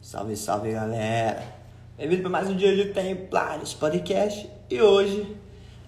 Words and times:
Salve, 0.00 0.36
salve 0.36 0.72
galera! 0.72 1.42
Bem-vindo 1.96 2.22
para 2.22 2.30
mais 2.30 2.48
um 2.48 2.56
dia 2.56 2.74
de 2.74 2.92
Templares 2.92 3.74
Podcast 3.74 4.48
e 4.70 4.80
hoje 4.80 5.36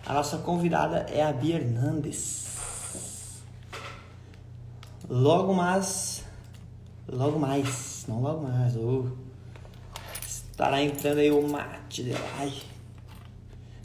a 0.04 0.12
nossa 0.12 0.38
convidada 0.38 1.06
é 1.08 1.22
a 1.22 1.32
Bia 1.32 1.56
Hernandes. 1.56 3.40
Logo 5.08 5.54
mais, 5.54 6.24
logo 7.08 7.38
mais, 7.38 8.04
não 8.08 8.20
logo 8.20 8.42
mais, 8.42 8.76
oh, 8.76 9.06
estará 10.26 10.82
entrando 10.82 11.18
aí 11.18 11.30
o 11.30 11.48
Mate 11.48 12.02
Delay. 12.02 12.62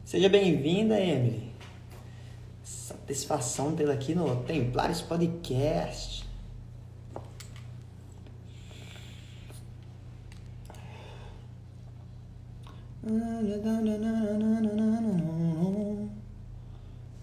Seja 0.03 0.27
bem-vinda, 0.27 0.99
Emily. 0.99 1.53
Satisfação 2.63 3.75
tê-la 3.75 3.93
aqui 3.93 4.15
no 4.15 4.43
Templares 4.43 5.01
Podcast. 5.01 6.24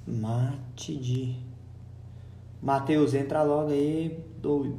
Mate 0.07 0.97
de. 0.97 1.35
Matheus, 2.63 3.15
entra 3.15 3.43
logo 3.43 3.71
aí, 3.73 4.11
doido. 4.39 4.79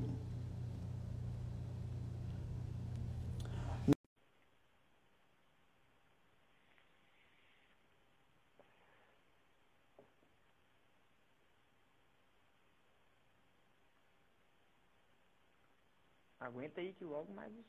Aguenta 16.40 16.80
aí 16.80 16.94
que 16.94 17.04
logo 17.04 17.34
mais 17.34 17.52
o 17.54 17.64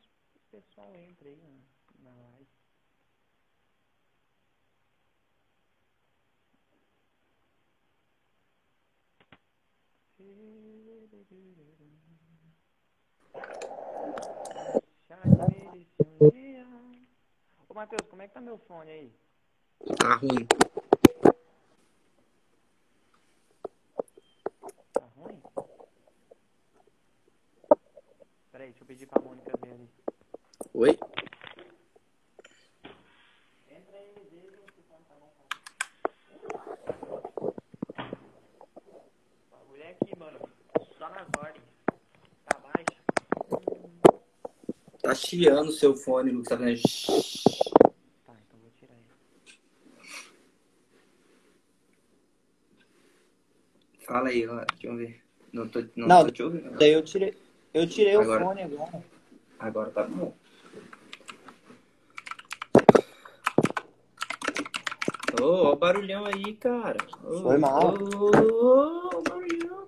pessoal 0.53 0.95
entra 0.95 1.29
aí 1.29 1.37
na, 1.99 2.11
live. 2.11 2.64
Ô 17.69 17.75
Matheus, 17.75 18.09
como 18.09 18.23
é 18.23 18.29
que 18.29 18.35
tá 18.35 18.41
meu 18.41 18.57
fone 18.57 18.89
aí? 18.89 19.13
Tá 19.99 20.15
ruim. 20.15 20.47
Tá 24.93 25.05
ruim? 25.17 25.43
Peraí, 28.53 28.69
deixa 28.69 28.83
eu 28.83 28.87
pedir 28.87 29.07
pra 29.09 29.21
Mônica 29.21 29.57
ver 29.61 29.73
ali. 29.73 29.91
Oi? 30.73 30.91
Entra 33.69 33.97
aí, 33.99 34.15
me 34.17 34.25
deixa 34.31 34.57
se 34.73 34.79
o 34.79 34.83
fone 34.85 35.05
tá 35.09 35.15
bom. 35.17 35.33
O 39.51 39.51
bagulho 39.51 39.83
é 39.83 39.91
aqui, 39.91 40.04
mano. 40.19 40.39
Só 40.99 41.09
nas 41.11 41.27
ordens. 41.39 41.65
Tá 42.47 42.59
baixo. 42.59 42.97
Tá 45.03 45.15
chiando 45.15 45.69
o 45.69 45.73
seu 45.73 45.95
fone, 45.95 46.31
Lucas. 46.31 46.59
Tá 46.59 46.77
shhh. 46.77 47.07
Tá, 48.25 48.33
então 48.47 48.61
vou 48.61 48.71
tirar 48.79 48.95
ele. 48.95 49.59
Fala 54.07 54.29
aí, 54.29 54.47
ó. 54.49 54.65
Deixa 54.73 54.87
eu 54.87 54.97
ver. 54.97 55.23
Não 55.53 55.69
tô, 55.69 55.81
não 55.95 56.09
Não, 56.09 56.25
tô 56.25 56.31
te 56.33 56.43
ouvindo. 56.43 56.71
Daí 56.79 56.93
eu 56.93 57.03
tirei, 57.03 57.37
eu 57.73 57.89
tirei 57.89 58.17
Agora. 58.17 58.43
o 58.43 58.49
fone 58.49 58.63
agora. 58.63 59.05
Agora 59.61 59.91
tá 59.93 60.03
bom. 60.03 60.35
Ô, 65.41 65.45
ó 65.45 65.73
o 65.73 65.77
barulhão 65.77 66.25
aí, 66.27 66.55
cara. 66.55 66.99
Ô, 67.23 67.43
Foi 67.43 67.59
mal. 67.59 67.95
Ô, 67.95 68.31
ô, 68.31 69.19
o 69.19 69.23
barulhão, 69.23 69.34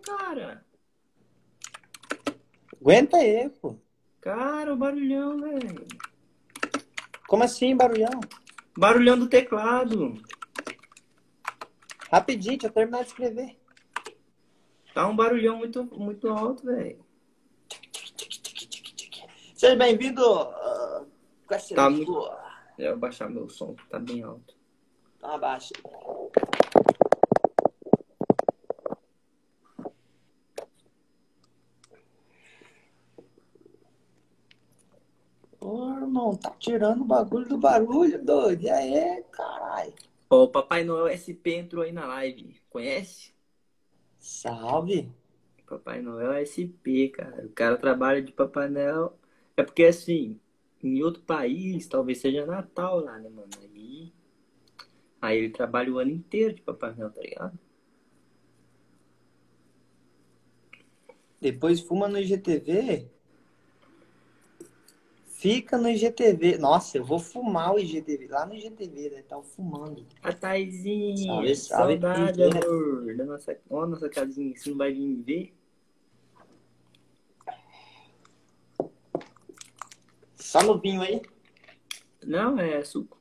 cara. 0.06 0.64
Aguenta 2.80 3.16
aí, 3.16 3.48
pô. 3.50 3.76
Cara, 4.20 4.72
o 4.72 4.76
barulhão, 4.76 5.40
velho. 5.40 5.86
Como 7.28 7.42
assim, 7.42 7.76
barulhão? 7.76 8.20
Barulhão 8.76 9.18
do 9.18 9.28
teclado. 9.28 10.14
Rapidinho, 12.10 12.56
deixa 12.56 12.66
eu 12.68 12.72
terminar 12.72 13.02
de 13.02 13.08
escrever. 13.08 13.58
Tá 14.94 15.06
um 15.08 15.16
barulhão 15.16 15.58
muito, 15.58 15.84
muito 15.84 16.28
alto, 16.28 16.64
velho. 16.64 17.04
Seja 19.54 19.74
bem-vindo. 19.76 20.22
Uh, 20.22 21.06
com 21.46 21.54
essa 21.54 21.74
Tá 21.74 21.90
muito- 21.90 22.30
Eu 22.78 22.90
vou 22.92 22.98
baixar 22.98 23.28
meu 23.28 23.48
som, 23.48 23.74
tá 23.90 23.98
bem 23.98 24.22
alto. 24.22 24.54
Então 25.16 25.30
abaixa. 25.32 25.72
Ô, 35.68 35.90
irmão, 35.98 36.36
tá 36.36 36.50
tirando 36.60 37.00
o 37.00 37.04
bagulho 37.04 37.48
do 37.48 37.58
barulho, 37.58 38.24
doido. 38.24 38.62
E 38.62 38.70
aí, 38.70 39.20
caralho? 39.32 39.92
Ó, 40.30 40.44
o 40.44 40.48
Papai 40.48 40.84
Noel 40.84 41.08
SP 41.08 41.56
entrou 41.56 41.82
aí 41.82 41.90
na 41.90 42.06
live. 42.06 42.60
Conhece? 42.70 43.34
Salve. 44.20 45.10
Papai 45.66 46.00
Noel 46.00 46.34
SP, 46.34 47.08
cara. 47.08 47.44
O 47.46 47.48
cara 47.50 47.76
trabalha 47.76 48.22
de 48.22 48.30
Papai 48.30 48.68
Noel. 48.68 49.18
É 49.56 49.64
porque 49.64 49.82
assim, 49.82 50.38
em 50.80 51.02
outro 51.02 51.22
país, 51.22 51.88
talvez 51.88 52.18
seja 52.18 52.46
Natal 52.46 53.00
lá, 53.00 53.18
né, 53.18 53.28
mano? 53.28 53.50
Aí, 53.60 54.12
aí 55.20 55.38
ele 55.38 55.50
trabalha 55.50 55.92
o 55.92 55.98
ano 55.98 56.12
inteiro 56.12 56.54
de 56.54 56.62
Papai 56.62 56.94
Noel, 56.94 57.10
tá 57.10 57.20
ligado? 57.20 57.58
Depois 61.40 61.80
fuma 61.80 62.06
no 62.06 62.20
IGTV. 62.20 63.15
Fica 65.36 65.76
no 65.76 65.86
IGTV. 65.90 66.56
Nossa, 66.56 66.96
eu 66.96 67.04
vou 67.04 67.18
fumar 67.18 67.74
o 67.74 67.78
IGTV. 67.78 68.26
Lá 68.28 68.46
no 68.46 68.54
IGTV, 68.54 69.10
né? 69.10 69.22
Tava 69.22 69.42
fumando. 69.42 70.06
A 70.22 70.32
Taizinha, 70.32 71.26
Salve, 71.26 71.56
salve, 71.56 71.92
saudade, 72.00 72.38
Taizinha. 72.38 72.64
amor. 72.64 73.16
Da 73.16 73.24
nossa, 73.26 73.58
ó, 73.68 73.86
nossa 73.86 74.08
casinha, 74.08 74.56
você 74.56 74.70
não 74.70 74.78
vai 74.78 74.94
vir 74.94 75.06
me 75.06 75.22
ver? 75.22 75.54
Só 80.36 80.62
no 80.62 80.80
vinho 80.80 81.02
aí. 81.02 81.20
Não, 82.24 82.58
é 82.58 82.82
suco. 82.82 83.20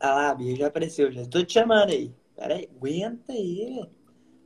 Ah 0.00 0.14
lá, 0.14 0.34
Bia 0.34 0.56
já 0.56 0.66
apareceu. 0.66 1.12
Já 1.12 1.24
tô 1.26 1.44
te 1.44 1.52
chamando 1.52 1.90
aí. 1.90 2.12
Pera 2.34 2.56
aí. 2.56 2.68
Aguenta 2.76 3.32
aí. 3.32 3.88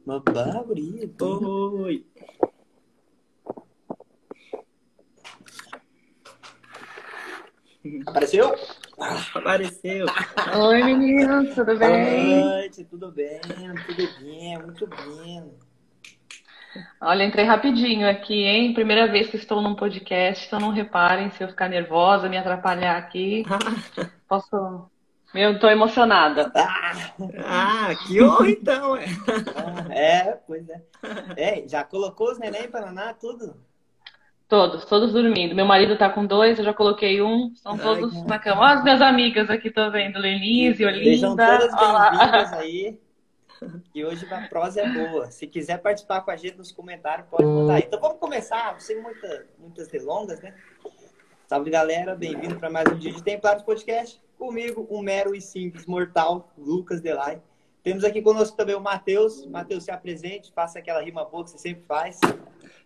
Uma 0.05 0.21
barbaria. 0.21 1.11
Oi. 1.19 2.07
Apareceu? 8.07 8.55
Apareceu. 9.35 10.07
Oi, 10.57 10.83
meninos, 10.83 11.55
tudo 11.55 11.79
Boa 11.79 11.91
bem? 11.91 12.43
noite, 12.43 12.85
tudo 12.85 13.13
bem? 13.13 13.41
Tudo 13.87 14.09
bem, 14.21 14.59
muito 14.59 14.87
bem. 14.87 15.53
Olha, 16.99 17.25
entrei 17.25 17.45
rapidinho 17.45 18.09
aqui, 18.09 18.43
hein? 18.45 18.73
Primeira 18.73 19.07
vez 19.13 19.29
que 19.29 19.37
estou 19.37 19.61
num 19.61 19.75
podcast, 19.75 20.47
então 20.47 20.59
não 20.59 20.71
reparem 20.71 21.31
se 21.33 21.45
eu 21.45 21.49
ficar 21.49 21.69
nervosa, 21.69 22.27
me 22.29 22.39
atrapalhar 22.39 22.97
aqui. 22.97 23.45
Posso. 24.27 24.91
Meu, 25.35 25.59
tô 25.59 25.69
emocionada. 25.69 26.51
Ah, 27.45 27.95
que 28.07 28.23
honra 28.23 28.51
então, 28.51 28.97
é. 28.97 29.05
Ah, 29.57 29.95
é, 29.95 30.33
pois 30.47 30.67
é. 30.71 30.81
É, 31.37 31.69
já 31.69 31.85
colocou 31.85 32.31
os 32.33 32.39
neném 32.39 32.71
para 32.71 32.87
nanar, 32.87 33.19
tudo? 33.19 33.55
Todos, 34.49 34.85
todos 34.85 35.13
dormindo. 35.13 35.55
Meu 35.55 35.65
marido 35.65 35.97
tá 35.97 36.11
com 36.11 36.27
dois, 36.27 36.59
eu 36.59 36.65
já 36.65 36.75
coloquei 36.75 37.21
um, 37.23 37.51
estão 37.55 37.73
Ai, 37.73 37.79
todos 37.79 38.13
que- 38.13 38.25
na 38.29 38.39
cama. 38.39 38.61
Olha 38.61 38.75
as 38.75 38.85
minhas 38.85 39.01
amigas 39.01 39.49
aqui, 39.51 39.71
tô 39.71 39.91
vendo. 39.91 40.19
Lenise, 40.19 40.79
Sejam 40.85 41.31
Olinda. 41.33 41.59
todas 41.59 41.75
Olha 41.75 41.93
lá. 41.93 42.11
bem-vindas 42.11 42.53
aí. 42.61 42.99
E 43.95 44.05
hoje 44.05 44.27
a 44.33 44.47
prosa 44.49 44.83
é 44.83 44.89
boa. 44.93 45.31
Se 45.31 45.47
quiser 45.47 45.79
participar 45.79 46.21
com 46.21 46.31
a 46.31 46.37
gente 46.37 46.59
nos 46.59 46.71
comentários, 46.71 47.27
pode 47.31 47.45
mandar 47.45 47.77
aí. 47.77 47.85
Então 47.87 47.99
vamos 48.01 48.19
começar, 48.19 48.79
sem 48.81 49.01
muita, 49.01 49.47
muitas 49.59 49.89
delongas, 49.89 50.41
né? 50.43 50.55
Salve 51.47 51.71
galera, 51.71 52.15
bem-vindo 52.15 52.57
para 52.59 52.69
mais 52.69 52.87
um 52.93 52.99
dia 52.99 53.13
de 53.13 53.23
Templados 53.23 53.65
Podcast. 53.65 54.21
Comigo, 54.39 54.87
um 54.91 55.01
mero 55.01 55.35
e 55.35 55.41
simples 55.41 55.87
mortal, 55.87 56.53
Lucas 56.59 57.01
Delay. 57.01 57.39
Temos 57.83 58.05
aqui 58.05 58.21
conosco 58.21 58.57
também 58.57 58.75
o 58.75 58.81
Matheus. 58.81 59.47
Matheus, 59.47 59.85
se 59.85 59.91
apresente, 59.91 60.53
faça 60.53 60.79
aquela 60.79 61.03
rima 61.03 61.25
boa 61.25 61.45
que 61.45 61.51
você 61.51 61.59
sempre 61.59 61.85
faz. 61.87 62.19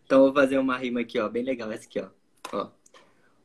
Então 0.08 0.20
vou 0.20 0.32
fazer 0.32 0.56
uma 0.56 0.74
rima 0.78 1.00
aqui, 1.00 1.18
ó, 1.20 1.28
bem 1.28 1.42
legal 1.42 1.70
essa 1.70 1.84
aqui, 1.84 2.00
ó. 2.00 2.06
ó. 2.50 2.68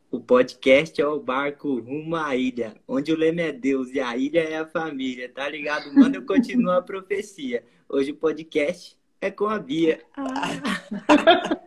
O 0.09 0.21
podcast 0.21 1.01
é 1.01 1.05
o 1.05 1.19
barco 1.19 1.77
rumo 1.81 2.15
à 2.15 2.37
ilha, 2.37 2.73
onde 2.87 3.11
o 3.11 3.17
leme 3.17 3.41
é 3.41 3.51
Deus 3.51 3.91
e 3.91 3.99
a 3.99 4.15
ilha 4.15 4.39
é 4.39 4.55
a 4.59 4.65
família, 4.65 5.27
tá 5.27 5.49
ligado? 5.49 5.93
Mano, 5.93 6.15
eu 6.15 6.25
continuo 6.25 6.71
a 6.71 6.81
profecia. 6.81 7.65
Hoje 7.89 8.11
o 8.11 8.15
podcast 8.15 8.97
é 9.19 9.29
com 9.29 9.47
a 9.47 9.59
Bia. 9.59 9.99
Ah. 10.15 11.59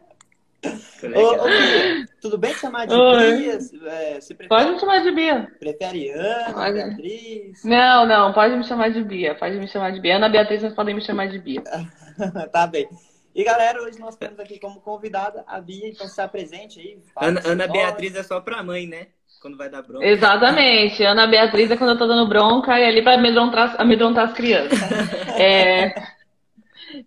Ô, 1.15 1.43
ô, 1.43 1.45
Bia, 1.45 2.07
tudo 2.23 2.39
bem 2.39 2.55
te 2.55 2.61
chamar 2.61 2.87
de 2.87 2.95
Oi. 2.95 3.37
Bia? 3.37 3.53
É, 3.53 4.19
Você 4.19 4.35
prefere, 4.35 4.49
Pode 4.49 4.71
me 4.73 4.81
chamar 4.81 5.03
de 5.03 5.11
Bia. 5.13 5.53
prefere 5.61 6.09
Ana, 6.09 6.55
Pode. 6.55 6.73
Beatriz? 6.73 7.65
Não, 7.65 8.07
não, 8.07 8.33
pode 8.33 8.57
me 8.57 8.65
chamar 8.65 8.89
de 8.89 9.05
Bia. 9.05 9.35
Pode 9.35 9.59
me 9.59 9.69
chamar 9.69 9.91
de 9.93 10.01
Bia. 10.01 10.17
Ana 10.17 10.31
Beatriz, 10.31 10.63
mas 10.63 10.73
podem 10.73 10.95
me 10.95 11.03
chamar 11.03 11.29
de 11.29 11.39
Bia. 11.39 11.63
tá 12.51 12.67
bem. 12.67 12.89
E 13.37 13.45
galera, 13.45 13.83
hoje 13.83 14.01
nós 14.01 14.17
temos 14.17 14.41
aqui 14.41 14.59
como 14.59 14.81
convidada 14.81 15.45
a 15.47 15.61
Bia, 15.61 15.89
então 15.89 16.09
se 16.09 16.19
apresente 16.23 16.81
aí. 16.81 16.99
Ana, 17.15 17.43
Ana. 17.45 17.69
Beatriz 17.69 18.17
é 18.17 18.23
só 18.23 18.41
pra 18.41 18.63
mãe, 18.63 18.87
né? 18.87 19.09
Quando 19.43 19.59
vai 19.59 19.69
dar 19.69 19.83
bronca. 19.83 20.07
Exatamente. 20.07 21.05
Ana 21.05 21.27
Beatriz 21.27 21.71
é 21.71 21.77
quando 21.77 21.91
eu 21.91 21.99
tô 21.99 22.07
dando 22.07 22.27
bronca 22.27 22.81
e 22.81 22.85
ali 22.87 23.03
pra 23.03 23.13
amedrontar, 23.13 23.79
amedrontar 23.79 24.29
as 24.29 24.33
crianças. 24.33 24.79
É, 25.39 25.93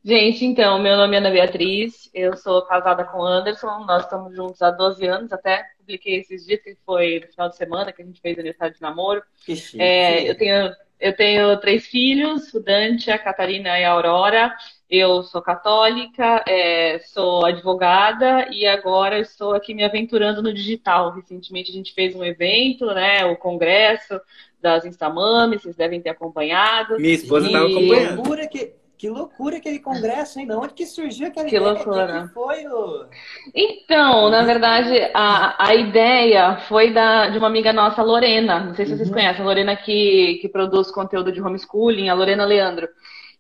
Gente, 0.06 0.46
então, 0.46 0.78
meu 0.78 0.96
nome 0.96 1.16
é 1.16 1.18
Ana 1.18 1.32
Beatriz, 1.32 2.12
eu 2.14 2.38
sou 2.38 2.62
casada 2.62 3.04
com 3.06 3.18
o 3.18 3.26
Anderson, 3.26 3.86
nós 3.86 4.04
estamos 4.04 4.36
juntos 4.36 4.62
há 4.62 4.70
12 4.70 5.04
anos, 5.08 5.34
até 5.34 5.66
publiquei 5.80 6.18
esses 6.20 6.46
dias 6.46 6.62
que 6.62 6.78
foi 6.86 7.22
no 7.22 7.28
final 7.28 7.50
de 7.50 7.56
semana 7.56 7.92
que 7.92 8.04
a 8.04 8.06
gente 8.06 8.22
fez 8.22 8.38
aniversário 8.38 8.76
de 8.76 8.82
namoro. 8.82 9.24
Que 9.44 9.56
chique. 9.56 9.82
É, 9.82 10.30
eu 10.30 10.38
tenho, 10.38 10.76
eu 11.00 11.16
tenho 11.16 11.60
três 11.60 11.88
filhos, 11.88 12.54
o 12.54 12.60
Dante, 12.60 13.10
a 13.10 13.18
Catarina 13.18 13.80
e 13.80 13.84
a 13.84 13.90
Aurora. 13.90 14.56
Eu 14.90 15.22
sou 15.22 15.40
católica, 15.42 16.44
é, 16.48 16.98
sou 17.00 17.46
advogada 17.46 18.48
e 18.52 18.66
agora 18.66 19.20
estou 19.20 19.54
aqui 19.54 19.74
me 19.74 19.84
aventurando 19.84 20.42
no 20.42 20.52
digital. 20.52 21.12
Recentemente 21.14 21.70
a 21.70 21.74
gente 21.74 21.94
fez 21.94 22.16
um 22.16 22.24
evento, 22.24 22.88
né, 22.88 23.24
o 23.26 23.36
congresso 23.38 24.20
das 24.60 24.86
Instamames, 24.86 25.62
vocês 25.62 25.76
devem 25.76 26.02
ter 26.02 26.10
acompanhado. 26.10 27.00
Minha 27.00 27.14
esposa 27.14 27.48
E- 27.48 27.52
tava 27.52 27.68
Que 27.68 27.72
acompanhando. 27.78 28.16
loucura, 28.16 28.48
que, 28.48 28.74
que 28.98 29.10
loucura 29.10 29.58
aquele 29.58 29.78
congresso, 29.80 30.40
hein? 30.40 30.48
De 30.48 30.54
onde 30.54 30.74
que 30.74 30.86
surgiu 30.88 31.28
aquela 31.28 31.48
Que 31.48 31.56
ideia? 31.56 31.72
loucura. 31.72 32.08
Que, 32.22 32.28
que 32.28 32.34
foi 32.34 32.68
o... 32.68 33.06
Então, 33.54 34.30
na 34.30 34.42
verdade, 34.44 34.92
a, 35.14 35.68
a 35.68 35.76
ideia 35.76 36.58
foi 36.68 36.92
da, 36.92 37.30
de 37.30 37.38
uma 37.38 37.48
amiga 37.48 37.72
nossa, 37.72 38.02
Lorena. 38.02 38.60
Não 38.60 38.74
sei 38.74 38.86
se 38.88 38.96
vocês 38.98 39.08
Uhum. 39.08 39.14
conhecem, 39.14 39.42
a 39.42 39.46
Lorena 39.46 39.76
que, 39.76 40.40
que 40.42 40.50
produz 40.50 40.90
conteúdo 40.92 41.32
de 41.32 41.40
homeschooling, 41.42 42.10
a 42.10 42.14
Lorena 42.16 42.44
Leandro. 42.44 42.90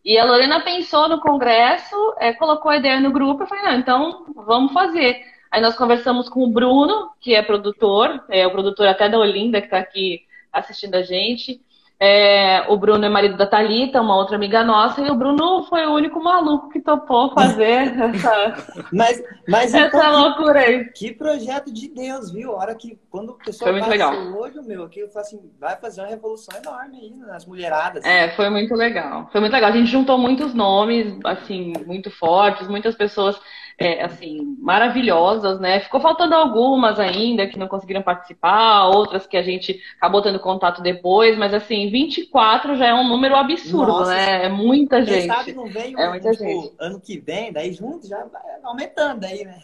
E 0.04 0.18
a 0.18 0.26
Lorena 0.26 0.62
pensou 0.62 1.10
no 1.10 1.20
congresso, 1.20 1.96
é, 2.20 2.34
colocou 2.34 2.72
a 2.72 2.78
ideia 2.78 3.00
no 3.00 3.12
grupo, 3.12 3.44
eu 3.44 3.48
falei, 3.48 3.64
não, 3.66 3.80
então 3.80 4.26
vamos 4.36 4.72
fazer. 4.72 5.22
Aí 5.52 5.62
nós 5.62 5.76
conversamos 5.76 6.30
com 6.30 6.44
o 6.44 6.50
Bruno, 6.50 7.12
que 7.20 7.34
é 7.34 7.42
produtor, 7.42 8.24
é 8.30 8.46
o 8.46 8.52
produtor 8.52 8.88
até 8.88 9.10
da 9.10 9.18
Olinda, 9.18 9.60
que 9.60 9.68
está 9.68 9.80
aqui 9.80 10.22
assistindo 10.54 10.96
a 10.96 11.02
gente. 11.02 11.62
É, 12.02 12.64
o 12.70 12.78
Bruno 12.78 13.04
é 13.06 13.10
marido 13.10 13.36
da 13.36 13.46
Thalita, 13.46 14.00
uma 14.00 14.16
outra 14.16 14.38
amiga 14.38 14.64
nossa, 14.64 15.02
e 15.02 15.10
o 15.12 15.16
Bruno 15.16 15.64
foi 15.64 15.86
o 15.86 15.92
único 15.94 16.24
maluco 16.24 16.70
que 16.70 16.80
topou 16.80 17.34
fazer 17.34 17.92
essa, 18.00 18.86
Mas, 18.94 19.22
mas 19.46 19.74
então, 19.74 20.00
essa 20.00 20.10
loucura 20.10 20.60
aí. 20.62 20.86
que 20.94 21.12
projeto 21.14 21.74
de 21.74 21.90
Deus, 21.90 22.32
viu? 22.32 22.54
A 22.54 22.60
hora 22.60 22.76
que, 22.76 22.98
quando 23.12 23.32
o 23.32 23.34
pessoal 23.34 23.72
Foi 23.72 23.80
muito 23.80 23.90
legal. 23.90 24.14
o 24.14 24.40
olho, 24.42 24.64
meu, 24.64 24.84
aqui 24.84 25.02
eu 25.02 25.10
falo 25.10 25.26
assim, 25.26 25.52
vai 25.60 25.76
fazer 25.76 26.00
uma 26.00 26.08
revolução 26.08 26.58
enorme 26.58 26.98
aí 27.02 27.14
nas 27.18 27.46
mulheradas. 27.46 28.06
É, 28.06 28.30
foi 28.30 28.50
muito 28.50 28.74
legal. 28.76 29.28
Foi 29.32 29.42
muito 29.42 29.52
legal. 29.52 29.70
A 29.70 29.76
gente 29.76 29.92
juntou 29.92 30.18
muitos 30.18 30.54
nomes, 30.54 31.20
assim, 31.26 31.74
muito 31.86 32.10
fortes, 32.10 32.68
muitas 32.70 32.96
pessoas, 32.96 33.38
é, 33.80 34.04
assim, 34.04 34.58
maravilhosas, 34.60 35.60
né? 35.60 35.80
Ficou 35.80 36.02
faltando 36.02 36.36
algumas 36.36 37.00
ainda 37.00 37.48
que 37.48 37.58
não 37.58 37.68
conseguiram 37.68 38.02
participar, 38.02 38.88
outras 38.88 39.26
que 39.26 39.38
a 39.38 39.42
gente 39.42 39.80
acabou 39.98 40.22
tendo 40.22 40.40
contato 40.40 40.82
depois, 40.82 41.38
mas, 41.38 41.54
assim, 41.54 41.90
24 41.90 42.76
já 42.76 42.88
é 42.88 42.94
um 42.94 43.08
número 43.08 43.36
absurdo, 43.36 43.94
Nossa, 43.94 44.12
né? 44.14 44.46
É 44.46 44.50
muita 44.50 45.02
gente. 45.04 45.28
sabe 45.28 45.54
não 45.54 45.66
vem 45.66 45.96
É 45.98 46.10
muita 46.10 46.32
tipo, 46.32 46.44
gente. 46.44 46.74
ano 46.80 47.00
que 47.00 47.20
vem, 47.20 47.54
daí 47.54 47.72
junto 47.72 48.06
já 48.06 48.18
vai 48.26 48.42
aumentando 48.64 49.24
aí, 49.24 49.46
né? 49.46 49.60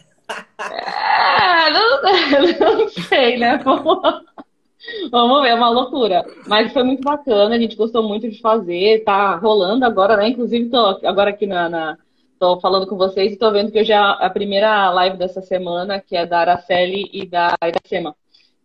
É, 0.58 1.70
não, 1.70 2.02
não 2.78 2.88
sei, 2.88 3.36
né? 3.36 3.58
Vamos, 3.58 4.00
vamos 5.10 5.42
ver, 5.42 5.48
é 5.50 5.54
uma 5.54 5.68
loucura. 5.68 6.24
Mas 6.46 6.72
foi 6.72 6.82
muito 6.82 7.02
bacana, 7.02 7.54
a 7.54 7.58
gente 7.58 7.76
gostou 7.76 8.02
muito 8.02 8.28
de 8.30 8.40
fazer, 8.40 9.04
tá 9.04 9.36
rolando 9.36 9.84
agora, 9.84 10.16
né? 10.16 10.28
Inclusive, 10.28 10.70
tô 10.70 10.78
agora 11.06 11.30
aqui 11.30 11.46
na, 11.46 11.68
na- 11.68 11.98
tô 12.38 12.60
falando 12.60 12.86
com 12.86 12.96
vocês 12.96 13.32
e 13.32 13.38
tô 13.38 13.50
vendo 13.50 13.72
que 13.72 13.80
hoje 13.80 13.92
é 13.92 13.96
a 13.96 14.30
primeira 14.30 14.90
live 14.90 15.16
dessa 15.16 15.40
semana, 15.40 16.00
que 16.00 16.16
é 16.16 16.26
da 16.26 16.40
Araceli 16.40 17.08
e 17.12 17.26
da 17.26 17.56
Iracema. 17.62 18.14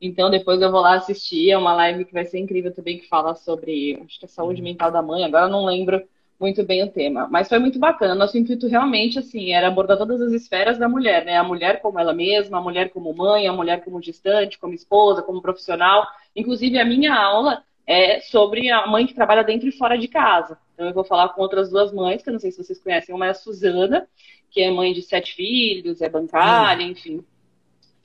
Então, 0.02 0.30
depois 0.30 0.62
eu 0.62 0.72
vou 0.72 0.82
lá 0.82 0.96
assistir, 0.96 1.52
é 1.52 1.58
uma 1.58 1.74
live 1.74 2.06
que 2.06 2.14
vai 2.14 2.26
ser 2.26 2.40
incrível 2.40 2.74
também, 2.74 2.98
que 2.98 3.08
fala 3.08 3.36
sobre, 3.36 4.02
acho 4.04 4.20
que 4.20 4.26
é 4.26 4.28
saúde 4.28 4.62
mental 4.62 4.92
da 4.92 5.02
mãe, 5.02 5.24
agora 5.24 5.46
eu 5.46 5.50
não 5.50 5.66
lembro 5.66 6.02
muito 6.40 6.64
bem 6.64 6.84
o 6.84 6.92
tema, 6.92 7.28
mas 7.30 7.48
foi 7.48 7.60
muito 7.60 7.78
bacana. 7.78 8.16
Nosso 8.16 8.36
intuito 8.36 8.68
realmente, 8.68 9.20
assim, 9.20 9.52
era 9.52 9.68
abordar 9.68 9.96
todas 9.96 10.20
as 10.22 10.32
esferas 10.34 10.80
da 10.80 10.90
mulher, 10.90 11.24
né? 11.24 11.38
A 11.38 11.44
mulher 11.44 11.82
como 11.82 12.00
ela 12.00 12.14
mesma, 12.14 12.58
a 12.58 12.62
mulher 12.62 12.90
como 12.90 13.14
mãe, 13.14 13.48
a 13.48 13.54
mulher 13.54 13.84
como 13.86 14.02
gestante, 14.02 14.58
como 14.58 14.74
esposa, 14.74 15.22
como 15.22 15.40
profissional. 15.40 16.08
Inclusive, 16.36 16.80
a 16.80 16.86
minha 16.86 17.14
aula 17.14 17.64
é 17.92 18.22
sobre 18.22 18.70
a 18.70 18.88
mãe 18.88 19.06
que 19.06 19.14
trabalha 19.14 19.44
dentro 19.44 19.68
e 19.68 19.72
fora 19.72 19.98
de 19.98 20.08
casa. 20.08 20.58
Então, 20.74 20.88
eu 20.88 20.94
vou 20.94 21.04
falar 21.04 21.28
com 21.30 21.42
outras 21.42 21.70
duas 21.70 21.92
mães, 21.92 22.24
que 22.24 22.30
eu 22.30 22.34
não 22.34 22.40
sei 22.40 22.50
se 22.50 22.64
vocês 22.64 22.82
conhecem. 22.82 23.14
Uma 23.14 23.28
é 23.28 23.30
a 23.32 23.34
Suzana, 23.34 24.08
que 24.50 24.62
é 24.62 24.72
mãe 24.72 24.94
de 24.94 25.02
sete 25.02 25.36
filhos, 25.36 26.02
é 26.02 26.08
bancária, 26.08 26.86
enfim, 26.86 27.22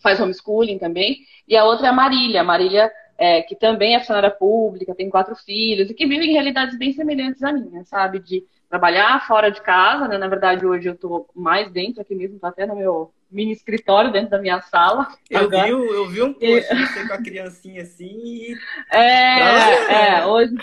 faz 0.02 0.18
homeschooling 0.20 0.78
também. 0.78 1.18
E 1.46 1.56
a 1.56 1.64
outra 1.64 1.86
é 1.86 1.90
a 1.90 1.92
Marília. 1.92 2.40
A 2.40 2.44
Marília 2.44 2.90
é, 3.16 3.42
que 3.42 3.54
também 3.54 3.94
é 3.94 4.00
funcionária 4.00 4.30
pública, 4.30 4.94
tem 4.94 5.08
quatro 5.08 5.36
filhos 5.36 5.88
e 5.88 5.94
que 5.94 6.06
vive 6.06 6.26
em 6.26 6.32
realidades 6.32 6.76
bem 6.76 6.92
semelhantes 6.92 7.42
à 7.44 7.52
minha, 7.52 7.84
sabe? 7.84 8.18
De 8.18 8.44
trabalhar 8.68 9.26
fora 9.26 9.50
de 9.50 9.60
casa, 9.60 10.08
né? 10.08 10.18
Na 10.18 10.28
verdade, 10.28 10.66
hoje 10.66 10.88
eu 10.88 10.96
tô 10.96 11.28
mais 11.34 11.70
dentro 11.70 12.00
aqui 12.02 12.14
mesmo, 12.14 12.38
tô 12.38 12.46
até 12.46 12.66
no 12.66 12.76
meu 12.76 13.12
mini 13.30 13.52
escritório 13.52 14.12
dentro 14.12 14.30
da 14.30 14.38
minha 14.40 14.60
sala. 14.62 15.08
Eu 15.30 15.40
Agora- 15.40 15.64
vi, 15.64 15.70
eu 15.70 16.06
vi 16.08 16.22
um 16.22 16.32
post 16.32 16.74
de 16.74 16.86
você 16.86 17.06
com 17.06 17.14
a 17.14 17.22
criancinha 17.22 17.82
assim 17.82 18.04
e. 18.24 18.56
É, 18.90 20.18
é, 20.20 20.26
hoje, 20.26 20.54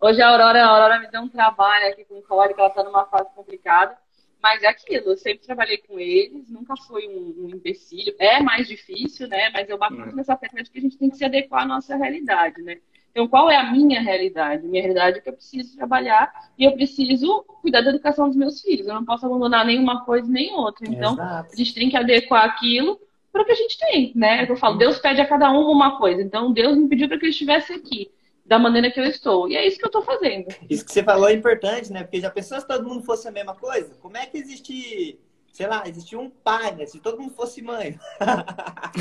hoje 0.00 0.22
a 0.22 0.28
Aurora, 0.28 0.64
a 0.64 0.68
Aurora 0.68 1.00
me 1.00 1.10
deu 1.10 1.20
um 1.22 1.28
trabalho 1.28 1.88
aqui 1.88 2.04
com 2.04 2.18
o 2.18 2.22
cólica, 2.22 2.60
ela 2.60 2.70
tá 2.70 2.82
numa 2.84 3.04
fase 3.06 3.28
complicada. 3.34 3.96
Mas 4.42 4.60
é 4.64 4.66
aquilo, 4.66 5.10
eu 5.12 5.16
sempre 5.16 5.46
trabalhei 5.46 5.78
com 5.78 6.00
eles, 6.00 6.50
nunca 6.50 6.74
fui 6.88 7.06
um, 7.06 7.44
um 7.46 7.48
empecilho. 7.54 8.12
É 8.18 8.40
mais 8.42 8.66
difícil, 8.66 9.28
né? 9.28 9.50
Mas 9.50 9.68
eu 9.70 9.78
bato 9.78 9.94
Hum. 9.94 9.98
muito 9.98 10.16
nessa 10.16 10.34
tecla 10.36 10.64
de 10.64 10.70
que 10.70 10.78
a 10.80 10.82
gente 10.82 10.98
tem 10.98 11.08
que 11.08 11.16
se 11.16 11.24
adequar 11.24 11.62
à 11.62 11.66
nossa 11.66 11.94
realidade, 11.96 12.60
né? 12.62 12.78
Então, 13.12 13.28
qual 13.28 13.50
é 13.50 13.56
a 13.56 13.70
minha 13.70 14.00
realidade? 14.00 14.66
Minha 14.66 14.82
realidade 14.82 15.18
é 15.18 15.20
que 15.20 15.28
eu 15.28 15.34
preciso 15.34 15.76
trabalhar 15.76 16.32
e 16.58 16.64
eu 16.64 16.72
preciso 16.72 17.44
cuidar 17.60 17.82
da 17.82 17.90
educação 17.90 18.26
dos 18.26 18.36
meus 18.36 18.62
filhos. 18.62 18.86
Eu 18.86 18.94
não 18.94 19.04
posso 19.04 19.26
abandonar 19.26 19.66
nenhuma 19.66 20.02
coisa 20.04 20.26
nem 20.26 20.54
outra. 20.54 20.88
Então, 20.88 21.12
Exato. 21.12 21.50
a 21.52 21.56
gente 21.56 21.74
tem 21.74 21.90
que 21.90 21.96
adequar 21.96 22.46
aquilo 22.46 22.98
para 23.30 23.42
o 23.42 23.44
que 23.44 23.52
a 23.52 23.56
gente 23.56 23.78
tem, 23.78 24.12
né? 24.14 24.44
É 24.44 24.50
eu 24.50 24.56
falo, 24.56 24.78
Deus 24.78 24.98
pede 24.98 25.20
a 25.20 25.28
cada 25.28 25.50
um 25.52 25.70
uma 25.70 25.98
coisa. 25.98 26.22
Então, 26.22 26.52
Deus 26.52 26.74
me 26.76 26.88
pediu 26.88 27.06
para 27.06 27.18
que 27.18 27.26
eu 27.26 27.30
estivesse 27.30 27.74
aqui, 27.74 28.10
da 28.46 28.58
maneira 28.58 28.90
que 28.90 28.98
eu 28.98 29.04
estou. 29.04 29.46
E 29.46 29.56
é 29.56 29.66
isso 29.66 29.78
que 29.78 29.84
eu 29.84 29.88
estou 29.88 30.02
fazendo. 30.02 30.48
Isso 30.68 30.84
que 30.84 30.90
você 30.90 31.02
falou 31.02 31.28
é 31.28 31.34
importante, 31.34 31.92
né? 31.92 32.04
Porque 32.04 32.20
já 32.20 32.30
pensou 32.30 32.58
se 32.58 32.66
todo 32.66 32.88
mundo 32.88 33.02
fosse 33.02 33.28
a 33.28 33.30
mesma 33.30 33.54
coisa? 33.54 33.94
Como 34.00 34.16
é 34.16 34.24
que 34.24 34.38
existe, 34.38 35.18
sei 35.52 35.66
lá, 35.66 35.82
existe 35.86 36.16
um 36.16 36.30
pai, 36.30 36.74
né? 36.74 36.86
Se 36.86 36.98
todo 36.98 37.20
mundo 37.20 37.34
fosse 37.34 37.60
mãe. 37.60 37.98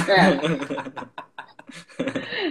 É. 0.09 1.01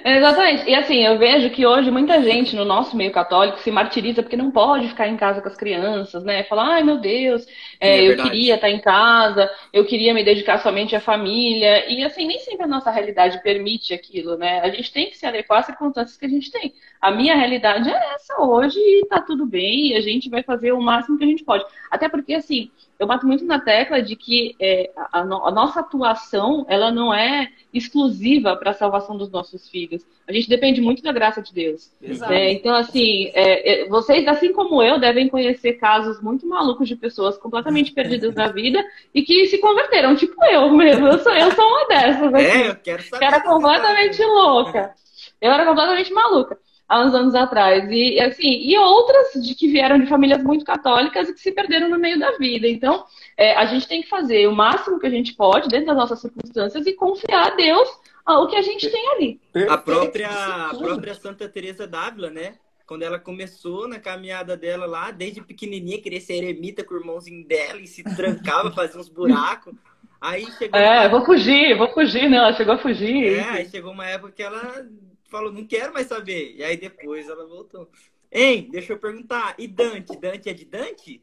Exatamente. 0.04 0.68
E 0.68 0.74
assim, 0.74 1.04
eu 1.04 1.18
vejo 1.18 1.50
que 1.50 1.66
hoje 1.66 1.90
muita 1.90 2.22
gente 2.22 2.54
no 2.56 2.64
nosso 2.64 2.96
meio 2.96 3.10
católico 3.12 3.58
se 3.58 3.70
martiriza 3.70 4.22
porque 4.22 4.36
não 4.36 4.50
pode 4.50 4.88
ficar 4.88 5.08
em 5.08 5.16
casa 5.16 5.40
com 5.40 5.48
as 5.48 5.56
crianças, 5.56 6.22
né? 6.24 6.44
Fala, 6.44 6.64
ai 6.74 6.82
meu 6.82 6.98
Deus, 6.98 7.46
é, 7.80 7.98
É 7.98 8.02
eu 8.02 8.08
verdade. 8.08 8.30
queria 8.30 8.54
estar 8.54 8.70
em 8.70 8.80
casa, 8.80 9.50
eu 9.72 9.84
queria 9.84 10.14
me 10.14 10.24
dedicar 10.24 10.58
somente 10.58 10.94
à 10.94 11.00
família. 11.00 11.90
E 11.90 12.02
assim, 12.04 12.26
nem 12.26 12.38
sempre 12.40 12.64
a 12.64 12.68
nossa 12.68 12.90
realidade 12.90 13.42
permite 13.42 13.94
aquilo, 13.94 14.36
né? 14.36 14.60
A 14.60 14.70
gente 14.70 14.92
tem 14.92 15.10
que 15.10 15.16
se 15.16 15.26
adequar 15.26 15.60
às 15.60 15.66
circunstâncias 15.66 16.16
que 16.16 16.26
a 16.26 16.28
gente 16.28 16.50
tem. 16.50 16.74
A 17.00 17.10
minha 17.10 17.34
realidade 17.34 17.88
é 17.90 18.14
essa 18.14 18.40
hoje 18.42 18.78
e 18.78 19.06
tá 19.06 19.20
tudo 19.20 19.46
bem, 19.46 19.88
e 19.88 19.96
a 19.96 20.00
gente 20.00 20.28
vai 20.28 20.42
fazer 20.42 20.72
o 20.72 20.80
máximo 20.80 21.16
que 21.18 21.24
a 21.24 21.26
gente 21.26 21.44
pode. 21.44 21.64
Até 21.90 22.08
porque, 22.08 22.34
assim, 22.34 22.70
eu 22.98 23.06
bato 23.06 23.26
muito 23.26 23.44
na 23.44 23.58
tecla 23.58 24.02
de 24.02 24.14
que 24.16 24.54
é, 24.60 24.90
a, 25.10 25.24
no- 25.24 25.46
a 25.46 25.50
nossa 25.50 25.80
atuação, 25.80 26.66
ela 26.68 26.90
não 26.90 27.12
é 27.14 27.48
exclusiva 27.72 28.56
para 28.56 28.70
a 28.70 28.74
salvação 28.74 29.16
dos 29.16 29.30
nossos 29.30 29.68
filhos. 29.68 30.04
A 30.26 30.32
gente 30.32 30.48
depende 30.48 30.80
muito 30.80 31.02
da 31.02 31.12
graça 31.12 31.40
de 31.40 31.52
Deus. 31.52 31.92
Exato. 32.02 32.32
né? 32.32 32.52
Então, 32.52 32.74
assim, 32.74 33.30
é, 33.34 33.84
é, 33.84 33.88
vocês, 33.88 34.26
assim 34.26 34.52
como 34.52 34.82
eu, 34.82 34.98
devem 34.98 35.28
conhecer 35.28 35.74
casos 35.74 36.20
muito 36.20 36.46
malucos 36.46 36.88
de 36.88 36.96
pessoas 36.96 37.36
completamente 37.36 37.92
perdidas 37.92 38.34
na 38.34 38.48
vida 38.48 38.84
e 39.14 39.22
que 39.22 39.46
se 39.46 39.58
converteram, 39.58 40.16
tipo 40.16 40.34
eu 40.44 40.70
mesmo. 40.72 41.06
Eu 41.06 41.18
sou, 41.18 41.32
eu 41.32 41.50
sou 41.52 41.64
uma 41.64 41.86
dessas. 41.88 42.34
aqui 42.34 42.44
É, 42.44 42.68
eu 42.70 42.76
quero 42.76 43.02
saber. 43.02 43.24
era 43.24 43.40
completamente 43.40 44.22
louca. 44.22 44.94
Eu 45.40 45.50
era 45.52 45.64
completamente 45.64 46.12
maluca 46.12 46.58
há 46.90 47.00
uns 47.00 47.14
anos 47.14 47.34
atrás. 47.36 47.88
E 47.88 48.20
assim, 48.20 48.48
e 48.48 48.76
outras 48.76 49.32
de 49.40 49.54
que 49.54 49.68
vieram 49.68 49.98
de 50.00 50.06
famílias 50.06 50.42
muito 50.42 50.64
católicas 50.64 51.28
e 51.28 51.32
que 51.32 51.40
se 51.40 51.52
perderam 51.52 51.88
no 51.88 51.98
meio 51.98 52.18
da 52.18 52.32
vida. 52.32 52.66
Então, 52.66 53.04
é, 53.36 53.54
a 53.56 53.64
gente 53.64 53.86
tem 53.86 54.02
que 54.02 54.08
fazer 54.08 54.48
o 54.48 54.54
máximo 54.54 54.98
que 54.98 55.06
a 55.06 55.10
gente 55.10 55.34
pode 55.34 55.68
dentro 55.68 55.86
das 55.86 55.96
nossas 55.96 56.20
circunstâncias 56.20 56.84
e 56.84 56.92
confiar 56.92 57.52
a 57.52 57.54
Deus 57.54 57.88
o 58.26 58.46
que 58.48 58.56
a 58.56 58.62
gente 58.62 58.90
tem 58.90 59.08
ali. 59.12 59.40
A 59.68 59.78
própria, 59.78 60.28
a 60.28 60.74
própria 60.74 61.14
Santa 61.14 61.48
Teresa 61.48 61.86
d'Ávila, 61.86 62.30
né? 62.30 62.54
Quando 62.86 63.02
ela 63.02 63.20
começou 63.20 63.86
na 63.86 64.00
caminhada 64.00 64.56
dela 64.56 64.84
lá, 64.84 65.12
desde 65.12 65.40
pequenininha, 65.40 66.02
queria 66.02 66.20
ser 66.20 66.34
eremita 66.34 66.82
com 66.82 66.94
o 66.94 66.98
irmãozinho 66.98 67.46
dela 67.46 67.80
e 67.80 67.86
se 67.86 68.02
trancava, 68.02 68.72
fazia 68.72 69.00
uns 69.00 69.08
buracos. 69.08 69.74
Aí 70.20 70.44
chegou. 70.58 70.78
É, 70.78 71.08
vou 71.08 71.24
fugir, 71.24 71.78
vou 71.78 71.88
fugir, 71.92 72.28
né? 72.28 72.36
Ela 72.36 72.52
chegou 72.52 72.74
a 72.74 72.78
fugir. 72.78 73.38
É, 73.38 73.48
aí 73.48 73.68
chegou 73.68 73.92
uma 73.92 74.06
época 74.06 74.32
que 74.32 74.42
ela 74.42 74.84
falou, 75.30 75.52
não 75.52 75.64
quero 75.66 75.92
mais 75.92 76.06
saber. 76.06 76.54
E 76.56 76.64
aí 76.64 76.76
depois 76.76 77.28
ela 77.28 77.46
voltou. 77.46 77.88
Hein, 78.32 78.68
deixa 78.70 78.92
eu 78.92 78.98
perguntar. 78.98 79.54
E 79.58 79.66
Dante? 79.66 80.16
Dante 80.18 80.48
é 80.48 80.52
de 80.52 80.64
Dante? 80.64 81.22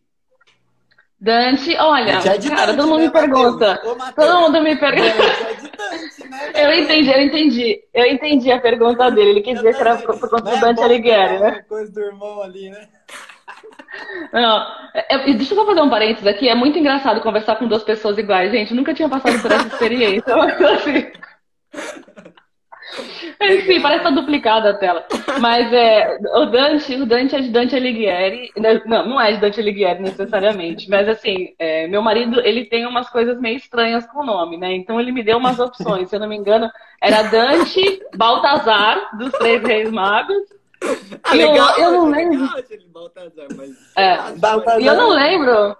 Dante, 1.19 1.75
olha, 1.79 2.13
Dante 2.13 2.29
é 2.29 2.37
de 2.37 2.49
cara, 2.49 2.67
Dante, 2.67 2.77
todo 2.77 2.89
mundo 2.89 2.99
né, 2.99 3.05
me 3.05 3.11
pergunta. 3.11 3.67
Matheus? 3.69 3.91
Ô, 3.91 3.97
Matheus. 3.97 4.27
Todo 4.27 4.41
mundo 4.41 4.61
me 4.61 4.75
pergunta. 4.75 5.17
Dante 5.17 5.43
é 5.43 5.53
de 5.55 5.71
Dante, 5.71 6.29
né? 6.29 6.51
Eu 6.63 6.73
entendi, 6.73 7.09
eu 7.09 7.21
entendi. 7.21 7.83
Eu 7.93 8.05
entendi 8.05 8.51
a 8.51 8.61
pergunta 8.61 9.09
dele. 9.09 9.29
Ele 9.31 9.41
quis 9.41 9.55
dizer 9.55 9.73
que 9.73 9.81
era 9.81 9.97
por 9.97 10.19
conta 10.29 10.51
do 10.51 10.59
Dante 10.59 10.81
Alighieri, 10.81 11.39
né? 11.39 11.63
Coisa 11.67 11.91
do 11.91 12.01
irmão 12.01 12.41
ali, 12.43 12.69
né? 12.69 12.87
Não, 14.31 14.61
é- 14.93 15.15
é- 15.15 15.33
deixa 15.33 15.53
eu 15.53 15.57
só 15.57 15.65
fazer 15.65 15.81
um 15.81 15.89
parênteses 15.89 16.27
aqui. 16.27 16.47
É 16.47 16.53
muito 16.53 16.77
engraçado 16.77 17.21
conversar 17.21 17.55
com 17.55 17.67
duas 17.67 17.83
pessoas 17.83 18.17
iguais. 18.17 18.51
Gente, 18.51 18.71
eu 18.71 18.77
nunca 18.77 18.93
tinha 18.93 19.09
passado 19.09 19.41
por 19.41 19.51
essa 19.51 19.67
experiência. 19.73 20.35
Mas, 20.35 20.61
assim... 20.61 21.11
Enfim, 23.41 23.81
parece 23.81 23.99
que 24.03 24.09
tá 24.09 24.15
duplicada 24.15 24.69
a 24.71 24.73
tela. 24.73 25.05
Mas 25.39 25.71
é, 25.73 26.17
o 26.35 26.45
Dante, 26.45 26.95
o 26.95 27.05
Dante 27.05 27.35
é 27.35 27.41
de 27.41 27.49
Dante 27.49 27.75
Alighieri. 27.75 28.51
Não, 28.85 29.05
não 29.07 29.21
é 29.21 29.33
de 29.33 29.37
Dante 29.41 29.59
Alighieri 29.59 30.01
necessariamente. 30.01 30.89
Mas 30.89 31.07
assim, 31.07 31.49
é, 31.59 31.87
meu 31.87 32.01
marido, 32.01 32.39
ele 32.41 32.65
tem 32.65 32.85
umas 32.85 33.09
coisas 33.09 33.39
meio 33.39 33.57
estranhas 33.57 34.05
com 34.07 34.19
o 34.21 34.25
nome, 34.25 34.57
né? 34.57 34.73
Então 34.73 34.99
ele 34.99 35.11
me 35.11 35.23
deu 35.23 35.37
umas 35.37 35.59
opções. 35.59 36.09
Se 36.09 36.15
eu 36.15 36.19
não 36.19 36.27
me 36.27 36.35
engano, 36.37 36.69
era 37.01 37.23
Dante 37.23 38.01
Baltazar, 38.15 39.17
dos 39.17 39.31
Três 39.33 39.61
Reis 39.63 39.91
Magos. 39.91 40.43
Ah, 41.23 41.35
E 41.35 41.41
eu- 41.41 41.51
legal, 41.51 41.77
eu 41.79 41.91
não 41.91 42.09
legal 42.09 42.31
lembro. 42.31 42.57
aquele 42.59 42.85
Baltazar, 42.93 43.47
mas... 43.55 43.69
É. 43.95 44.17
Baltazar. 44.37 44.79
E 44.81 44.85
eu 44.85 44.95
não 44.95 45.09
lembro. 45.09 45.75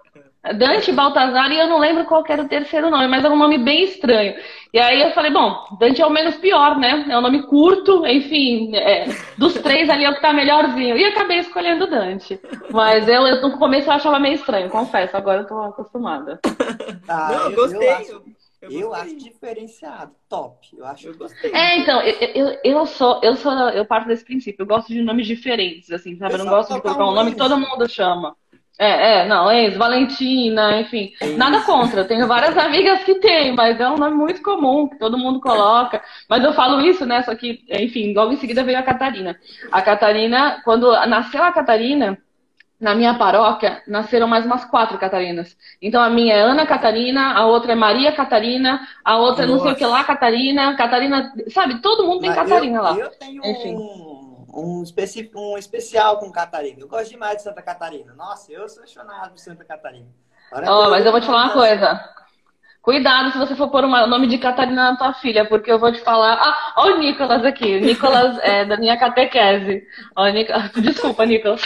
Dante 0.56 0.92
Baltazar 0.92 1.50
e 1.50 1.58
eu 1.58 1.66
não 1.66 1.78
lembro 1.78 2.04
qual 2.04 2.22
que 2.22 2.32
era 2.32 2.42
o 2.42 2.48
terceiro 2.48 2.90
nome, 2.90 3.08
mas 3.08 3.24
era 3.24 3.34
um 3.34 3.38
nome 3.38 3.58
bem 3.58 3.84
estranho. 3.84 4.34
E 4.72 4.78
aí 4.78 5.00
eu 5.02 5.10
falei, 5.10 5.32
bom, 5.32 5.64
Dante 5.80 6.00
é 6.00 6.06
o 6.06 6.10
menos 6.10 6.36
pior, 6.36 6.78
né? 6.78 7.06
É 7.08 7.18
um 7.18 7.20
nome 7.20 7.42
curto, 7.42 8.06
enfim, 8.06 8.74
é, 8.76 9.06
dos 9.36 9.54
três 9.54 9.90
ali 9.90 10.04
é 10.04 10.10
o 10.10 10.14
que 10.14 10.22
tá 10.22 10.32
melhorzinho. 10.32 10.96
E 10.96 11.04
acabei 11.04 11.38
escolhendo 11.38 11.88
Dante. 11.88 12.40
Mas 12.70 13.08
eu, 13.08 13.26
eu, 13.26 13.42
no 13.42 13.58
começo 13.58 13.88
eu 13.88 13.94
achava 13.94 14.18
meio 14.18 14.36
estranho, 14.36 14.70
confesso, 14.70 15.16
agora 15.16 15.40
eu 15.40 15.46
tô 15.46 15.60
acostumada. 15.60 16.38
Ah, 17.08 17.28
não, 17.32 17.50
eu 17.50 17.56
gostei. 17.56 17.88
Eu 17.88 17.96
acho, 17.96 18.22
eu, 18.62 18.70
eu 18.70 18.94
acho 18.94 19.16
diferenciado. 19.16 20.12
Top. 20.28 20.56
Eu 20.76 20.86
acho 20.86 21.08
Eu 21.08 21.18
gostei. 21.18 21.52
É, 21.52 21.78
então, 21.78 22.00
eu, 22.00 22.14
eu, 22.34 22.60
eu 22.62 22.86
sou, 22.86 23.20
eu 23.22 23.34
sou, 23.36 23.52
eu 23.70 23.84
parto 23.84 24.06
desse 24.06 24.24
princípio, 24.24 24.62
eu 24.62 24.66
gosto 24.66 24.88
de 24.88 25.02
nomes 25.02 25.26
diferentes, 25.26 25.90
assim, 25.90 26.16
sabe? 26.16 26.34
Eu 26.34 26.38
não 26.38 26.46
gosto 26.46 26.74
de 26.74 26.80
colocar 26.80 27.06
um 27.06 27.14
nome 27.14 27.32
que 27.32 27.38
todo 27.38 27.58
mundo 27.58 27.88
chama. 27.88 28.36
É, 28.78 29.22
é, 29.22 29.26
não, 29.26 29.50
Enzo, 29.50 29.76
Valentina, 29.76 30.80
enfim. 30.80 31.12
Nada 31.36 31.62
contra, 31.62 32.04
tenho 32.04 32.28
várias 32.28 32.56
amigas 32.56 33.02
que 33.02 33.16
têm, 33.16 33.52
mas 33.52 33.80
é 33.80 33.88
um 33.88 33.96
nome 33.96 34.14
muito 34.14 34.40
comum, 34.40 34.88
que 34.88 34.96
todo 34.96 35.18
mundo 35.18 35.40
coloca. 35.40 36.00
Mas 36.28 36.44
eu 36.44 36.52
falo 36.52 36.80
isso, 36.80 37.04
né? 37.04 37.20
Só 37.22 37.34
que, 37.34 37.64
enfim, 37.68 38.14
logo 38.14 38.32
em 38.32 38.36
seguida 38.36 38.62
veio 38.62 38.78
a 38.78 38.82
Catarina. 38.82 39.36
A 39.72 39.82
Catarina, 39.82 40.62
quando 40.64 40.92
nasceu 41.06 41.42
a 41.42 41.50
Catarina, 41.50 42.16
na 42.80 42.94
minha 42.94 43.14
paróquia, 43.14 43.82
nasceram 43.88 44.28
mais 44.28 44.46
umas 44.46 44.64
quatro 44.64 44.98
Catarinas. 44.98 45.56
Então 45.82 46.00
a 46.00 46.08
minha 46.08 46.34
é 46.34 46.40
Ana 46.40 46.64
Catarina, 46.64 47.32
a 47.32 47.44
outra 47.46 47.72
é 47.72 47.74
Maria 47.74 48.12
Catarina, 48.12 48.80
a 49.04 49.18
outra 49.18 49.44
é 49.44 49.48
não 49.48 49.58
sei 49.58 49.72
o 49.72 49.74
que 49.74 49.84
lá, 49.84 50.04
Catarina, 50.04 50.76
Catarina, 50.76 51.32
sabe? 51.48 51.80
Todo 51.80 52.06
mundo 52.06 52.20
tem 52.20 52.30
Mas 52.30 52.38
Catarina 52.38 52.78
eu, 52.78 52.82
lá. 52.82 52.96
Eu 52.96 53.10
tenho 53.18 53.44
Enfim. 53.44 53.74
um, 53.74 54.27
um, 54.58 54.82
especi- 54.82 55.30
um 55.34 55.56
especial 55.58 56.18
com 56.18 56.30
Catarina. 56.32 56.80
Eu 56.80 56.88
gosto 56.88 57.10
demais 57.10 57.36
de 57.38 57.42
Santa 57.42 57.62
Catarina. 57.62 58.12
Nossa, 58.14 58.50
eu 58.52 58.68
sou 58.68 58.78
apaixonado 58.82 59.30
por 59.30 59.38
Santa 59.38 59.64
Catarina. 59.64 60.06
Que 60.50 60.90
mas 60.90 61.04
eu 61.06 61.12
vou 61.12 61.20
te 61.20 61.26
falar 61.26 61.44
uma 61.44 61.52
coisa. 61.52 62.14
Cuidado 62.80 63.32
se 63.32 63.38
você 63.38 63.54
for 63.54 63.68
pôr 63.68 63.84
o 63.84 64.06
nome 64.06 64.26
de 64.28 64.38
Catarina 64.38 64.92
na 64.92 64.96
tua 64.96 65.12
filha, 65.12 65.44
porque 65.46 65.70
eu 65.70 65.78
vou 65.78 65.92
te 65.92 66.00
falar. 66.00 66.38
Ah, 66.40 66.72
ó 66.76 66.86
o 66.86 66.98
Nicolas 66.98 67.44
aqui. 67.44 67.76
O 67.76 67.80
Nicolas 67.80 68.38
é 68.42 68.64
da 68.64 68.76
minha 68.78 68.96
catequese. 68.98 69.82
Ó, 70.16 70.24
o 70.24 70.28
Nic- 70.28 70.50
Desculpa, 70.80 71.26
Nicolas. 71.26 71.60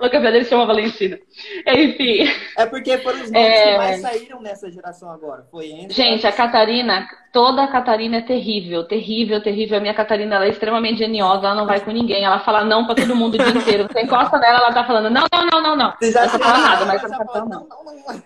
O 0.00 0.08
que 0.10 0.16
a 0.16 0.20
dele 0.20 0.44
se 0.44 0.50
chama 0.50 0.66
Valentina. 0.66 1.18
Enfim. 1.66 2.28
É 2.56 2.66
porque 2.66 2.98
foram 2.98 3.22
os 3.22 3.30
nomes 3.30 3.48
É. 3.48 3.72
que 3.72 3.78
mais 3.78 4.00
saíram 4.00 4.40
nessa 4.42 4.70
geração 4.70 5.10
agora. 5.10 5.46
Foi 5.50 5.66
Enzo. 5.66 5.94
Gente, 5.94 6.26
a 6.26 6.32
Catarina, 6.32 7.06
toda 7.32 7.62
a 7.62 7.68
Catarina 7.68 8.18
é 8.18 8.22
terrível, 8.22 8.84
terrível, 8.84 9.42
terrível. 9.42 9.78
A 9.78 9.80
minha 9.80 9.94
Catarina 9.94 10.36
ela 10.36 10.46
é 10.46 10.50
extremamente 10.50 10.98
geniosa, 10.98 11.46
ela 11.46 11.54
não 11.54 11.66
vai 11.66 11.80
com 11.80 11.90
ninguém. 11.90 12.24
Ela 12.24 12.40
fala 12.40 12.64
não 12.64 12.84
pra 12.86 12.94
todo 12.94 13.14
mundo 13.16 13.34
o 13.34 13.38
dia 13.38 13.48
inteiro. 13.56 13.88
Você 13.90 14.02
encosta 14.02 14.38
nela, 14.38 14.58
ela 14.58 14.72
tá 14.72 14.84
falando 14.84 15.10
não, 15.10 15.24
não, 15.32 15.46
não, 15.46 15.62
não, 15.62 15.76
não. 15.76 15.94
Você 15.98 16.10
já 16.12 16.22
não 16.26 16.38
fala 16.38 16.58
nada, 16.58 16.84
mas 16.86 17.02
ela 17.04 17.10
tá 17.10 17.24
falou, 17.24 17.32
falando 17.32 17.50
não. 17.50 17.68
não, 17.68 17.84
não, 17.84 17.94
não. 18.14 18.22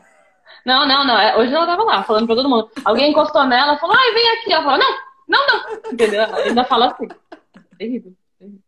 Não, 0.66 0.86
não, 0.88 1.04
não. 1.06 1.18
É, 1.18 1.36
Hoje 1.36 1.54
ela 1.54 1.64
tava 1.66 1.84
lá, 1.84 2.02
falando 2.02 2.26
pra 2.26 2.34
todo 2.34 2.48
mundo. 2.48 2.68
Alguém 2.84 3.10
encostou 3.12 3.44
nela, 3.46 3.78
falou, 3.78 3.94
ai, 3.96 4.12
vem 4.14 4.28
aqui. 4.30 4.52
Ela 4.52 4.64
falou, 4.64 4.78
não, 4.78 4.96
não, 5.28 5.46
não. 5.46 5.92
Entendeu? 5.92 6.22
Ela 6.22 6.36
ainda 6.38 6.64
fala 6.64 6.86
assim. 6.86 7.06
Terrível. 7.78 8.12
Terrível. 8.38 8.62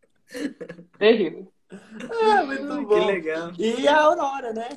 Terrível. 0.99 1.52
Ah, 1.70 2.42
muito 2.46 2.72
Ai, 2.72 2.84
bom. 2.84 2.88
que 2.88 3.00
legal. 3.00 3.50
E 3.58 3.88
a 3.88 4.00
Aurora, 4.00 4.52
né? 4.52 4.68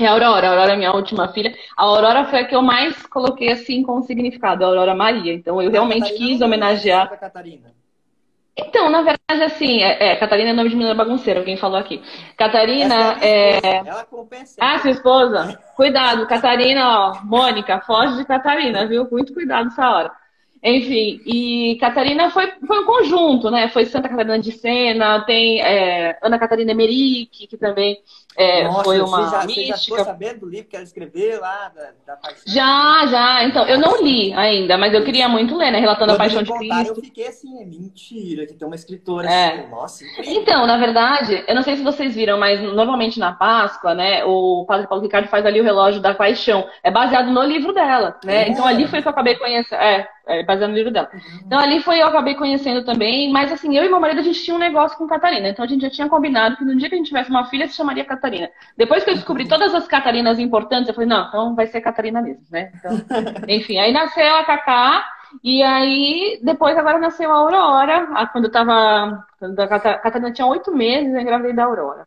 E 0.00 0.06
a 0.06 0.12
Aurora, 0.12 0.48
a 0.48 0.50
Aurora 0.50 0.72
é 0.72 0.76
minha 0.76 0.92
última 0.92 1.32
filha. 1.32 1.54
A 1.76 1.84
Aurora 1.84 2.24
foi 2.24 2.40
a 2.40 2.46
que 2.46 2.54
eu 2.54 2.62
mais 2.62 3.06
coloquei 3.06 3.50
assim 3.50 3.82
com 3.82 4.02
significado, 4.02 4.64
a 4.64 4.68
Aurora 4.68 4.94
Maria. 4.94 5.32
Então 5.32 5.60
eu 5.62 5.70
realmente 5.70 6.04
Catarina 6.04 6.26
quis 6.26 6.40
é 6.40 6.44
homenagear. 6.44 7.04
Santa 7.04 7.16
Catarina. 7.18 7.82
Então, 8.54 8.90
na 8.90 8.98
verdade, 8.98 9.44
assim, 9.44 9.80
é, 9.82 10.12
é, 10.12 10.16
Catarina 10.16 10.50
é 10.50 10.52
nome 10.52 10.68
de 10.68 10.76
menina 10.76 10.94
bagunceira, 10.94 11.40
alguém 11.40 11.56
falou 11.56 11.78
aqui. 11.78 12.02
Catarina 12.36 13.16
é 13.22 13.58
é. 13.64 13.76
Ela 13.76 14.04
compensa. 14.04 14.56
Ah, 14.60 14.78
sua 14.78 14.90
esposa? 14.90 15.58
Cuidado, 15.74 16.26
Catarina, 16.26 16.86
ó. 16.86 17.24
Mônica, 17.24 17.80
foge 17.80 18.16
de 18.16 18.24
Catarina, 18.26 18.86
viu? 18.86 19.08
Muito 19.10 19.32
cuidado 19.32 19.64
nessa 19.64 19.90
hora. 19.90 20.12
Enfim, 20.64 21.20
e 21.26 21.76
Catarina 21.80 22.30
foi, 22.30 22.52
foi 22.66 22.78
um 22.80 22.86
conjunto, 22.86 23.50
né? 23.50 23.68
Foi 23.68 23.84
Santa 23.84 24.08
Catarina 24.08 24.38
de 24.38 24.52
Sena, 24.52 25.20
tem 25.24 25.60
é, 25.60 26.16
Ana 26.22 26.38
Catarina 26.38 26.70
Emerick, 26.70 27.48
que 27.48 27.56
também 27.56 27.98
é, 28.36 28.64
Nossa, 28.64 28.84
foi 28.84 28.98
você 28.98 29.02
uma 29.02 29.28
já, 29.28 29.42
você 29.42 29.64
já 29.66 29.76
ficou 29.76 29.98
mística. 29.98 30.04
sabendo 30.04 30.40
do 30.40 30.48
livro 30.48 30.68
que 30.70 30.76
ela 30.76 30.84
escreveu 30.84 31.40
lá, 31.40 31.68
da, 31.74 31.90
da 32.06 32.16
paixão? 32.16 32.42
Já, 32.46 33.06
já. 33.06 33.44
Então, 33.44 33.66
eu 33.66 33.78
não 33.78 34.02
li 34.02 34.32
ainda, 34.32 34.78
mas 34.78 34.94
eu 34.94 35.04
queria 35.04 35.28
muito 35.28 35.54
ler, 35.56 35.70
né? 35.70 35.80
Relatando 35.80 36.12
a 36.12 36.16
Quando 36.16 36.18
Paixão 36.18 36.38
me 36.38 36.46
de 36.46 36.50
contaram, 36.52 36.84
Cristo. 36.84 36.98
eu 37.00 37.04
fiquei 37.04 37.26
assim, 37.26 37.60
é 37.60 37.64
mentira, 37.66 38.46
que 38.46 38.54
tem 38.54 38.66
uma 38.66 38.76
escritora 38.76 39.28
É. 39.28 39.48
assim. 39.58 39.68
Nossa, 39.68 40.04
incrível. 40.04 40.32
Então, 40.40 40.66
na 40.66 40.78
verdade, 40.78 41.44
eu 41.46 41.54
não 41.54 41.62
sei 41.62 41.76
se 41.76 41.82
vocês 41.82 42.14
viram, 42.14 42.38
mas 42.38 42.60
normalmente 42.62 43.18
na 43.18 43.32
Páscoa, 43.32 43.94
né, 43.94 44.24
o 44.24 44.64
Padre 44.66 44.86
Paulo 44.86 45.02
Ricardo 45.02 45.28
faz 45.28 45.44
ali 45.44 45.60
o 45.60 45.64
relógio 45.64 46.00
da 46.00 46.14
paixão. 46.14 46.66
É 46.82 46.90
baseado 46.90 47.30
no 47.30 47.42
livro 47.42 47.72
dela, 47.74 48.16
né? 48.24 48.44
É. 48.44 48.48
Então 48.48 48.64
ali 48.66 48.86
foi 48.86 49.02
que 49.02 49.08
eu 49.08 49.12
acabei 49.12 49.34
conhecendo. 49.36 49.78
É, 49.78 50.08
é 50.26 50.42
baseado 50.44 50.70
no 50.70 50.76
livro 50.76 50.92
dela. 50.92 51.10
Então 51.46 51.58
ali 51.58 51.80
foi 51.80 52.00
eu 52.00 52.06
acabei 52.06 52.34
conhecendo 52.34 52.84
também, 52.84 53.30
mas 53.32 53.52
assim, 53.52 53.76
eu 53.76 53.84
e 53.84 53.88
meu 53.88 54.00
marido 54.00 54.20
a 54.20 54.22
gente 54.22 54.42
tinha 54.42 54.56
um 54.56 54.58
negócio 54.58 54.96
com 54.96 55.06
Catarina. 55.06 55.48
Então 55.48 55.64
a 55.64 55.68
gente 55.68 55.82
já 55.82 55.90
tinha 55.90 56.08
combinado 56.08 56.56
que 56.56 56.64
no 56.64 56.76
dia 56.76 56.88
que 56.88 56.94
a 56.94 56.98
gente 56.98 57.08
tivesse 57.08 57.30
uma 57.30 57.46
filha 57.46 57.66
se 57.68 57.74
chamaria 57.76 58.04
Catarina. 58.04 58.50
Depois 58.76 59.04
que 59.04 59.10
eu 59.10 59.14
descobri 59.14 59.46
todas 59.48 59.74
as 59.74 59.86
Catarinas 59.86 60.38
importantes, 60.38 60.88
eu 60.88 60.94
falei, 60.94 61.08
não, 61.08 61.28
então 61.28 61.54
vai 61.54 61.66
ser 61.66 61.80
Catarina 61.80 62.22
mesmo, 62.22 62.44
né? 62.50 62.72
Então, 62.76 63.02
enfim, 63.48 63.78
aí 63.78 63.92
nasceu 63.92 64.34
a 64.36 64.44
Cacá. 64.44 65.04
E 65.42 65.62
aí, 65.62 66.40
depois 66.44 66.76
agora 66.76 66.98
nasceu 66.98 67.30
a 67.32 67.36
Aurora. 67.36 68.28
Quando 68.32 68.44
eu 68.44 68.50
tava. 68.52 69.26
Quando 69.38 69.58
a 69.60 69.68
Cata- 69.68 69.98
Catarina 69.98 70.32
tinha 70.32 70.46
oito 70.46 70.70
meses, 70.74 71.12
eu 71.14 71.20
engravidei 71.20 71.54
da 71.54 71.64
Aurora. 71.64 72.06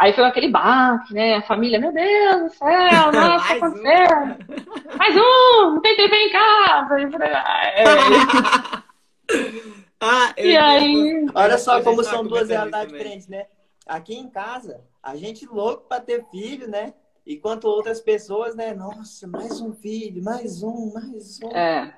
Aí 0.00 0.14
foi 0.14 0.24
aquele 0.24 0.48
baque, 0.48 1.12
né? 1.12 1.36
A 1.36 1.42
família, 1.42 1.78
meu 1.78 1.92
Deus 1.92 2.42
do 2.44 2.48
céu, 2.56 3.12
nossa, 3.12 3.52
o 3.52 3.54
que 3.54 3.60
Mais 3.60 3.62
um. 3.62 3.66
aconteceu? 3.66 4.96
Mais 4.96 5.14
um! 5.14 5.70
Não 5.72 5.80
tem 5.82 5.94
TV 5.94 6.16
em 6.16 6.32
casa! 6.32 7.00
E 7.00 7.10
por 7.10 7.22
aí 7.22 7.30
vai. 7.30 7.68
É. 7.76 7.84
Ah, 10.02 10.32
eu 10.38 10.46
E 10.46 10.56
aí? 10.56 11.26
Olha 11.34 11.58
só 11.58 11.82
como 11.82 12.00
estava 12.00 12.16
são 12.16 12.26
duas 12.26 12.48
realidades 12.48 12.90
diferentes, 12.90 13.28
né? 13.28 13.46
Aqui 13.86 14.14
em 14.14 14.30
casa, 14.30 14.80
a 15.02 15.14
gente 15.14 15.44
louco 15.44 15.86
pra 15.86 16.00
ter 16.00 16.24
filho, 16.30 16.66
né? 16.66 16.94
Enquanto 17.26 17.66
outras 17.66 18.00
pessoas, 18.00 18.56
né? 18.56 18.72
Nossa, 18.72 19.28
mais 19.28 19.60
um 19.60 19.74
filho, 19.74 20.24
mais 20.24 20.62
um, 20.62 20.90
mais 20.94 21.38
um. 21.42 21.50
É. 21.54 21.94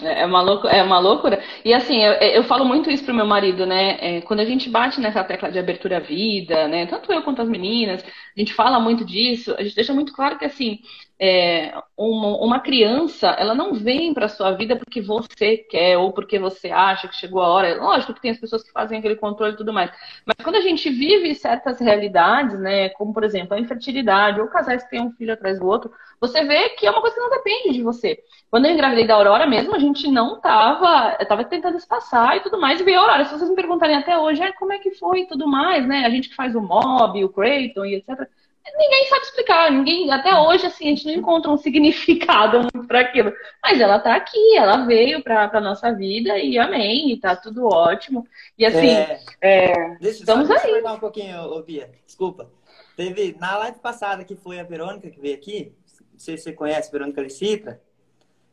É 0.00 0.24
uma, 0.24 0.40
loucu 0.40 0.66
é 0.68 0.82
uma 0.82 0.98
loucura. 0.98 1.42
E 1.64 1.72
assim, 1.74 2.02
eu, 2.02 2.12
eu 2.14 2.44
falo 2.44 2.64
muito 2.64 2.90
isso 2.90 3.04
pro 3.04 3.12
meu 3.14 3.26
marido, 3.26 3.66
né? 3.66 3.98
É, 4.00 4.20
quando 4.22 4.40
a 4.40 4.44
gente 4.44 4.70
bate 4.70 4.98
nessa 4.98 5.22
tecla 5.22 5.50
de 5.52 5.58
abertura 5.58 5.98
à 5.98 6.00
vida, 6.00 6.66
né? 6.66 6.86
Tanto 6.86 7.12
eu 7.12 7.22
quanto 7.22 7.42
as 7.42 7.48
meninas, 7.48 8.02
a 8.02 8.40
gente 8.40 8.54
fala 8.54 8.80
muito 8.80 9.04
disso, 9.04 9.54
a 9.58 9.62
gente 9.62 9.74
deixa 9.76 9.92
muito 9.92 10.14
claro 10.14 10.38
que 10.38 10.46
assim, 10.46 10.78
é, 11.24 11.72
uma, 11.96 12.36
uma 12.38 12.58
criança, 12.58 13.28
ela 13.28 13.54
não 13.54 13.74
vem 13.74 14.12
pra 14.12 14.26
sua 14.26 14.50
vida 14.50 14.74
porque 14.74 15.00
você 15.00 15.56
quer 15.56 15.96
ou 15.96 16.12
porque 16.12 16.36
você 16.36 16.72
acha 16.72 17.06
que 17.06 17.14
chegou 17.14 17.40
a 17.40 17.46
hora. 17.46 17.80
Lógico 17.80 18.12
que 18.12 18.20
tem 18.20 18.32
as 18.32 18.40
pessoas 18.40 18.64
que 18.64 18.72
fazem 18.72 18.98
aquele 18.98 19.14
controle 19.14 19.52
e 19.52 19.56
tudo 19.56 19.72
mais. 19.72 19.92
Mas 20.26 20.34
quando 20.42 20.56
a 20.56 20.60
gente 20.60 20.90
vive 20.90 21.32
certas 21.36 21.78
realidades, 21.78 22.58
né? 22.58 22.88
Como 22.88 23.14
por 23.14 23.22
exemplo, 23.22 23.54
a 23.54 23.60
infertilidade, 23.60 24.40
ou 24.40 24.48
casais 24.48 24.82
que 24.82 24.90
têm 24.90 25.00
um 25.00 25.12
filho 25.12 25.32
atrás 25.32 25.60
do 25.60 25.66
outro, 25.68 25.92
você 26.20 26.42
vê 26.44 26.70
que 26.70 26.88
é 26.88 26.90
uma 26.90 27.00
coisa 27.00 27.14
que 27.14 27.22
não 27.22 27.30
depende 27.30 27.74
de 27.74 27.84
você. 27.84 28.18
Quando 28.50 28.66
eu 28.66 28.72
engravidei 28.72 29.06
da 29.06 29.14
Aurora 29.14 29.46
mesmo, 29.46 29.76
a 29.76 29.78
gente 29.78 30.10
não 30.10 30.40
tava, 30.40 31.16
eu 31.20 31.28
tava 31.28 31.44
tentando 31.44 31.76
espaçar 31.76 32.36
e 32.36 32.40
tudo 32.40 32.60
mais, 32.60 32.80
e 32.80 32.84
veio 32.84 32.98
a 32.98 33.02
Aurora. 33.02 33.24
Se 33.26 33.38
vocês 33.38 33.48
me 33.48 33.54
perguntarem 33.54 33.94
até 33.94 34.18
hoje, 34.18 34.42
ah, 34.42 34.52
como 34.54 34.72
é 34.72 34.78
que 34.78 34.90
foi 34.96 35.20
e 35.20 35.28
tudo 35.28 35.46
mais, 35.46 35.86
né? 35.86 36.04
A 36.04 36.10
gente 36.10 36.30
que 36.30 36.34
faz 36.34 36.56
o 36.56 36.60
Mob, 36.60 37.22
o 37.22 37.28
Creighton 37.28 37.84
e 37.84 37.94
etc. 37.94 38.28
ninguém 38.76 39.08
sabe 39.08 39.22
explicar, 39.22 39.70
ninguém, 39.72 40.10
até 40.12 40.34
hoje, 40.38 40.66
assim, 40.66 40.86
a 40.86 40.88
gente 40.90 41.06
não 41.06 41.14
encontra 41.14 41.50
um 41.50 41.56
significado 41.56 42.68
para 42.86 43.00
aquilo. 43.00 43.32
Mas 43.62 43.80
ela 43.80 43.98
tá 43.98 44.14
aqui, 44.14 44.56
ela 44.56 44.84
veio 44.84 45.22
para 45.22 45.50
a 45.52 45.60
nossa 45.60 45.92
vida 45.92 46.38
e 46.38 46.58
amém, 46.58 47.10
e 47.12 47.16
tá 47.18 47.34
tudo 47.34 47.66
ótimo. 47.66 48.26
E 48.56 48.64
assim, 48.64 48.88
é, 48.88 49.20
é, 49.40 49.96
deixa, 49.96 50.20
estamos 50.20 50.46
só, 50.46 50.54
aí. 50.54 50.72
Deixa 50.72 50.92
um 50.92 51.00
pouquinho, 51.00 51.40
ô, 51.42 51.62
Bia, 51.62 51.90
desculpa. 52.06 52.50
Teve, 52.96 53.36
na 53.40 53.56
live 53.58 53.78
passada 53.78 54.24
que 54.24 54.36
foi 54.36 54.60
a 54.60 54.64
Verônica 54.64 55.10
que 55.10 55.20
veio 55.20 55.34
aqui, 55.34 55.72
não 56.12 56.18
sei 56.18 56.36
se 56.36 56.44
você 56.44 56.52
conhece 56.52 56.88
a 56.88 56.92
Verônica 56.92 57.20
Licitra, 57.20 57.80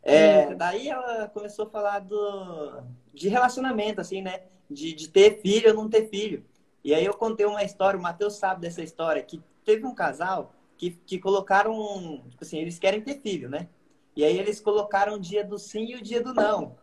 é, 0.02 0.56
daí 0.56 0.88
ela 0.88 1.28
começou 1.28 1.66
a 1.66 1.70
falar 1.70 2.00
do, 2.00 2.82
de 3.14 3.28
relacionamento, 3.28 4.00
assim, 4.02 4.22
né? 4.22 4.42
De, 4.70 4.94
de 4.94 5.10
ter 5.10 5.42
filho 5.42 5.70
ou 5.70 5.76
não 5.76 5.90
ter 5.90 6.08
filho. 6.10 6.46
E 6.84 6.94
aí 6.94 7.04
eu 7.04 7.14
contei 7.14 7.46
uma 7.46 7.64
história, 7.64 8.00
o 8.00 8.02
Matheus 8.02 8.38
sabe 8.38 8.62
dessa 8.62 8.82
história, 8.82 9.22
que 9.22 9.42
teve 9.70 9.86
um 9.86 9.94
casal 9.94 10.56
que, 10.76 10.90
que 11.06 11.20
colocaram, 11.20 12.24
tipo 12.28 12.44
assim, 12.44 12.58
eles 12.58 12.80
querem 12.80 13.02
ter 13.02 13.22
filho, 13.22 13.48
né? 13.48 13.68
E 14.16 14.24
aí 14.26 14.40
eles 14.40 14.60
colocaram 14.60 15.14
o 15.14 15.20
dia 15.20 15.44
do 15.44 15.60
sim 15.60 15.92
e 15.92 15.96
o 15.96 16.02
dia 16.02 16.24
do 16.24 16.34
não, 16.34 16.76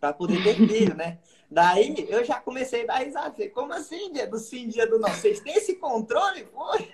para 0.00 0.14
poder 0.14 0.42
ter 0.42 0.54
filho, 0.66 0.94
né? 0.94 1.18
Daí 1.50 1.94
eu 2.08 2.24
já 2.24 2.40
comecei 2.40 2.84
a 2.84 2.86
dar 2.86 2.98
risada. 3.00 3.32
Falei, 3.32 3.50
como 3.50 3.74
assim, 3.74 4.10
dia 4.10 4.26
do 4.26 4.38
sim, 4.38 4.68
dia 4.68 4.88
do 4.88 4.98
não? 4.98 5.10
Vocês 5.10 5.40
têm 5.40 5.54
esse 5.54 5.76
controle? 5.76 6.46
Foi. 6.46 6.90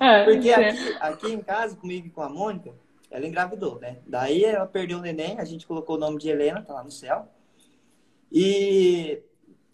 É, 0.00 0.24
Porque 0.24 0.50
é. 0.50 0.68
aqui, 0.68 0.96
aqui 1.00 1.32
em 1.32 1.40
casa, 1.40 1.74
comigo 1.76 2.06
e 2.08 2.10
com 2.10 2.20
a 2.20 2.28
Mônica, 2.28 2.74
ela 3.10 3.26
engravidou, 3.26 3.80
né? 3.80 3.98
Daí 4.06 4.44
ela 4.44 4.66
perdeu 4.66 4.98
o 4.98 5.02
neném, 5.02 5.40
a 5.40 5.44
gente 5.44 5.66
colocou 5.66 5.96
o 5.96 5.98
nome 5.98 6.18
de 6.18 6.28
Helena, 6.28 6.62
tá 6.62 6.74
lá 6.74 6.84
no 6.84 6.90
céu. 6.90 7.26
E 8.30 9.22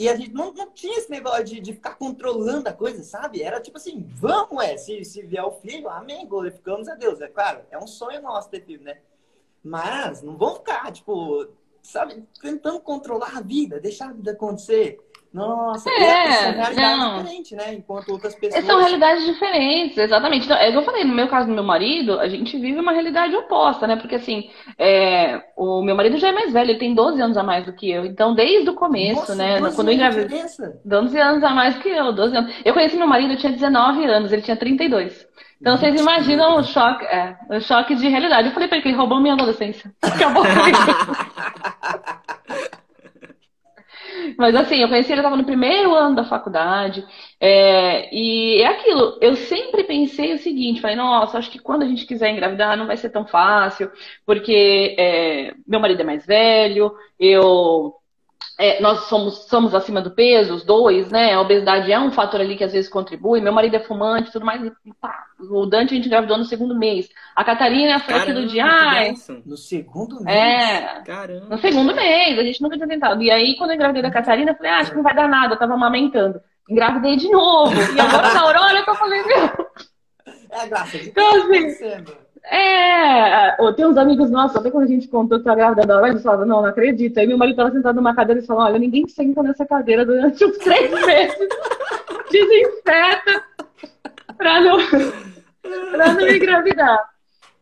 e 0.02 0.09
a 0.09 0.16
gente 0.16 0.32
não, 0.32 0.52
não 0.52 0.71
tinha 0.73 0.99
esse 0.99 1.09
negócio 1.09 1.44
de, 1.44 1.61
de 1.61 1.73
ficar 1.73 1.94
controlando 1.94 2.68
a 2.68 2.73
coisa, 2.73 3.04
sabe? 3.04 3.40
Era 3.40 3.61
tipo 3.61 3.76
assim, 3.76 4.04
vamos, 4.16 4.64
é, 4.64 4.76
se, 4.76 5.04
se 5.04 5.23
vier 5.23 5.44
o 5.44 5.52
filho, 5.52 5.88
amém, 5.88 6.26
glorificamos 6.26 6.88
a 6.88 6.97
Deus. 6.97 7.21
É 7.21 7.28
claro, 7.28 7.61
é 7.71 7.78
um 7.78 7.87
sonho 7.87 8.21
nosso 8.21 8.50
ter 8.50 8.64
filho, 8.64 8.82
né? 8.82 8.99
Mas 9.62 10.21
não 10.21 10.37
vamos 10.37 10.59
ficar, 10.59 10.90
tipo, 10.90 11.47
sabe, 11.80 12.25
tentando 12.40 12.80
controlar 12.80 13.37
a 13.37 13.40
vida, 13.40 13.78
deixar 13.78 14.09
a 14.11 14.12
vida 14.12 14.32
acontecer. 14.32 14.99
Nossa, 15.33 15.89
é, 15.89 16.03
é 16.03 16.33
são 16.33 16.53
realidades 16.53 16.99
não. 16.99 17.23
diferentes, 17.23 17.53
né? 17.53 17.75
Enquanto 17.75 18.09
outras 18.11 18.35
pessoas. 18.35 18.65
São 18.65 18.79
realidades 18.79 19.25
diferentes, 19.25 19.97
exatamente. 19.97 20.45
Então, 20.45 20.57
é 20.57 20.69
o 20.69 20.73
que 20.73 20.79
eu 20.79 20.83
falei, 20.83 21.05
no 21.05 21.15
meu 21.15 21.27
caso, 21.29 21.49
do 21.49 21.55
meu 21.55 21.65
marido, 21.65 22.21
a 22.21 22.29
gente 22.29 22.59
vive 22.59 22.79
uma 22.79 22.93
realidade 22.93 23.35
oposta, 23.35 23.87
né? 23.87 23.97
Porque 23.97 24.17
assim, 24.17 24.51
é, 24.79 25.43
o 25.57 25.83
meu 25.83 25.97
marido 25.97 26.19
já 26.19 26.29
é 26.29 26.33
mais 26.33 26.53
velho, 26.53 26.71
ele 26.71 26.79
tem 26.79 26.95
12 26.95 27.21
anos 27.21 27.37
a 27.37 27.43
mais 27.43 27.65
do 27.65 27.73
que 27.73 27.91
eu. 27.91 28.05
Então, 28.05 28.35
desde 28.35 28.69
o 28.69 28.75
começo, 28.75 29.21
Nossa, 29.21 29.35
né? 29.35 29.59
Quando 29.75 29.89
eu 29.89 29.95
engravidei. 29.95 30.43
12 30.85 31.19
anos 31.19 31.43
a 31.43 31.51
mais 31.51 31.79
que 31.79 31.89
eu, 31.89 32.12
12 32.12 32.37
anos. 32.37 32.55
Eu 32.65 32.75
conheci 32.75 32.97
meu 32.97 33.07
marido, 33.07 33.33
eu 33.33 33.39
tinha 33.39 33.53
19 33.53 34.05
anos, 34.05 34.33
ele 34.33 34.43
tinha 34.43 34.57
32. 34.57 35.27
Então 35.62 35.77
vocês 35.77 35.99
imaginam 35.99 36.57
o 36.57 36.65
choque, 36.65 37.05
é, 37.05 37.37
o 37.49 37.61
choque 37.61 37.95
de 37.95 38.09
realidade. 38.09 38.49
Eu 38.49 38.53
falei 38.53 38.67
pra 38.67 38.79
ele 38.79 38.83
que 38.83 38.89
ele 38.89 38.97
roubou 38.97 39.21
minha 39.21 39.35
adolescência. 39.35 39.93
Acabou 40.03 40.43
Mas 44.39 44.55
assim, 44.55 44.77
eu 44.77 44.89
conheci 44.89 45.11
ele, 45.12 45.21
estava 45.21 45.37
no 45.37 45.45
primeiro 45.45 45.95
ano 45.95 46.17
da 46.17 46.25
faculdade. 46.25 47.05
É, 47.41 48.15
e 48.15 48.61
é 48.62 48.67
aquilo, 48.67 49.19
eu 49.21 49.35
sempre 49.37 49.85
pensei 49.85 50.35
o 50.35 50.39
seguinte, 50.39 50.81
falei, 50.81 50.97
nossa, 50.97 51.39
acho 51.39 51.51
que 51.51 51.59
quando 51.59 51.83
a 51.83 51.89
gente 51.89 52.07
quiser 52.07 52.31
engravidar 52.31 52.77
não 52.77 52.87
vai 52.87 52.97
ser 52.97 53.11
tão 53.11 53.27
fácil, 53.27 53.91
porque 54.27 54.95
é, 54.99 55.55
meu 55.67 55.81
marido 55.81 56.01
é 56.03 56.05
mais 56.05 56.25
velho, 56.27 56.93
eu 57.19 57.95
é, 58.62 58.81
nós 58.81 59.07
somos, 59.07 59.47
somos 59.49 59.75
acima 59.75 60.00
do 60.00 60.12
peso, 60.12 60.54
os 60.54 60.64
dois, 60.64 61.11
né? 61.11 61.35
A 61.35 61.40
obesidade 61.40 61.90
é 61.90 61.99
um 61.99 62.12
fator 62.12 62.40
ali 62.40 62.54
que 62.54 62.62
às 62.62 62.73
vezes 62.73 62.88
contribui. 62.88 63.40
Meu 63.40 63.52
marido 63.52 63.75
é 63.75 63.81
fumante 63.81 64.31
tudo 64.31 64.47
mais. 64.47 64.62
E, 64.62 64.95
pá, 65.00 65.25
o 65.40 65.66
Dante 65.66 65.92
a 65.92 65.97
gente 65.97 66.07
engravidou 66.07 66.38
no 66.38 66.45
segundo 66.45 66.78
mês. 66.78 67.09
A 67.35 67.42
Catarina 67.42 67.99
foi 67.99 68.14
Caramba, 68.14 68.31
aquilo 68.31 68.47
de. 68.47 68.61
Ai, 68.61 69.14
no 69.45 69.57
segundo 69.57 70.23
mês? 70.23 70.37
É. 70.37 71.02
Caramba. 71.04 71.47
No 71.50 71.59
segundo 71.59 71.92
mês, 71.92 72.38
a 72.38 72.42
gente 72.45 72.62
nunca 72.62 72.76
tinha 72.76 72.87
tentado. 72.87 73.21
E 73.21 73.33
aí, 73.33 73.57
quando 73.57 73.71
eu 73.71 73.75
engravidei 73.75 74.02
da 74.02 74.12
Catarina, 74.12 74.53
eu 74.53 74.55
falei, 74.55 74.70
ah, 74.70 74.79
acho 74.79 74.90
que 74.90 74.96
não 74.96 75.03
vai 75.03 75.14
dar 75.16 75.29
nada, 75.29 75.55
eu 75.55 75.59
tava 75.59 75.75
amamentando. 75.75 76.40
Engravidei 76.70 77.16
de 77.16 77.29
novo. 77.33 77.75
E 77.75 78.01
agora 78.01 78.33
na 78.33 78.42
Aurora 78.42 78.85
eu 78.87 78.94
falei, 78.94 79.25
meu. 79.25 79.66
É 80.53 80.61
a 80.61 80.66
graça 80.66 80.98
então, 80.98 81.35
assim, 81.35 82.05
é, 82.44 83.57
tem 83.72 83.87
uns 83.87 83.96
amigos 83.96 84.31
nossos, 84.31 84.57
até 84.57 84.70
quando 84.70 84.85
a 84.85 84.88
gente 84.88 85.09
contou 85.09 85.40
que 85.40 85.48
a 85.48 85.55
grávida 85.55 85.87
da 85.87 85.96
hora, 85.96 86.09
eles 86.09 86.22
falavam, 86.22 86.46
não, 86.46 86.62
não 86.62 86.68
acredito. 86.68 87.18
Aí 87.18 87.26
meu 87.26 87.38
marido 87.38 87.55
estava 87.55 87.70
sentado 87.70 87.96
numa 87.96 88.14
cadeira 88.14 88.40
e 88.40 88.46
falou, 88.46 88.64
olha, 88.64 88.78
ninguém 88.78 89.07
senta 89.09 89.42
nessa 89.42 89.64
cadeira 89.64 90.05
durante 90.05 90.44
os 90.44 90.59
três 90.59 90.90
meses. 90.90 91.48
Desinfeta 92.31 93.44
pra 94.37 94.61
não, 94.61 94.78
pra 95.90 96.14
não 96.14 96.28
engravidar. 96.28 96.98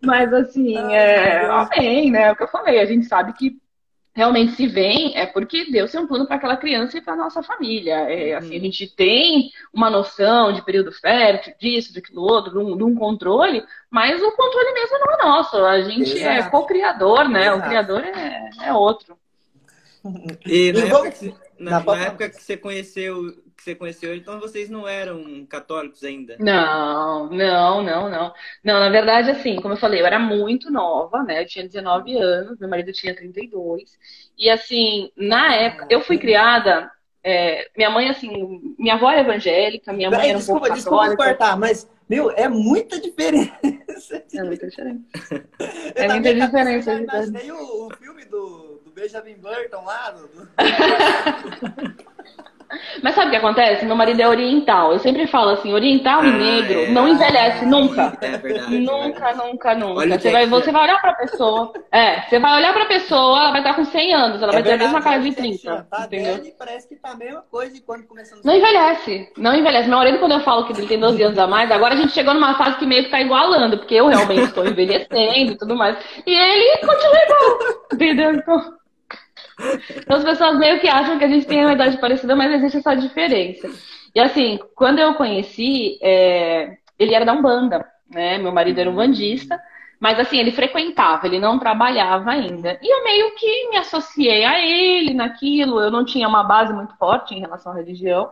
Mas 0.02 0.32
assim, 0.32 0.76
é, 0.76 1.46
amém, 1.46 2.10
né? 2.10 2.22
É 2.22 2.32
o 2.32 2.36
que 2.36 2.42
eu 2.44 2.48
falei, 2.48 2.80
a 2.80 2.86
gente 2.86 3.06
sabe 3.06 3.34
que 3.34 3.58
realmente 4.20 4.52
se 4.52 4.66
vem 4.66 5.16
é 5.16 5.24
porque 5.24 5.70
Deus 5.70 5.90
tem 5.90 5.98
um 5.98 6.06
plano 6.06 6.26
para 6.26 6.37
aquela 6.37 6.56
criança 6.59 6.98
e 6.98 7.00
para 7.00 7.16
nossa 7.16 7.42
família. 7.42 7.94
É, 8.00 8.35
assim, 8.35 8.54
a 8.54 8.61
gente 8.61 8.87
tem 8.87 9.50
uma 9.72 9.88
noção 9.88 10.52
de 10.52 10.62
período 10.62 10.92
fértil, 10.92 11.54
disso, 11.59 11.94
daquilo 11.94 12.20
outro, 12.20 12.50
de 12.52 12.59
um, 12.59 12.76
de 12.76 12.85
um 12.85 12.94
controle, 12.94 13.64
mas 13.90 14.22
o 14.22 14.30
controle 14.33 14.74
mesmo 14.74 14.98
não 14.98 15.14
é 15.14 15.24
nosso. 15.24 15.56
A 15.56 15.80
gente 15.80 16.11
é 16.18 16.37
Exato. 16.37 16.48
é 16.48 16.50
co-criador, 16.50 17.30
né? 17.30 17.46
Exato. 17.46 17.59
O 17.59 17.62
criador 17.62 18.04
é, 18.04 18.50
é 18.62 18.74
outro. 18.74 19.16
E 20.44 20.70
na, 20.72 20.80
época, 20.80 21.11
que, 21.12 21.35
na, 21.59 21.80
na 21.80 21.96
época 21.96 22.28
que 22.28 22.42
você 22.42 22.59
conheceu 22.59 23.42
que 23.60 23.64
você 23.64 23.74
conheceu 23.74 24.16
então 24.16 24.40
vocês 24.40 24.70
não 24.70 24.88
eram 24.88 25.44
católicos 25.46 26.02
ainda? 26.02 26.36
Não, 26.38 27.28
não, 27.28 27.82
não, 27.82 28.08
não. 28.08 28.34
Não, 28.64 28.80
na 28.80 28.88
verdade, 28.88 29.30
assim, 29.30 29.56
como 29.56 29.74
eu 29.74 29.78
falei, 29.78 30.00
eu 30.00 30.06
era 30.06 30.18
muito 30.18 30.70
nova, 30.70 31.22
né? 31.22 31.42
Eu 31.42 31.46
tinha 31.46 31.66
19 31.66 32.16
anos, 32.16 32.58
meu 32.58 32.68
marido 32.68 32.90
tinha 32.92 33.14
32. 33.14 33.98
E 34.38 34.48
assim, 34.48 35.10
na 35.14 35.54
época, 35.54 35.86
eu 35.90 36.00
fui 36.00 36.16
criada. 36.18 36.90
É, 37.22 37.68
minha 37.76 37.90
mãe, 37.90 38.08
assim, 38.08 38.74
minha 38.78 38.94
avó 38.94 39.10
é 39.10 39.20
evangélica, 39.20 39.92
minha 39.92 40.10
mãe 40.10 40.30
era 40.30 40.38
um 40.38 40.40
desculpa, 40.40 40.60
pouco 40.60 40.74
desculpa 40.74 41.16
cortar, 41.16 41.54
mas, 41.58 41.86
meu, 42.08 42.30
é 42.30 42.48
muita 42.48 42.98
diferença. 42.98 43.52
É 44.32 44.42
muita 44.42 44.66
diferença. 44.70 45.04
é 45.94 46.08
muita 46.08 46.34
diferença. 46.34 46.92
Eu 46.92 46.98
imaginei 47.00 47.52
o, 47.52 47.88
o 47.88 47.90
filme 47.96 48.24
do, 48.24 48.80
do 48.82 48.90
Benjamin 48.90 49.34
Burton 49.34 49.84
lá. 49.84 50.10
Do... 50.12 50.48
Mas 53.02 53.14
sabe 53.14 53.28
o 53.28 53.30
que 53.30 53.37
acontece? 53.37 53.85
Meu 53.85 53.96
marido 53.96 54.20
é 54.20 54.28
oriental. 54.28 54.92
Eu 54.92 54.98
sempre 54.98 55.26
falo 55.26 55.50
assim, 55.50 55.72
oriental 55.72 56.20
ah, 56.20 56.26
e 56.26 56.30
negro 56.33 56.80
é, 56.80 56.90
não 56.90 57.09
envelhece 57.09 57.64
nunca. 57.66 58.16
É 58.20 58.37
verdade. 58.37 58.78
Nunca, 58.78 59.35
nunca, 59.35 59.74
nunca. 59.74 60.18
você, 60.18 60.30
vai, 60.30 60.46
você 60.46 60.70
vai 60.70 60.85
olhar 60.85 61.00
pra 61.00 61.14
pessoa. 61.14 61.72
É, 61.90 62.22
você 62.22 62.38
vai 62.38 62.56
olhar 62.56 62.72
pra 62.72 62.85
pessoa, 62.87 63.40
ela 63.40 63.50
vai 63.50 63.61
estar 63.61 63.74
com 63.74 63.85
100 63.85 64.14
anos, 64.14 64.42
ela 64.42 64.52
é 64.52 64.54
vai 64.54 64.62
verdade, 64.62 64.78
ter 64.78 64.85
a 64.85 64.87
mesma 64.87 65.02
cara 65.02 65.20
de 65.20 65.35
30. 65.35 65.87
Tá 65.90 66.04
entendeu? 66.04 66.52
parece 66.59 66.88
que 66.88 66.96
tá 66.96 67.11
a 67.11 67.16
mesma 67.16 67.42
coisa 67.50 67.74
de 67.74 67.80
quando 67.80 68.06
começamos. 68.06 68.44
Não 68.44 68.54
envelhece, 68.54 69.33
não 69.37 69.54
envelhece. 69.54 69.88
Meu 69.88 69.98
marido, 69.98 70.18
quando 70.18 70.33
eu 70.33 70.40
falo 70.40 70.64
que 70.66 70.72
ele 70.72 70.87
tem 70.87 70.98
12 70.98 71.22
anos 71.22 71.38
a 71.38 71.46
mais, 71.46 71.70
agora 71.70 71.94
a 71.94 71.96
gente 71.96 72.12
chegou 72.12 72.35
numa 72.35 72.54
fase 72.54 72.78
que 72.78 72.87
meio 72.87 73.04
que 73.04 73.11
tá 73.11 73.20
igualando, 73.20 73.78
porque 73.78 73.94
eu 73.94 74.06
realmente 74.06 74.42
estou 74.42 74.66
envelhecendo 74.66 75.52
e 75.52 75.59
tudo 75.59 75.76
mais. 75.76 75.96
E 76.26 76.33
ele 76.33 76.78
continua 76.78 77.24
igual. 77.24 77.59
Entendeu? 77.92 78.35
Então. 78.35 78.79
Então 79.96 80.16
as 80.16 80.24
pessoas 80.24 80.58
meio 80.58 80.80
que 80.80 80.88
acham 80.88 81.18
que 81.18 81.24
a 81.24 81.28
gente 81.28 81.46
tem 81.46 81.60
uma 81.64 81.72
idade 81.72 81.98
parecida, 81.98 82.34
mas 82.36 82.52
existe 82.52 82.78
essa 82.78 82.94
diferença. 82.94 83.68
E 84.14 84.20
assim, 84.20 84.58
quando 84.74 84.98
eu 84.98 85.14
conheci, 85.14 85.98
é... 86.02 86.76
ele 86.98 87.14
era 87.14 87.24
da 87.24 87.32
Umbanda, 87.32 87.86
né? 88.10 88.38
Meu 88.38 88.52
marido 88.52 88.80
era 88.80 88.90
um 88.90 88.94
bandista, 88.94 89.60
mas 90.00 90.18
assim, 90.18 90.38
ele 90.38 90.52
frequentava, 90.52 91.26
ele 91.26 91.38
não 91.38 91.58
trabalhava 91.58 92.30
ainda. 92.30 92.78
E 92.82 92.92
eu 92.92 93.04
meio 93.04 93.34
que 93.34 93.68
me 93.70 93.76
associei 93.76 94.44
a 94.44 94.58
ele 94.64 95.14
naquilo, 95.14 95.80
eu 95.80 95.90
não 95.90 96.04
tinha 96.04 96.26
uma 96.26 96.42
base 96.42 96.72
muito 96.72 96.96
forte 96.96 97.34
em 97.34 97.40
relação 97.40 97.72
à 97.72 97.76
religião. 97.76 98.30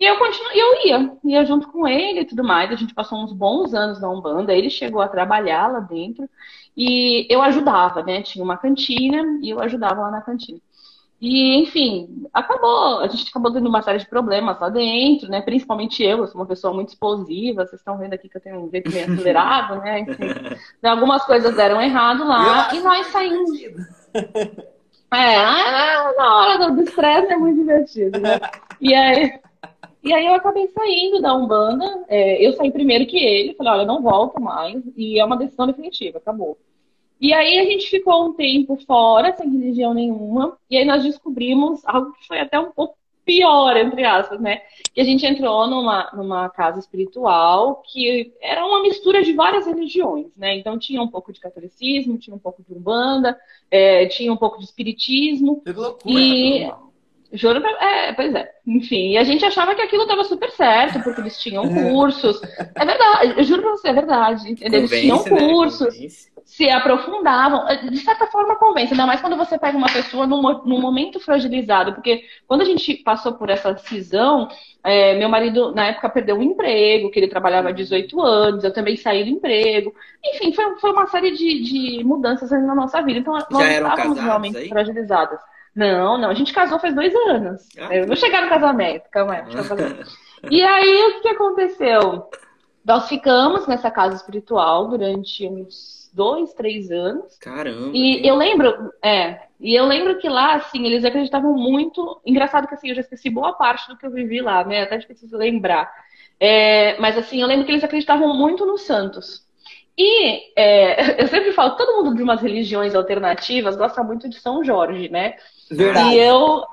E 0.00 0.04
eu 0.06 0.16
continuo, 0.16 0.50
eu 0.54 0.86
ia, 0.86 1.12
ia 1.24 1.44
junto 1.44 1.68
com 1.68 1.86
ele 1.86 2.20
e 2.20 2.24
tudo 2.24 2.42
mais. 2.42 2.72
A 2.72 2.74
gente 2.74 2.94
passou 2.94 3.22
uns 3.22 3.34
bons 3.34 3.74
anos 3.74 4.00
na 4.00 4.08
Umbanda, 4.08 4.54
ele 4.54 4.70
chegou 4.70 5.02
a 5.02 5.08
trabalhar 5.08 5.70
lá 5.70 5.80
dentro. 5.80 6.26
E 6.74 7.26
eu 7.28 7.42
ajudava, 7.42 8.02
né? 8.02 8.22
Tinha 8.22 8.42
uma 8.42 8.56
cantina 8.56 9.38
e 9.42 9.50
eu 9.50 9.60
ajudava 9.60 10.00
lá 10.00 10.10
na 10.10 10.22
cantina. 10.22 10.58
E, 11.20 11.56
enfim, 11.56 12.26
acabou. 12.32 13.00
A 13.00 13.08
gente 13.08 13.28
acabou 13.28 13.52
tendo 13.52 13.68
uma 13.68 13.82
série 13.82 13.98
de 13.98 14.08
problemas 14.08 14.58
lá 14.58 14.70
dentro, 14.70 15.28
né? 15.28 15.42
Principalmente 15.42 16.02
eu, 16.02 16.18
eu 16.18 16.26
sou 16.26 16.40
uma 16.40 16.46
pessoa 16.46 16.72
muito 16.72 16.88
explosiva. 16.88 17.66
Vocês 17.66 17.80
estão 17.80 17.98
vendo 17.98 18.14
aqui 18.14 18.28
que 18.28 18.38
eu 18.38 18.40
tenho 18.40 18.64
um 18.64 18.70
jeito 18.70 18.90
meio 18.90 19.12
acelerado, 19.12 19.76
né? 19.80 20.00
Enfim, 20.00 20.24
algumas 20.82 21.22
coisas 21.24 21.54
deram 21.54 21.80
errado 21.80 22.26
lá 22.26 22.74
e 22.74 22.80
nós 22.80 23.06
saímos. 23.08 23.50
É, 25.12 25.36
na 26.16 26.36
hora 26.36 26.70
do 26.70 26.82
estresse 26.82 27.32
é 27.32 27.36
muito 27.36 27.58
divertido, 27.58 28.18
né? 28.18 28.40
E 28.80 28.94
aí, 28.94 29.40
e 30.02 30.14
aí 30.14 30.26
eu 30.26 30.34
acabei 30.34 30.68
saindo 30.68 31.20
da 31.20 31.34
Umbanda. 31.34 32.04
É, 32.08 32.46
eu 32.46 32.54
saí 32.54 32.70
primeiro 32.70 33.04
que 33.06 33.18
ele. 33.18 33.54
Falei, 33.54 33.72
olha, 33.72 33.84
não 33.84 34.00
volto 34.00 34.40
mais. 34.40 34.82
E 34.96 35.20
é 35.20 35.24
uma 35.24 35.36
decisão 35.36 35.66
definitiva, 35.66 36.16
acabou. 36.16 36.56
E 37.20 37.32
aí 37.34 37.58
a 37.58 37.64
gente 37.64 37.88
ficou 37.90 38.26
um 38.26 38.32
tempo 38.32 38.78
fora, 38.86 39.36
sem 39.36 39.50
religião 39.50 39.92
nenhuma, 39.92 40.56
e 40.70 40.76
aí 40.78 40.84
nós 40.84 41.02
descobrimos 41.02 41.84
algo 41.84 42.12
que 42.12 42.26
foi 42.26 42.40
até 42.40 42.58
um 42.58 42.72
pouco 42.72 42.96
pior, 43.24 43.76
entre 43.76 44.04
aspas, 44.04 44.40
né? 44.40 44.60
Que 44.92 45.00
a 45.00 45.04
gente 45.04 45.24
entrou 45.24 45.66
numa, 45.68 46.10
numa 46.14 46.48
casa 46.48 46.80
espiritual 46.80 47.82
que 47.86 48.32
era 48.40 48.64
uma 48.66 48.82
mistura 48.82 49.22
de 49.22 49.32
várias 49.32 49.66
religiões, 49.66 50.26
né? 50.36 50.56
Então 50.56 50.78
tinha 50.78 51.00
um 51.02 51.08
pouco 51.08 51.32
de 51.32 51.38
catolicismo, 51.38 52.18
tinha 52.18 52.34
um 52.34 52.40
pouco 52.40 52.62
de 52.66 52.74
umbanda, 52.74 53.38
é, 53.70 54.06
tinha 54.06 54.32
um 54.32 54.36
pouco 54.36 54.58
de 54.58 54.64
espiritismo. 54.64 55.60
Que 55.60 55.72
loucura, 55.72 56.14
E 56.14 56.60
né? 56.66 56.74
juro, 57.32 57.60
pra- 57.60 57.78
é, 57.80 58.12
pois 58.14 58.34
é. 58.34 58.50
Enfim, 58.66 59.10
e 59.12 59.18
a 59.18 59.24
gente 59.24 59.44
achava 59.44 59.74
que 59.74 59.82
aquilo 59.82 60.02
estava 60.02 60.24
super 60.24 60.50
certo, 60.50 61.00
porque 61.04 61.20
eles 61.20 61.38
tinham 61.38 61.68
cursos. 61.68 62.40
É 62.80 62.84
verdade, 62.84 63.34
eu 63.36 63.44
juro 63.44 63.60
pra 63.62 63.70
você, 63.72 63.88
é 63.88 63.92
verdade. 63.92 64.56
Eles 64.58 64.90
tinham 64.90 65.22
né? 65.22 65.30
cursos 65.38 65.94
Convence. 65.94 66.29
Se 66.50 66.68
aprofundavam. 66.68 67.64
De 67.88 67.98
certa 67.98 68.26
forma, 68.26 68.56
convence, 68.56 68.92
ainda 68.92 69.06
mais 69.06 69.20
quando 69.20 69.36
você 69.36 69.56
pega 69.56 69.78
uma 69.78 69.90
pessoa 69.90 70.26
num, 70.26 70.42
num 70.64 70.80
momento 70.80 71.20
fragilizado. 71.20 71.94
Porque 71.94 72.24
quando 72.46 72.62
a 72.62 72.64
gente 72.64 72.92
passou 73.04 73.34
por 73.34 73.48
essa 73.48 73.76
cisão, 73.76 74.48
é, 74.82 75.16
meu 75.16 75.28
marido, 75.28 75.72
na 75.72 75.86
época, 75.86 76.10
perdeu 76.10 76.38
o 76.38 76.42
emprego, 76.42 77.08
que 77.08 77.20
ele 77.20 77.28
trabalhava 77.28 77.68
há 77.68 77.72
18 77.72 78.20
anos, 78.20 78.64
eu 78.64 78.72
também 78.72 78.96
saí 78.96 79.22
do 79.22 79.30
emprego. 79.30 79.94
Enfim, 80.24 80.52
foi, 80.52 80.76
foi 80.80 80.90
uma 80.90 81.06
série 81.06 81.30
de, 81.30 81.62
de 81.62 82.04
mudanças 82.04 82.50
na 82.50 82.74
nossa 82.74 83.00
vida. 83.00 83.20
Então, 83.20 83.32
nós 83.32 83.70
estávamos 83.70 84.18
realmente 84.18 84.56
aí? 84.56 84.68
fragilizadas. 84.68 85.38
Não, 85.72 86.18
não, 86.18 86.30
a 86.30 86.34
gente 86.34 86.52
casou 86.52 86.80
faz 86.80 86.92
dois 86.96 87.14
anos. 87.14 87.68
Ah, 87.78 87.94
eu 87.94 88.08
vou 88.08 88.16
chegar 88.16 88.42
no 88.42 88.48
casamento, 88.48 89.08
calma 89.10 89.34
aí. 89.34 89.44
E 90.50 90.62
aí, 90.62 91.18
o 91.18 91.20
que 91.20 91.28
aconteceu? 91.28 92.30
Nós 92.82 93.10
ficamos 93.10 93.66
nessa 93.66 93.90
casa 93.90 94.16
espiritual 94.16 94.88
durante 94.88 95.46
uns 95.46 95.99
dois, 96.12 96.52
três 96.54 96.90
anos. 96.90 97.36
Caramba. 97.38 97.90
E 97.94 98.26
eu 98.26 98.34
lembro, 98.34 98.92
é, 99.02 99.40
e 99.60 99.74
eu 99.74 99.84
lembro 99.84 100.18
que 100.18 100.28
lá, 100.28 100.54
assim, 100.54 100.86
eles 100.86 101.04
acreditavam 101.04 101.54
muito. 101.54 102.20
Engraçado 102.24 102.66
que 102.66 102.74
assim, 102.74 102.88
eu 102.88 102.94
já 102.94 103.02
esqueci 103.02 103.28
boa 103.28 103.52
parte 103.52 103.88
do 103.88 103.96
que 103.96 104.06
eu 104.06 104.10
vivi 104.10 104.40
lá, 104.40 104.64
né? 104.64 104.82
Até 104.82 104.98
preciso 104.98 105.36
lembrar. 105.36 105.90
É, 106.38 106.98
mas 106.98 107.18
assim, 107.18 107.42
eu 107.42 107.46
lembro 107.46 107.66
que 107.66 107.72
eles 107.72 107.84
acreditavam 107.84 108.34
muito 108.34 108.64
nos 108.64 108.82
santos. 108.82 109.46
E 110.02 110.52
é, 110.56 111.20
eu 111.22 111.28
sempre 111.28 111.52
falo, 111.52 111.76
todo 111.76 112.02
mundo 112.02 112.16
de 112.16 112.22
umas 112.22 112.40
religiões 112.40 112.94
alternativas 112.94 113.76
gosta 113.76 114.02
muito 114.02 114.30
de 114.30 114.40
São 114.40 114.64
Jorge, 114.64 115.10
né? 115.10 115.34
Verdade. 115.70 116.14
E 116.14 116.18
eu. 116.18 116.64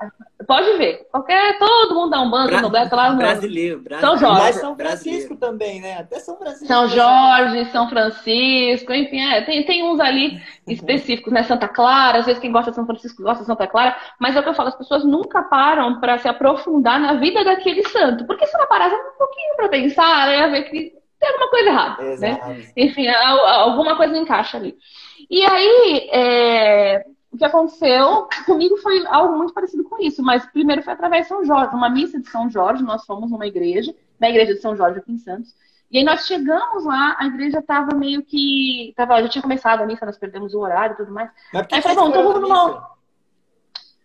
Pode 0.46 0.78
ver, 0.78 1.06
qualquer. 1.10 1.58
Todo 1.58 1.94
mundo 1.94 2.10
dá 2.10 2.20
um 2.20 2.30
bando, 2.30 2.48
Bra- 2.48 2.62
no 2.62 2.70
tá 2.88 2.96
lá 2.96 3.12
no. 3.12 3.18
Brasileiro, 3.18 3.80
brasileiro. 3.80 4.00
São 4.00 4.16
Jorge. 4.16 4.42
Mas 4.42 4.56
São 4.56 4.74
Brasileiro. 4.74 5.20
Francisco 5.20 5.36
também, 5.36 5.80
né? 5.80 5.98
Até 5.98 6.18
São 6.20 6.36
Francisco. 6.38 6.66
São 6.66 6.88
Jorge, 6.88 7.64
São 7.66 7.88
Francisco, 7.88 8.92
enfim, 8.92 9.20
é, 9.20 9.42
tem, 9.42 9.64
tem 9.66 9.84
uns 9.84 10.00
ali 10.00 10.40
específicos, 10.66 11.32
né? 11.32 11.42
Santa 11.42 11.68
Clara, 11.68 12.18
às 12.18 12.26
vezes 12.26 12.40
quem 12.40 12.50
gosta 12.50 12.70
de 12.70 12.76
São 12.76 12.86
Francisco 12.86 13.22
gosta 13.22 13.40
de 13.40 13.46
Santa 13.46 13.66
Clara, 13.66 13.96
mas 14.18 14.34
é 14.34 14.40
o 14.40 14.42
que 14.42 14.48
eu 14.48 14.54
falo, 14.54 14.70
as 14.70 14.76
pessoas 14.76 15.04
nunca 15.04 15.42
param 15.42 16.00
para 16.00 16.18
se 16.18 16.26
aprofundar 16.26 16.98
na 16.98 17.14
vida 17.14 17.44
daquele 17.44 17.86
santo. 17.88 18.24
Porque 18.26 18.46
se 18.46 18.56
ela 18.56 18.66
parasse 18.66 18.94
um 18.94 19.18
pouquinho 19.18 19.56
para 19.56 19.68
pensar, 19.68 20.28
ela 20.32 20.34
ia 20.46 20.50
ver 20.50 20.62
que 20.70 20.97
tem 21.18 21.28
alguma 21.30 21.50
coisa 21.50 21.68
errada, 21.68 22.02
né? 22.02 22.12
Exato. 22.12 22.72
Enfim, 22.76 23.08
al- 23.08 23.46
alguma 23.46 23.96
coisa 23.96 24.16
encaixa 24.16 24.56
ali. 24.56 24.76
E 25.28 25.44
aí, 25.44 26.08
é, 26.12 27.04
o 27.32 27.36
que 27.36 27.44
aconteceu 27.44 28.28
comigo 28.46 28.76
foi 28.78 29.04
algo 29.06 29.36
muito 29.36 29.52
parecido 29.52 29.84
com 29.84 30.00
isso, 30.00 30.22
mas 30.22 30.46
primeiro 30.46 30.82
foi 30.82 30.92
através 30.92 31.22
de 31.24 31.28
São 31.28 31.44
Jorge, 31.44 31.74
uma 31.74 31.90
missa 31.90 32.20
de 32.20 32.28
São 32.28 32.48
Jorge, 32.48 32.82
nós 32.82 33.04
fomos 33.04 33.30
numa 33.30 33.46
igreja, 33.46 33.94
na 34.20 34.30
igreja 34.30 34.54
de 34.54 34.60
São 34.60 34.76
Jorge 34.76 34.98
aqui 35.00 35.12
em 35.12 35.18
Santos. 35.18 35.54
E 35.90 35.98
aí 35.98 36.04
nós 36.04 36.26
chegamos 36.26 36.84
lá, 36.84 37.16
a 37.18 37.26
igreja 37.26 37.60
estava 37.60 37.94
meio 37.96 38.22
que. 38.22 38.92
Tava, 38.94 39.22
já 39.22 39.28
tinha 39.28 39.40
começado 39.42 39.80
a 39.80 39.86
missa, 39.86 40.04
nós 40.04 40.18
perdemos 40.18 40.52
o 40.54 40.60
horário 40.60 40.92
e 40.92 40.96
tudo 40.98 41.10
mais. 41.12 41.30
Mas 41.52 41.62
por 41.62 41.68
que 41.68 41.74
Aí 41.76 41.82
falei, 41.82 41.96
bom, 41.96 42.08
então 42.10 42.22
foi 42.24 42.32
vamos 42.34 42.48
numa-? 42.48 42.90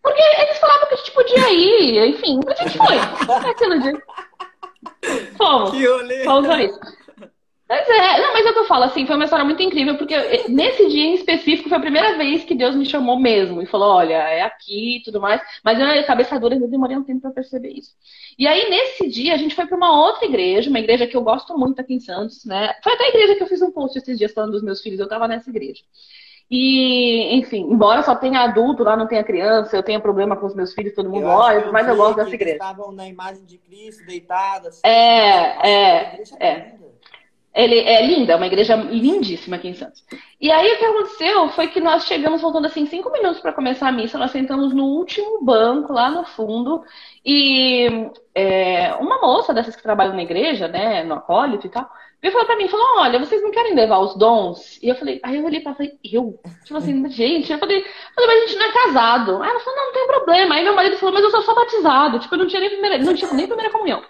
Porque 0.02 0.22
eles 0.22 0.58
falavam 0.60 0.88
que 0.88 0.94
a 0.94 0.98
gente 0.98 1.12
podia 1.12 1.54
ir, 1.54 2.08
enfim, 2.10 2.40
a 2.48 2.54
gente 2.64 2.78
foi. 2.78 3.50
Aquilo 3.52 3.80
de. 3.82 3.94
Fomos. 5.38 5.72
Que 5.72 5.86
rolê. 5.86 6.24
Só 6.24 6.40
usou 6.40 6.58
isso. 6.58 6.80
Mas 7.74 7.90
é, 7.90 8.22
não, 8.22 8.34
mas 8.34 8.46
é 8.46 8.52
o 8.52 8.54
que 8.54 8.60
eu 8.60 8.68
falo, 8.68 8.84
assim, 8.84 9.08
foi 9.08 9.16
uma 9.16 9.24
história 9.24 9.44
muito 9.44 9.64
incrível, 9.64 9.98
porque 9.98 10.14
eh, 10.14 10.48
nesse 10.48 10.88
dia 10.90 11.06
em 11.06 11.16
específico 11.16 11.70
foi 11.70 11.78
a 11.80 11.82
primeira 11.82 12.16
vez 12.16 12.44
que 12.44 12.54
Deus 12.54 12.76
me 12.76 12.86
chamou 12.86 13.20
mesmo 13.20 13.64
e 13.64 13.66
falou, 13.66 13.96
olha, 13.96 14.14
é 14.14 14.44
aqui 14.44 14.98
e 14.98 15.02
tudo 15.02 15.20
mais. 15.20 15.42
Mas 15.64 15.80
eu, 15.80 16.06
cabeça 16.06 16.40
dura, 16.40 16.54
eu 16.54 16.68
demorei 16.68 16.96
um 16.96 17.04
tempo 17.04 17.22
pra 17.22 17.32
perceber 17.32 17.70
isso. 17.70 17.96
E 18.38 18.46
aí, 18.46 18.70
nesse 18.70 19.10
dia, 19.10 19.34
a 19.34 19.38
gente 19.38 19.56
foi 19.56 19.66
pra 19.66 19.76
uma 19.76 19.92
outra 19.92 20.24
igreja, 20.24 20.70
uma 20.70 20.78
igreja 20.78 21.08
que 21.08 21.18
eu 21.18 21.24
gosto 21.24 21.58
muito 21.58 21.82
aqui 21.82 21.96
em 21.96 22.00
Santos, 22.00 22.46
né? 22.46 22.76
Foi 22.84 22.94
até 22.94 23.06
a 23.06 23.10
igreja 23.10 23.36
que 23.36 23.42
eu 23.42 23.48
fiz 23.48 23.60
um 23.64 23.72
post 23.72 23.98
esses 23.98 24.20
dias 24.20 24.32
falando 24.32 24.52
dos 24.52 24.62
meus 24.62 24.80
filhos, 24.80 25.00
eu 25.00 25.10
tava 25.10 25.28
nessa 25.28 25.50
igreja. 25.50 25.82
E, 26.52 27.36
enfim, 27.38 27.62
embora 27.72 28.04
só 28.04 28.16
tenha 28.16 28.42
adulto, 28.42 28.84
lá 28.84 28.96
não 28.96 29.08
tenha 29.08 29.24
criança, 29.24 29.76
eu 29.76 29.82
tenha 29.82 30.00
problema 30.00 30.36
com 30.36 30.46
os 30.46 30.54
meus 30.54 30.74
filhos, 30.74 30.94
todo 30.94 31.10
mundo 31.10 31.26
olha, 31.26 31.72
mas 31.72 31.88
eu 31.88 31.96
gosto 31.96 32.18
dessa 32.18 32.36
igreja. 32.36 32.58
Estavam 32.58 32.92
na 32.92 33.08
imagem 33.08 33.44
de 33.44 33.58
Cristo, 33.58 34.06
deitados. 34.06 34.80
É, 34.84 35.56
Nossa, 35.56 35.68
é, 35.68 36.14
igreja 36.14 36.36
é. 36.40 36.83
Ele 37.54 37.80
é 37.80 38.06
linda, 38.06 38.34
é 38.34 38.36
uma 38.36 38.48
igreja 38.48 38.76
lindíssima 38.76 39.58
aqui 39.58 39.68
em 39.68 39.74
Santos. 39.76 40.04
E 40.42 40.52
aí 40.52 40.74
o 40.74 40.78
que 40.78 40.86
aconteceu 40.86 41.50
foi 41.50 41.68
que 41.68 41.80
nós 41.80 42.06
chegamos 42.06 42.42
faltando 42.42 42.66
assim 42.66 42.86
cinco 42.88 43.12
minutos 43.12 43.40
para 43.40 43.54
começar 43.54 43.90
a 43.90 43.92
missa, 43.92 44.18
nós 44.18 44.32
sentamos 44.32 44.74
no 44.74 44.86
último 44.86 45.44
banco 45.44 45.94
lá 45.94 46.10
no 46.10 46.26
fundo 46.26 46.84
e 47.24 48.10
é, 48.34 48.94
uma 48.96 49.22
moça 49.22 49.54
dessas 49.54 49.76
que 49.76 49.84
trabalha 49.84 50.14
na 50.14 50.24
igreja, 50.24 50.68
né, 50.68 51.04
no 51.04 51.14
acólito 51.14 51.68
e 51.68 51.70
tal, 51.70 51.88
veio 52.24 52.34
falar 52.34 52.46
para 52.46 52.56
mim, 52.56 52.70
falou, 52.70 52.86
olha, 53.00 53.20
vocês 53.20 53.44
não 53.44 53.52
querem 53.52 53.76
levar 53.76 54.00
os 54.00 54.16
dons? 54.16 54.80
E 54.82 54.88
eu 54.88 54.96
falei, 54.96 55.20
aí 55.22 55.36
eu 55.38 55.46
olhei 55.46 55.60
para 55.60 55.76
falei, 55.76 55.92
eu? 56.04 56.40
Tipo 56.64 56.78
assim, 56.78 57.10
gente, 57.10 57.52
eu 57.52 57.60
falei, 57.60 57.84
falei, 58.16 58.28
mas 58.28 58.44
a 58.44 58.48
gente 58.48 58.56
não 58.58 58.66
é 58.66 58.72
casado. 58.72 59.44
Aí 59.44 59.50
ela 59.50 59.60
falou, 59.60 59.78
não, 59.78 59.86
não 59.88 59.94
tem 59.94 60.08
problema. 60.08 60.56
Aí 60.56 60.64
meu 60.64 60.74
marido 60.74 60.98
falou, 60.98 61.14
mas 61.14 61.24
eu 61.24 61.32
sou 61.32 61.42
só 61.42 61.54
batizado, 61.54 62.20
tipo, 62.20 62.34
eu 62.34 62.40
não 62.40 62.48
tinha 62.48 62.62
nem 62.62 62.70
primeira, 62.70 62.98
não 62.98 63.14
tinha 63.14 63.32
nem 63.34 63.46
primeira 63.46 63.72
comunhão. 63.72 64.02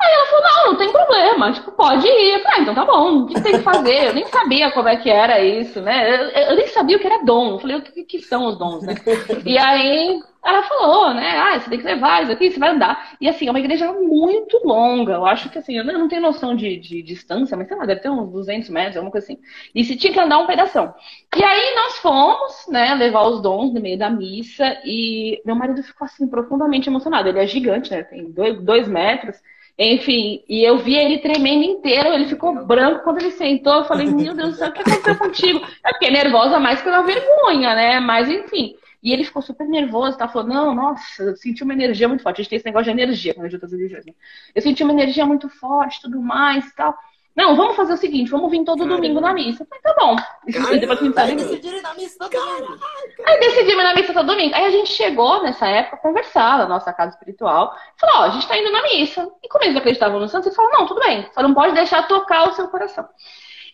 Aí 0.00 0.12
ela 0.12 0.26
falou, 0.26 0.44
não, 0.44 0.72
não 0.72 0.78
tem 0.78 0.92
problema, 0.92 1.52
tipo, 1.52 1.72
pode 1.72 2.06
ir. 2.06 2.34
Eu 2.34 2.42
falei, 2.42 2.58
ah, 2.58 2.60
então 2.62 2.74
tá 2.74 2.84
bom, 2.84 3.20
o 3.20 3.26
que 3.26 3.40
tem 3.40 3.52
que 3.52 3.62
fazer? 3.62 4.08
Eu 4.08 4.14
nem 4.14 4.26
sabia 4.26 4.70
como 4.72 4.88
é 4.88 4.96
que 4.96 5.08
era 5.08 5.42
isso, 5.42 5.80
né? 5.80 6.14
Eu, 6.14 6.50
eu 6.50 6.56
nem 6.56 6.66
sabia 6.68 6.96
o 6.96 7.00
que 7.00 7.06
era 7.06 7.24
dom. 7.24 7.52
Eu 7.52 7.58
falei, 7.58 7.76
o 7.76 7.82
que, 7.82 8.04
que 8.04 8.18
são 8.20 8.46
os 8.46 8.58
dons, 8.58 8.82
né? 8.82 8.94
E 9.46 9.56
aí 9.56 10.20
ela 10.44 10.62
falou, 10.64 11.14
né? 11.14 11.38
Ah, 11.38 11.58
você 11.58 11.70
tem 11.70 11.78
que 11.78 11.86
levar 11.86 12.22
isso 12.22 12.32
aqui, 12.32 12.50
você 12.50 12.58
vai 12.58 12.70
andar. 12.70 13.16
E 13.18 13.28
assim, 13.28 13.46
é 13.46 13.50
uma 13.50 13.58
igreja 13.58 13.90
muito 13.92 14.60
longa. 14.62 15.14
Eu 15.14 15.24
acho 15.24 15.48
que 15.48 15.58
assim, 15.58 15.78
eu 15.78 15.84
não 15.84 16.06
tenho 16.06 16.20
noção 16.20 16.54
de, 16.54 16.76
de 16.76 17.02
distância, 17.02 17.56
mas 17.56 17.66
sei 17.66 17.76
lá, 17.76 17.86
deve 17.86 18.00
ter 18.00 18.10
uns 18.10 18.30
200 18.30 18.68
metros, 18.68 18.96
alguma 18.96 19.10
coisa 19.10 19.26
assim. 19.26 19.38
E 19.74 19.82
se 19.84 19.96
tinha 19.96 20.12
que 20.12 20.20
andar 20.20 20.38
um 20.38 20.46
pedação. 20.46 20.94
E 21.34 21.42
aí 21.42 21.74
nós 21.76 21.98
fomos, 21.98 22.66
né, 22.68 22.94
levar 22.94 23.26
os 23.26 23.40
dons 23.40 23.72
no 23.72 23.80
meio 23.80 23.98
da 23.98 24.10
missa 24.10 24.80
e 24.84 25.40
meu 25.46 25.56
marido 25.56 25.82
ficou 25.82 26.04
assim 26.04 26.28
profundamente 26.28 26.90
emocionado. 26.90 27.28
Ele 27.28 27.38
é 27.38 27.46
gigante, 27.46 27.90
né? 27.90 28.02
Tem 28.02 28.30
dois, 28.30 28.60
dois 28.60 28.86
metros. 28.86 29.38
Enfim, 29.76 30.44
e 30.48 30.62
eu 30.62 30.78
vi 30.78 30.94
ele 30.94 31.18
tremendo 31.18 31.64
inteiro, 31.64 32.10
ele 32.10 32.26
ficou 32.26 32.64
branco 32.64 33.02
quando 33.02 33.18
ele 33.18 33.32
sentou. 33.32 33.74
Eu 33.74 33.84
falei, 33.84 34.06
meu 34.06 34.32
Deus 34.34 34.50
do 34.50 34.56
céu, 34.56 34.68
o 34.68 34.72
que 34.72 34.80
aconteceu 34.80 35.16
contigo? 35.16 35.66
É 35.84 35.90
porque 35.90 36.10
nervosa 36.10 36.60
mais 36.60 36.80
pela 36.80 37.02
vergonha, 37.02 37.74
né? 37.74 37.98
Mas 38.00 38.28
enfim. 38.28 38.76
E 39.02 39.12
ele 39.12 39.24
ficou 39.24 39.42
super 39.42 39.68
nervoso, 39.68 40.16
tá? 40.16 40.28
Falou, 40.28 40.48
não, 40.48 40.74
nossa, 40.74 41.22
eu 41.24 41.36
senti 41.36 41.62
uma 41.62 41.74
energia 41.74 42.08
muito 42.08 42.22
forte. 42.22 42.40
A 42.40 42.42
gente 42.42 42.50
tem 42.50 42.56
esse 42.56 42.66
negócio 42.66 42.84
de 42.84 42.90
energia 43.02 43.34
quando 43.34 43.46
a 43.46 43.48
gente 43.48 43.56
outras 43.56 43.72
religiões, 43.72 44.06
né? 44.06 44.12
Eu 44.54 44.62
senti 44.62 44.82
uma 44.82 44.92
energia 44.92 45.26
muito 45.26 45.48
forte, 45.48 46.00
tudo 46.00 46.22
mais 46.22 46.66
e 46.66 46.74
tal. 46.74 46.96
Não, 47.36 47.56
vamos 47.56 47.74
fazer 47.74 47.94
o 47.94 47.96
seguinte, 47.96 48.30
vamos 48.30 48.48
vir 48.50 48.64
todo 48.64 48.78
Caramba. 48.78 48.96
domingo 48.96 49.20
na 49.20 49.34
missa. 49.34 49.64
Eu 49.64 49.66
falei, 49.66 49.82
tá 49.82 49.94
bom. 49.98 50.16
E 50.46 50.78
depois 50.78 50.98
que 51.00 51.06
a 51.06 51.08
gente 51.08 51.18
Aí 51.18 51.26
sabe, 51.28 51.34
decidiram 51.34 51.78
ir 51.78 51.82
na 51.82 51.94
missa 51.94 52.28
todo 52.30 52.46
mundo. 52.46 52.80
Aí 53.26 53.40
decidimos 53.40 53.74
ir 53.74 53.86
na 53.86 53.94
missa 53.94 54.12
todo 54.12 54.26
domingo. 54.26 54.54
Aí 54.54 54.64
a 54.64 54.70
gente 54.70 54.90
chegou 54.92 55.42
nessa 55.42 55.66
época 55.66 55.96
a 55.96 55.98
conversar 55.98 56.58
na 56.58 56.68
nossa 56.68 56.92
casa 56.92 57.12
espiritual. 57.12 57.74
Falou, 57.98 58.16
ó, 58.16 58.22
a 58.24 58.28
gente 58.30 58.46
tá 58.46 58.56
indo 58.56 58.70
na 58.70 58.82
missa. 58.82 59.28
E 59.42 59.48
como 59.48 59.64
eles 59.64 59.76
acreditavam 59.76 60.20
no 60.20 60.28
santo, 60.28 60.46
eles 60.46 60.54
falaram, 60.54 60.78
não, 60.78 60.86
tudo 60.86 61.00
bem. 61.00 61.28
Só 61.32 61.42
não 61.42 61.54
pode 61.54 61.74
deixar 61.74 62.06
tocar 62.06 62.48
o 62.48 62.52
seu 62.52 62.68
coração. 62.68 63.08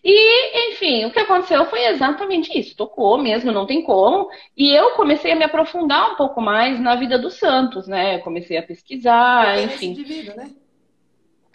E, 0.03 0.71
enfim, 0.73 1.05
o 1.05 1.11
que 1.11 1.19
aconteceu 1.19 1.67
foi 1.67 1.85
exatamente 1.85 2.59
isso. 2.59 2.75
Tocou 2.75 3.19
mesmo, 3.19 3.53
não 3.53 3.67
tem 3.67 3.83
como. 3.83 4.31
E 4.57 4.75
eu 4.75 4.93
comecei 4.93 5.33
a 5.33 5.37
me 5.37 5.45
aprofundar 5.45 6.13
um 6.13 6.17
pouco 6.17 6.41
mais 6.41 6.81
na 6.81 6.97
vida 6.97 7.19
dos 7.19 7.35
santos, 7.39 7.87
né? 7.87 8.17
Eu 8.17 8.21
comecei 8.21 8.57
a 8.57 8.63
pesquisar, 8.63 9.59
enfim. 9.59 9.75
esse 9.75 9.87
indivíduo, 9.87 10.35
né? 10.37 10.51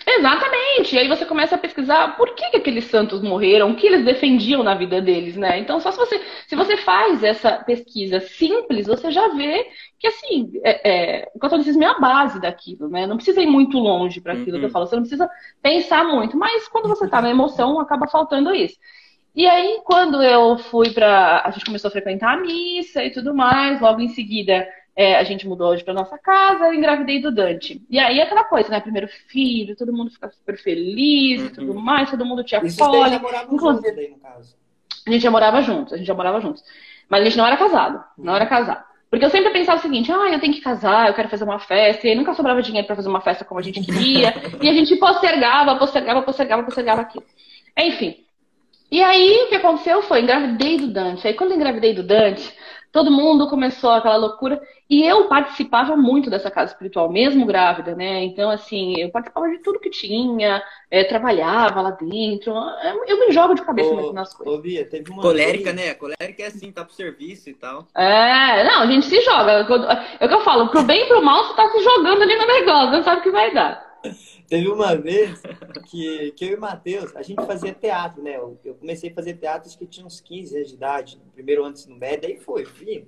Exatamente. 0.08 0.96
E 0.96 1.00
aí 1.00 1.08
você 1.08 1.26
começa 1.26 1.56
a 1.56 1.58
pesquisar 1.58 2.16
por 2.16 2.36
que, 2.36 2.52
que 2.52 2.58
aqueles 2.58 2.86
santos 2.86 3.22
morreram, 3.22 3.72
o 3.72 3.76
que 3.76 3.88
eles 3.88 4.06
defendiam 4.06 4.62
na 4.64 4.76
vida 4.76 5.02
deles, 5.02 5.36
né? 5.36 5.58
Então, 5.60 5.80
só 5.80 5.92
se 5.92 5.98
você, 5.98 6.22
se 6.48 6.56
você 6.56 6.78
faz 6.78 7.24
essa 7.24 7.54
pesquisa 7.64 8.20
simples, 8.20 8.86
você 8.86 9.10
já 9.12 9.28
vê 9.30 9.68
que, 10.00 10.08
assim, 10.08 10.52
é, 10.64 11.22
é, 11.24 11.32
o 11.34 11.40
catolicismo 11.40 11.84
é 11.84 11.88
a 11.88 12.00
base 12.00 12.40
daquilo, 12.40 12.88
né? 12.88 13.08
Não 13.08 13.16
precisa 13.16 13.42
ir 13.42 13.48
muito 13.48 13.80
longe 13.80 14.22
para 14.22 14.34
aquilo 14.34 14.60
que 14.60 14.66
eu 14.66 14.68
Uhum. 14.68 14.74
falo, 14.74 14.86
você 14.86 14.96
não 14.96 15.04
precisa 15.04 15.30
pensar 15.62 16.04
muito. 16.06 16.38
Mas 16.38 16.68
quando 16.68 16.88
você 16.88 17.08
tá 17.10 17.20
na 17.22 17.30
emoção, 17.32 17.80
acaba 17.80 18.08
faltando 18.08 18.54
isso. 18.54 18.76
E 19.36 19.46
aí, 19.48 19.82
quando 19.84 20.22
eu 20.24 20.58
fui 20.58 20.92
pra. 20.92 21.42
A 21.46 21.52
gente 21.52 21.66
começou 21.66 21.90
a 21.90 21.92
frequentar 21.92 22.34
a 22.34 22.42
missa 22.42 23.04
e 23.04 23.12
tudo 23.12 23.34
mais, 23.36 23.82
logo 23.82 24.00
em 24.02 24.08
seguida. 24.10 24.68
É, 24.96 25.16
a 25.18 25.24
gente 25.24 25.48
mudou 25.48 25.70
hoje 25.72 25.84
para 25.84 25.94
nossa 25.94 26.18
casa, 26.18 26.66
eu 26.66 26.74
engravidei 26.74 27.20
do 27.22 27.32
Dante. 27.32 27.82
E 27.90 28.00
aí 28.00 28.22
aquela 28.22 28.44
coisa, 28.46 28.70
né? 28.70 28.80
Primeiro 28.80 29.08
filho, 29.28 29.76
todo 29.76 29.92
mundo 29.92 30.10
fica 30.12 30.30
super 30.30 30.58
feliz 30.58 31.42
e 31.44 31.50
tudo 31.50 31.74
Uhum. 31.74 31.80
mais, 31.82 32.10
todo 32.10 32.26
mundo 32.26 32.44
tinha 32.44 32.62
moravam 33.20 33.54
inclusive- 33.54 33.88
juntos 33.88 33.96
daí, 33.96 34.10
no 34.10 34.18
caso. 34.20 34.56
A 35.08 35.12
gente 35.12 35.22
já 35.22 35.32
morava 35.32 35.62
juntos, 35.62 35.94
a 35.94 35.98
gente 35.98 36.08
já 36.08 36.14
morava 36.14 36.40
juntos. 36.42 36.64
Mas 37.10 37.22
a 37.22 37.24
gente 37.26 37.38
não 37.38 37.46
era 37.46 37.58
casado, 37.58 38.04
não 38.18 38.36
era 38.36 38.46
casado. 38.46 38.84
Porque 39.10 39.24
eu 39.24 39.30
sempre 39.30 39.52
pensava 39.52 39.78
o 39.80 39.82
seguinte, 39.82 40.12
ah, 40.12 40.30
eu 40.32 40.40
tenho 40.40 40.54
que 40.54 40.62
casar, 40.62 41.08
eu 41.08 41.14
quero 41.14 41.30
fazer 41.30 41.44
uma 41.44 41.60
festa, 41.60 42.08
e 42.08 42.10
aí 42.10 42.16
nunca 42.16 42.34
sobrava 42.34 42.62
dinheiro 42.62 42.88
para 42.88 42.96
fazer 42.96 43.08
uma 43.08 43.22
festa 43.22 43.46
como 43.46 43.60
a 43.60 43.64
gente 43.64 43.80
queria, 43.82 44.34
e 44.62 44.68
a 44.68 44.74
gente 44.74 44.96
postergava, 44.96 45.76
postergava, 45.78 46.22
postergava, 46.24 46.64
postergava 46.64 47.02
aquilo. 47.02 47.24
Enfim. 47.78 48.18
E 48.92 49.02
aí 49.04 49.44
o 49.46 49.50
que 49.50 49.56
aconteceu 49.56 50.02
foi, 50.02 50.22
engravidei 50.22 50.78
do 50.78 50.88
Dante. 50.88 51.28
Aí 51.28 51.34
quando 51.34 51.52
eu 51.52 51.58
engravidei 51.58 51.94
do 51.94 52.04
Dante, 52.04 52.52
todo 52.96 53.12
mundo 53.12 53.50
começou 53.50 53.92
aquela 53.92 54.16
loucura. 54.16 54.62
E 54.90 55.04
eu 55.04 55.26
participava 55.26 55.98
muito 55.98 56.30
dessa 56.30 56.50
casa 56.50 56.72
espiritual, 56.72 57.12
mesmo 57.12 57.46
grávida, 57.46 57.94
né? 57.94 58.24
Então, 58.24 58.50
assim, 58.50 58.98
eu 58.98 59.10
participava 59.10 59.50
de 59.50 59.58
tudo 59.58 59.80
que 59.80 59.90
tinha, 59.90 60.64
é, 60.90 61.04
trabalhava 61.04 61.82
lá 61.82 61.92
dentro. 61.92 62.54
Eu 63.06 63.20
me 63.20 63.32
jogo 63.34 63.54
de 63.54 63.64
cabeça 63.64 63.90
Ô, 63.90 63.96
mesmo 63.98 64.14
nas 64.14 64.34
coisas. 64.34 64.54
Ô, 64.58 64.62
Bia, 64.62 64.86
teve 64.86 65.12
uma 65.12 65.22
Colérica, 65.22 65.74
né? 65.74 65.94
Colérica 65.96 66.44
é 66.44 66.46
assim, 66.46 66.72
tá 66.72 66.86
pro 66.86 66.94
serviço 66.94 67.50
e 67.50 67.54
tal. 67.54 67.86
É, 67.94 68.64
não, 68.64 68.84
a 68.84 68.88
gente 68.88 69.08
se 69.08 69.20
joga. 69.22 69.52
É 69.52 70.26
o 70.26 70.28
que 70.30 70.34
eu 70.34 70.42
falo, 70.42 70.70
pro 70.70 70.84
bem 70.84 71.04
e 71.04 71.08
pro 71.08 71.22
mal, 71.22 71.44
você 71.44 71.54
tá 71.56 71.68
se 71.70 71.84
jogando 71.84 72.22
ali 72.22 72.36
no 72.38 72.48
negócio, 72.48 72.92
não 72.92 73.04
sabe 73.04 73.20
o 73.20 73.24
que 73.24 73.32
vai 73.32 73.54
dar. 73.54 73.84
Teve 74.48 74.68
uma 74.70 74.96
vez 74.96 75.42
que, 75.90 76.32
que 76.34 76.46
eu 76.46 76.50
e 76.52 76.56
o 76.56 76.62
Matheus, 76.62 77.16
a 77.16 77.22
gente 77.24 77.44
fazia 77.46 77.74
teatro, 77.74 78.22
né? 78.22 78.36
Eu, 78.38 78.60
eu 78.64 78.76
comecei 78.76 79.10
a 79.10 79.14
fazer 79.14 79.34
teatro 79.36 79.68
acho 79.68 79.78
que 79.78 79.86
tinha 79.88 80.06
uns 80.06 80.20
15 80.22 80.56
anos 80.56 80.70
de 80.70 80.76
idade, 80.76 81.18
no 81.24 81.32
primeiro 81.32 81.64
ano 81.64 81.72
do 81.74 81.78
ensino 81.80 81.96
médio, 81.96 82.22
daí 82.22 82.38
foi, 82.40 82.64
fui. 82.66 83.08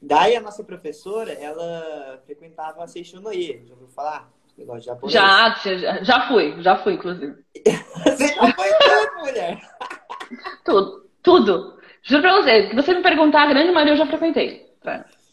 Daí 0.00 0.34
a 0.34 0.40
nossa 0.40 0.64
professora, 0.64 1.32
ela 1.32 2.20
frequentava 2.26 2.82
a 2.82 2.86
Seixonoye, 2.86 3.62
já 3.66 3.74
ouviu 3.74 3.88
falar? 3.88 4.30
Negócio 4.58 4.82
japonês. 4.82 5.12
Já, 5.12 5.54
já, 5.62 6.02
já 6.02 6.28
fui, 6.28 6.60
já 6.62 6.76
fui, 6.76 6.94
inclusive. 6.94 7.34
Você 8.04 8.28
já 8.28 8.52
foi 8.52 8.68
tanto, 8.78 9.16
mulher. 9.20 9.60
Tudo, 10.64 11.06
tudo. 11.22 11.78
Juro 12.02 12.20
pra 12.22 12.42
você, 12.42 12.68
se 12.68 12.74
você 12.74 12.94
me 12.94 13.02
perguntar, 13.02 13.42
a 13.44 13.46
grande 13.46 13.70
maioria 13.72 13.92
eu 13.92 13.96
já 13.96 14.06
frequentei. 14.06 14.66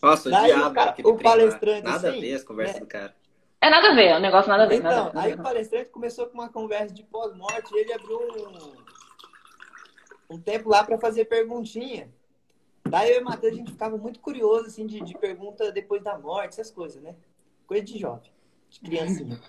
Nossa, 0.02 0.30
Daí 0.30 0.52
o 0.52 0.56
diabo, 0.56 0.76
cara- 0.76 0.92
o 0.92 0.94
trem 0.94 1.16
lá. 1.16 1.24
palestrante, 1.24 1.82
Nada 1.84 2.10
assim, 2.10 2.18
a 2.18 2.22
ver 2.22 2.34
as 2.36 2.44
conversas 2.44 2.76
né? 2.76 2.82
do 2.82 2.88
cara. 2.88 3.14
É 3.62 3.70
nada 3.70 3.90
a 3.92 3.96
ver, 3.96 4.08
é 4.08 4.18
um 4.18 4.22
negócio 4.22 4.50
nada 4.50 4.64
a 4.64 4.68
ver. 4.68 4.82
nada 4.82 4.96
a 4.96 5.10
Então, 5.10 5.12
ver, 5.12 5.28
aí 5.28 5.34
o 5.34 5.42
palestrante 5.42 5.90
começou 5.90 6.28
com 6.28 6.36
uma 6.36 6.50
conversa 6.50 6.94
de 6.94 7.04
pós-morte 7.04 7.74
e 7.74 7.80
ele 7.80 7.94
abriu 7.94 8.20
um, 10.30 10.36
um 10.36 10.40
tempo 10.40 10.70
lá 10.70 10.84
para 10.84 10.98
fazer 10.98 11.26
perguntinha. 11.26 12.10
Daí 12.86 13.12
eu 13.12 13.20
e 13.20 13.22
o 13.22 13.26
Matheus, 13.26 13.54
a 13.54 13.56
gente 13.58 13.72
ficava 13.72 13.98
muito 13.98 14.20
curioso, 14.20 14.68
assim, 14.68 14.86
de, 14.88 15.02
de 15.02 15.14
pergunta 15.18 15.72
depois 15.72 16.02
da 16.02 16.18
morte, 16.18 16.54
essas 16.54 16.72
coisas, 16.72 17.02
né? 17.02 17.16
Coisa 17.68 17.84
de 17.84 18.00
jovem, 18.00 18.32
de 18.70 18.80
criancinha. 18.80 19.40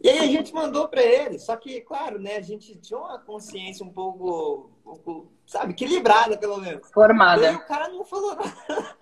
E 0.00 0.08
aí 0.08 0.18
a 0.20 0.26
gente 0.26 0.54
mandou 0.54 0.88
para 0.88 1.02
ele, 1.02 1.38
só 1.38 1.56
que, 1.56 1.80
claro, 1.80 2.20
né, 2.20 2.36
a 2.36 2.40
gente 2.40 2.76
tinha 2.76 2.98
uma 2.98 3.18
consciência 3.18 3.84
um 3.84 3.92
pouco, 3.92 4.70
um 4.86 4.96
pouco 4.96 5.32
sabe, 5.48 5.72
equilibrada, 5.72 6.36
pelo 6.36 6.58
menos. 6.58 6.82
E 6.82 6.86
aí 6.86 6.92
Formada. 6.92 7.52
o 7.52 7.66
cara 7.66 7.88
não 7.88 8.04
falou 8.04 8.36
nada. 8.36 8.52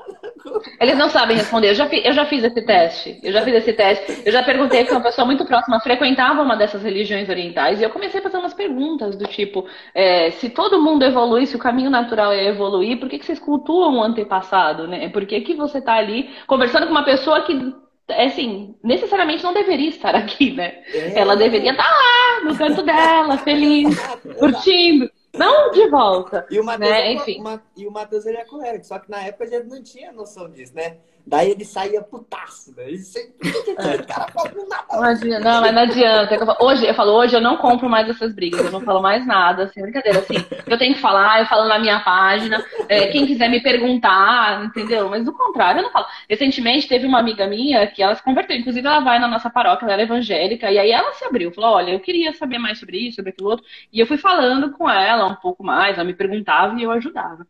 Eles 0.80 0.96
não 0.96 1.10
sabem 1.10 1.36
responder. 1.36 1.70
Eu 1.70 1.74
já, 1.74 1.88
fi- 1.88 2.02
eu 2.06 2.12
já 2.12 2.24
fiz 2.24 2.44
esse 2.44 2.62
teste. 2.64 3.18
Eu 3.22 3.32
já 3.32 3.42
fiz 3.42 3.54
esse 3.54 3.72
teste. 3.72 4.22
Eu 4.24 4.30
já 4.32 4.42
perguntei 4.44 4.80
porque 4.84 4.94
uma 4.94 5.02
pessoa 5.02 5.26
muito 5.26 5.44
próxima 5.44 5.80
frequentava 5.80 6.40
uma 6.40 6.56
dessas 6.56 6.82
religiões 6.82 7.28
orientais 7.28 7.80
e 7.80 7.84
eu 7.84 7.90
comecei 7.90 8.20
a 8.20 8.22
fazer 8.22 8.36
umas 8.38 8.54
perguntas 8.54 9.16
do 9.16 9.26
tipo: 9.26 9.66
é, 9.92 10.30
se 10.30 10.48
todo 10.48 10.80
mundo 10.80 11.04
evoluir, 11.04 11.48
se 11.48 11.56
o 11.56 11.58
caminho 11.58 11.90
natural 11.90 12.32
é 12.32 12.46
evoluir, 12.46 12.98
por 13.00 13.08
que, 13.08 13.18
que 13.18 13.26
vocês 13.26 13.40
cultuam 13.40 13.96
o 13.98 14.02
antepassado, 14.04 14.86
né? 14.86 15.08
Por 15.08 15.26
que, 15.26 15.40
que 15.40 15.54
você 15.54 15.78
está 15.78 15.94
ali 15.94 16.30
conversando 16.46 16.86
com 16.86 16.92
uma 16.92 17.04
pessoa 17.04 17.42
que, 17.42 17.74
é, 18.08 18.26
assim, 18.26 18.76
necessariamente 18.84 19.42
não 19.42 19.52
deveria 19.52 19.88
estar 19.88 20.14
aqui, 20.14 20.52
né? 20.52 20.74
É. 20.94 21.18
Ela 21.18 21.34
deveria 21.36 21.72
estar 21.72 21.82
lá, 21.90 22.44
no 22.44 22.56
canto 22.56 22.82
dela, 22.84 23.36
feliz, 23.38 23.98
curtindo. 24.38 25.10
Não 25.38 25.70
de 25.70 25.88
volta. 25.88 26.46
E 26.50 26.58
o 26.60 26.64
Matheus 26.64 26.90
Né? 26.90 27.00
é, 27.00 27.12
Enfim. 27.12 27.42
E 27.76 27.86
o 27.86 27.90
Matheus 27.90 28.26
ele 28.26 28.38
é 28.38 28.44
colérico, 28.44 28.84
só 28.84 28.98
que 28.98 29.10
na 29.10 29.22
época 29.22 29.44
a 29.44 29.46
gente 29.46 29.66
não 29.66 29.82
tinha 29.82 30.12
noção 30.12 30.48
disso, 30.50 30.74
né? 30.74 30.98
Daí 31.26 31.50
ele 31.50 31.64
saía 31.64 32.00
putaço, 32.02 32.72
né? 32.76 32.84
Ele 32.86 32.98
sempre, 32.98 33.50
que 33.50 33.62
que 33.62 33.70
aquele 33.72 34.04
cara 34.04 34.26
nada? 34.68 34.84
Não 34.92 35.02
adianta, 35.02 35.40
não, 35.40 35.60
mas 35.60 35.74
não 35.74 35.82
adianta. 35.82 36.34
É 36.36 36.62
Hoje, 36.62 36.86
eu 36.86 36.94
falo, 36.94 37.12
hoje 37.14 37.34
eu 37.34 37.40
não 37.40 37.56
compro 37.56 37.88
mais 37.88 38.08
essas 38.08 38.32
brigas, 38.32 38.64
eu 38.64 38.70
não 38.70 38.80
falo 38.80 39.02
mais 39.02 39.26
nada, 39.26 39.64
assim, 39.64 39.82
brincadeira, 39.82 40.20
assim, 40.20 40.36
eu 40.64 40.78
tenho 40.78 40.94
que 40.94 41.00
falar, 41.00 41.40
eu 41.40 41.46
falo 41.46 41.66
na 41.66 41.80
minha 41.80 41.98
página, 41.98 42.64
é, 42.88 43.08
quem 43.08 43.26
quiser 43.26 43.50
me 43.50 43.60
perguntar, 43.60 44.66
entendeu? 44.66 45.08
Mas 45.08 45.24
do 45.24 45.32
contrário, 45.32 45.80
eu 45.80 45.82
não 45.82 45.90
falo. 45.90 46.06
Recentemente 46.30 46.86
teve 46.86 47.04
uma 47.06 47.18
amiga 47.18 47.44
minha 47.48 47.84
que 47.88 48.04
ela 48.04 48.14
se 48.14 48.22
converteu, 48.22 48.56
inclusive 48.56 48.86
ela 48.86 49.00
vai 49.00 49.18
na 49.18 49.26
nossa 49.26 49.50
paróquia, 49.50 49.84
ela 49.84 49.94
era 49.94 50.02
evangélica, 50.02 50.70
e 50.70 50.78
aí 50.78 50.92
ela 50.92 51.12
se 51.14 51.24
abriu, 51.24 51.50
falou, 51.50 51.70
olha, 51.70 51.90
eu 51.90 51.98
queria 51.98 52.32
saber 52.34 52.58
mais 52.58 52.78
sobre 52.78 52.98
isso, 52.98 53.16
sobre 53.16 53.30
aquilo 53.30 53.50
outro, 53.50 53.66
e 53.92 53.98
eu 53.98 54.06
fui 54.06 54.16
falando 54.16 54.70
com 54.70 54.88
ela 54.88 55.26
um 55.26 55.34
pouco 55.34 55.64
mais, 55.64 55.96
ela 55.96 56.04
me 56.04 56.14
perguntava 56.14 56.78
e 56.78 56.84
eu 56.84 56.90
ajudava. 56.92 57.44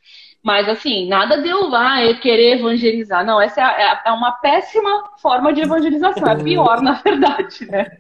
Mas 0.47 0.69
assim, 0.69 1.09
nada 1.09 1.43
de 1.43 1.49
eu 1.49 1.67
lá 1.69 2.05
eu 2.05 2.21
querer 2.21 2.59
evangelizar. 2.61 3.27
Não, 3.27 3.41
essa 3.41 3.61
é, 3.61 3.65
a- 3.65 4.03
é 4.07 4.13
uma 4.13 4.31
péssima 4.31 5.11
forma 5.21 5.53
de 5.53 5.63
evangelização. 5.63 6.29
É 6.29 6.37
pior, 6.41 6.81
na 6.81 6.93
verdade, 6.93 7.67
né? 7.67 7.99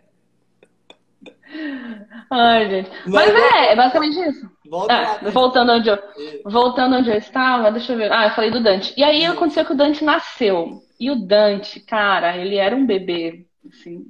Ai, 2.30 2.70
gente. 2.70 2.90
Mas 3.04 3.32
Mas 3.32 3.52
é, 3.52 3.72
é 3.72 3.76
basicamente 3.76 4.20
isso. 4.20 4.48
Volta. 4.70 4.94
Ah, 4.94 5.30
voltando 5.30 5.72
onde 5.72 5.88
eu, 5.88 5.94
É. 5.96 6.00
voltando 6.44 6.96
onde 6.96 7.10
eu 7.10 7.16
estava, 7.16 7.72
deixa 7.72 7.92
eu 7.94 7.96
ver. 7.98 8.12
Ah, 8.12 8.26
eu 8.26 8.30
falei 8.30 8.50
do 8.52 8.62
Dante. 8.62 8.94
E 8.96 9.02
aí 9.02 9.24
aconteceu 9.24 9.64
que 9.64 9.72
o 9.72 9.76
Dante 9.76 10.04
nasceu. 10.04 10.82
E 11.00 11.10
o 11.10 11.16
Dante, 11.16 11.80
cara, 11.80 12.36
ele 12.36 12.54
era 12.56 12.76
um 12.76 12.86
bebê, 12.86 13.44
assim, 13.68 14.04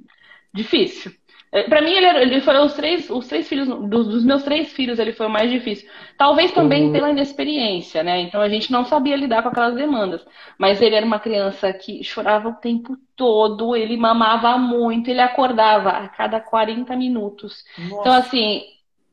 difícil. 0.53 1.11
É, 1.51 1.63
Pra 1.63 1.81
mim, 1.81 1.91
ele, 1.91 2.05
ele 2.07 2.41
foi 2.41 2.57
os 2.59 2.73
três, 2.73 3.09
os 3.09 3.27
três 3.27 3.47
filhos, 3.47 3.67
dos, 3.67 4.07
dos 4.07 4.23
meus 4.25 4.43
três 4.43 4.71
filhos, 4.73 4.99
ele 4.99 5.13
foi 5.13 5.27
o 5.27 5.29
mais 5.29 5.49
difícil. 5.49 5.89
Talvez 6.17 6.51
também 6.51 6.89
pela 6.91 7.09
inexperiência, 7.09 8.03
né? 8.03 8.19
Então 8.21 8.41
a 8.41 8.49
gente 8.49 8.71
não 8.71 8.85
sabia 8.85 9.15
lidar 9.15 9.43
com 9.43 9.49
aquelas 9.49 9.75
demandas. 9.75 10.25
Mas 10.57 10.81
ele 10.81 10.95
era 10.95 11.05
uma 11.05 11.19
criança 11.19 11.71
que 11.73 12.03
chorava 12.03 12.49
o 12.49 12.55
tempo 12.55 12.97
todo, 13.15 13.75
ele 13.75 13.97
mamava 13.97 14.57
muito, 14.57 15.09
ele 15.09 15.21
acordava 15.21 15.89
a 15.89 16.07
cada 16.09 16.39
40 16.39 16.95
minutos. 16.95 17.63
Então, 17.99 18.11
Nossa, 18.11 18.19
assim, 18.27 18.63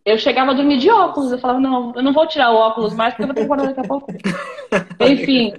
eu 0.04 0.18
chegava 0.18 0.50
a 0.50 0.54
dormir 0.54 0.78
de 0.78 0.90
óculos. 0.90 1.32
Eu 1.32 1.38
falava, 1.38 1.60
não, 1.60 1.92
eu 1.94 2.02
não 2.02 2.12
vou 2.12 2.26
tirar 2.26 2.50
o 2.50 2.56
óculos 2.56 2.94
mais 2.94 3.14
porque 3.14 3.22
eu 3.24 3.28
vou 3.28 3.34
ter 3.34 3.42
que 3.42 3.46
acordar 3.46 3.66
daqui 3.66 3.80
a 3.80 3.84
pouco. 3.84 4.14
Enfim. 5.00 5.54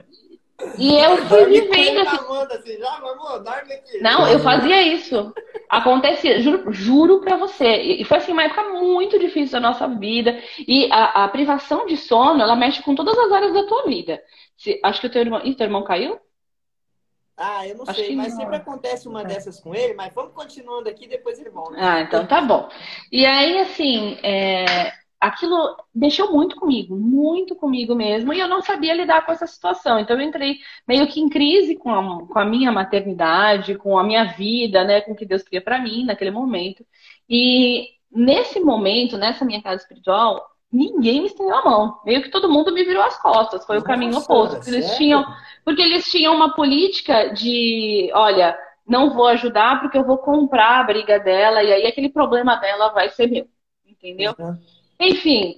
E 0.80 0.94
eu 0.96 1.18
fui 1.28 1.46
vivendo 1.46 2.00
assim, 2.02 2.78
já, 2.80 3.00
dorme 3.40 3.74
aqui. 3.74 4.00
não, 4.02 4.28
eu 4.28 4.40
fazia 4.40 4.82
isso. 4.82 5.34
Acontecia, 5.70 6.40
juro, 6.40 6.72
juro 6.72 7.22
pra 7.22 7.36
você. 7.38 7.76
E 7.82 8.04
foi 8.06 8.18
assim 8.18 8.32
uma 8.32 8.44
época 8.44 8.64
muito 8.74 9.20
difícil 9.20 9.60
da 9.60 9.68
nossa 9.68 9.88
vida. 9.88 10.38
E 10.68 10.90
a, 10.92 11.26
a 11.26 11.28
privação 11.28 11.86
de 11.86 11.98
sono, 11.98 12.42
ela 12.42 12.56
mexe 12.56 12.82
com 12.84 12.96
todas 12.96 13.18
as 13.18 13.32
áreas 13.32 13.54
da 13.54 13.66
tua 13.66 13.84
vida. 13.84 14.22
Se- 14.58 14.80
acho 14.84 15.02
que 15.02 15.08
o 15.08 15.10
teu 15.12 15.22
irmão. 15.22 15.42
Ih, 15.44 15.56
teu 15.56 15.66
irmão 15.66 15.84
caiu? 15.84 16.20
Ah, 17.38 17.68
eu 17.68 17.76
não 17.76 17.84
Acho 17.84 17.96
sei, 17.96 18.16
mas 18.16 18.34
não. 18.34 18.40
sempre 18.42 18.56
acontece 18.56 19.08
uma 19.10 19.24
dessas 19.26 19.60
com 19.60 19.76
ele, 19.76 19.94
mas 19.94 20.14
vamos 20.14 20.34
continuando 20.34 20.88
aqui, 20.88 21.06
depois 21.06 21.38
ele 21.38 21.50
volta. 21.50 21.76
Ah, 21.78 22.00
então 22.00 22.26
tá 22.26 22.40
bom. 22.42 22.70
E 23.12 23.26
aí, 23.26 23.60
assim, 23.60 24.18
é, 24.24 24.94
aquilo 25.20 25.76
mexeu 25.94 26.32
muito 26.32 26.56
comigo, 26.56 26.96
muito 26.96 27.56
comigo 27.56 27.96
mesmo, 27.96 28.34
e 28.34 28.40
eu 28.40 28.48
não 28.48 28.62
sabia 28.62 28.94
lidar 28.94 29.26
com 29.26 29.32
essa 29.32 29.48
situação. 29.48 30.00
Então, 30.00 30.20
eu 30.20 30.28
entrei 30.28 30.58
meio 30.88 31.08
que 31.08 31.20
em 31.20 31.30
crise 31.30 31.76
com 31.76 31.92
a, 31.92 32.28
com 32.28 32.40
a 32.40 32.46
minha 32.46 32.72
maternidade, 32.72 33.76
com 33.76 33.98
a 33.98 34.04
minha 34.04 34.26
vida, 34.26 34.84
né, 34.84 35.02
com 35.02 35.14
o 35.14 35.16
que 35.16 35.26
Deus 35.26 35.44
queria 35.44 35.62
pra 35.62 35.80
mim 35.80 36.06
naquele 36.06 36.32
momento. 36.32 36.86
E 37.30 37.88
nesse 38.12 38.60
momento, 38.60 39.18
nessa 39.18 39.44
minha 39.46 39.62
casa 39.62 39.82
espiritual, 39.82 40.46
ninguém 40.72 41.22
me 41.22 41.28
estendeu 41.28 41.56
a 41.56 41.64
mão. 41.64 42.00
Meio 42.06 42.22
que 42.22 42.30
todo 42.30 42.50
mundo 42.52 42.74
me 42.74 42.84
virou 42.84 43.04
as 43.04 43.20
costas. 43.22 43.66
Foi 43.66 43.78
o 43.78 43.84
caminho 43.84 44.12
Nossa, 44.12 44.26
oposto. 44.26 44.56
Porque 44.56 44.70
eles 44.70 44.96
tinham, 44.96 45.26
porque 45.64 45.82
eles 45.82 46.06
tinham 46.12 46.36
uma 46.36 46.54
política 46.54 47.30
de, 47.34 48.12
olha, 48.14 48.58
não 48.88 49.12
vou 49.12 49.28
ajudar 49.28 49.80
porque 49.80 49.98
eu 49.98 50.06
vou 50.06 50.18
comprar 50.18 50.80
a 50.80 50.84
briga 50.84 51.20
dela 51.20 51.64
e 51.64 51.72
aí 51.72 51.86
aquele 51.88 52.10
problema 52.10 52.56
dela 52.58 52.90
vai 52.90 53.10
ser 53.10 53.28
meu. 53.28 53.48
Entendeu? 53.86 54.36
Uhum. 54.38 54.75
Enfim. 55.00 55.56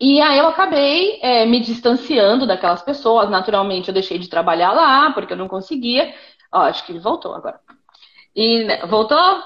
E 0.00 0.20
aí 0.20 0.38
eu 0.38 0.48
acabei 0.48 1.18
é, 1.20 1.44
me 1.44 1.60
distanciando 1.60 2.46
daquelas 2.46 2.82
pessoas. 2.82 3.28
Naturalmente 3.28 3.88
eu 3.88 3.94
deixei 3.94 4.18
de 4.18 4.28
trabalhar 4.28 4.72
lá 4.72 5.12
porque 5.12 5.32
eu 5.32 5.36
não 5.36 5.48
conseguia. 5.48 6.14
Ó, 6.52 6.60
acho 6.60 6.84
que 6.84 6.92
ele 6.92 6.98
voltou 7.00 7.34
agora. 7.34 7.60
E 8.34 8.64
né, 8.64 8.86
voltou? 8.86 9.42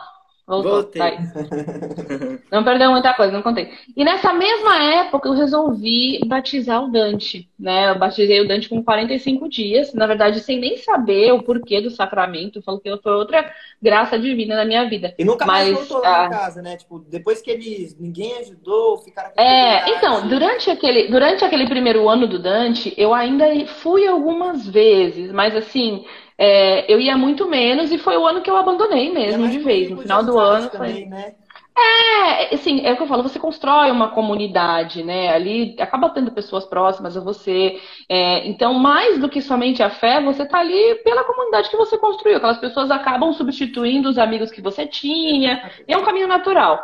Voltou. 0.47 0.73
Voltei. 0.73 1.01
Tá. 1.01 1.17
Não 2.53 2.63
perdeu 2.63 2.91
muita 2.91 3.15
coisa, 3.15 3.33
não 3.33 3.43
contei. 3.43 3.73
E 3.97 4.05
nessa 4.05 4.33
mesma 4.33 4.77
época 4.83 5.29
eu 5.29 5.33
resolvi 5.33 6.21
batizar 6.27 6.85
o 6.85 6.91
Dante, 6.91 7.49
né? 7.59 7.91
Eu 7.91 7.99
batizei 7.99 8.41
o 8.41 8.47
Dante 8.47 8.69
com 8.69 8.83
45 8.83 9.49
dias, 9.49 9.95
na 9.95 10.07
verdade 10.07 10.41
sem 10.41 10.61
nem 10.61 10.77
saber 10.77 11.33
o 11.33 11.43
porquê 11.43 11.81
do 11.81 11.91
sacramento, 11.91 12.63
falou 12.63 12.81
que 12.81 12.95
foi 12.99 13.13
outra 13.13 13.51
graça 13.81 14.19
divina 14.19 14.55
na 14.55 14.65
minha 14.65 14.89
vida. 14.89 15.15
E 15.19 15.25
nunca 15.25 15.47
mais 15.47 15.69
Mas, 15.69 15.79
voltou 15.79 16.03
lá 16.03 16.27
ah, 16.27 16.29
na 16.29 16.39
casa, 16.39 16.63
né? 16.63 16.77
Tipo, 16.77 16.99
depois 16.99 17.41
que 17.41 17.51
eles, 17.51 17.99
ninguém 17.99 18.37
ajudou, 18.39 18.99
ficaram 18.99 19.31
com 19.31 19.41
É, 19.41 19.97
então, 19.97 20.29
durante 20.29 20.71
aquele, 20.71 21.09
durante 21.09 21.45
aquele 21.45 21.67
primeiro 21.67 22.09
ano 22.09 22.29
do 22.29 22.39
Dante, 22.39 22.93
eu 22.97 23.15
ainda 23.15 23.47
fui 23.83 24.07
algumas 24.07 24.67
vezes, 24.67 25.33
mas 25.33 25.57
assim, 25.57 26.05
é, 26.37 26.93
eu 26.93 27.01
ia 27.01 27.17
muito 27.17 27.49
menos 27.49 27.93
e 27.93 27.99
foi 27.99 28.17
o 28.17 28.27
ano 28.27 28.43
que 28.43 28.51
eu 28.51 28.57
abandonei 28.57 29.09
é 29.09 29.13
mesmo 29.13 29.43
mais 29.43 29.53
de 29.53 29.59
vez. 29.59 29.91
No 29.91 29.99
final 29.99 30.25
do 30.25 30.39
ano 30.39 30.69
foi. 30.71 30.79
também, 30.79 31.09
né? 31.09 31.35
É, 31.77 32.55
assim, 32.55 32.87
é 32.87 32.93
o 32.93 32.97
que 32.97 33.03
eu 33.03 33.07
falo, 33.09 33.25
você 33.25 33.39
constrói 33.39 33.91
uma 33.91 34.11
comunidade, 34.11 35.03
né? 35.03 35.35
Ali 35.35 35.75
acaba 35.81 36.09
tendo 36.09 36.31
pessoas 36.31 36.65
próximas 36.65 37.17
a 37.17 37.21
você. 37.21 37.81
É, 38.09 38.47
então, 38.47 38.75
mais 38.75 39.19
do 39.19 39.29
que 39.29 39.43
somente 39.43 39.83
a 39.83 39.91
fé, 39.91 40.23
você 40.23 40.47
tá 40.47 40.59
ali 40.61 40.95
pela 41.03 41.25
comunidade 41.25 41.69
que 41.69 41.77
você 41.77 41.99
construiu. 41.99 42.37
Aquelas 42.37 42.59
pessoas 42.59 42.93
acabam 42.93 43.33
substituindo 43.33 44.09
os 44.09 44.19
amigos 44.19 44.53
que 44.53 44.63
você 44.63 44.87
tinha. 44.87 45.69
é 45.89 45.97
um 45.97 46.05
caminho 46.05 46.29
natural. 46.29 46.81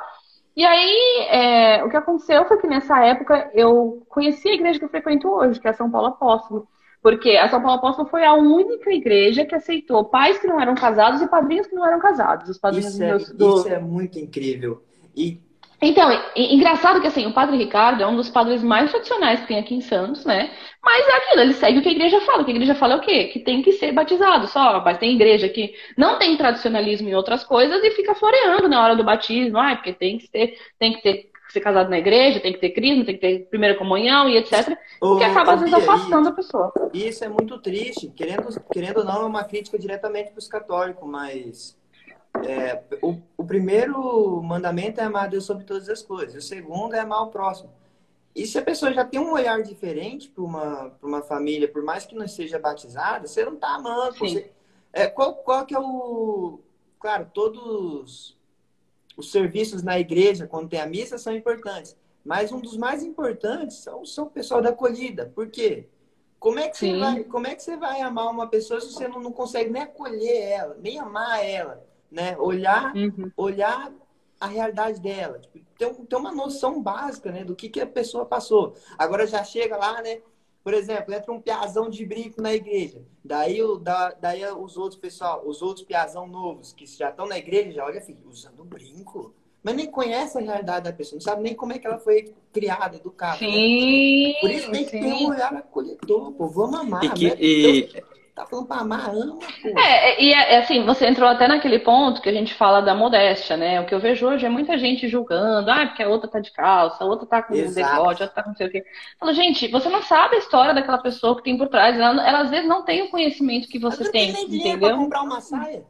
E 0.56 0.64
aí, 0.64 1.26
é, 1.30 1.84
o 1.84 1.88
que 1.88 1.96
aconteceu 1.96 2.44
foi 2.46 2.58
que 2.58 2.66
nessa 2.66 2.98
época 3.04 3.48
eu 3.54 4.04
conheci 4.08 4.48
a 4.48 4.54
igreja 4.54 4.80
que 4.80 4.84
eu 4.84 4.90
frequento 4.90 5.28
hoje, 5.28 5.60
que 5.60 5.68
é 5.68 5.70
a 5.70 5.74
São 5.74 5.88
Paulo 5.88 6.08
Apóstolo. 6.08 6.66
Porque 7.02 7.30
a 7.30 7.48
São 7.48 7.62
Paulo 7.62 7.78
Apóstolo 7.78 8.08
foi 8.08 8.24
a 8.24 8.34
única 8.34 8.92
igreja 8.92 9.44
que 9.44 9.54
aceitou 9.54 10.04
pais 10.04 10.38
que 10.38 10.46
não 10.46 10.60
eram 10.60 10.74
casados 10.74 11.22
e 11.22 11.28
padrinhos 11.28 11.66
que 11.66 11.74
não 11.74 11.86
eram 11.86 11.98
casados. 11.98 12.48
Os 12.48 12.58
padrinhos 12.58 12.94
isso, 12.94 13.02
é, 13.02 13.18
do... 13.34 13.58
isso 13.58 13.68
é 13.68 13.78
muito 13.78 14.18
incrível. 14.18 14.82
E... 15.16 15.40
Então, 15.82 16.10
engraçado 16.36 17.00
que 17.00 17.06
assim, 17.06 17.24
o 17.24 17.32
padre 17.32 17.56
Ricardo 17.56 18.02
é 18.02 18.06
um 18.06 18.14
dos 18.14 18.28
padres 18.28 18.62
mais 18.62 18.90
tradicionais 18.90 19.40
que 19.40 19.46
tem 19.46 19.58
aqui 19.58 19.74
em 19.74 19.80
Santos, 19.80 20.26
né? 20.26 20.50
Mas 20.84 21.08
é 21.08 21.16
aquilo, 21.16 21.40
ele 21.40 21.54
segue 21.54 21.78
o 21.78 21.82
que 21.82 21.88
a 21.88 21.92
igreja 21.92 22.20
fala. 22.20 22.42
O 22.42 22.44
que 22.44 22.50
a 22.50 22.54
igreja 22.54 22.74
fala 22.74 22.94
é 22.94 22.96
o 22.98 23.00
quê? 23.00 23.24
Que 23.28 23.40
tem 23.40 23.62
que 23.62 23.72
ser 23.72 23.92
batizado 23.92 24.46
só. 24.46 24.84
Mas 24.84 24.98
tem 24.98 25.14
igreja 25.14 25.48
que 25.48 25.72
não 25.96 26.18
tem 26.18 26.36
tradicionalismo 26.36 27.08
em 27.08 27.14
outras 27.14 27.42
coisas 27.44 27.82
e 27.82 27.92
fica 27.92 28.14
floreando 28.14 28.68
na 28.68 28.84
hora 28.84 28.94
do 28.94 29.02
batismo. 29.02 29.56
Ah, 29.56 29.74
porque 29.74 29.94
tem 29.94 30.18
que 30.18 30.30
ter, 30.30 30.54
tem 30.78 30.92
que 30.92 31.02
ter 31.02 31.29
ser 31.52 31.60
casado 31.60 31.90
na 31.90 31.98
igreja, 31.98 32.40
tem 32.40 32.52
que 32.52 32.58
ter 32.58 32.70
crisma, 32.70 33.04
tem 33.04 33.14
que 33.14 33.20
ter 33.20 33.46
primeira 33.48 33.76
comunhão 33.76 34.28
e 34.28 34.36
etc. 34.36 34.76
O 35.00 35.16
que 35.16 35.24
acaba, 35.24 35.54
às 35.54 35.60
vezes, 35.60 35.74
afastando 35.74 36.28
a 36.28 36.32
pessoa. 36.32 36.72
Isso 36.92 37.24
é 37.24 37.28
muito 37.28 37.58
triste. 37.58 38.08
Querendo, 38.08 38.48
querendo 38.72 38.98
ou 38.98 39.04
não, 39.04 39.22
é 39.22 39.26
uma 39.26 39.44
crítica 39.44 39.78
diretamente 39.78 40.30
para 40.30 40.38
os 40.38 40.48
católicos, 40.48 41.08
mas 41.08 41.78
é, 42.46 42.82
o, 43.02 43.18
o, 43.36 43.44
primeiro 43.44 44.40
mandamento 44.42 45.00
é 45.00 45.04
amar 45.04 45.24
a 45.24 45.28
Deus 45.28 45.44
sobre 45.44 45.64
todas 45.64 45.88
as 45.88 46.02
coisas. 46.02 46.44
O 46.44 46.46
segundo 46.46 46.94
é 46.94 47.00
amar 47.00 47.22
o 47.22 47.30
próximo. 47.30 47.70
E 48.34 48.46
se 48.46 48.58
a 48.58 48.62
pessoa 48.62 48.92
já 48.92 49.04
tem 49.04 49.18
um 49.20 49.32
olhar 49.32 49.60
diferente 49.62 50.28
para 50.28 50.44
uma, 50.44 50.92
uma 51.02 51.22
família, 51.22 51.66
por 51.66 51.82
mais 51.82 52.06
que 52.06 52.14
não 52.14 52.28
seja 52.28 52.58
batizada, 52.58 53.26
você 53.26 53.44
não 53.44 53.54
está 53.54 53.74
amando. 53.74 54.16
Você, 54.18 54.50
é, 54.92 55.06
qual, 55.06 55.34
qual 55.34 55.66
que 55.66 55.74
é 55.74 55.80
o... 55.80 56.60
Claro, 56.98 57.28
todos 57.32 58.38
os 59.20 59.30
serviços 59.30 59.82
na 59.82 59.98
igreja, 59.98 60.46
quando 60.46 60.68
tem 60.68 60.80
a 60.80 60.86
missa, 60.86 61.18
são 61.18 61.34
importantes. 61.34 61.96
Mas 62.24 62.52
um 62.52 62.60
dos 62.60 62.76
mais 62.76 63.02
importantes 63.02 63.78
são, 63.78 64.04
são 64.04 64.26
o 64.26 64.30
pessoal 64.30 64.60
da 64.60 64.70
acolhida. 64.70 65.30
Por 65.34 65.48
quê? 65.48 65.86
Como 66.38 66.58
é, 66.58 66.68
que 66.68 66.78
você 66.78 66.96
vai, 66.96 67.24
como 67.24 67.46
é 67.46 67.54
que 67.54 67.62
você 67.62 67.76
vai 67.76 68.00
amar 68.00 68.30
uma 68.30 68.48
pessoa 68.48 68.80
se 68.80 68.92
você 68.92 69.06
não, 69.06 69.20
não 69.20 69.30
consegue 69.30 69.70
nem 69.70 69.82
acolher 69.82 70.42
ela, 70.42 70.76
nem 70.80 70.98
amar 70.98 71.44
ela, 71.44 71.86
né? 72.10 72.36
Olhar, 72.38 72.94
uhum. 72.96 73.30
olhar 73.36 73.92
a 74.40 74.46
realidade 74.46 75.00
dela. 75.00 75.38
Tipo, 75.38 75.60
ter, 75.76 75.94
ter 75.94 76.16
uma 76.16 76.32
noção 76.32 76.82
básica, 76.82 77.30
né? 77.30 77.44
Do 77.44 77.54
que, 77.54 77.68
que 77.68 77.80
a 77.80 77.86
pessoa 77.86 78.24
passou. 78.24 78.74
Agora 78.98 79.26
já 79.26 79.44
chega 79.44 79.76
lá, 79.76 80.00
né? 80.00 80.22
Por 80.62 80.74
exemplo, 80.74 81.14
entra 81.14 81.32
um 81.32 81.40
piazão 81.40 81.88
de 81.88 82.04
brinco 82.04 82.42
na 82.42 82.52
igreja. 82.52 83.02
Daí, 83.24 83.62
o, 83.62 83.76
da, 83.76 84.10
daí 84.12 84.44
os 84.52 84.76
outros 84.76 85.00
pessoal, 85.00 85.42
os 85.46 85.62
outros 85.62 85.86
piazão 85.86 86.26
novos 86.26 86.72
que 86.72 86.84
já 86.86 87.08
estão 87.10 87.26
na 87.26 87.38
igreja, 87.38 87.72
já 87.72 87.84
olha, 87.84 88.00
filho, 88.00 88.18
usando 88.28 88.64
brinco. 88.64 89.34
Mas 89.62 89.74
nem 89.74 89.90
conhece 89.90 90.38
a 90.38 90.40
realidade 90.40 90.84
da 90.84 90.92
pessoa, 90.92 91.18
não 91.18 91.20
sabe 91.20 91.42
nem 91.42 91.54
como 91.54 91.72
é 91.72 91.78
que 91.78 91.86
ela 91.86 91.98
foi 91.98 92.34
criada, 92.52 92.96
educada. 92.96 93.38
Sim, 93.38 94.28
né? 94.28 94.40
Por 94.40 94.50
isso 94.50 94.70
tem 94.70 94.84
que 94.84 94.90
sim. 94.90 95.00
ter 95.00 95.12
um 95.12 95.28
olhar 95.28 95.54
acolhedor, 95.54 96.32
pô. 96.32 96.46
Vamos 96.48 96.80
amar. 96.80 97.04
E, 97.04 97.10
que, 97.10 97.28
né? 97.28 97.36
e, 97.38 98.02
Tá 98.40 98.46
falando 98.46 98.66
pra 98.66 98.76
amar, 98.78 99.10
ama, 99.10 99.36
pô. 99.36 99.68
É, 99.78 100.12
é, 100.12 100.22
e 100.22 100.32
é, 100.32 100.58
assim, 100.60 100.82
você 100.86 101.06
entrou 101.06 101.28
até 101.28 101.46
naquele 101.46 101.78
ponto 101.78 102.22
que 102.22 102.28
a 102.30 102.32
gente 102.32 102.54
fala 102.54 102.80
da 102.80 102.94
modéstia, 102.94 103.54
né? 103.54 103.78
O 103.78 103.84
que 103.84 103.94
eu 103.94 104.00
vejo 104.00 104.26
hoje 104.26 104.46
é 104.46 104.48
muita 104.48 104.78
gente 104.78 105.08
julgando, 105.08 105.70
ah, 105.70 105.86
porque 105.86 106.02
a 106.02 106.08
outra 106.08 106.26
tá 106.26 106.40
de 106.40 106.50
calça, 106.50 107.04
a 107.04 107.06
outra 107.06 107.26
tá 107.26 107.42
com 107.42 107.54
Exato. 107.54 107.74
decote, 107.74 108.22
a 108.22 108.24
outra 108.24 108.28
tá 108.28 108.42
com 108.42 108.48
não 108.48 108.56
sei 108.56 108.68
o 108.68 108.70
quê. 108.70 108.82
Falo, 109.18 109.34
gente, 109.34 109.68
você 109.68 109.90
não 109.90 110.02
sabe 110.02 110.36
a 110.36 110.38
história 110.38 110.72
daquela 110.72 110.96
pessoa 110.96 111.36
que 111.36 111.42
tem 111.42 111.58
por 111.58 111.68
trás. 111.68 111.94
Ela, 112.00 112.26
ela 112.26 112.40
às 112.40 112.48
vezes 112.48 112.66
não 112.66 112.82
tem 112.82 113.02
o 113.02 113.10
conhecimento 113.10 113.68
que 113.68 113.78
você 113.78 114.10
tem, 114.10 114.32
tem 114.32 114.44
entendeu? 114.44 114.88
Pra 114.88 114.96
comprar 114.96 115.22
uma 115.22 115.40
saia. 115.42 115.84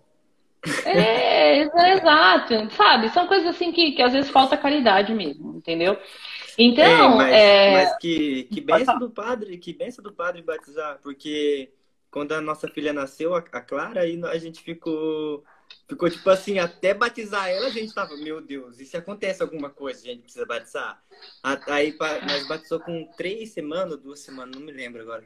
É, 0.85 1.61
é, 1.63 1.93
exato, 1.93 2.69
sabe? 2.75 3.11
São 3.11 3.29
coisas 3.29 3.47
assim 3.47 3.71
que, 3.71 3.93
que 3.93 4.03
às 4.03 4.13
vezes 4.13 4.29
falta 4.29 4.57
caridade 4.57 5.15
mesmo, 5.15 5.57
entendeu? 5.57 5.97
Então, 6.59 7.17
mas, 7.17 7.33
é... 7.33 7.73
mas 7.75 7.97
que, 7.99 8.49
que 8.53 8.61
benção 8.61 8.99
do 8.99 9.09
padre, 9.09 9.57
que 9.57 9.73
benção 9.73 10.03
do 10.03 10.13
padre 10.13 10.43
batizar, 10.43 10.99
porque 11.01 11.71
quando 12.11 12.33
a 12.33 12.41
nossa 12.41 12.69
filha 12.69 12.93
nasceu, 12.93 13.35
a 13.35 13.43
Clara, 13.43 14.03
aí 14.03 14.21
a 14.25 14.39
gente 14.39 14.63
ficou. 14.63 15.45
Ficou 15.89 16.09
tipo 16.09 16.29
assim, 16.31 16.59
até 16.59 16.95
batizar 16.95 17.49
ela, 17.49 17.67
a 17.67 17.71
gente 17.71 17.93
tava, 17.93 18.17
meu 18.17 18.41
Deus, 18.41 18.81
e 18.81 18.85
se 18.85 18.97
acontece 18.97 19.43
alguma 19.43 19.71
coisa, 19.71 20.01
a 20.01 20.07
gente 20.07 20.23
precisa 20.23 20.47
batizar? 20.47 21.01
Aí 21.67 21.97
nós 22.29 22.47
batizou 22.47 22.81
com 22.81 23.09
três 23.17 23.51
semanas, 23.51 23.99
duas 23.99 24.21
semanas, 24.21 24.55
não 24.55 24.65
me 24.65 24.73
lembro 24.73 25.03
agora. 25.03 25.25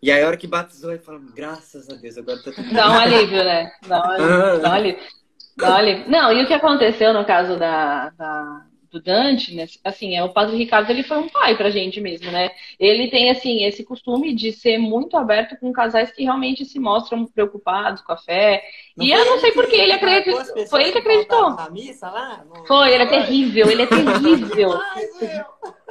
E 0.00 0.12
aí 0.12 0.22
a 0.22 0.26
hora 0.26 0.36
que 0.36 0.46
batizou, 0.46 0.90
ele 0.90 1.02
falou, 1.02 1.20
graças 1.34 1.88
a 1.88 1.94
Deus, 1.94 2.16
agora 2.18 2.42
tá 2.42 2.52
tudo 2.52 2.74
Dá 2.74 2.90
um 2.90 2.98
alívio, 2.98 3.44
né? 3.44 3.72
Dá 3.86 3.98
um 3.98 4.10
alívio. 4.10 4.60
Dá 4.60 4.68
um 4.68 4.72
alívio. 4.72 5.02
Dá 5.56 5.70
um 5.70 5.74
alívio. 5.74 6.10
Não, 6.10 6.32
e 6.32 6.44
o 6.44 6.46
que 6.46 6.54
aconteceu 6.54 7.12
no 7.12 7.24
caso 7.24 7.58
da, 7.58 8.10
da, 8.10 8.66
do 8.94 9.02
Dante, 9.02 9.54
né? 9.54 9.66
Assim, 9.82 10.14
é 10.14 10.22
o 10.22 10.32
Padre 10.32 10.56
Ricardo, 10.56 10.88
ele 10.88 11.02
foi 11.02 11.18
um 11.18 11.28
pai 11.28 11.56
pra 11.56 11.68
gente 11.68 12.00
mesmo, 12.00 12.30
né? 12.30 12.50
Ele 12.78 13.08
tem, 13.08 13.28
assim, 13.30 13.64
esse 13.64 13.82
costume 13.82 14.32
de 14.32 14.52
ser 14.52 14.78
muito 14.78 15.16
aberto 15.16 15.58
com 15.58 15.72
casais 15.72 16.12
que 16.12 16.22
realmente 16.22 16.64
se 16.64 16.78
mostram 16.78 17.26
preocupados 17.26 18.00
com 18.02 18.12
a 18.12 18.16
fé. 18.16 18.62
Não 18.96 19.04
e 19.04 19.10
eu 19.10 19.24
não 19.24 19.40
sei 19.40 19.50
por 19.50 19.66
que 19.66 19.74
ele 19.74 19.92
acreditou. 19.92 20.66
Foi 20.68 20.82
ele 20.82 20.92
que 20.92 20.98
acreditou. 20.98 21.56
Foi, 22.66 22.92
ele 22.92 23.02
é 23.02 23.06
terrível, 23.06 23.68
ele 23.68 23.82
é 23.82 23.86
terrível. 23.86 24.70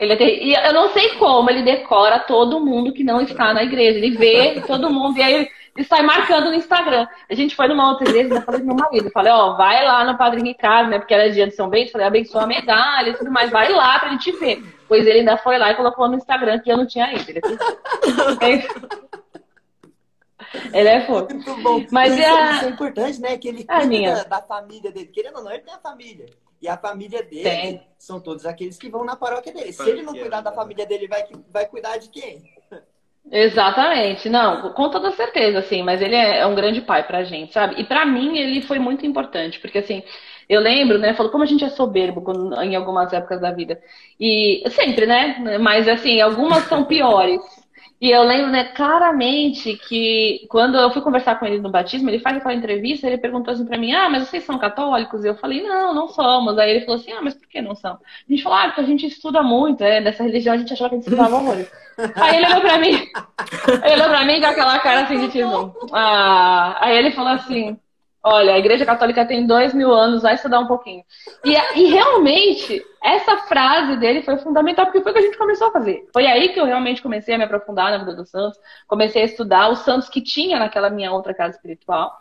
Ele 0.00 0.14
é 0.14 0.16
ter... 0.16 0.42
E 0.42 0.54
eu 0.54 0.72
não 0.72 0.88
sei 0.90 1.10
como 1.10 1.50
ele 1.50 1.62
decora 1.62 2.18
todo 2.18 2.58
mundo 2.58 2.92
que 2.92 3.04
não 3.04 3.20
está 3.20 3.52
na 3.52 3.62
igreja. 3.62 3.98
Ele 3.98 4.16
vê 4.16 4.62
todo 4.66 4.90
mundo 4.90 5.18
e 5.18 5.22
aí 5.22 5.48
e 5.76 5.84
sai 5.84 6.02
marcando 6.02 6.46
no 6.46 6.54
Instagram. 6.54 7.06
A 7.28 7.34
gente 7.34 7.54
foi 7.54 7.68
numa 7.68 7.90
outra 7.90 8.08
igreja, 8.08 8.34
eu 8.34 8.42
falei 8.42 8.60
pro 8.60 8.74
meu 8.74 8.76
marido, 8.76 9.10
falei, 9.10 9.32
ó, 9.32 9.56
vai 9.56 9.84
lá 9.84 10.04
no 10.04 10.18
Padre 10.18 10.42
Ricardo, 10.42 10.90
né? 10.90 10.98
Porque 10.98 11.14
era 11.14 11.30
dia 11.30 11.46
de 11.46 11.54
São 11.54 11.68
Bento, 11.68 11.92
falei, 11.92 12.06
abençoa 12.06 12.42
a 12.42 12.46
medalha 12.46 13.10
e 13.10 13.14
tudo 13.16 13.30
mais, 13.30 13.50
vai 13.50 13.70
lá 13.72 13.98
pra 13.98 14.10
gente 14.10 14.32
ver. 14.32 14.62
Pois 14.88 15.06
ele 15.06 15.20
ainda 15.20 15.36
foi 15.36 15.58
lá 15.58 15.70
e 15.70 15.76
colocou 15.76 16.08
no 16.08 16.16
Instagram 16.16 16.58
que 16.58 16.70
eu 16.70 16.76
não 16.76 16.86
tinha 16.86 17.12
ido. 17.14 17.30
Ele, 17.30 17.40
ele 20.74 20.88
é 20.88 21.00
fofo. 21.02 21.32
Muito 21.32 21.56
bom. 21.62 21.86
Mas 21.90 22.12
isso, 22.12 22.22
é... 22.22 22.50
isso 22.52 22.64
é 22.64 22.68
importante, 22.68 23.20
né? 23.20 23.38
Que 23.38 23.48
ele 23.48 23.64
é 23.68 23.80
cuida 23.80 24.14
da, 24.16 24.24
da, 24.24 24.42
família 24.42 24.90
dele. 24.90 25.06
Querendo 25.06 25.36
ou 25.36 25.44
não, 25.44 25.52
ele 25.52 25.62
tem 25.62 25.72
a 25.72 25.78
família. 25.78 26.26
E 26.60 26.68
a 26.68 26.76
família 26.76 27.22
dele 27.22 27.42
tem. 27.42 27.82
são 27.98 28.20
todos 28.20 28.44
aqueles 28.44 28.76
que 28.76 28.90
vão 28.90 29.04
na 29.04 29.16
paróquia 29.16 29.52
dele. 29.52 29.72
Se 29.72 29.88
ele 29.88 30.02
não 30.02 30.14
cuidar 30.14 30.40
da 30.40 30.52
família 30.52 30.86
dele, 30.86 31.08
vai, 31.08 31.24
vai 31.50 31.66
cuidar 31.66 31.96
de 31.96 32.08
quem? 32.10 32.42
Exatamente, 33.30 34.28
não, 34.28 34.72
com 34.72 34.90
toda 34.90 35.12
certeza, 35.12 35.60
assim, 35.60 35.82
mas 35.82 36.02
ele 36.02 36.16
é, 36.16 36.38
é 36.38 36.46
um 36.46 36.54
grande 36.54 36.80
pai 36.80 37.06
pra 37.06 37.22
gente, 37.22 37.52
sabe? 37.52 37.80
E 37.80 37.84
pra 37.84 38.04
mim 38.04 38.36
ele 38.38 38.62
foi 38.62 38.78
muito 38.78 39.06
importante, 39.06 39.60
porque 39.60 39.78
assim, 39.78 40.02
eu 40.48 40.60
lembro, 40.60 40.98
né, 40.98 41.14
falou 41.14 41.30
como 41.30 41.44
a 41.44 41.46
gente 41.46 41.64
é 41.64 41.68
soberbo 41.68 42.24
em 42.62 42.74
algumas 42.74 43.12
épocas 43.12 43.40
da 43.40 43.52
vida. 43.52 43.80
E 44.18 44.64
sempre, 44.70 45.06
né? 45.06 45.58
Mas 45.58 45.86
assim, 45.86 46.20
algumas 46.20 46.64
são 46.64 46.84
piores. 46.84 47.40
E 48.00 48.10
eu 48.10 48.22
lembro, 48.22 48.50
né, 48.50 48.64
claramente 48.64 49.76
que 49.76 50.46
quando 50.48 50.78
eu 50.78 50.90
fui 50.90 51.02
conversar 51.02 51.38
com 51.38 51.44
ele 51.44 51.58
no 51.58 51.70
batismo, 51.70 52.08
ele 52.08 52.18
faz 52.18 52.38
aquela 52.38 52.54
entrevista, 52.54 53.06
ele 53.06 53.18
perguntou 53.18 53.52
assim 53.52 53.66
para 53.66 53.76
mim: 53.76 53.92
"Ah, 53.92 54.08
mas 54.08 54.26
vocês 54.26 54.42
são 54.44 54.58
católicos?" 54.58 55.22
E 55.22 55.28
eu 55.28 55.34
falei: 55.36 55.62
"Não, 55.62 55.92
não 55.92 56.08
somos". 56.08 56.56
Aí 56.56 56.70
ele 56.70 56.80
falou 56.86 56.98
assim: 56.98 57.12
"Ah, 57.12 57.20
mas 57.20 57.34
por 57.34 57.46
que 57.46 57.60
não 57.60 57.74
são?" 57.74 57.92
A 57.92 58.32
gente 58.32 58.42
falou: 58.42 58.58
"Ah, 58.58 58.66
porque 58.68 58.80
a 58.80 58.84
gente 58.84 59.06
estuda 59.06 59.42
muito, 59.42 59.82
é, 59.84 60.00
dessa 60.00 60.22
religião 60.22 60.54
a 60.54 60.58
gente 60.58 60.72
achava 60.72 60.88
que 60.90 60.94
a 60.96 60.98
gente 60.98 61.08
estudava 61.08 61.36
horrores". 61.36 61.70
Aí 62.16 62.36
ele 62.36 62.46
olhou 62.46 62.60
para 62.62 62.78
mim, 62.78 62.92
ele 63.84 63.94
olhou 63.94 64.08
para 64.08 64.24
mim 64.24 64.40
com 64.40 64.46
aquela 64.46 64.78
cara 64.78 65.02
assim 65.02 65.20
de 65.20 65.28
tipo, 65.28 65.76
ah, 65.92 66.78
aí 66.80 66.96
ele 66.96 67.10
falou 67.10 67.32
assim: 67.32 67.78
Olha, 68.22 68.54
a 68.54 68.58
Igreja 68.58 68.84
Católica 68.84 69.24
tem 69.24 69.46
dois 69.46 69.72
mil 69.72 69.90
anos, 69.92 70.22
vai 70.22 70.34
estudar 70.34 70.60
um 70.60 70.66
pouquinho. 70.66 71.02
E, 71.42 71.52
e 71.52 71.86
realmente, 71.86 72.84
essa 73.02 73.38
frase 73.38 73.96
dele 73.96 74.22
foi 74.22 74.36
fundamental, 74.36 74.84
porque 74.84 75.00
foi 75.00 75.10
o 75.10 75.14
que 75.14 75.20
a 75.20 75.24
gente 75.24 75.38
começou 75.38 75.68
a 75.68 75.72
fazer. 75.72 76.06
Foi 76.12 76.26
aí 76.26 76.50
que 76.50 76.60
eu 76.60 76.66
realmente 76.66 77.00
comecei 77.02 77.34
a 77.34 77.38
me 77.38 77.44
aprofundar 77.44 77.90
na 77.90 77.98
vida 77.98 78.14
dos 78.14 78.28
santos, 78.28 78.58
comecei 78.86 79.22
a 79.22 79.24
estudar 79.24 79.70
os 79.70 79.78
santos 79.80 80.08
que 80.08 80.20
tinha 80.20 80.58
naquela 80.58 80.90
minha 80.90 81.12
outra 81.12 81.32
casa 81.32 81.56
espiritual. 81.56 82.12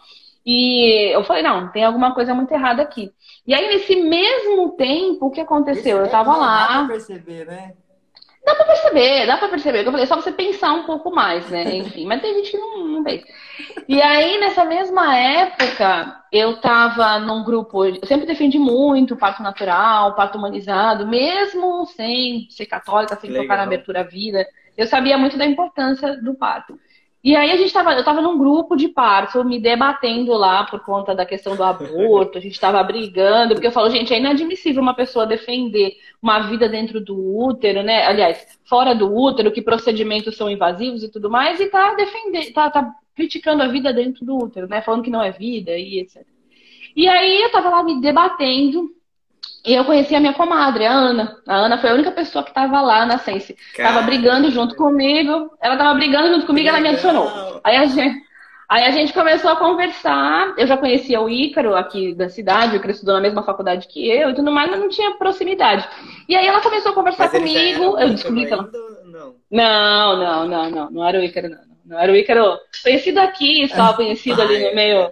E 0.45 1.13
eu 1.13 1.23
falei, 1.25 1.43
não, 1.43 1.69
tem 1.69 1.83
alguma 1.83 2.13
coisa 2.13 2.33
muito 2.33 2.51
errada 2.53 2.81
aqui. 2.81 3.11
E 3.45 3.53
aí, 3.53 3.67
nesse 3.67 3.95
mesmo 3.97 4.71
tempo, 4.71 5.27
o 5.27 5.31
que 5.31 5.41
aconteceu? 5.41 5.97
eu 5.97 6.09
tava 6.09 6.35
lá. 6.37 6.67
Dá 6.67 6.85
pra 6.85 6.87
perceber, 6.95 7.45
né? 7.45 7.73
Dá 8.45 8.55
pra 8.55 8.65
perceber, 8.65 9.25
dá 9.27 9.37
pra 9.37 9.47
perceber. 9.49 9.79
Eu 9.85 9.91
falei, 9.91 10.03
é 10.03 10.07
só 10.07 10.15
você 10.15 10.31
pensar 10.31 10.73
um 10.73 10.85
pouco 10.85 11.11
mais, 11.13 11.47
né? 11.49 11.63
Enfim, 11.75 12.07
mas 12.07 12.21
tem 12.21 12.33
gente 12.35 12.51
que 12.51 12.57
não, 12.57 12.87
não 12.87 13.03
vê. 13.03 13.23
E 13.87 14.01
aí, 14.01 14.39
nessa 14.39 14.63
mesma 14.65 15.17
época, 15.17 16.23
eu 16.31 16.61
tava 16.61 17.19
num 17.19 17.43
grupo, 17.43 17.85
eu 17.85 18.05
sempre 18.05 18.25
defendi 18.25 18.59
muito 18.59 19.13
o 19.13 19.17
parto 19.17 19.41
natural, 19.41 20.09
o 20.09 20.15
parto 20.15 20.37
humanizado, 20.37 21.07
mesmo 21.07 21.85
sem 21.85 22.47
ser 22.49 22.65
católica, 22.65 23.15
sem 23.15 23.29
Legal. 23.29 23.45
tocar 23.45 23.57
na 23.57 23.63
abertura 23.63 24.01
à 24.01 24.03
vida. 24.03 24.45
Eu 24.77 24.87
sabia 24.87 25.17
muito 25.17 25.37
da 25.37 25.45
importância 25.45 26.15
do 26.21 26.35
parto. 26.35 26.79
E 27.21 27.35
aí 27.35 27.51
a 27.51 27.57
gente 27.57 27.73
tava, 27.73 27.93
eu 27.93 28.03
tava 28.03 28.21
num 28.21 28.37
grupo 28.37 28.77
de 28.77 28.87
parto, 28.87 29.43
me 29.43 29.59
debatendo 29.59 30.31
lá 30.33 30.63
por 30.63 30.79
conta 30.79 31.13
da 31.13 31.25
questão 31.25 31.53
do 31.53 31.63
aborto, 31.63 32.37
a 32.37 32.41
gente 32.41 32.57
tava 32.57 32.81
brigando, 32.81 33.55
porque 33.55 33.67
eu 33.67 33.73
falo, 33.73 33.89
gente, 33.89 34.13
é 34.13 34.19
inadmissível 34.19 34.81
uma 34.81 34.93
pessoa 34.93 35.27
defender 35.27 35.97
uma 36.21 36.39
vida 36.47 36.69
dentro 36.69 37.01
do 37.01 37.17
útero, 37.37 37.83
né? 37.83 38.05
Aliás, 38.05 38.57
fora 38.63 38.95
do 38.95 39.13
útero, 39.13 39.51
que 39.51 39.61
procedimentos 39.61 40.37
são 40.37 40.49
invasivos 40.49 41.03
e 41.03 41.11
tudo 41.11 41.29
mais, 41.29 41.59
e 41.59 41.65
tá 41.65 41.93
defendendo, 41.93 42.53
tá, 42.53 42.69
tá 42.69 42.95
criticando 43.19 43.61
a 43.61 43.67
vida 43.67 43.91
dentro 43.91 44.25
do 44.25 44.37
útero, 44.37 44.67
né? 44.67 44.81
Falando 44.81 45.03
que 45.03 45.09
não 45.09 45.21
é 45.21 45.29
vida 45.29 45.71
e 45.77 45.99
etc. 45.99 46.25
E 46.95 47.07
aí 47.07 47.41
eu 47.41 47.51
tava 47.51 47.69
lá 47.69 47.83
me 47.83 47.99
debatendo, 47.99 48.89
e 49.65 49.73
eu 49.73 49.83
conheci 49.83 50.15
a 50.15 50.21
minha 50.21 50.33
comadre, 50.33 50.85
a 50.85 50.91
Ana. 50.91 51.37
A 51.45 51.55
Ana 51.55 51.77
foi 51.77 51.89
a 51.89 51.93
única 51.93 52.11
pessoa 52.11 52.43
que 52.43 52.51
estava 52.51 52.79
lá 52.81 53.05
na 53.05 53.17
Sense. 53.17 53.57
Tava 53.75 54.03
brigando 54.03 54.49
junto 54.49 54.73
comigo. 54.75 55.51
Ela 55.61 55.75
tava 55.75 55.93
brigando 55.95 56.29
junto 56.29 56.45
comigo 56.45 56.65
e 56.65 56.69
ela 56.69 56.79
me 56.79 56.87
adicionou. 56.87 57.59
Aí 57.63 57.75
a 57.75 57.85
gente. 57.85 58.29
Aí 58.69 58.83
a 58.83 58.91
gente 58.91 59.11
começou 59.11 59.51
a 59.51 59.55
conversar. 59.55 60.53
Eu 60.55 60.65
já 60.65 60.77
conhecia 60.77 61.19
o 61.19 61.27
Ícaro 61.27 61.75
aqui 61.75 62.13
da 62.13 62.29
cidade, 62.29 62.73
o 62.73 62.75
Ícaro 62.77 62.91
estudou 62.91 63.15
na 63.15 63.21
mesma 63.21 63.43
faculdade 63.43 63.87
que 63.87 64.07
eu 64.07 64.29
e 64.29 64.35
tudo 64.35 64.51
mais, 64.51 64.69
mas 64.69 64.79
não 64.79 64.89
tinha 64.89 65.15
proximidade. 65.15 65.89
E 66.27 66.35
aí 66.35 66.45
ela 66.45 66.61
começou 66.61 66.91
a 66.91 66.95
conversar 66.95 67.23
mas 67.23 67.31
comigo. 67.31 67.97
Eu 67.97 68.09
descobri 68.11 68.45
que 68.45 68.53
ela. 68.53 68.69
Não? 69.05 69.35
não, 69.51 70.17
não, 70.17 70.47
não, 70.47 70.69
não. 70.69 70.91
Não 70.91 71.07
era 71.07 71.19
o 71.19 71.23
Ícaro, 71.23 71.49
não. 71.49 71.68
Não 71.89 71.99
era 71.99 72.11
o 72.11 72.15
Ícaro 72.15 72.59
conhecido 72.83 73.17
aqui, 73.19 73.67
só 73.67 73.93
conhecido 73.93 74.39
ali 74.39 74.59
no 74.59 74.75
meio. 74.75 75.11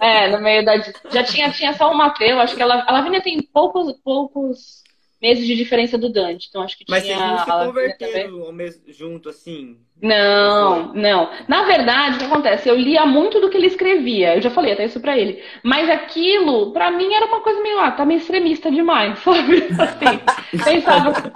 É, 0.00 0.28
no 0.28 0.42
meio 0.42 0.64
da. 0.64 0.76
Já 1.12 1.22
tinha, 1.22 1.52
tinha 1.52 1.72
só 1.74 1.88
o 1.88 1.96
Mateu, 1.96 2.40
acho 2.40 2.56
que 2.56 2.60
ela, 2.60 2.84
a 2.84 2.92
Lavínia 2.92 3.22
tem 3.22 3.40
poucos, 3.40 3.92
poucos 4.02 4.82
meses 5.22 5.46
de 5.46 5.54
diferença 5.54 5.96
do 5.96 6.12
Dante. 6.12 6.48
Então 6.48 6.62
acho 6.62 6.76
que 6.76 6.84
Mas 6.88 7.04
tinha. 7.04 7.16
Mas 7.16 7.28
vocês 7.28 7.46
não 7.46 7.60
se 7.60 7.66
converteram 7.66 8.52
mesmo, 8.52 8.82
junto, 8.88 9.28
assim? 9.28 9.76
Não, 10.02 10.92
não. 10.94 11.30
Na 11.46 11.62
verdade, 11.62 12.16
o 12.16 12.18
que 12.18 12.24
acontece? 12.24 12.68
Eu 12.68 12.74
lia 12.74 13.06
muito 13.06 13.40
do 13.40 13.48
que 13.48 13.56
ele 13.56 13.68
escrevia. 13.68 14.34
Eu 14.34 14.42
já 14.42 14.50
falei 14.50 14.72
até 14.72 14.84
isso 14.84 14.98
pra 14.98 15.16
ele. 15.16 15.40
Mas 15.62 15.88
aquilo, 15.88 16.72
pra 16.72 16.90
mim, 16.90 17.14
era 17.14 17.26
uma 17.26 17.40
coisa 17.40 17.62
meio, 17.62 17.78
ah, 17.78 17.92
tá 17.92 18.04
meio 18.04 18.18
extremista 18.18 18.68
demais, 18.68 19.16
sabe? 19.22 19.68
Assim, 19.78 20.64
pensava. 20.64 21.32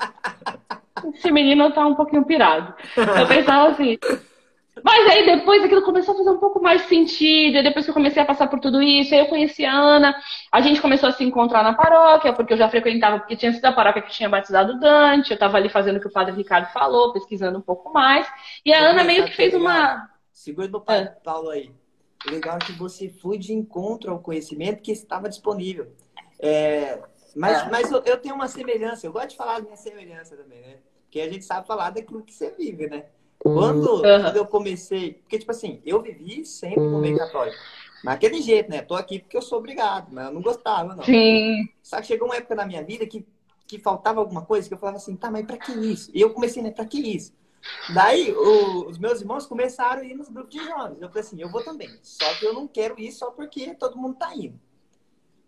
Esse 1.15 1.31
menino 1.31 1.71
tá 1.71 1.87
um 1.87 1.95
pouquinho 1.95 2.25
pirado. 2.25 2.75
Eu 2.97 3.27
pensava 3.29 3.69
assim, 3.69 3.97
mas 4.83 5.07
aí 5.09 5.27
depois 5.27 5.63
aquilo 5.63 5.83
começou 5.83 6.15
a 6.15 6.19
fazer 6.19 6.31
um 6.31 6.39
pouco 6.39 6.63
mais 6.63 6.83
sentido. 6.83 7.59
E 7.59 7.63
depois 7.63 7.85
que 7.85 7.91
eu 7.91 7.95
comecei 7.95 8.23
a 8.23 8.27
passar 8.27 8.49
por 8.49 8.61
tudo 8.61 8.81
isso, 8.83 9.15
aí 9.15 9.21
eu 9.21 9.27
conheci 9.27 9.65
a 9.65 9.73
Ana. 9.73 10.15
A 10.51 10.61
gente 10.61 10.81
começou 10.81 11.09
a 11.09 11.13
se 11.13 11.25
encontrar 11.25 11.63
na 11.63 11.75
paróquia, 11.75 12.33
porque 12.33 12.53
eu 12.53 12.59
já 12.59 12.69
frequentava, 12.69 13.19
porque 13.19 13.37
tinha 13.37 13.53
sido 13.53 13.65
a 13.65 13.73
paróquia 13.73 14.03
que 14.03 14.13
tinha 14.13 14.29
batizado 14.29 14.79
Dante. 14.79 15.31
Eu 15.31 15.35
estava 15.35 15.57
ali 15.57 15.69
fazendo 15.69 15.97
o 15.97 16.01
que 16.01 16.07
o 16.07 16.13
padre 16.13 16.35
Ricardo 16.35 16.73
falou, 16.73 17.13
pesquisando 17.13 17.59
um 17.59 17.63
pouco 17.63 17.93
mais. 17.93 18.27
E 18.65 18.73
a 18.73 18.79
Ana 18.79 19.05
meio 19.05 19.25
que 19.25 19.35
fez 19.35 19.55
uma. 19.55 20.09
Segura 20.33 20.69
do 20.69 20.81
padre 20.81 21.09
é. 21.09 21.21
Paulo 21.23 21.51
aí. 21.51 21.71
O 22.27 22.31
legal 22.31 22.57
é 22.57 22.65
que 22.65 22.73
você 22.73 23.09
foi 23.09 23.39
de 23.39 23.53
encontro 23.53 24.11
ao 24.11 24.19
conhecimento 24.19 24.83
que 24.83 24.93
estava 24.93 25.29
disponível. 25.29 25.93
É, 26.39 26.99
mas 27.35 27.63
é. 27.63 27.71
mas 27.71 27.91
eu, 27.91 28.03
eu 28.05 28.17
tenho 28.19 28.35
uma 28.35 28.49
semelhança, 28.49 29.07
eu 29.07 29.13
gosto 29.13 29.31
de 29.31 29.37
falar 29.37 29.57
da 29.57 29.63
minha 29.63 29.77
semelhança 29.77 30.37
também, 30.37 30.61
né? 30.61 30.77
Porque 31.03 31.21
a 31.21 31.29
gente 31.29 31.45
sabe 31.45 31.67
falar 31.67 31.91
daquilo 31.91 32.23
que 32.23 32.33
você 32.33 32.51
vive, 32.51 32.89
né? 32.89 33.07
Quando, 33.43 33.95
uhum. 33.95 34.01
quando 34.03 34.37
eu 34.37 34.47
comecei, 34.47 35.15
porque 35.15 35.39
tipo 35.39 35.51
assim, 35.51 35.81
eu 35.85 36.03
vivi 36.03 36.45
sempre 36.45 36.81
no 36.81 37.01
meio 37.01 37.17
católico. 37.17 37.57
Mas 38.05 38.15
aquele 38.15 38.41
jeito, 38.43 38.71
né? 38.71 38.83
Tô 38.83 38.95
aqui 38.95 39.19
porque 39.19 39.37
eu 39.37 39.43
sou 39.43 39.59
obrigado, 39.59 40.09
mas 40.11 40.27
eu 40.27 40.33
não 40.33 40.43
gostava, 40.43 40.95
não. 40.95 41.05
Sim. 41.05 41.69
Só 41.83 42.01
que 42.01 42.07
chegou 42.07 42.29
uma 42.29 42.37
época 42.37 42.55
na 42.55 42.67
minha 42.67 42.83
vida 42.85 43.07
que, 43.07 43.27
que 43.67 43.79
faltava 43.79 44.21
alguma 44.21 44.45
coisa, 44.45 44.69
que 44.69 44.75
eu 44.75 44.79
falava 44.79 44.99
assim, 44.99 45.17
tá, 45.17 45.31
mas 45.31 45.47
pra 45.47 45.57
que 45.57 45.73
isso? 45.73 46.11
E 46.15 46.21
eu 46.21 46.31
comecei, 46.31 46.63
né, 46.63 46.71
pra 46.71 46.85
que 46.85 46.99
isso? 46.99 47.33
Daí 47.95 48.33
o, 48.33 48.89
os 48.89 48.99
meus 48.99 49.21
irmãos 49.21 49.47
começaram 49.47 50.03
a 50.03 50.05
ir 50.05 50.15
nos 50.15 50.29
grupos 50.29 50.55
de 50.55 50.65
jovens. 50.65 51.01
Eu 51.01 51.09
falei 51.09 51.23
assim, 51.23 51.41
eu 51.41 51.51
vou 51.51 51.63
também. 51.63 51.91
Só 52.03 52.35
que 52.35 52.45
eu 52.45 52.53
não 52.53 52.67
quero 52.67 52.99
ir 53.01 53.13
só 53.13 53.31
porque 53.31 53.75
todo 53.75 53.99
mundo 53.99 54.17
tá 54.17 54.35
indo. 54.35 54.59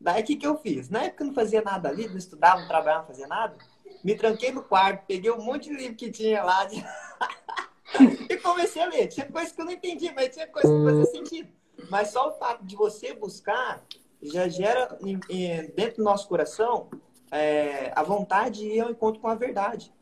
Daí 0.00 0.22
o 0.22 0.24
que, 0.24 0.36
que 0.36 0.46
eu 0.46 0.56
fiz? 0.56 0.88
Na 0.88 1.04
época 1.04 1.22
eu 1.22 1.28
não 1.28 1.34
fazia 1.34 1.62
nada 1.62 1.88
ali, 1.88 2.08
não 2.08 2.16
estudava, 2.16 2.60
não 2.60 2.68
trabalhava, 2.68 3.00
não 3.00 3.06
fazia 3.06 3.26
nada. 3.26 3.56
Me 4.02 4.14
tranquei 4.14 4.50
no 4.50 4.62
quarto, 4.62 5.04
peguei 5.06 5.30
um 5.30 5.42
monte 5.42 5.68
de 5.68 5.76
livro 5.76 5.94
que 5.94 6.10
tinha 6.10 6.42
lá. 6.42 6.64
De... 6.64 6.84
e 8.28 8.36
comecei 8.36 8.82
a 8.82 8.86
ler. 8.86 9.08
Tinha 9.08 9.26
coisa 9.26 9.52
que 9.52 9.60
eu 9.60 9.64
não 9.64 9.72
entendi, 9.72 10.12
mas 10.14 10.28
tinha 10.30 10.46
coisa 10.46 10.68
que 10.68 10.84
fazia 10.84 11.06
sentido. 11.06 11.48
Mas 11.90 12.08
só 12.08 12.28
o 12.28 12.32
fato 12.32 12.64
de 12.64 12.76
você 12.76 13.14
buscar 13.14 13.84
já 14.22 14.48
gera 14.48 14.98
dentro 15.74 15.96
do 15.96 16.04
nosso 16.04 16.28
coração 16.28 16.88
é, 17.30 17.90
a 17.96 18.02
vontade 18.02 18.60
de 18.60 18.68
ir 18.68 18.80
ao 18.80 18.90
encontro 18.90 19.20
com 19.20 19.28
a 19.28 19.34
verdade. 19.34 19.92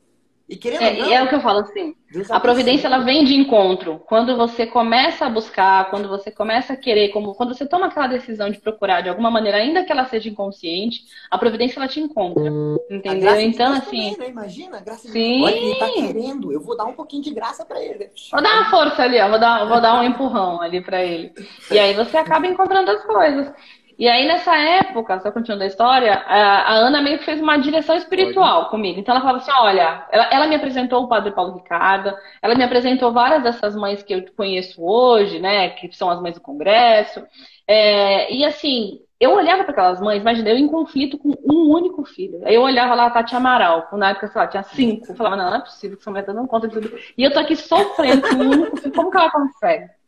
E 0.50 0.56
querendo 0.56 0.82
é, 0.82 0.92
não, 0.98 1.12
é 1.12 1.22
o 1.22 1.28
que 1.28 1.36
eu 1.36 1.40
falo 1.40 1.60
assim. 1.60 1.94
a 2.28 2.40
providência 2.40 2.88
ela 2.88 2.98
vem 2.98 3.24
de 3.24 3.36
encontro. 3.36 4.02
Quando 4.04 4.36
você 4.36 4.66
começa 4.66 5.24
a 5.24 5.30
buscar, 5.30 5.88
quando 5.90 6.08
você 6.08 6.28
começa 6.28 6.72
a 6.72 6.76
querer, 6.76 7.10
como 7.10 7.36
quando 7.36 7.54
você 7.54 7.64
toma 7.64 7.86
aquela 7.86 8.08
decisão 8.08 8.50
de 8.50 8.58
procurar 8.58 9.00
de 9.00 9.08
alguma 9.08 9.30
maneira, 9.30 9.58
ainda 9.58 9.84
que 9.84 9.92
ela 9.92 10.04
seja 10.06 10.28
inconsciente, 10.28 11.04
a 11.30 11.38
providência 11.38 11.78
ela 11.78 11.86
te 11.86 12.00
encontra. 12.00 12.50
Entendeu? 12.90 13.40
Então 13.40 13.74
assim, 13.74 14.10
também, 14.10 14.18
né? 14.18 14.28
imagina, 14.28 14.80
graça 14.80 15.08
Sim. 15.08 15.44
Olha, 15.44 15.54
ele 15.54 15.78
tá 15.78 15.88
querendo, 15.88 16.52
eu 16.52 16.60
vou 16.60 16.76
dar 16.76 16.86
um 16.86 16.94
pouquinho 16.94 17.22
de 17.22 17.32
graça 17.32 17.64
para 17.64 17.80
ele. 17.80 18.10
Vou 18.32 18.42
dar 18.42 18.54
uma 18.54 18.70
força 18.70 19.04
ali, 19.04 19.20
ó, 19.20 19.28
vou 19.28 19.38
dar, 19.38 19.64
vou 19.66 19.80
dar 19.80 20.00
um 20.00 20.02
empurrão 20.02 20.60
ali 20.60 20.80
para 20.80 21.00
ele. 21.00 21.32
E 21.70 21.78
aí 21.78 21.94
você 21.94 22.16
acaba 22.16 22.48
encontrando 22.48 22.90
as 22.90 23.04
coisas. 23.04 23.52
E 24.00 24.08
aí, 24.08 24.26
nessa 24.26 24.56
época, 24.56 25.20
só 25.20 25.30
continuando 25.30 25.64
a 25.64 25.66
história, 25.66 26.14
a, 26.26 26.72
Ana 26.72 27.02
meio 27.02 27.18
que 27.18 27.24
fez 27.26 27.38
uma 27.38 27.58
direção 27.58 27.94
espiritual 27.94 28.70
comigo. 28.70 28.98
Então, 28.98 29.14
ela 29.14 29.20
falava 29.20 29.38
assim: 29.40 29.50
olha, 29.50 30.06
ela, 30.10 30.24
ela, 30.32 30.46
me 30.46 30.54
apresentou 30.54 31.04
o 31.04 31.08
Padre 31.08 31.32
Paulo 31.32 31.56
Ricardo, 31.56 32.16
ela 32.40 32.54
me 32.54 32.64
apresentou 32.64 33.12
várias 33.12 33.42
dessas 33.42 33.76
mães 33.76 34.02
que 34.02 34.14
eu 34.14 34.24
conheço 34.34 34.82
hoje, 34.82 35.38
né, 35.38 35.68
que 35.68 35.94
são 35.94 36.08
as 36.08 36.18
mães 36.18 36.34
do 36.34 36.40
Congresso. 36.40 37.22
É, 37.68 38.32
e 38.32 38.42
assim, 38.42 39.00
eu 39.20 39.34
olhava 39.34 39.64
para 39.64 39.72
aquelas 39.72 40.00
mães, 40.00 40.22
imagina, 40.22 40.48
eu 40.48 40.56
em 40.56 40.66
conflito 40.66 41.18
com 41.18 41.34
um 41.44 41.70
único 41.70 42.02
filho. 42.06 42.40
Aí 42.46 42.54
eu 42.54 42.62
olhava 42.62 42.94
lá 42.94 43.04
a 43.04 43.10
Tati 43.10 43.36
Amaral, 43.36 43.86
na 43.92 44.12
época, 44.12 44.28
sei 44.28 44.40
lá, 44.40 44.46
tinha 44.46 44.62
cinco. 44.62 45.10
Eu 45.10 45.14
falava: 45.14 45.36
não, 45.36 45.50
não 45.50 45.58
é 45.58 45.60
possível 45.60 45.98
que 45.98 46.02
essa 46.02 46.10
mulher 46.10 46.24
tá 46.24 46.32
dando 46.32 46.48
conta 46.48 46.66
de 46.68 46.80
tudo. 46.80 46.98
E 47.18 47.22
eu 47.22 47.30
tô 47.30 47.38
aqui 47.38 47.54
sofrendo 47.54 48.22
com 48.22 48.36
um 48.36 48.50
único 48.50 48.78
filho, 48.78 48.94
como 48.94 49.10
que 49.10 49.18
ela 49.18 49.30
consegue? 49.30 49.99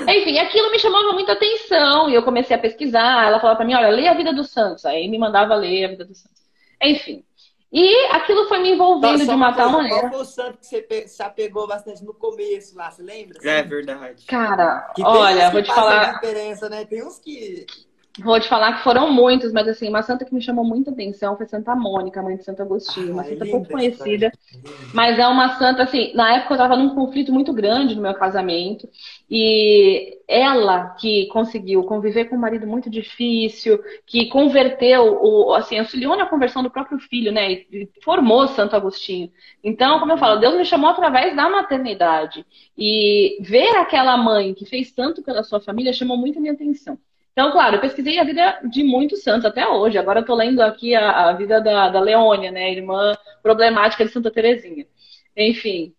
Enfim, 0.00 0.38
aquilo 0.38 0.70
me 0.70 0.78
chamava 0.78 1.12
muita 1.12 1.32
atenção 1.32 2.08
e 2.08 2.14
eu 2.14 2.22
comecei 2.22 2.54
a 2.54 2.58
pesquisar. 2.58 3.26
Ela 3.26 3.40
falava 3.40 3.56
para 3.56 3.66
mim: 3.66 3.74
olha, 3.74 3.88
lê 3.88 4.06
a 4.06 4.14
vida 4.14 4.32
dos 4.32 4.50
santos. 4.50 4.84
Aí 4.84 5.08
me 5.08 5.18
mandava 5.18 5.54
ler 5.54 5.84
a 5.84 5.88
vida 5.88 6.04
dos 6.04 6.18
santos. 6.18 6.42
Enfim. 6.82 7.24
E 7.70 8.06
aquilo 8.06 8.48
foi 8.48 8.60
me 8.60 8.70
envolvendo 8.70 9.26
de 9.26 9.30
uma 9.30 9.52
tal 9.52 9.70
maneira. 9.70 10.00
Qual 10.00 10.10
foi 10.10 10.20
o 10.22 10.24
santo 10.24 10.58
que 10.58 10.66
você 10.66 11.06
se 11.06 11.22
apegou 11.22 11.66
bastante 11.66 12.02
no 12.02 12.14
começo 12.14 12.74
lá, 12.74 12.90
você 12.90 13.02
lembra? 13.02 13.38
É 13.42 13.62
verdade. 13.62 14.24
Cara, 14.24 14.90
olha, 15.02 15.50
vou 15.50 15.62
te 15.62 15.72
falar. 15.72 16.14
Diferença, 16.14 16.68
né? 16.70 16.86
Tem 16.86 17.06
uns 17.06 17.18
que 17.18 17.66
Vou 18.20 18.38
te 18.40 18.48
falar 18.48 18.74
que 18.74 18.82
foram 18.82 19.12
muitos, 19.12 19.52
mas 19.52 19.68
assim, 19.68 19.88
uma 19.88 20.02
santa 20.02 20.24
que 20.24 20.34
me 20.34 20.40
chamou 20.40 20.64
muita 20.64 20.90
atenção 20.90 21.36
foi 21.36 21.46
Santa 21.46 21.74
Mônica, 21.76 22.20
mãe 22.20 22.36
de 22.36 22.42
Santo 22.42 22.60
Agostinho. 22.62 23.12
Uma 23.12 23.22
ah, 23.22 23.24
santa 23.24 23.46
pouco 23.46 23.68
conhecida, 23.70 24.32
mas 24.92 25.18
é 25.18 25.26
uma 25.28 25.56
santa, 25.56 25.84
assim, 25.84 26.12
na 26.14 26.34
época 26.34 26.54
eu 26.54 26.56
estava 26.56 26.76
num 26.76 26.96
conflito 26.96 27.32
muito 27.32 27.52
grande 27.52 27.94
no 27.94 28.02
meu 28.02 28.14
casamento, 28.14 28.88
e 29.30 30.18
ela 30.26 30.96
que 31.00 31.26
conseguiu 31.26 31.84
conviver 31.84 32.24
com 32.24 32.34
um 32.34 32.40
marido 32.40 32.66
muito 32.66 32.90
difícil, 32.90 33.78
que 34.04 34.26
converteu, 34.26 35.20
o, 35.22 35.54
assim, 35.54 35.78
auxiliou 35.78 36.16
na 36.16 36.26
conversão 36.26 36.60
do 36.60 36.70
próprio 36.70 36.98
filho, 36.98 37.30
né, 37.30 37.52
e 37.52 37.88
formou 38.02 38.48
Santo 38.48 38.74
Agostinho. 38.74 39.30
Então, 39.62 40.00
como 40.00 40.12
eu 40.12 40.18
falo, 40.18 40.40
Deus 40.40 40.56
me 40.56 40.64
chamou 40.64 40.90
através 40.90 41.36
da 41.36 41.48
maternidade. 41.48 42.44
E 42.76 43.38
ver 43.42 43.76
aquela 43.76 44.16
mãe 44.16 44.54
que 44.54 44.64
fez 44.66 44.90
tanto 44.90 45.22
pela 45.22 45.44
sua 45.44 45.60
família 45.60 45.92
chamou 45.92 46.16
muito 46.16 46.38
a 46.38 46.40
minha 46.40 46.54
atenção. 46.54 46.98
Então, 47.38 47.52
claro, 47.52 47.76
eu 47.76 47.80
pesquisei 47.80 48.18
a 48.18 48.24
vida 48.24 48.58
de 48.64 48.82
muitos 48.82 49.22
santos 49.22 49.44
até 49.44 49.64
hoje. 49.64 49.96
Agora 49.96 50.18
eu 50.18 50.24
tô 50.24 50.34
lendo 50.34 50.60
aqui 50.60 50.92
a, 50.92 51.28
a 51.28 51.32
vida 51.34 51.60
da, 51.60 51.88
da 51.88 52.00
Leônia, 52.00 52.50
né? 52.50 52.72
Irmã 52.72 53.16
problemática 53.40 54.04
de 54.04 54.10
Santa 54.10 54.28
Terezinha. 54.28 54.84
Enfim. 55.36 55.94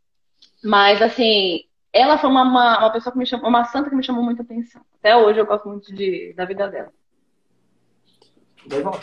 Mas, 0.61 1.01
assim, 1.01 1.61
ela 1.93 2.17
foi 2.17 2.29
uma, 2.29 2.43
uma, 2.43 2.79
uma, 2.79 2.89
pessoa 2.91 3.13
que 3.13 3.17
me 3.17 3.25
chamou, 3.25 3.47
uma 3.47 3.63
santa 3.63 3.89
que 3.89 3.95
me 3.95 4.03
chamou 4.03 4.21
muita 4.21 4.41
atenção. 4.41 4.81
Até 4.99 5.15
hoje 5.15 5.39
eu 5.39 5.45
gosto 5.45 5.69
muito 5.69 5.95
de, 5.95 6.33
da 6.33 6.43
vida 6.43 6.67
dela. 6.67 6.91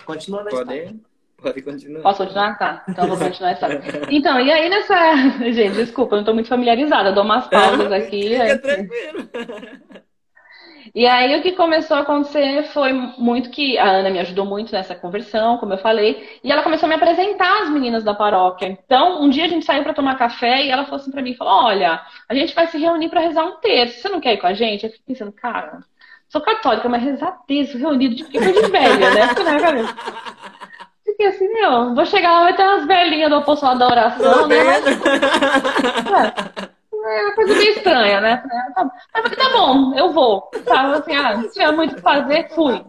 Continua 0.05 0.45
na 0.45 0.51
Pode, 0.51 1.01
pode 1.39 1.63
continuar. 1.63 2.03
Posso 2.03 2.19
continuar? 2.19 2.59
Tá. 2.59 2.85
Então 2.87 3.05
eu 3.05 3.17
vou 3.17 3.19
continuar 3.19 3.49
a 3.49 3.53
história. 3.55 3.83
Então, 4.11 4.39
e 4.39 4.53
aí 4.53 4.69
nessa. 4.69 5.17
Gente, 5.53 5.77
desculpa, 5.77 6.17
eu 6.17 6.19
não 6.19 6.25
tô 6.27 6.35
muito 6.35 6.51
familiarizada. 6.51 7.09
Eu 7.09 7.15
dou 7.15 7.25
umas 7.25 7.49
pausas 7.49 7.91
aqui. 7.93 8.29
Fica 8.29 8.43
aí... 8.43 8.59
tranquilo. 8.59 9.31
E 10.95 11.07
aí 11.07 11.39
o 11.39 11.43
que 11.43 11.53
começou 11.53 11.97
a 11.97 12.01
acontecer 12.01 12.65
foi 12.65 12.93
muito 12.93 13.51
que 13.51 13.79
a 13.79 13.89
Ana 13.89 14.11
me 14.11 14.19
ajudou 14.21 14.45
muito 14.45 14.73
nessa 14.73 14.95
conversão, 14.95 15.59
como 15.59 15.73
eu 15.73 15.79
falei, 15.79 16.39
e 16.43 16.51
ela 16.51 16.63
começou 16.63 16.87
a 16.87 16.89
me 16.89 16.95
apresentar 16.95 17.63
as 17.63 17.71
meninas 17.71 18.05
da 18.05 18.15
paróquia. 18.15 18.67
Então, 18.67 19.23
um 19.23 19.29
dia 19.29 19.45
a 19.45 19.49
gente 19.49 19.65
saiu 19.65 19.83
para 19.83 19.95
tomar 19.95 20.17
café 20.17 20.65
e 20.65 20.71
ela 20.71 20.85
falou 20.85 21.01
assim 21.01 21.11
para 21.11 21.23
mim, 21.23 21.35
falou: 21.35 21.65
"Olha, 21.65 22.01
a 22.29 22.35
gente 22.35 22.55
vai 22.55 22.67
se 22.67 22.79
reunir 22.79 23.09
para 23.09 23.21
rezar 23.21 23.45
um 23.45 23.57
terço. 23.57 24.01
Você 24.01 24.09
não 24.09 24.21
quer 24.21 24.35
ir 24.35 24.39
com 24.39 24.47
a 24.47 24.55
gente?" 24.55 24.85
Eu 24.85 24.91
fiquei 24.91 25.15
pensando, 25.15 25.33
cara, 25.33 25.81
sou 26.29 26.41
católica, 26.41 26.89
mas 26.89 27.03
rezar 27.03 27.33
terço 27.47 27.79
reunido 27.79 28.15
de 28.15 28.25
que 28.25 28.39
de 28.39 28.69
velha, 28.69 29.11
né? 29.11 29.27
né. 29.27 29.95
Fiquei 31.05 31.27
assim, 31.29 31.49
meu, 31.53 31.95
vou 31.95 32.05
chegar 32.05 32.33
lá, 32.33 32.43
vai 32.43 32.57
ter 32.57 32.63
umas 32.65 32.87
velhinhas 32.87 33.31
do 33.31 33.37
apostolado 33.37 33.79
da 33.79 33.87
oração, 33.87 34.47
né? 34.49 34.57
Mas... 34.65 34.87
É. 34.87 36.76
é 37.07 37.23
uma 37.25 37.35
coisa 37.35 37.55
meio 37.55 37.71
estranha, 37.71 38.21
né? 38.21 38.43
Tá, 38.75 38.91
tá 39.23 39.51
bom, 39.53 39.95
eu 39.95 40.13
vou. 40.13 40.51
Tava 40.65 40.99
assim, 40.99 41.15
ah, 41.15 41.41
se 41.43 41.53
tiver 41.53 41.73
muito 41.73 41.93
o 41.93 41.95
que 41.97 42.03
fazer, 42.03 42.49
fui. 42.51 42.85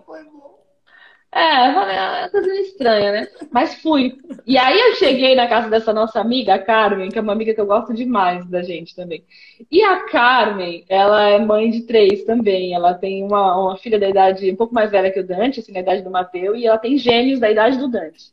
É, 1.30 2.24
é 2.24 2.30
coisa 2.30 2.51
estranha, 2.55 3.11
né? 3.11 3.28
Mas 3.51 3.76
fui. 3.82 4.18
E 4.45 4.57
aí 4.57 4.80
eu 4.80 4.95
cheguei 4.95 5.36
na 5.36 5.47
casa 5.47 5.70
dessa 5.70 5.93
nossa 5.93 6.20
amiga, 6.20 6.55
a 6.55 6.59
Carmen, 6.59 7.09
que 7.09 7.20
é 7.20 7.22
uma 7.22 7.34
amiga 7.34 7.53
que 7.53 7.61
eu 7.61 7.65
gosto 7.65 7.93
demais 7.93 8.49
da 8.49 8.63
gente 8.63 8.95
também. 8.95 9.24
E 9.70 9.84
a 9.84 10.05
Carmen, 10.05 10.86
ela 10.89 11.30
é 11.30 11.38
mãe 11.38 11.70
de 11.70 11.82
três 11.82 12.24
também. 12.24 12.74
Ela 12.74 12.93
tem 12.93 13.24
uma, 13.24 13.55
uma 13.55 13.78
filha 13.78 13.99
da 13.99 14.09
idade 14.09 14.49
um 14.51 14.55
pouco 14.55 14.74
mais 14.74 14.89
velha 14.89 15.11
que 15.11 15.20
o 15.20 15.28
Dante, 15.28 15.59
assim, 15.59 15.74
na 15.74 15.82
idade 15.82 16.01
do 16.01 16.09
Mateus, 16.09 16.57
e 16.57 16.65
ela 16.65 16.78
tem 16.78 16.97
gêmeos 16.97 17.39
da 17.39 17.51
idade 17.51 17.78
do 17.78 17.88
Dante. 17.88 18.32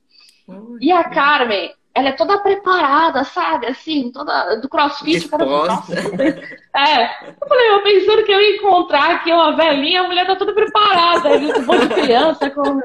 E 0.80 0.93
a 0.93 1.05
Carmen, 1.05 1.72
ela 1.95 2.09
é 2.09 2.12
toda 2.12 2.38
preparada, 2.38 3.22
sabe? 3.22 3.66
Assim, 3.66 4.11
toda 4.11 4.57
do 4.57 4.68
crossfit. 4.68 5.28
Cara, 5.28 5.45
é. 6.76 7.28
Eu 7.28 7.49
falei, 7.49 7.70
eu 7.70 7.82
pensando 7.84 8.24
que 8.24 8.32
eu 8.32 8.40
ia 8.40 8.57
encontrar 8.57 9.14
aqui 9.14 9.32
uma 9.32 9.55
velhinha, 9.55 10.01
a 10.01 10.07
mulher 10.07 10.26
tá 10.26 10.34
toda 10.34 10.53
preparada, 10.53 11.38
viu? 11.38 11.57
Um 11.57 11.64
monte 11.64 11.86
de 11.86 11.95
criança, 11.95 12.51
com 12.51 12.80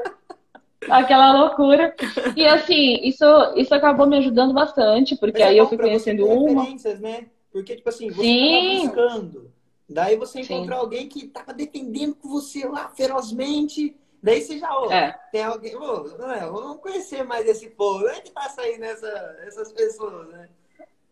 aquela 0.88 1.32
loucura. 1.32 1.92
E 2.36 2.46
assim, 2.46 3.00
isso, 3.02 3.24
isso 3.56 3.74
acabou 3.74 4.06
me 4.06 4.16
ajudando 4.18 4.54
bastante, 4.54 5.16
porque 5.16 5.40
Mas 5.40 5.48
é 5.48 5.50
aí 5.50 5.58
é 5.58 5.60
eu 5.60 5.68
fui 5.68 5.76
conhecendo 5.76 6.24
uma. 6.26 6.64
Né? 7.00 7.26
Porque, 7.52 7.74
tipo 7.74 7.88
assim, 7.88 8.10
você 8.10 8.22
Sim. 8.22 8.86
buscando. 8.86 9.50
Daí 9.88 10.16
você 10.16 10.42
encontrou 10.42 10.78
Sim. 10.78 10.84
alguém 10.84 11.08
que 11.08 11.26
tava 11.26 11.52
defendendo 11.52 12.14
com 12.14 12.28
você 12.28 12.64
lá 12.64 12.90
ferozmente. 12.90 13.96
Daí 14.22 14.42
você 14.42 14.58
já, 14.58 14.68
ó, 14.70 14.90
é. 14.92 15.18
tem 15.32 15.42
alguém, 15.42 15.74
ô, 15.76 16.04
vamos 16.52 16.80
conhecer 16.80 17.24
mais 17.24 17.46
esse 17.46 17.70
povo. 17.70 18.06
Onde 18.06 18.22
que 18.22 18.30
passa 18.30 18.60
aí 18.62 18.78
nessa, 18.78 19.08
essas 19.46 19.72
pessoas, 19.72 20.28
né? 20.28 20.48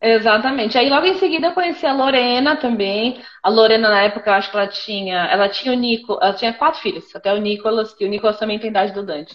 Exatamente. 0.00 0.78
Aí 0.78 0.88
logo 0.88 1.06
em 1.06 1.18
seguida 1.18 1.48
eu 1.48 1.54
conheci 1.54 1.84
a 1.84 1.92
Lorena 1.92 2.56
também. 2.56 3.20
A 3.42 3.48
Lorena, 3.48 3.88
na 3.88 4.02
época, 4.02 4.30
eu 4.30 4.34
acho 4.34 4.50
que 4.50 4.56
ela 4.56 4.68
tinha. 4.68 5.26
Ela 5.26 5.48
tinha 5.48 5.74
o 5.74 5.76
Nico, 5.76 6.18
ela 6.20 6.34
tinha 6.34 6.52
quatro 6.52 6.80
filhos, 6.80 7.14
até 7.16 7.32
o 7.32 7.38
Nicolas, 7.38 7.92
que 7.94 8.04
o 8.04 8.08
Nicolas 8.08 8.38
também 8.38 8.58
tem 8.58 8.70
idade 8.70 8.92
do 8.92 9.04
Dante. 9.04 9.34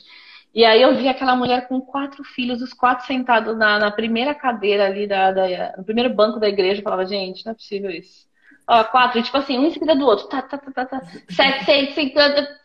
E 0.53 0.63
aí 0.63 0.81
eu 0.81 0.95
vi 0.95 1.07
aquela 1.09 1.35
mulher 1.35 1.67
com 1.67 1.81
quatro 1.81 2.23
filhos, 2.23 2.61
os 2.61 2.73
quatro 2.73 3.05
sentados 3.07 3.57
na, 3.57 3.79
na 3.79 3.91
primeira 3.91 4.35
cadeira 4.35 4.85
ali, 4.85 5.07
da, 5.07 5.31
da, 5.31 5.75
no 5.77 5.83
primeiro 5.83 6.13
banco 6.13 6.39
da 6.39 6.47
igreja. 6.47 6.79
Eu 6.79 6.83
falava, 6.83 7.05
gente, 7.05 7.45
não 7.45 7.51
é 7.53 7.55
possível 7.55 7.89
isso. 7.89 8.27
Ó, 8.65 8.83
quatro, 8.85 9.21
tipo 9.21 9.35
assim, 9.37 9.59
um 9.59 9.65
em 9.65 9.71
seguida 9.71 9.93
do 9.93 10.05
outro. 10.05 10.27
Tá, 10.27 10.41
tá, 10.41 10.57
tá, 10.57 10.71
tá, 10.71 10.85
tá. 10.85 11.01
Sete, 11.29 11.65
seis, 11.65 11.93
cinco. 11.95 12.17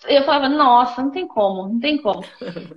Eu 0.06 0.22
falava, 0.22 0.48
nossa, 0.48 1.02
não 1.02 1.10
tem 1.10 1.26
como, 1.26 1.68
não 1.68 1.80
tem 1.80 2.00
como. 2.00 2.24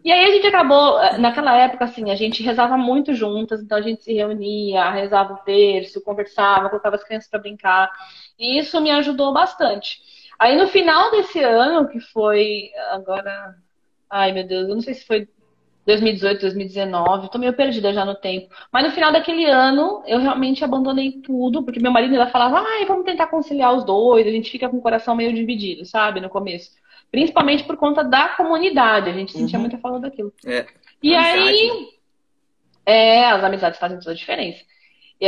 E 0.03 0.11
aí 0.11 0.24
a 0.26 0.32
gente 0.32 0.47
acabou, 0.47 0.99
eh, 0.99 1.17
naquela 1.19 1.55
época, 1.55 1.86
assim, 1.86 2.09
a 2.09 2.15
gente 2.15 2.41
rezava 2.41 2.78
muito 2.78 3.13
juntas, 3.13 3.61
então 3.61 3.78
a 3.78 3.82
gente 3.82 4.03
se 4.03 4.13
reunia, 4.13 4.89
rezava 4.89 5.34
o 5.34 5.38
terço, 5.38 6.03
conversava, 6.03 6.69
colocava 6.69 6.95
as 6.95 7.03
crianças 7.03 7.30
para 7.30 7.39
brincar. 7.39 7.91
E 8.39 8.57
isso 8.57 8.82
me 8.82 8.89
ajudou 8.89 9.32
bastante. 9.32 9.99
Aí 10.39 10.57
no 10.57 10.67
final 10.67 11.11
desse 11.11 11.39
ano, 11.43 11.88
que 11.88 11.99
foi 11.99 12.72
agora. 12.89 13.55
Ai, 14.09 14.32
meu 14.32 14.45
Deus, 14.47 14.67
eu 14.67 14.76
não 14.76 14.82
sei 14.82 14.95
se 14.95 15.05
foi 15.05 15.28
2018, 15.86 16.41
2019, 16.41 17.32
tô 17.32 17.38
meio 17.39 17.53
perdida 17.53 17.93
já 17.93 18.05
no 18.05 18.15
tempo. 18.15 18.53
Mas 18.71 18.86
no 18.86 18.91
final 18.91 19.11
daquele 19.11 19.45
ano, 19.45 20.03
eu 20.05 20.19
realmente 20.19 20.63
abandonei 20.63 21.11
tudo, 21.11 21.63
porque 21.63 21.79
meu 21.79 21.91
marido 21.91 22.13
ainda 22.13 22.27
falava, 22.27 22.59
ai, 22.59 22.86
vamos 22.86 23.05
tentar 23.05 23.27
conciliar 23.27 23.73
os 23.73 23.84
dois, 23.84 24.27
a 24.27 24.32
gente 24.32 24.51
fica 24.51 24.69
com 24.69 24.77
o 24.77 24.82
coração 24.82 25.15
meio 25.15 25.34
dividido, 25.34 25.86
sabe, 25.86 26.21
no 26.21 26.29
começo. 26.29 26.71
Principalmente 27.09 27.63
por 27.63 27.75
conta 27.77 28.03
da 28.03 28.29
comunidade, 28.29 29.09
a 29.09 29.13
gente 29.13 29.32
sentia 29.32 29.57
uhum. 29.57 29.63
muita 29.63 29.77
falta 29.77 29.99
daquilo. 29.99 30.32
É. 30.45 30.65
E 31.01 31.15
Amizade. 31.15 31.49
aí, 31.49 31.89
é, 32.86 33.25
as 33.25 33.43
amizades 33.43 33.79
fazem 33.79 33.99
toda 33.99 34.11
a 34.11 34.15
diferença. 34.15 34.63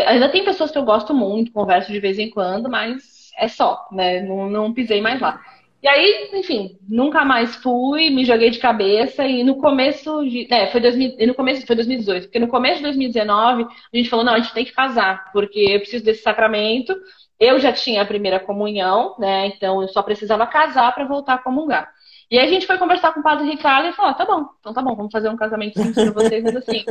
Ainda 0.08 0.30
tem 0.30 0.43
pessoas 0.43 0.72
que 0.72 0.78
eu 0.78 0.86
gosto 0.86 1.14
muito, 1.14 1.51
converso 1.51 1.91
de 1.91 1.99
vez 1.99 2.18
em 2.18 2.30
quando, 2.30 2.70
mas 2.70 3.32
é 3.38 3.47
só, 3.47 3.88
né? 3.91 4.22
Não, 4.22 4.49
não 4.49 4.74
pisei 4.74 5.01
mais 5.01 5.20
lá. 5.20 5.39
E 5.84 5.88
aí, 5.90 6.30
enfim, 6.34 6.78
nunca 6.88 7.26
mais 7.26 7.58
fui, 7.58 8.10
me 8.10 8.24
joguei 8.24 8.50
de 8.50 8.58
cabeça 8.58 9.26
e 9.26 9.44
no 9.44 9.58
começo 9.58 10.24
de, 10.24 10.48
é, 10.50 10.72
foi 10.72 10.80
2000, 10.80 11.28
no 11.28 11.36
começo 11.36 11.68
foi 11.68 11.76
2018, 11.76 12.24
porque 12.24 12.40
no 12.40 12.48
começo 12.48 12.78
de 12.78 12.84
2019 12.84 13.64
a 13.64 13.98
gente 13.98 14.10
falou, 14.10 14.24
não, 14.24 14.34
a 14.34 14.40
gente 14.40 14.54
tem 14.54 14.64
que 14.64 14.72
casar, 14.72 15.30
porque 15.34 15.60
eu 15.60 15.80
preciso 15.82 16.06
desse 16.06 16.24
sacramento. 16.24 16.96
Eu 17.38 17.60
já 17.60 17.74
tinha 17.74 18.02
a 18.02 18.06
primeira 18.06 18.40
comunhão, 18.40 19.16
né? 19.20 19.48
Então 19.48 19.82
eu 19.82 19.90
só 19.90 20.02
precisava 20.02 20.48
casar 20.48 20.96
para 20.96 21.04
voltar 21.04 21.34
a 21.34 21.44
comungar. 21.44 21.92
E 22.32 22.40
aí 22.40 22.46
a 22.46 22.50
gente 22.50 22.66
foi 22.66 22.78
conversar 22.78 23.14
com 23.14 23.20
o 23.20 23.24
padre 23.24 23.50
Ricardo 23.50 23.90
e 23.90 23.94
falou: 23.94 24.14
tá 24.14 24.24
bom, 24.24 24.46
então 24.62 24.74
tá 24.74 24.82
bom, 24.82 24.96
vamos 24.96 25.12
fazer 25.12 25.28
um 25.28 25.36
casamento 25.36 25.78
simples 25.78 26.12
pra 26.12 26.24
vocês, 26.24 26.44
mas 26.46 26.56
assim, 26.56 26.86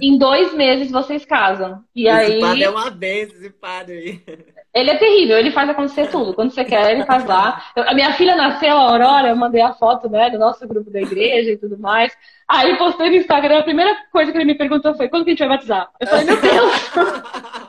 em 0.00 0.16
dois 0.16 0.54
meses 0.54 0.92
vocês 0.92 1.24
casam. 1.24 1.82
E 1.96 2.06
esse 2.06 2.32
aí. 2.32 2.40
padre 2.40 2.62
é 2.62 2.70
uma 2.70 2.90
vez, 2.90 3.34
esse 3.34 3.50
padre 3.50 4.22
aí. 4.26 4.46
Ele 4.76 4.90
é 4.90 4.98
terrível, 4.98 5.38
ele 5.38 5.50
faz 5.50 5.70
acontecer 5.70 6.10
tudo. 6.10 6.34
Quando 6.34 6.50
você 6.50 6.62
quer, 6.62 6.92
ele 6.92 7.06
faz 7.06 7.24
lá. 7.24 7.64
A 7.74 7.94
minha 7.94 8.12
filha 8.12 8.36
nasceu, 8.36 8.76
a 8.76 8.90
Aurora, 8.90 9.28
eu 9.28 9.36
mandei 9.36 9.62
a 9.62 9.72
foto 9.72 10.06
né, 10.06 10.28
do 10.28 10.38
nosso 10.38 10.68
grupo 10.68 10.90
da 10.90 11.00
igreja 11.00 11.52
e 11.52 11.56
tudo 11.56 11.78
mais. 11.78 12.14
Aí 12.46 12.76
postei 12.76 13.08
no 13.08 13.16
Instagram, 13.16 13.60
a 13.60 13.62
primeira 13.62 13.96
coisa 14.12 14.30
que 14.30 14.36
ele 14.36 14.44
me 14.44 14.54
perguntou 14.54 14.94
foi: 14.94 15.08
quando 15.08 15.24
que 15.24 15.30
a 15.30 15.32
gente 15.32 15.38
vai 15.38 15.48
batizar? 15.48 15.88
Eu 15.98 16.06
falei: 16.06 16.26
meu 16.26 16.38
Deus! 16.38 16.92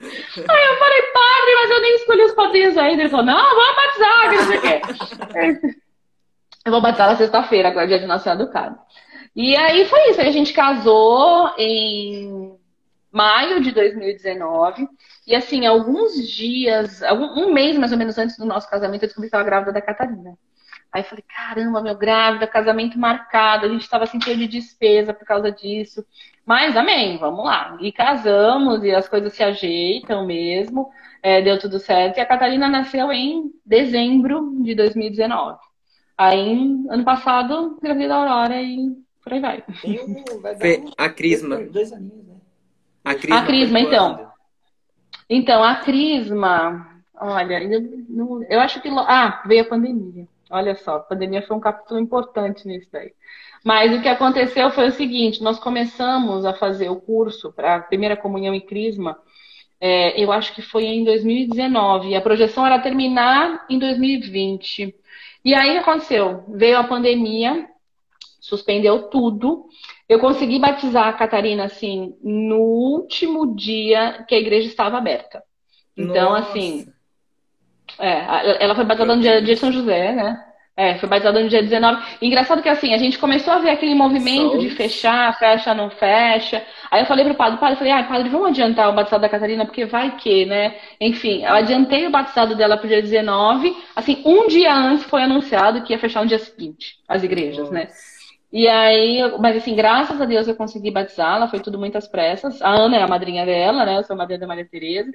Aí 0.00 0.66
eu 0.66 0.78
falei, 0.78 1.02
padre, 1.12 1.54
mas 1.56 1.70
eu 1.70 1.80
nem 1.82 1.94
escolhi 1.96 2.22
os 2.22 2.32
padrinhos 2.32 2.78
ainda. 2.78 3.02
Ele 3.02 3.10
falou, 3.10 3.26
não, 3.26 3.56
vamos 3.56 3.76
batizar, 3.76 4.30
que 4.30 4.36
não 4.36 4.44
sei 4.46 4.56
o 4.56 4.60
quê. 4.62 5.78
Eu 6.64 6.72
vou 6.72 6.80
batizar 6.82 7.08
na 7.08 7.16
sexta-feira, 7.16 7.68
agora 7.68 7.86
dia 7.86 7.98
de 7.98 8.06
Nossa 8.06 8.24
Senhora 8.24 8.44
do 8.44 8.50
Carmo. 8.50 8.78
E 9.34 9.56
aí 9.56 9.86
foi 9.86 10.10
isso, 10.10 10.20
a 10.20 10.30
gente 10.30 10.52
casou 10.52 11.50
em 11.56 12.56
maio 13.10 13.60
de 13.62 13.72
2019. 13.72 14.86
E 15.28 15.34
assim, 15.34 15.66
alguns 15.66 16.26
dias, 16.26 17.02
um 17.36 17.52
mês 17.52 17.76
mais 17.76 17.92
ou 17.92 17.98
menos 17.98 18.16
antes 18.16 18.38
do 18.38 18.46
nosso 18.46 18.68
casamento, 18.70 19.02
eu 19.02 19.08
descobri 19.08 19.28
que 19.28 19.36
estava 19.36 19.44
grávida 19.44 19.72
da 19.74 19.82
Catarina. 19.82 20.38
Aí 20.90 21.02
eu 21.02 21.04
falei, 21.04 21.22
caramba, 21.28 21.82
meu 21.82 21.94
grávida, 21.94 22.46
casamento 22.46 22.98
marcado, 22.98 23.66
a 23.66 23.68
gente 23.68 23.82
estava 23.82 24.04
assim 24.04 24.18
cheio 24.22 24.38
de 24.38 24.48
despesa 24.48 25.12
por 25.12 25.26
causa 25.26 25.52
disso. 25.52 26.02
Mas 26.46 26.74
amém, 26.78 27.18
vamos 27.18 27.44
lá. 27.44 27.76
E 27.78 27.92
casamos 27.92 28.82
e 28.82 28.90
as 28.90 29.06
coisas 29.06 29.34
se 29.34 29.42
ajeitam 29.42 30.26
mesmo. 30.26 30.88
É, 31.22 31.42
deu 31.42 31.58
tudo 31.58 31.78
certo. 31.78 32.16
E 32.16 32.20
a 32.22 32.26
Catarina 32.26 32.66
nasceu 32.66 33.12
em 33.12 33.52
dezembro 33.66 34.54
de 34.62 34.74
2019. 34.74 35.58
Aí, 36.16 36.56
ano 36.88 37.04
passado, 37.04 37.78
gravei 37.82 38.08
da 38.08 38.16
Aurora 38.16 38.62
e 38.62 38.96
por 39.22 39.34
aí 39.34 39.40
vai. 39.40 39.62
Tem 39.82 40.00
um, 40.00 40.40
vai 40.40 40.54
um, 40.54 40.90
a 40.96 41.10
Crisma. 41.10 41.56
Dois 41.56 41.92
aninhos, 41.92 42.26
né? 42.26 42.36
A 43.04 43.14
Crisma, 43.14 43.38
a 43.38 43.46
Crisma 43.46 43.80
então. 43.80 44.28
Então, 45.28 45.62
a 45.62 45.76
Crisma, 45.76 47.02
olha, 47.14 47.62
eu, 47.62 48.46
eu 48.48 48.60
acho 48.60 48.80
que. 48.80 48.88
Ah, 48.88 49.42
veio 49.46 49.62
a 49.62 49.68
pandemia. 49.68 50.26
Olha 50.50 50.74
só, 50.76 50.96
a 50.96 51.00
pandemia 51.00 51.42
foi 51.42 51.56
um 51.56 51.60
capítulo 51.60 52.00
importante 52.00 52.66
nisso 52.66 52.88
daí. 52.90 53.12
Mas 53.62 53.94
o 53.94 54.00
que 54.00 54.08
aconteceu 54.08 54.70
foi 54.70 54.88
o 54.88 54.92
seguinte: 54.92 55.42
nós 55.42 55.58
começamos 55.58 56.44
a 56.44 56.54
fazer 56.54 56.88
o 56.88 57.00
curso 57.00 57.52
para 57.52 57.76
a 57.76 57.80
primeira 57.80 58.16
comunhão 58.16 58.54
em 58.54 58.60
Crisma, 58.60 59.18
é, 59.80 60.20
eu 60.22 60.32
acho 60.32 60.54
que 60.54 60.62
foi 60.62 60.84
em 60.86 61.04
2019. 61.04 62.08
E 62.08 62.16
a 62.16 62.20
projeção 62.20 62.66
era 62.66 62.78
terminar 62.78 63.66
em 63.68 63.78
2020. 63.78 64.94
E 65.44 65.54
aí 65.54 65.76
aconteceu? 65.76 66.44
Veio 66.48 66.78
a 66.78 66.84
pandemia, 66.84 67.68
suspendeu 68.40 69.04
tudo. 69.04 69.66
Eu 70.08 70.18
consegui 70.18 70.58
batizar 70.58 71.06
a 71.06 71.12
Catarina 71.12 71.64
assim 71.64 72.16
no 72.22 72.58
último 72.58 73.54
dia 73.54 74.24
que 74.26 74.34
a 74.34 74.38
igreja 74.38 74.66
estava 74.66 74.96
aberta. 74.96 75.42
Então, 75.96 76.30
Nossa. 76.30 76.50
assim, 76.50 76.86
é, 77.98 78.64
ela 78.64 78.74
foi 78.74 78.84
batizada 78.84 79.14
no 79.14 79.20
dia 79.20 79.42
de 79.42 79.56
São 79.56 79.72
José, 79.72 80.12
né? 80.12 80.44
É, 80.76 80.96
foi 80.96 81.08
batizada 81.08 81.40
no 81.42 81.48
dia 81.48 81.60
19. 81.60 82.00
engraçado 82.22 82.62
que 82.62 82.68
assim, 82.68 82.94
a 82.94 82.98
gente 82.98 83.18
começou 83.18 83.52
a 83.52 83.58
ver 83.58 83.70
aquele 83.70 83.96
movimento 83.96 84.58
de 84.58 84.70
fechar, 84.70 85.36
fecha, 85.36 85.74
não 85.74 85.90
fecha. 85.90 86.64
Aí 86.88 87.02
eu 87.02 87.06
falei 87.06 87.24
pro 87.24 87.34
padre, 87.34 87.58
padre, 87.58 87.76
falei, 87.76 87.92
ah, 87.92 88.04
padre, 88.04 88.28
vamos 88.28 88.50
adiantar 88.50 88.88
o 88.88 88.94
batizado 88.94 89.22
da 89.22 89.28
Catarina, 89.28 89.66
porque 89.66 89.84
vai 89.84 90.16
que, 90.16 90.46
né? 90.46 90.76
Enfim, 91.00 91.44
eu 91.44 91.52
adiantei 91.52 92.06
o 92.06 92.10
batizado 92.10 92.54
dela 92.54 92.76
pro 92.76 92.86
dia 92.86 93.02
19. 93.02 93.76
Assim, 93.96 94.22
um 94.24 94.46
dia 94.46 94.72
antes 94.72 95.04
foi 95.04 95.24
anunciado 95.24 95.82
que 95.82 95.92
ia 95.92 95.98
fechar 95.98 96.20
no 96.20 96.28
dia 96.28 96.38
seguinte, 96.38 97.00
as 97.08 97.24
igrejas, 97.24 97.68
né? 97.70 97.86
Nossa. 97.86 97.92
né? 97.92 98.17
E 98.50 98.66
aí, 98.66 99.20
mas 99.38 99.58
assim, 99.58 99.76
graças 99.76 100.18
a 100.18 100.24
Deus 100.24 100.48
eu 100.48 100.54
consegui 100.54 100.90
batizá-la, 100.90 101.48
foi 101.48 101.60
tudo 101.60 101.78
muitas 101.78 102.08
pressas. 102.08 102.62
A 102.62 102.70
Ana 102.70 102.96
é 102.96 103.02
a 103.02 103.06
madrinha 103.06 103.44
dela, 103.44 103.84
né? 103.84 103.98
Eu 103.98 104.04
sou 104.04 104.14
a 104.14 104.16
madrinha 104.16 104.40
da 104.40 104.46
Maria 104.46 104.64
Tereza. 104.64 105.12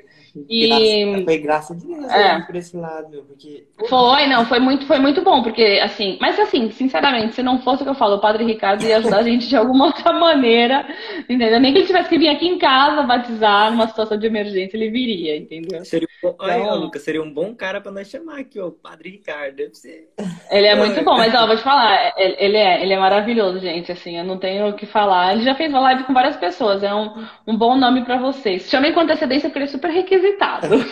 E 0.47 0.67
graça, 0.67 1.23
foi 1.23 1.37
graça 1.39 1.75
de 1.75 1.87
Deus 1.87 2.11
é. 2.11 2.39
por 2.41 2.55
esse 2.55 2.77
lado, 2.77 3.09
meu, 3.09 3.23
porque 3.23 3.65
Foi, 3.89 4.27
não, 4.27 4.45
foi 4.45 4.59
muito, 4.59 4.85
foi 4.85 4.99
muito 4.99 5.23
bom, 5.23 5.41
porque 5.41 5.79
assim, 5.81 6.15
mas 6.21 6.39
assim, 6.39 6.69
sinceramente, 6.69 7.33
se 7.33 7.41
não 7.41 7.59
fosse 7.59 7.81
o 7.81 7.85
que 7.85 7.89
eu 7.89 7.95
falo, 7.95 8.17
o 8.17 8.21
Padre 8.21 8.43
Ricardo 8.45 8.83
ia 8.83 8.97
ajudar 8.97 9.17
a 9.17 9.23
gente 9.23 9.47
de 9.47 9.55
alguma 9.55 9.85
outra 9.89 10.13
maneira, 10.13 10.85
entendeu? 11.27 11.59
Nem 11.59 11.73
que 11.73 11.79
ele 11.79 11.87
tivesse 11.87 12.09
que 12.09 12.19
vir 12.19 12.29
aqui 12.29 12.47
em 12.47 12.59
casa 12.59 13.01
batizar 13.01 13.71
numa 13.71 13.87
situação 13.87 14.15
de 14.15 14.27
emergência, 14.27 14.77
ele 14.77 14.91
viria, 14.91 15.35
entendeu? 15.35 15.83
Seria 15.83 16.07
um 16.23 16.29
bom, 16.29 16.35
então, 16.39 16.75
Lucas, 16.75 17.01
seria 17.01 17.23
um 17.23 17.33
bom 17.33 17.55
cara 17.55 17.81
para 17.81 17.91
nós 17.91 18.07
chamar 18.07 18.41
aqui, 18.41 18.59
o 18.59 18.71
Padre 18.71 19.09
Ricardo, 19.09 19.55
deve 19.55 19.73
ser. 19.73 20.07
Ele 20.51 20.67
é 20.67 20.75
muito 20.75 21.03
bom, 21.03 21.17
mas 21.17 21.33
ó, 21.33 21.47
vou 21.47 21.57
te 21.57 21.63
falar, 21.63 22.13
ele 22.15 22.57
é, 22.57 22.83
ele 22.83 22.93
é 22.93 22.99
maravilhoso 22.99 23.22
maravilhoso, 23.23 23.59
gente. 23.59 23.91
Assim, 23.91 24.17
eu 24.17 24.23
não 24.23 24.37
tenho 24.37 24.67
o 24.67 24.73
que 24.73 24.85
falar. 24.85 25.33
Ele 25.33 25.43
já 25.43 25.55
fez 25.55 25.71
uma 25.71 25.79
live 25.79 26.03
com 26.03 26.13
várias 26.13 26.35
pessoas. 26.37 26.83
É 26.83 26.93
um, 26.93 27.25
um 27.47 27.57
bom 27.57 27.75
nome 27.77 28.03
para 28.03 28.17
vocês. 28.17 28.69
Chamei 28.69 28.91
com 28.91 28.99
antecedência 28.99 29.49
porque 29.49 29.59
ele 29.59 29.65
é 29.65 29.71
super 29.71 29.89
requisitado. 29.89 30.67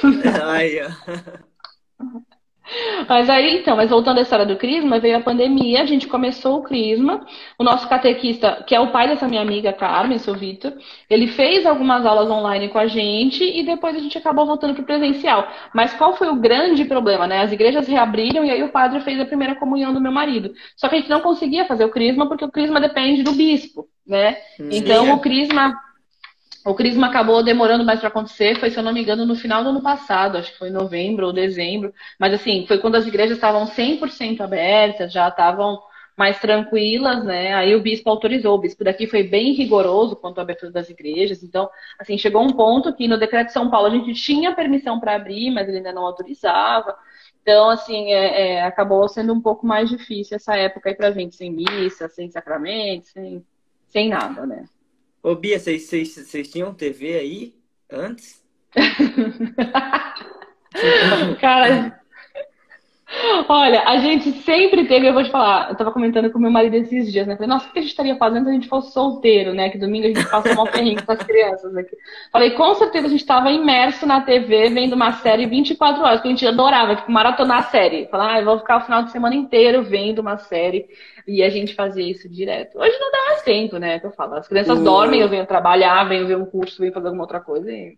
Ó. 0.82 1.51
Mas 3.07 3.30
aí, 3.30 3.57
então, 3.57 3.76
mas 3.76 3.89
voltando 3.89 4.19
à 4.19 4.22
história 4.22 4.45
do 4.45 4.55
Crisma, 4.55 4.99
veio 4.99 5.17
a 5.17 5.22
pandemia, 5.22 5.82
a 5.82 5.86
gente 5.86 6.07
começou 6.07 6.59
o 6.59 6.63
Crisma. 6.63 7.26
O 7.57 7.63
nosso 7.63 7.88
catequista, 7.88 8.63
que 8.65 8.74
é 8.74 8.80
o 8.80 8.91
pai 8.91 9.07
dessa 9.07 9.28
minha 9.28 9.41
amiga 9.41 9.74
Carmen, 9.74 10.17
seu 10.17 10.36
Vitor, 10.36 10.74
ele 11.09 11.28
fez 11.28 11.65
algumas 11.65 12.05
aulas 12.05 12.30
online 12.30 12.69
com 12.69 12.78
a 12.78 12.88
gente 12.88 13.43
e 13.43 13.63
depois 13.63 13.95
a 13.95 13.99
gente 13.99 14.17
acabou 14.17 14.45
voltando 14.45 14.74
para 14.74 14.84
o 14.84 14.86
presencial. 14.86 15.47
Mas 15.74 15.93
qual 15.93 16.15
foi 16.15 16.30
o 16.30 16.36
grande 16.36 16.86
problema, 16.86 17.28
né? 17.28 17.41
As 17.41 17.51
igrejas 17.51 17.88
reabriram 17.88 18.45
e 18.45 18.51
aí 18.51 18.63
o 18.63 18.69
padre 18.69 19.01
fez 19.01 19.19
a 19.19 19.26
primeira 19.26 19.55
comunhão 19.55 19.93
do 19.93 20.01
meu 20.01 20.11
marido. 20.11 20.53
Só 20.76 20.88
que 20.88 20.95
a 20.95 20.97
gente 20.99 21.09
não 21.09 21.22
conseguia 21.22 21.65
fazer 21.65 21.86
o 21.86 21.89
Crisma 21.91 22.28
porque 22.28 22.45
o 22.45 22.51
Crisma 22.51 22.80
depende 22.80 23.24
do 23.24 23.34
bispo, 23.34 23.88
né? 24.07 24.38
Então, 24.59 25.13
o 25.13 25.19
Crisma 25.19 25.78
o 26.66 26.76
Crisma 26.76 27.07
acabou 27.07 27.43
demorando 27.43 27.84
mais 27.84 27.99
para 27.99 28.09
acontecer, 28.09 28.59
foi, 28.59 28.70
se 28.70 28.78
eu 28.78 28.84
não 28.84 28.93
me 28.93 29.01
engano, 29.01 29.26
no 29.26 29.36
final 29.36 29.64
do 29.64 29.70
ano 29.70 29.82
passado, 29.82 30.38
acho 30.38 30.51
que 30.51 30.59
foi 30.59 30.70
novembro 30.70 31.26
ou 31.26 31.34
dezembro. 31.34 31.93
Mas 32.20 32.34
assim, 32.34 32.66
foi 32.68 32.78
quando 32.78 32.95
as 32.95 33.07
igrejas 33.07 33.38
estavam 33.38 33.66
100% 33.66 34.41
abertas, 34.41 35.12
já 35.12 35.28
estavam 35.28 35.80
mais 36.16 36.39
tranquilas, 36.39 37.24
né? 37.24 37.53
Aí 37.55 37.76
o 37.76 37.82
bispo 37.82 38.09
autorizou. 38.09 38.55
O 38.55 38.59
bispo 38.62 38.84
daqui 38.84 39.07
foi 39.07 39.24
bem 39.24 39.53
rigoroso 39.53 40.16
quanto 40.16 40.38
à 40.38 40.41
abertura 40.43 40.72
das 40.72 40.89
igrejas. 40.89 41.41
Então, 41.41 41.70
assim, 41.97 42.18
chegou 42.18 42.43
um 42.43 42.51
ponto 42.53 42.93
que 42.93 43.07
no 43.07 43.18
decreto 43.18 43.47
de 43.47 43.53
São 43.53 43.72
Paulo 43.72 43.88
a 43.88 43.89
gente 43.89 44.14
tinha 44.14 44.53
permissão 44.55 44.99
para 44.99 45.16
abrir, 45.16 45.49
mas 45.49 45.68
ele 45.68 45.78
ainda 45.78 45.91
não 45.91 46.05
autorizava. 46.05 46.95
Então, 47.41 47.70
assim, 47.72 48.14
é, 48.14 48.57
é, 48.57 48.64
acabou 48.64 49.07
sendo 49.07 49.34
um 49.34 49.41
pouco 49.41 49.66
mais 49.66 49.89
difícil 49.89 50.36
essa 50.36 50.55
época 50.55 50.89
aí 50.89 50.95
pra 50.95 51.12
gente, 51.12 51.36
sem 51.36 51.51
missa, 51.51 52.07
sem 52.07 52.30
sacramento, 52.30 53.07
sem, 53.07 53.43
sem 53.88 54.09
nada, 54.09 54.45
né? 54.45 54.66
Ô, 55.24 55.36
Bia, 55.36 55.59
vocês 55.59 55.89
tinham 56.51 56.74
TV 56.74 57.17
aí 57.17 57.55
antes? 57.89 58.41
Cara, 61.39 62.01
olha, 63.49 63.84
a 63.84 63.97
gente 63.97 64.32
sempre 64.43 64.86
teve, 64.88 65.07
eu 65.07 65.14
vou 65.14 65.24
te 65.24 65.30
falar, 65.30 65.70
eu 65.70 65.76
tava 65.76 65.91
comentando 65.91 66.32
com 66.32 66.39
meu 66.39 66.51
marido 66.51 66.76
esses 66.76 67.12
dias, 67.12 67.28
né? 67.28 67.36
Falei, 67.36 67.49
nossa, 67.49 67.68
o 67.68 67.72
que 67.72 67.80
a 67.80 67.82
gente 67.82 67.91
estaria 67.91 68.16
fazendo 68.16 68.45
se 68.45 68.49
a 68.49 68.53
gente 68.53 68.68
fosse 68.68 68.91
solteiro, 68.93 69.53
né? 69.53 69.70
Que 69.70 69.78
domingo 69.78 70.05
a 70.05 70.09
gente 70.09 70.30
passa 70.30 70.53
mal 70.55 70.66
perrengue 70.68 71.05
com 71.05 71.12
as 71.12 71.24
crianças 71.24 71.76
aqui. 71.76 71.95
Falei, 72.32 72.51
com 72.51 72.74
certeza 72.76 73.07
a 73.07 73.09
gente 73.09 73.22
estava 73.22 73.51
imerso 73.51 74.05
na 74.05 74.22
TV 74.22 74.70
vendo 74.70 74.93
uma 74.93 75.14
série 75.14 75.45
24 75.45 76.01
horas, 76.01 76.22
que 76.22 76.28
a 76.28 76.32
gente 76.32 76.47
adorava, 76.47 76.95
tipo, 76.95 77.12
maratonar 77.12 77.59
a 77.59 77.64
série. 77.64 78.07
Falar, 78.07 78.36
ah, 78.36 78.39
eu 78.39 78.45
vou 78.45 78.59
ficar 78.59 78.78
o 78.78 78.86
final 78.86 79.03
de 79.03 79.12
semana 79.12 79.36
inteiro 79.36 79.84
vendo 79.84 80.20
uma 80.20 80.38
série. 80.38 80.88
E 81.28 81.43
a 81.43 81.49
gente 81.49 81.76
fazia 81.76 82.09
isso 82.09 82.28
direto. 82.28 82.80
Hoje 82.80 82.97
não 82.99 83.12
dá 83.12 83.18
mais 83.30 83.41
tempo, 83.43 83.78
né? 83.78 83.99
Que 83.99 84.07
eu 84.07 84.12
falo. 84.12 84.36
As 84.36 84.47
crianças 84.47 84.82
dormem, 84.82 85.22
eu 85.22 85.30
venho 85.30 85.45
trabalhar, 85.45 86.03
venho 86.05 86.28
ver 86.28 86.38
um 86.38 86.45
curso, 86.45 86.80
venho 86.80 86.93
fazer 86.93 87.07
alguma 87.07 87.24
outra 87.24 87.39
coisa. 87.39 87.72
E... 87.72 87.97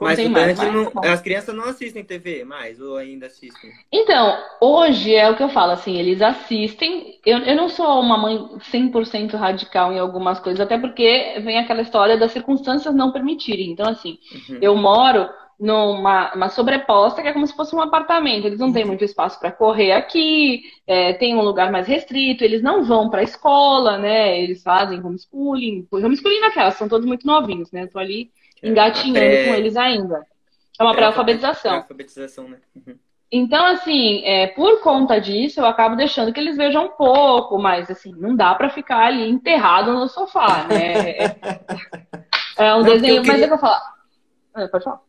Mas 0.00 0.28
mais, 0.28 0.58
não, 0.58 0.92
as 1.04 1.22
crianças 1.22 1.54
não 1.54 1.64
assistem 1.64 2.04
TV 2.04 2.44
mais, 2.44 2.80
ou 2.80 2.96
ainda 2.96 3.26
assistem? 3.26 3.70
Então, 3.90 4.36
hoje 4.60 5.14
é 5.14 5.28
o 5.30 5.36
que 5.36 5.42
eu 5.42 5.48
falo, 5.48 5.72
assim, 5.72 5.96
eles 5.96 6.20
assistem. 6.20 7.18
Eu, 7.24 7.38
eu 7.38 7.56
não 7.56 7.68
sou 7.68 8.00
uma 8.00 8.18
mãe 8.18 8.36
100% 8.72 9.34
radical 9.36 9.92
em 9.92 9.98
algumas 9.98 10.38
coisas, 10.38 10.60
até 10.60 10.78
porque 10.78 11.40
vem 11.42 11.58
aquela 11.58 11.82
história 11.82 12.18
das 12.18 12.32
circunstâncias 12.32 12.94
não 12.94 13.12
permitirem. 13.12 13.70
Então, 13.70 13.88
assim, 13.88 14.18
uhum. 14.50 14.58
eu 14.60 14.76
moro 14.76 15.28
numa 15.58 16.34
uma 16.34 16.48
sobreposta 16.50 17.22
que 17.22 17.28
é 17.28 17.32
como 17.32 17.46
se 17.46 17.56
fosse 17.56 17.74
um 17.74 17.80
apartamento. 17.80 18.46
Eles 18.46 18.58
não 18.58 18.72
têm 18.72 18.84
muito 18.84 19.04
espaço 19.04 19.40
para 19.40 19.50
correr 19.50 19.92
aqui, 19.92 20.62
é, 20.86 21.14
tem 21.14 21.34
um 21.34 21.42
lugar 21.42 21.72
mais 21.72 21.86
restrito, 21.86 22.44
eles 22.44 22.62
não 22.62 22.84
vão 22.84 23.08
para 23.08 23.20
a 23.20 23.24
escola, 23.24 23.96
né? 23.96 24.38
Eles 24.42 24.62
fazem 24.62 25.02
homeschooling. 25.02 25.86
Homeschooling 25.90 26.40
naquela, 26.40 26.70
são 26.70 26.88
todos 26.88 27.06
muito 27.06 27.26
novinhos, 27.26 27.72
né? 27.72 27.84
Estou 27.84 28.00
ali 28.00 28.30
é, 28.30 28.45
engatinhando 28.62 29.18
é, 29.18 29.44
com 29.46 29.54
eles 29.54 29.76
ainda. 29.76 30.26
É 30.78 30.82
uma 30.82 30.94
pré-alfabetização. 30.94 31.72
Pré-alfabetização, 31.72 32.48
né? 32.48 32.58
Uhum. 32.74 32.98
Então, 33.30 33.64
assim, 33.66 34.24
é, 34.24 34.46
por 34.48 34.80
conta 34.80 35.20
disso, 35.20 35.60
eu 35.60 35.66
acabo 35.66 35.96
deixando 35.96 36.32
que 36.32 36.38
eles 36.38 36.56
vejam 36.56 36.86
um 36.86 36.90
pouco, 36.90 37.58
mas 37.58 37.90
assim, 37.90 38.12
não 38.16 38.36
dá 38.36 38.54
para 38.54 38.70
ficar 38.70 39.06
ali 39.06 39.28
enterrado 39.28 39.92
no 39.92 40.08
sofá, 40.08 40.64
né? 40.68 41.16
É, 42.58 42.68
é 42.68 42.74
um 42.74 42.78
não, 42.78 42.84
desenho, 42.84 43.22
queria... 43.22 43.32
mas 43.32 43.42
eu 43.42 43.48
vou 43.48 43.58
falar. 43.58 43.94
É, 44.56 44.68
pode 44.68 44.84
falar. 44.84 45.00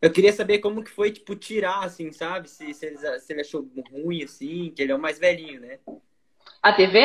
Eu 0.00 0.10
queria 0.10 0.32
saber 0.32 0.58
como 0.58 0.82
que 0.82 0.90
foi, 0.90 1.10
tipo, 1.10 1.36
tirar, 1.36 1.84
assim, 1.84 2.10
sabe? 2.12 2.48
Se, 2.48 2.72
se, 2.74 2.86
ele, 2.86 2.96
se 2.96 3.32
ele 3.32 3.40
achou 3.40 3.66
ruim, 3.92 4.24
assim, 4.24 4.72
que 4.74 4.82
ele 4.82 4.92
é 4.92 4.94
o 4.94 4.98
mais 4.98 5.18
velhinho, 5.18 5.60
né? 5.60 5.78
A 6.62 6.72
TV? 6.72 6.98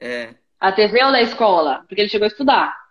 É. 0.00 0.34
A 0.60 0.72
TV 0.72 1.04
ou 1.04 1.12
da 1.12 1.22
escola? 1.22 1.84
Porque 1.88 2.00
ele 2.00 2.08
chegou 2.08 2.24
a 2.24 2.28
estudar. 2.28 2.81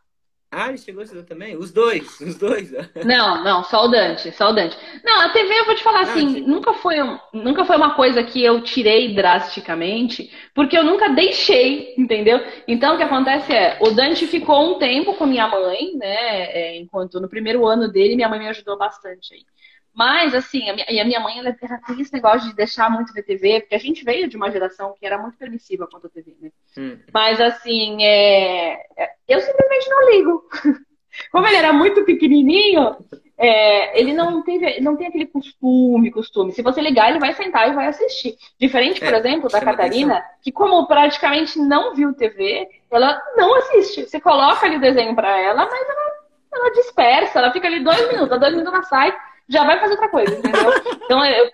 Ah, 0.54 0.68
ele 0.68 0.78
chegou 0.78 1.00
a 1.00 1.06
estudar 1.06 1.24
também? 1.24 1.56
Os 1.56 1.72
dois, 1.72 2.20
os 2.20 2.36
dois. 2.36 2.72
Não, 3.06 3.42
não, 3.42 3.64
só 3.64 3.86
o 3.86 3.88
Dante, 3.88 4.34
só 4.34 4.50
o 4.50 4.54
Dante. 4.54 4.78
Não, 5.02 5.22
a 5.22 5.30
TV 5.30 5.50
eu 5.60 5.66
vou 5.66 5.76
te 5.76 5.82
falar 5.82 6.00
ah, 6.00 6.04
assim, 6.04 6.42
nunca 6.42 6.74
foi, 6.74 7.02
um, 7.02 7.18
nunca 7.32 7.64
foi 7.64 7.78
uma 7.78 7.96
coisa 7.96 8.22
que 8.22 8.44
eu 8.44 8.62
tirei 8.62 9.16
drasticamente, 9.16 10.30
porque 10.54 10.78
eu 10.78 10.84
nunca 10.84 11.08
deixei, 11.08 11.96
entendeu? 11.98 12.40
Então 12.68 12.96
o 12.96 12.98
que 12.98 13.04
acontece 13.04 13.54
é, 13.54 13.78
o 13.80 13.92
Dante 13.92 14.28
ficou 14.28 14.76
um 14.76 14.78
tempo 14.78 15.14
com 15.14 15.26
minha 15.26 15.48
mãe, 15.48 15.96
né? 15.96 16.44
É, 16.52 16.78
enquanto 16.78 17.22
no 17.22 17.30
primeiro 17.30 17.66
ano 17.66 17.90
dele, 17.90 18.18
minha 18.18 18.28
mãe 18.28 18.40
me 18.40 18.50
ajudou 18.50 18.78
bastante 18.78 19.34
aí. 19.34 19.46
Mas, 19.94 20.34
assim, 20.34 20.70
a 20.70 20.74
minha, 20.74 20.86
e 20.90 21.00
a 21.00 21.06
minha 21.06 21.20
mãe, 21.20 21.40
ela, 21.40 21.56
ela 21.62 21.78
tem 21.80 22.00
esse 22.00 22.14
negócio 22.14 22.50
de 22.50 22.56
deixar 22.56 22.90
muito 22.90 23.14
ver 23.14 23.24
TV, 23.24 23.60
porque 23.62 23.76
a 23.76 23.80
gente 23.80 24.04
veio 24.04 24.28
de 24.28 24.38
uma 24.38 24.50
geração 24.50 24.96
que 24.98 25.06
era 25.06 25.18
muito 25.18 25.38
permissiva 25.38 25.88
quanto 25.88 26.08
a 26.08 26.10
TV, 26.10 26.36
né? 26.40 26.50
Hum. 26.78 26.98
Mas, 27.14 27.42
assim, 27.42 28.04
é... 28.04 28.80
eu 29.28 29.40
simplesmente 29.40 29.90
não 29.90 30.12
ligo. 30.12 30.44
Como 31.32 31.46
ele 31.46 31.58
era 31.58 31.74
muito 31.74 32.06
pequenininho, 32.06 32.96
é, 33.38 34.00
ele 34.00 34.14
não, 34.14 34.42
teve, 34.44 34.80
não 34.80 34.96
tem 34.96 35.08
aquele 35.08 35.26
costume, 35.26 36.10
costume. 36.10 36.54
Se 36.54 36.62
você 36.62 36.80
ligar, 36.80 37.10
ele 37.10 37.20
vai 37.20 37.34
sentar 37.34 37.70
e 37.70 37.74
vai 37.74 37.88
assistir. 37.88 38.38
Diferente, 38.58 39.02
por 39.02 39.14
é, 39.14 39.18
exemplo, 39.18 39.50
da 39.50 39.60
Catarina, 39.60 40.14
atenção. 40.16 40.36
que 40.42 40.52
como 40.54 40.88
praticamente 40.88 41.60
não 41.60 41.94
viu 41.94 42.14
TV, 42.14 42.70
ela 42.90 43.22
não 43.36 43.56
assiste. 43.56 44.04
Você 44.04 44.22
coloca 44.22 44.66
ali 44.66 44.78
o 44.78 44.82
desenho 44.82 45.14
para 45.16 45.38
ela, 45.38 45.66
mas 45.66 45.90
ela, 45.90 46.12
ela 46.54 46.72
dispersa, 46.72 47.40
ela 47.40 47.52
fica 47.52 47.68
ali 47.68 47.84
dois 47.84 48.08
minutos, 48.08 48.40
dois 48.40 48.54
minutos 48.54 48.74
ela 48.74 48.84
sai 48.84 49.14
já 49.52 49.66
vai 49.66 49.80
fazer 49.80 49.94
outra 49.94 50.10
coisa, 50.10 50.36
entendeu? 50.36 50.72
Então 51.04 51.26
eu, 51.26 51.50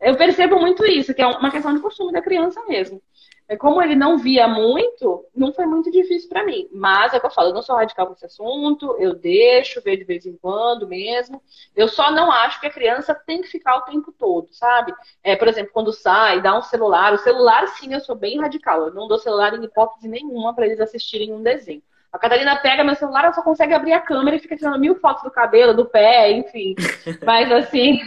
eu 0.00 0.16
percebo 0.16 0.58
muito 0.58 0.86
isso, 0.86 1.12
que 1.12 1.20
é 1.20 1.26
uma 1.26 1.50
questão 1.50 1.74
de 1.74 1.80
costume 1.80 2.12
da 2.12 2.22
criança 2.22 2.64
mesmo. 2.66 3.02
É 3.46 3.56
como 3.56 3.82
ele 3.82 3.96
não 3.96 4.16
via 4.16 4.46
muito, 4.46 5.26
não 5.34 5.52
foi 5.52 5.66
muito 5.66 5.90
difícil 5.90 6.28
para 6.28 6.46
mim. 6.46 6.68
Mas 6.72 7.12
é 7.12 7.16
o 7.16 7.20
que 7.20 7.26
eu 7.26 7.30
falo, 7.32 7.48
eu 7.48 7.54
não 7.54 7.62
sou 7.62 7.74
radical 7.74 8.06
com 8.06 8.12
esse 8.12 8.24
assunto, 8.24 8.96
eu 8.98 9.12
deixo 9.12 9.82
ver 9.82 9.96
de 9.96 10.04
vez 10.04 10.24
em 10.24 10.36
quando 10.36 10.86
mesmo. 10.86 11.42
Eu 11.74 11.88
só 11.88 12.12
não 12.12 12.30
acho 12.30 12.60
que 12.60 12.68
a 12.68 12.72
criança 12.72 13.12
tem 13.12 13.42
que 13.42 13.48
ficar 13.48 13.76
o 13.76 13.82
tempo 13.82 14.12
todo, 14.12 14.46
sabe? 14.52 14.94
É, 15.22 15.34
por 15.34 15.48
exemplo, 15.48 15.72
quando 15.74 15.92
sai, 15.92 16.40
dá 16.40 16.56
um 16.56 16.62
celular. 16.62 17.12
O 17.12 17.18
celular, 17.18 17.66
sim, 17.66 17.92
eu 17.92 18.00
sou 18.00 18.14
bem 18.14 18.40
radical. 18.40 18.86
Eu 18.86 18.94
não 18.94 19.08
dou 19.08 19.18
celular 19.18 19.52
em 19.52 19.64
hipótese 19.64 20.08
nenhuma 20.08 20.54
para 20.54 20.66
eles 20.66 20.80
assistirem 20.80 21.32
um 21.32 21.42
desenho. 21.42 21.82
A 22.12 22.18
Catarina 22.18 22.56
pega 22.56 22.84
meu 22.84 22.94
celular, 22.94 23.24
ela 23.24 23.32
só 23.32 23.42
consegue 23.42 23.72
abrir 23.72 23.92
a 23.92 24.00
câmera 24.00 24.36
e 24.36 24.40
fica 24.40 24.56
tirando 24.56 24.80
mil 24.80 24.96
fotos 24.96 25.22
do 25.22 25.30
cabelo, 25.30 25.74
do 25.74 25.86
pé, 25.86 26.32
enfim. 26.32 26.74
Mas 27.24 27.50
assim, 27.52 28.00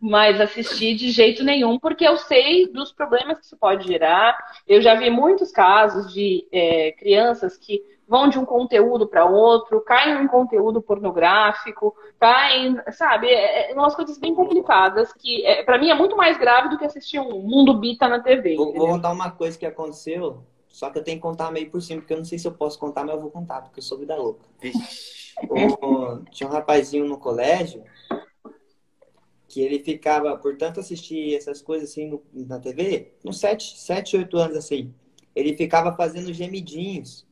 mas 0.00 0.40
assistir 0.40 0.94
de 0.96 1.10
jeito 1.10 1.44
nenhum, 1.44 1.78
porque 1.78 2.06
eu 2.06 2.16
sei 2.16 2.66
dos 2.66 2.92
problemas 2.92 3.38
que 3.38 3.46
isso 3.46 3.56
pode 3.56 3.86
gerar. 3.86 4.36
Eu 4.66 4.80
já 4.80 4.94
vi 4.94 5.10
muitos 5.10 5.50
casos 5.50 6.12
de 6.12 6.46
é, 6.52 6.92
crianças 6.92 7.56
que 7.56 7.82
vão 8.06 8.28
de 8.28 8.38
um 8.38 8.44
conteúdo 8.44 9.06
para 9.06 9.24
outro, 9.24 9.80
caem 9.80 10.14
em 10.14 10.24
um 10.24 10.28
conteúdo 10.28 10.82
pornográfico, 10.82 11.94
caem, 12.20 12.76
sabe, 12.92 13.28
é, 13.28 13.70
é 13.70 13.74
umas 13.74 13.94
coisas 13.94 14.18
bem 14.18 14.34
complicadas 14.34 15.12
que, 15.14 15.44
é, 15.46 15.62
para 15.62 15.78
mim, 15.78 15.88
é 15.88 15.94
muito 15.94 16.16
mais 16.16 16.36
grave 16.36 16.68
do 16.68 16.78
que 16.78 16.84
assistir 16.84 17.18
um 17.18 17.40
Mundo 17.40 17.74
Bita 17.74 18.08
na 18.08 18.20
TV. 18.20 18.56
Vou, 18.56 18.74
vou 18.74 18.86
contar 18.88 19.10
uma 19.10 19.30
coisa 19.30 19.58
que 19.58 19.66
aconteceu 19.66 20.42
só 20.74 20.90
que 20.90 20.98
eu 20.98 21.04
tenho 21.04 21.18
que 21.18 21.22
contar 21.22 21.52
meio 21.52 21.70
por 21.70 21.80
cima, 21.80 22.00
porque 22.00 22.12
eu 22.12 22.18
não 22.18 22.24
sei 22.24 22.36
se 22.36 22.48
eu 22.48 22.52
posso 22.52 22.80
contar, 22.80 23.04
mas 23.04 23.14
eu 23.14 23.20
vou 23.20 23.30
contar, 23.30 23.62
porque 23.62 23.78
eu 23.78 23.82
sou 23.84 23.96
vida 23.96 24.16
louca. 24.16 24.44
o, 25.48 26.18
tinha 26.32 26.48
um 26.48 26.52
rapazinho 26.52 27.06
no 27.06 27.16
colégio 27.16 27.84
que 29.46 29.60
ele 29.60 29.78
ficava, 29.78 30.36
por 30.36 30.56
tanto 30.56 30.80
assistir 30.80 31.36
essas 31.36 31.62
coisas 31.62 31.90
assim 31.90 32.08
no, 32.08 32.24
na 32.32 32.58
TV, 32.58 33.14
uns 33.24 33.38
7, 33.38 33.78
7, 33.78 34.16
8 34.16 34.36
anos 34.36 34.56
assim, 34.56 34.92
ele 35.32 35.56
ficava 35.56 35.94
fazendo 35.94 36.32
gemidinhos. 36.32 37.24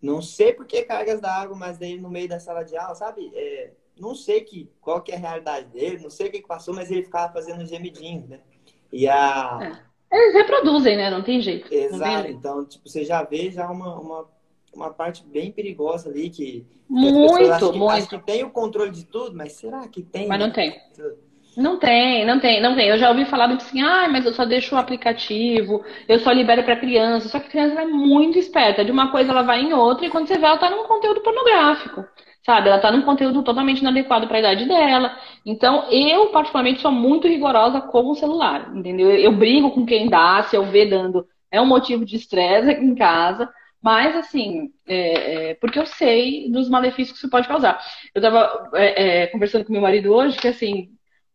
Não 0.00 0.22
sei 0.22 0.52
por 0.52 0.66
que 0.66 0.84
cargas 0.84 1.20
da 1.20 1.34
água, 1.34 1.56
mas 1.56 1.78
daí 1.78 1.98
no 1.98 2.08
meio 2.08 2.28
da 2.28 2.38
sala 2.38 2.62
de 2.62 2.76
aula, 2.76 2.94
sabe? 2.94 3.28
É, 3.34 3.72
não 3.98 4.14
sei 4.14 4.42
que, 4.42 4.70
qual 4.80 5.02
que 5.02 5.10
é 5.10 5.16
a 5.16 5.18
realidade 5.18 5.66
dele, 5.70 5.98
não 5.98 6.10
sei 6.10 6.28
o 6.28 6.30
que, 6.30 6.42
que 6.42 6.46
passou, 6.46 6.72
mas 6.72 6.92
ele 6.92 7.02
ficava 7.02 7.32
fazendo 7.32 7.66
gemidinhos, 7.66 8.28
né? 8.28 8.40
E 8.92 9.08
a, 9.08 9.82
é. 9.82 9.85
Eles 10.10 10.34
reproduzem, 10.34 10.96
né? 10.96 11.10
Não 11.10 11.22
tem 11.22 11.40
jeito. 11.40 11.72
Exato. 11.72 12.22
Tem 12.22 12.32
então, 12.32 12.64
tipo, 12.64 12.88
você 12.88 13.04
já 13.04 13.22
vê 13.22 13.50
já 13.50 13.70
uma, 13.70 13.98
uma, 13.98 14.24
uma 14.74 14.90
parte 14.90 15.24
bem 15.24 15.50
perigosa 15.50 16.08
ali 16.08 16.30
que. 16.30 16.64
Muito, 16.88 17.72
que 17.72 17.78
muito. 17.78 18.08
que 18.08 18.18
tem 18.18 18.44
o 18.44 18.50
controle 18.50 18.92
de 18.92 19.04
tudo, 19.04 19.36
mas 19.36 19.54
será 19.54 19.88
que 19.88 20.02
tem? 20.02 20.28
Mas 20.28 20.38
não 20.38 20.52
tem. 20.52 20.80
Não 21.56 21.78
tem, 21.78 22.24
não 22.26 22.38
tem, 22.38 22.60
não 22.60 22.76
tem. 22.76 22.88
Eu 22.88 22.98
já 22.98 23.08
ouvi 23.08 23.24
falar 23.24 23.48
muito 23.48 23.64
assim, 23.64 23.80
ah, 23.80 24.06
mas 24.10 24.26
eu 24.26 24.34
só 24.34 24.44
deixo 24.44 24.74
o 24.74 24.78
aplicativo, 24.78 25.82
eu 26.06 26.18
só 26.18 26.30
libero 26.30 26.62
para 26.62 26.76
criança. 26.76 27.28
Só 27.28 27.40
que 27.40 27.46
a 27.46 27.50
criança 27.50 27.80
é 27.80 27.86
muito 27.86 28.38
esperta. 28.38 28.84
De 28.84 28.92
uma 28.92 29.10
coisa 29.10 29.32
ela 29.32 29.42
vai 29.42 29.62
em 29.62 29.72
outra 29.72 30.06
e 30.06 30.10
quando 30.10 30.28
você 30.28 30.36
vê, 30.36 30.44
ela 30.44 30.58
tá 30.58 30.70
num 30.70 30.84
conteúdo 30.84 31.22
pornográfico. 31.22 32.04
Sabe? 32.46 32.68
Ela 32.68 32.78
tá 32.78 32.92
num 32.92 33.02
conteúdo 33.02 33.42
totalmente 33.42 33.80
inadequado 33.80 34.28
para 34.28 34.36
a 34.36 34.38
idade 34.38 34.66
dela. 34.66 35.18
Então, 35.44 35.90
eu, 35.90 36.28
particularmente, 36.28 36.80
sou 36.80 36.92
muito 36.92 37.26
rigorosa 37.26 37.80
com 37.80 38.08
o 38.08 38.14
celular. 38.14 38.70
Entendeu? 38.72 39.10
Eu, 39.10 39.32
brigo 39.32 39.72
com 39.72 39.84
quem 39.84 40.08
dá, 40.08 40.44
se 40.44 40.54
eu 40.54 40.62
ver 40.62 40.88
dando. 40.88 41.26
É 41.50 41.60
um 41.60 41.66
motivo 41.66 42.04
de 42.04 42.14
estresse 42.14 42.70
aqui 42.70 42.84
em 42.84 42.94
casa. 42.94 43.50
Mas, 43.82 44.14
assim, 44.14 44.70
é, 44.86 45.50
é, 45.50 45.54
porque 45.54 45.76
eu 45.76 45.86
sei 45.86 46.48
dos 46.48 46.68
malefícios 46.68 47.18
que 47.18 47.18
isso 47.18 47.30
pode 47.30 47.48
causar. 47.48 47.80
Eu 48.14 48.20
estava 48.20 48.70
é, 48.74 49.22
é, 49.22 49.26
conversando 49.26 49.64
com 49.64 49.72
meu 49.72 49.82
marido 49.82 50.14
hoje 50.14 50.38
que, 50.38 50.46
assim, 50.46 50.90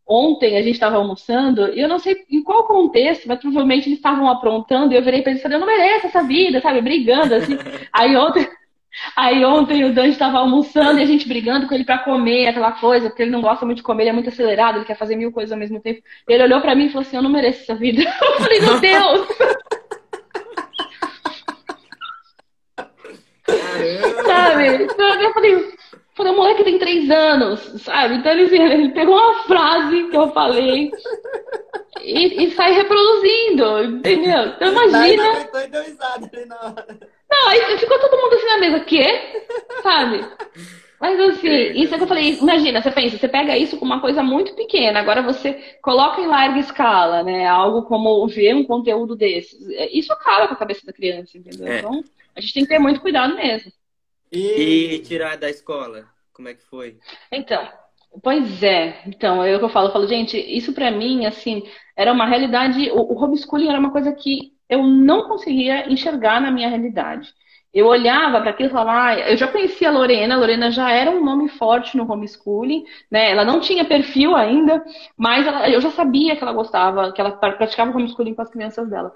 ontem 0.08 0.58
a 0.58 0.62
gente 0.62 0.76
estava 0.76 0.96
almoçando, 0.96 1.74
e 1.74 1.80
eu 1.82 1.90
não 1.90 2.00
sei 2.00 2.16
em 2.30 2.42
qual 2.42 2.64
contexto, 2.66 3.28
mas 3.28 3.40
provavelmente 3.40 3.88
eles 3.88 4.00
estavam 4.00 4.30
aprontando, 4.30 4.94
e 4.94 4.98
eu 4.98 5.04
virei 5.04 5.22
para 5.22 5.32
eles 5.32 5.42
e 5.42 5.44
falei, 5.44 5.58
eu 5.58 5.60
não 5.60 5.68
mereço 5.68 6.08
essa 6.08 6.24
vida, 6.24 6.62
sabe? 6.62 6.82
Brigando, 6.82 7.36
assim. 7.36 7.58
Aí 7.94 8.16
ontem, 8.16 8.48
aí 9.16 9.44
ontem 9.46 9.84
o 9.84 9.94
Dan 9.94 10.08
estava 10.08 10.40
almoçando 10.40 11.00
e 11.00 11.04
a 11.04 11.06
gente 11.06 11.28
brigando 11.28 11.68
com 11.68 11.74
ele 11.74 11.86
para 11.86 12.00
comer 12.00 12.48
aquela 12.48 12.72
coisa, 12.74 13.10
porque 13.10 13.24
ele 13.24 13.32
não 13.32 13.42
gosta 13.42 13.66
muito 13.66 13.78
de 13.78 13.84
comer, 13.84 14.04
ele 14.04 14.10
é 14.10 14.14
muito 14.14 14.30
acelerado, 14.30 14.78
ele 14.78 14.86
quer 14.86 14.98
fazer 14.98 15.16
mil 15.16 15.32
coisas 15.32 15.52
ao 15.52 15.60
mesmo 15.60 15.80
tempo. 15.80 16.02
Ele 16.28 16.44
olhou 16.44 16.62
para 16.62 16.76
mim 16.76 16.86
e 16.86 16.90
falou 16.90 17.02
assim, 17.02 17.18
eu 17.18 17.24
não 17.24 17.30
mereço 17.30 17.62
essa 17.62 17.76
vida. 17.76 18.02
Eu 18.22 18.40
falei, 18.40 18.62
meu 18.62 18.80
Deus! 18.80 19.28
Sabe? 24.26 24.88
Eu 25.24 25.34
falei, 25.34 25.72
Falei, 26.14 26.34
o 26.34 26.36
moleque 26.36 26.64
tem 26.64 26.78
três 26.78 27.10
anos, 27.10 27.60
sabe? 27.82 28.16
Então 28.16 28.32
ele, 28.34 28.56
ele 28.56 28.90
pegou 28.90 29.16
uma 29.16 29.44
frase 29.44 30.10
que 30.10 30.18
eu 30.18 30.30
falei 30.32 30.92
e, 32.02 32.44
e 32.44 32.52
sai 32.52 32.74
reproduzindo, 32.74 33.84
entendeu? 33.86 34.48
Então 34.48 34.72
imagina. 34.72 35.24
Não, 36.48 36.76
aí 37.48 37.78
ficou 37.78 38.00
todo 38.00 38.18
mundo 38.18 38.34
assim 38.34 38.46
na 38.46 38.58
mesa, 38.58 38.80
quê? 38.82 39.44
Sabe? 39.82 40.26
Mas 41.02 41.20
assim, 41.20 41.50
isso 41.82 41.96
é 41.96 41.98
que 41.98 42.04
eu 42.04 42.08
falei, 42.08 42.36
imagina, 42.36 42.80
você 42.80 42.92
pensa, 42.92 43.18
você 43.18 43.28
pega 43.28 43.58
isso 43.58 43.76
com 43.78 43.86
uma 43.86 44.00
coisa 44.00 44.22
muito 44.22 44.54
pequena, 44.54 45.00
agora 45.00 45.24
você 45.24 45.54
coloca 45.82 46.22
em 46.22 46.28
larga 46.28 46.60
escala, 46.60 47.24
né? 47.24 47.48
Algo 47.48 47.82
como 47.84 48.28
ver 48.28 48.54
um 48.54 48.64
conteúdo 48.64 49.16
desses. 49.16 49.60
Isso 49.92 50.14
acaba 50.14 50.48
com 50.48 50.54
a 50.54 50.58
cabeça 50.58 50.86
da 50.86 50.94
criança, 50.94 51.38
entendeu? 51.38 51.68
É. 51.68 51.80
Então, 51.80 52.04
a 52.36 52.40
gente 52.40 52.54
tem 52.54 52.64
que 52.64 52.70
ter 52.70 52.78
muito 52.78 53.02
cuidado 53.02 53.36
mesmo. 53.36 53.72
E... 54.32 54.94
e 54.94 55.00
tirar 55.00 55.38
da 55.38 55.50
escola, 55.50 56.06
como 56.34 56.50
é 56.50 56.54
que 56.54 56.62
foi? 56.70 56.98
Então, 57.32 57.68
pois 58.22 58.62
é. 58.62 59.02
Então, 59.08 59.44
é 59.44 59.56
o 59.56 59.60
que 59.60 59.66
eu 59.66 59.70
falo. 59.70 59.88
Eu 59.88 59.94
falo, 59.94 60.08
gente, 60.08 60.38
isso 60.38 60.72
para 60.72 60.92
mim, 60.92 61.26
assim, 61.26 61.64
era 61.98 62.14
uma 62.14 62.28
realidade. 62.28 62.92
O, 62.92 63.12
o 63.12 63.24
homeschooling 63.24 63.70
era 63.70 63.80
uma 63.80 63.92
coisa 63.92 64.12
que 64.12 64.54
eu 64.72 64.82
não 64.84 65.28
conseguia 65.28 65.92
enxergar 65.92 66.40
na 66.40 66.50
minha 66.50 66.70
realidade. 66.70 67.34
Eu 67.74 67.88
olhava 67.88 68.42
para 68.42 68.52
aquilo 68.52 68.70
e 68.70 68.72
falava, 68.72 69.08
ah, 69.08 69.20
eu 69.32 69.38
já 69.38 69.48
conhecia 69.48 69.90
a 69.90 69.92
Lorena, 69.92 70.36
a 70.36 70.38
Lorena 70.38 70.72
já 70.72 70.90
era 70.92 71.12
um 71.12 71.24
nome 71.24 71.50
forte 71.50 71.96
no 71.96 72.10
homeschooling, 72.10 72.84
né? 73.10 73.32
Ela 73.32 73.46
não 73.46 73.60
tinha 73.60 73.86
perfil 73.86 74.36
ainda, 74.36 74.84
mas 75.18 75.46
ela, 75.46 75.70
eu 75.70 75.80
já 75.80 75.92
sabia 75.92 76.36
que 76.36 76.44
ela 76.44 76.54
gostava, 76.54 77.12
que 77.12 77.22
ela 77.22 77.32
praticava 77.32 77.92
homeschooling 77.92 78.34
com 78.34 78.42
as 78.42 78.50
crianças 78.50 78.90
dela. 78.90 79.14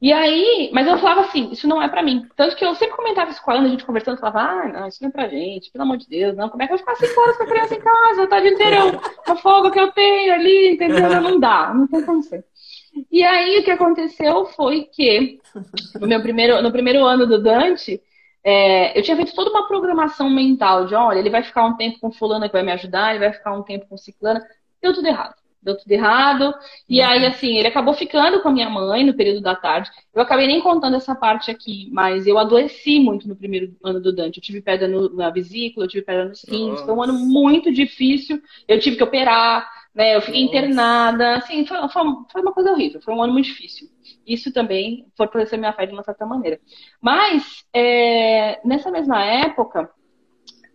E 0.00 0.12
aí, 0.12 0.68
mas 0.72 0.86
eu 0.88 0.98
falava 0.98 1.20
assim, 1.20 1.50
isso 1.52 1.68
não 1.68 1.80
é 1.80 1.88
para 1.88 2.02
mim. 2.02 2.26
Tanto 2.36 2.56
que 2.56 2.64
eu 2.64 2.74
sempre 2.74 2.96
comentava 2.96 3.30
isso 3.30 3.42
com 3.42 3.52
ela, 3.52 3.62
a 3.62 3.68
gente 3.68 3.84
conversando, 3.84 4.18
falava, 4.18 4.40
ah, 4.40 4.68
não, 4.68 4.88
isso 4.88 5.00
não 5.00 5.08
é 5.08 5.12
pra 5.12 5.28
gente, 5.28 5.70
pelo 5.70 5.84
amor 5.84 5.96
de 5.96 6.08
Deus, 6.08 6.36
não, 6.36 6.48
como 6.48 6.62
é 6.62 6.66
que 6.66 6.72
eu 6.72 6.78
vou 6.78 6.86
ficar 6.86 7.06
cinco 7.06 7.20
horas 7.20 7.36
com 7.36 7.44
a 7.44 7.46
criança 7.46 7.74
em 7.74 7.80
casa, 7.80 8.26
tá 8.26 8.40
de 8.40 8.48
inteiro, 8.48 9.00
a 9.28 9.36
folga 9.36 9.70
que 9.70 9.78
eu 9.78 9.92
tenho 9.92 10.34
ali, 10.34 10.72
entendeu? 10.74 11.20
Não 11.20 11.38
dá, 11.38 11.72
não 11.72 11.86
tem 11.86 12.04
como 12.04 12.20
ser. 12.22 12.44
E 13.10 13.22
aí 13.22 13.58
o 13.58 13.64
que 13.64 13.70
aconteceu 13.70 14.46
foi 14.46 14.84
que 14.84 15.40
no 16.00 16.06
meu 16.06 16.20
primeiro, 16.20 16.60
no 16.62 16.72
primeiro 16.72 17.04
ano 17.04 17.26
do 17.26 17.42
Dante, 17.42 18.00
é, 18.44 18.98
eu 18.98 19.02
tinha 19.02 19.16
feito 19.16 19.34
toda 19.34 19.50
uma 19.50 19.66
programação 19.66 20.28
mental 20.28 20.86
de, 20.86 20.94
olha, 20.94 21.18
ele 21.18 21.30
vai 21.30 21.42
ficar 21.42 21.64
um 21.64 21.76
tempo 21.76 22.00
com 22.00 22.12
fulana 22.12 22.48
que 22.48 22.52
vai 22.52 22.62
me 22.62 22.72
ajudar, 22.72 23.10
ele 23.10 23.24
vai 23.24 23.32
ficar 23.32 23.52
um 23.54 23.62
tempo 23.62 23.86
com 23.88 23.96
ciclana, 23.96 24.44
deu 24.80 24.92
tudo 24.92 25.06
errado 25.06 25.34
deu 25.62 25.78
tudo 25.78 25.90
errado. 25.92 26.52
E 26.88 27.00
uhum. 27.00 27.06
aí, 27.06 27.26
assim, 27.26 27.56
ele 27.56 27.68
acabou 27.68 27.94
ficando 27.94 28.42
com 28.42 28.48
a 28.48 28.52
minha 28.52 28.68
mãe 28.68 29.04
no 29.04 29.14
período 29.14 29.40
da 29.40 29.54
tarde. 29.54 29.90
Eu 30.12 30.20
acabei 30.20 30.46
nem 30.46 30.60
contando 30.60 30.96
essa 30.96 31.14
parte 31.14 31.50
aqui, 31.50 31.88
mas 31.92 32.26
eu 32.26 32.36
adoeci 32.36 32.98
muito 32.98 33.28
no 33.28 33.36
primeiro 33.36 33.74
ano 33.84 34.00
do 34.00 34.12
Dante. 34.12 34.38
Eu 34.38 34.42
tive 34.42 34.60
pedra 34.60 34.88
no, 34.88 35.14
na 35.14 35.30
vesícula, 35.30 35.86
eu 35.86 35.88
tive 35.88 36.04
pedra 36.04 36.28
nos 36.28 36.44
rins. 36.44 36.80
Foi 36.80 36.94
um 36.94 37.02
ano 37.02 37.14
muito 37.14 37.72
difícil. 37.72 38.42
Eu 38.66 38.80
tive 38.80 38.96
que 38.96 39.04
operar, 39.04 39.68
né? 39.94 40.16
Eu 40.16 40.20
fiquei 40.22 40.44
Nossa. 40.44 40.56
internada. 40.56 41.36
Assim, 41.36 41.66
foi, 41.66 41.76
foi, 41.88 42.42
uma 42.42 42.52
coisa 42.52 42.72
horrível. 42.72 43.00
Foi 43.00 43.14
um 43.14 43.22
ano 43.22 43.32
muito 43.32 43.46
difícil. 43.46 43.88
Isso 44.26 44.52
também 44.52 45.06
fortaleceu 45.16 45.58
minha 45.58 45.72
fé 45.72 45.86
de 45.86 45.92
uma 45.92 46.02
certa 46.02 46.24
maneira. 46.26 46.60
Mas, 47.00 47.64
é, 47.74 48.60
nessa 48.64 48.90
mesma 48.90 49.22
época, 49.24 49.90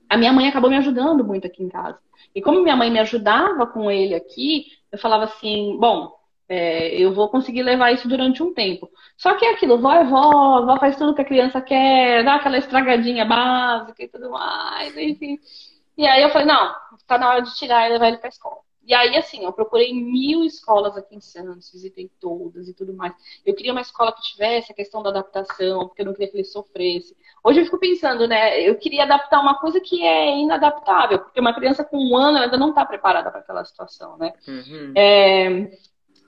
a 0.09 0.17
minha 0.17 0.33
mãe 0.33 0.47
acabou 0.47 0.69
me 0.69 0.77
ajudando 0.77 1.23
muito 1.23 1.47
aqui 1.47 1.63
em 1.63 1.69
casa. 1.69 1.99
E 2.33 2.41
como 2.41 2.61
minha 2.61 2.75
mãe 2.75 2.91
me 2.91 2.99
ajudava 2.99 3.65
com 3.67 3.89
ele 3.89 4.13
aqui, 4.13 4.65
eu 4.91 4.99
falava 4.99 5.25
assim, 5.25 5.77
bom, 5.79 6.11
é, 6.49 6.95
eu 6.95 7.13
vou 7.13 7.29
conseguir 7.29 7.63
levar 7.63 7.91
isso 7.91 8.07
durante 8.07 8.41
um 8.41 8.53
tempo. 8.53 8.89
Só 9.17 9.35
que 9.35 9.45
é 9.45 9.51
aquilo, 9.51 9.79
vó 9.79 9.93
é 9.93 10.03
vó, 10.03 10.65
vó 10.65 10.79
faz 10.79 10.95
tudo 10.95 11.13
que 11.15 11.21
a 11.21 11.25
criança 11.25 11.61
quer, 11.61 12.23
dá 12.23 12.35
aquela 12.35 12.57
estragadinha 12.57 13.25
básica 13.25 14.03
e 14.03 14.07
tudo 14.07 14.31
mais, 14.31 14.95
enfim. 14.97 15.37
E 15.97 16.05
aí 16.05 16.21
eu 16.21 16.29
falei, 16.29 16.47
não, 16.47 16.73
tá 17.07 17.17
na 17.17 17.29
hora 17.29 17.41
de 17.41 17.55
tirar 17.55 17.87
e 17.87 17.93
levar 17.93 18.09
ele 18.09 18.17
pra 18.17 18.29
escola. 18.29 18.66
E 18.87 18.93
aí, 18.93 19.17
assim, 19.17 19.43
eu 19.43 19.51
procurei 19.51 19.93
mil 19.93 20.45
escolas 20.45 20.95
aqui 20.95 21.13
em 21.13 21.19
Santos, 21.19 21.69
visitei 21.73 22.09
todas 22.21 22.69
e 22.69 22.73
tudo 22.73 22.93
mais. 22.93 23.13
Eu 23.45 23.53
queria 23.53 23.73
uma 23.73 23.81
escola 23.81 24.13
que 24.13 24.21
tivesse 24.21 24.71
a 24.71 24.75
questão 24.75 25.03
da 25.03 25.09
adaptação, 25.09 25.87
porque 25.87 26.01
eu 26.01 26.05
não 26.05 26.13
queria 26.13 26.29
que 26.29 26.37
ele 26.37 26.45
sofresse. 26.45 27.13
Hoje 27.43 27.59
eu 27.59 27.65
fico 27.65 27.77
pensando, 27.77 28.25
né? 28.25 28.61
Eu 28.61 28.75
queria 28.75 29.03
adaptar 29.03 29.41
uma 29.41 29.59
coisa 29.59 29.81
que 29.81 30.01
é 30.01 30.39
inadaptável, 30.39 31.19
porque 31.19 31.37
uma 31.37 31.53
criança 31.53 31.83
com 31.83 31.97
um 31.97 32.15
ano 32.15 32.37
ainda 32.37 32.57
não 32.57 32.69
está 32.69 32.85
preparada 32.85 33.29
para 33.29 33.41
aquela 33.41 33.65
situação, 33.65 34.17
né? 34.17 34.31
Uhum. 34.47 34.93
É, 34.95 35.69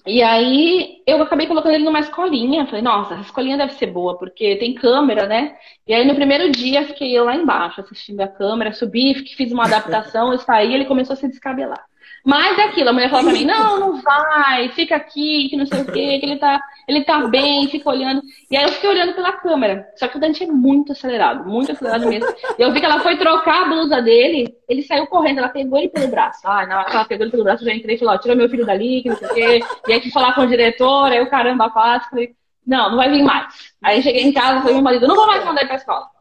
e 0.05 0.21
aí 0.21 1.01
eu 1.07 1.21
acabei 1.21 1.47
colocando 1.47 1.75
ele 1.75 1.85
numa 1.85 2.01
escolinha. 2.01 2.65
Falei, 2.65 2.81
nossa, 2.81 3.15
a 3.15 3.21
escolinha 3.21 3.57
deve 3.57 3.73
ser 3.75 3.87
boa, 3.87 4.17
porque 4.17 4.57
tem 4.57 4.73
câmera, 4.73 5.25
né? 5.27 5.57
E 5.87 5.93
aí 5.93 6.05
no 6.05 6.15
primeiro 6.15 6.51
dia 6.51 6.85
fiquei 6.85 7.17
eu 7.17 7.23
lá 7.23 7.35
embaixo 7.35 7.79
assistindo 7.79 8.19
a 8.19 8.27
câmera, 8.27 8.73
subi, 8.73 9.13
fiz 9.35 9.51
uma 9.53 9.63
adaptação, 9.65 10.33
eu 10.33 10.39
saí 10.39 10.73
ele 10.73 10.85
começou 10.85 11.13
a 11.13 11.15
se 11.15 11.29
descabelar. 11.29 11.88
Mas 12.25 12.57
é 12.57 12.63
aquilo, 12.63 12.89
a 12.89 12.93
mulher 12.93 13.09
fala 13.09 13.23
pra 13.23 13.33
mim, 13.33 13.45
não, 13.45 13.79
não 13.79 14.01
vai, 14.01 14.69
fica 14.69 14.95
aqui, 14.95 15.47
que 15.49 15.57
não 15.57 15.65
sei 15.65 15.81
o 15.81 15.85
quê, 15.85 16.19
que 16.19 16.25
ele 16.25 16.37
tá, 16.37 16.59
ele 16.87 17.03
tá 17.03 17.27
bem, 17.27 17.67
fica 17.67 17.89
olhando. 17.89 18.21
E 18.49 18.57
aí 18.57 18.63
eu 18.63 18.69
fiquei 18.69 18.89
olhando 18.89 19.13
pela 19.13 19.33
câmera. 19.33 19.87
Só 19.95 20.07
que 20.07 20.17
o 20.17 20.19
Dante 20.19 20.43
é 20.43 20.47
muito 20.47 20.91
acelerado, 20.91 21.47
muito 21.49 21.71
acelerado 21.71 22.07
mesmo. 22.07 22.27
E 22.57 22.61
eu 22.61 22.71
vi 22.71 22.79
que 22.79 22.85
ela 22.85 22.99
foi 22.99 23.17
trocar 23.17 23.63
a 23.63 23.69
blusa 23.69 24.01
dele, 24.01 24.53
ele 24.67 24.83
saiu 24.83 25.07
correndo, 25.07 25.39
ela 25.39 25.49
pegou 25.49 25.77
ele 25.79 25.89
pelo 25.89 26.07
braço. 26.07 26.41
Ah, 26.45 26.65
na 26.65 26.79
hora 26.79 26.89
que 26.89 26.95
ela 26.95 27.05
pegou 27.05 27.23
ele 27.25 27.31
pelo 27.31 27.43
braço, 27.43 27.63
eu 27.63 27.67
já 27.67 27.75
entrei 27.75 27.95
e 27.95 27.99
falei, 27.99 28.15
ó, 28.15 28.17
tira 28.17 28.35
meu 28.35 28.49
filho 28.49 28.65
dali, 28.65 29.01
que 29.01 29.09
não 29.09 29.17
sei 29.17 29.27
o 29.27 29.33
quê. 29.33 29.59
E 29.87 29.93
aí 29.93 30.01
fui 30.01 30.11
falar 30.11 30.33
com 30.33 30.41
o 30.41 30.47
diretor, 30.47 31.11
aí 31.11 31.21
o 31.21 31.29
caramba, 31.29 31.69
quase, 31.69 32.09
falei, 32.09 32.35
não, 32.65 32.89
não 32.91 32.97
vai 32.97 33.09
vir 33.09 33.23
mais. 33.23 33.73
Aí 33.81 34.01
cheguei 34.01 34.23
em 34.23 34.33
casa, 34.33 34.59
falei, 34.59 34.75
meu 34.75 34.83
marido, 34.83 35.07
não 35.07 35.15
vou 35.15 35.25
mais 35.25 35.43
mandar 35.43 35.61
ele 35.61 35.67
pra 35.67 35.77
escola. 35.77 36.18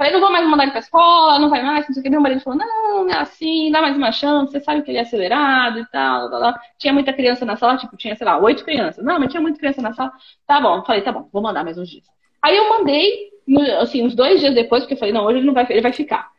Falei, 0.00 0.14
não 0.14 0.20
vou 0.20 0.32
mais 0.32 0.48
mandar 0.48 0.62
ele 0.62 0.70
pra 0.70 0.80
escola, 0.80 1.38
não 1.38 1.50
vai 1.50 1.62
mais, 1.62 1.86
não 1.86 1.92
sei 1.92 2.00
o 2.00 2.02
que. 2.02 2.08
Meu 2.08 2.22
marido 2.22 2.40
falou, 2.40 2.58
não, 2.58 3.06
é 3.10 3.18
assim, 3.18 3.70
dá 3.70 3.82
mais 3.82 3.94
uma 3.94 4.10
chance, 4.10 4.50
você 4.50 4.58
sabe 4.58 4.80
que 4.80 4.90
ele 4.90 4.96
é 4.96 5.02
acelerado 5.02 5.78
e 5.78 5.84
tal, 5.90 6.30
tal, 6.30 6.40
tal. 6.40 6.54
Tinha 6.78 6.90
muita 6.90 7.12
criança 7.12 7.44
na 7.44 7.54
sala, 7.54 7.76
tipo, 7.76 7.98
tinha, 7.98 8.16
sei 8.16 8.26
lá, 8.26 8.38
oito 8.38 8.64
crianças. 8.64 9.04
Não, 9.04 9.20
mas 9.20 9.30
tinha 9.30 9.42
muita 9.42 9.58
criança 9.58 9.82
na 9.82 9.92
sala. 9.92 10.10
Tá 10.46 10.58
bom, 10.58 10.82
falei, 10.86 11.02
tá 11.02 11.12
bom, 11.12 11.28
vou 11.30 11.42
mandar 11.42 11.64
mais 11.64 11.76
uns 11.76 11.86
dias. 11.86 12.06
Aí 12.40 12.56
eu 12.56 12.70
mandei, 12.70 13.28
assim, 13.78 14.02
uns 14.02 14.14
dois 14.14 14.40
dias 14.40 14.54
depois, 14.54 14.84
porque 14.84 14.94
eu 14.94 14.98
falei, 14.98 15.12
não, 15.12 15.26
hoje 15.26 15.40
ele 15.40 15.46
não 15.46 15.52
vai, 15.52 15.66
ele 15.68 15.82
vai 15.82 15.92
ficar. 15.92 16.30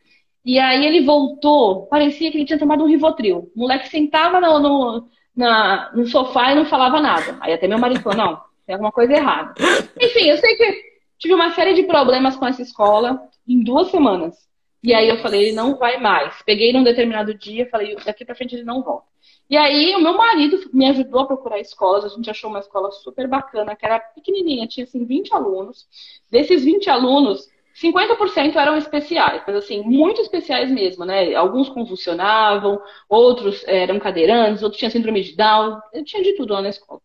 E 0.43 0.57
aí 0.57 0.83
ele 0.83 1.05
voltou, 1.05 1.85
parecia 1.85 2.31
que 2.31 2.37
ele 2.39 2.45
tinha 2.45 2.57
tomado 2.57 2.83
um 2.83 2.87
Rivotril. 2.87 3.51
O 3.55 3.59
moleque 3.59 3.89
sentava 3.89 4.41
no, 4.41 4.59
no, 4.59 5.07
na, 5.35 5.91
no 5.93 6.07
sofá 6.07 6.51
e 6.51 6.55
não 6.55 6.65
falava 6.65 6.99
nada. 6.99 7.37
Aí 7.39 7.53
até 7.53 7.67
meu 7.67 7.77
marido 7.77 8.01
falou, 8.01 8.17
não, 8.17 8.41
tem 8.65 8.73
alguma 8.73 8.91
coisa 8.91 9.13
errada. 9.13 9.53
Enfim, 10.01 10.29
eu 10.29 10.37
sei 10.37 10.55
que 10.55 10.91
tive 11.19 11.35
uma 11.35 11.51
série 11.51 11.75
de 11.75 11.83
problemas 11.83 12.35
com 12.35 12.47
essa 12.47 12.63
escola 12.63 13.21
em 13.53 13.63
duas 13.63 13.89
semanas. 13.89 14.35
E 14.83 14.93
aí 14.93 15.09
eu 15.09 15.17
falei, 15.17 15.47
ele 15.47 15.55
não 15.55 15.77
vai 15.77 15.99
mais. 15.99 16.41
Peguei 16.43 16.73
num 16.73 16.83
determinado 16.83 17.33
dia, 17.33 17.69
falei, 17.69 17.95
daqui 18.03 18.25
pra 18.25 18.35
frente 18.35 18.55
ele 18.55 18.63
não 18.63 18.81
volta. 18.81 19.05
E 19.49 19.57
aí 19.57 19.93
o 19.95 20.01
meu 20.01 20.15
marido 20.15 20.57
me 20.73 20.87
ajudou 20.89 21.21
a 21.21 21.27
procurar 21.27 21.59
escolas, 21.59 22.05
a 22.05 22.09
gente 22.09 22.29
achou 22.29 22.49
uma 22.49 22.59
escola 22.59 22.89
super 22.91 23.27
bacana, 23.27 23.75
que 23.75 23.85
era 23.85 23.99
pequenininha, 23.99 24.65
tinha 24.67 24.85
assim 24.85 25.05
20 25.05 25.33
alunos. 25.33 25.87
Desses 26.31 26.63
20 26.63 26.89
alunos, 26.89 27.47
50% 27.75 28.55
eram 28.55 28.77
especiais, 28.77 29.43
mas 29.45 29.55
assim, 29.57 29.81
muito 29.83 30.21
especiais 30.21 30.71
mesmo, 30.71 31.05
né? 31.05 31.35
Alguns 31.35 31.69
convulsionavam, 31.69 32.81
outros 33.09 33.63
eram 33.67 33.99
cadeirantes, 33.99 34.63
outros 34.63 34.79
tinham 34.79 34.91
síndrome 34.91 35.21
de 35.21 35.35
Down, 35.35 35.79
tinha 36.05 36.23
de 36.23 36.33
tudo 36.35 36.53
lá 36.53 36.61
na 36.61 36.69
escola. 36.69 37.01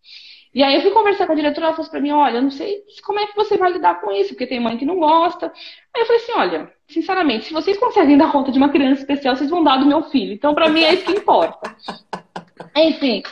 E 0.57 0.63
aí 0.63 0.75
eu 0.75 0.81
fui 0.81 0.91
conversar 0.91 1.27
com 1.27 1.35
a 1.35 1.37
diretora, 1.37 1.67
ela 1.67 1.77
falou 1.77 1.91
para 1.91 2.01
mim, 2.01 2.13
olha, 2.13 2.39
eu 2.39 2.43
não 2.43 2.51
sei 2.51 2.83
como 3.05 3.21
é 3.21 3.27
que 3.27 3.37
você 3.37 3.59
vai 3.59 3.71
lidar 3.71 4.01
com 4.01 4.11
isso, 4.11 4.31
porque 4.31 4.47
tem 4.47 4.59
mãe 4.59 4.79
que 4.79 4.87
não 4.87 4.99
gosta. 4.99 5.53
Aí 5.95 6.01
eu 6.01 6.07
falei 6.07 6.23
assim, 6.23 6.33
olha, 6.33 6.73
sinceramente, 6.89 7.45
se 7.45 7.53
vocês 7.53 7.77
conseguem 7.77 8.17
dar 8.17 8.33
conta 8.33 8.51
de 8.51 8.57
uma 8.57 8.71
criança 8.71 9.03
especial, 9.03 9.37
vocês 9.37 9.51
vão 9.51 9.63
dar 9.63 9.77
do 9.77 9.85
meu 9.85 10.05
filho. 10.05 10.33
Então, 10.33 10.55
para 10.55 10.71
mim, 10.71 10.83
é 10.83 10.95
isso 10.95 11.05
que 11.05 11.13
importa. 11.13 11.77
Enfim, 12.75 13.23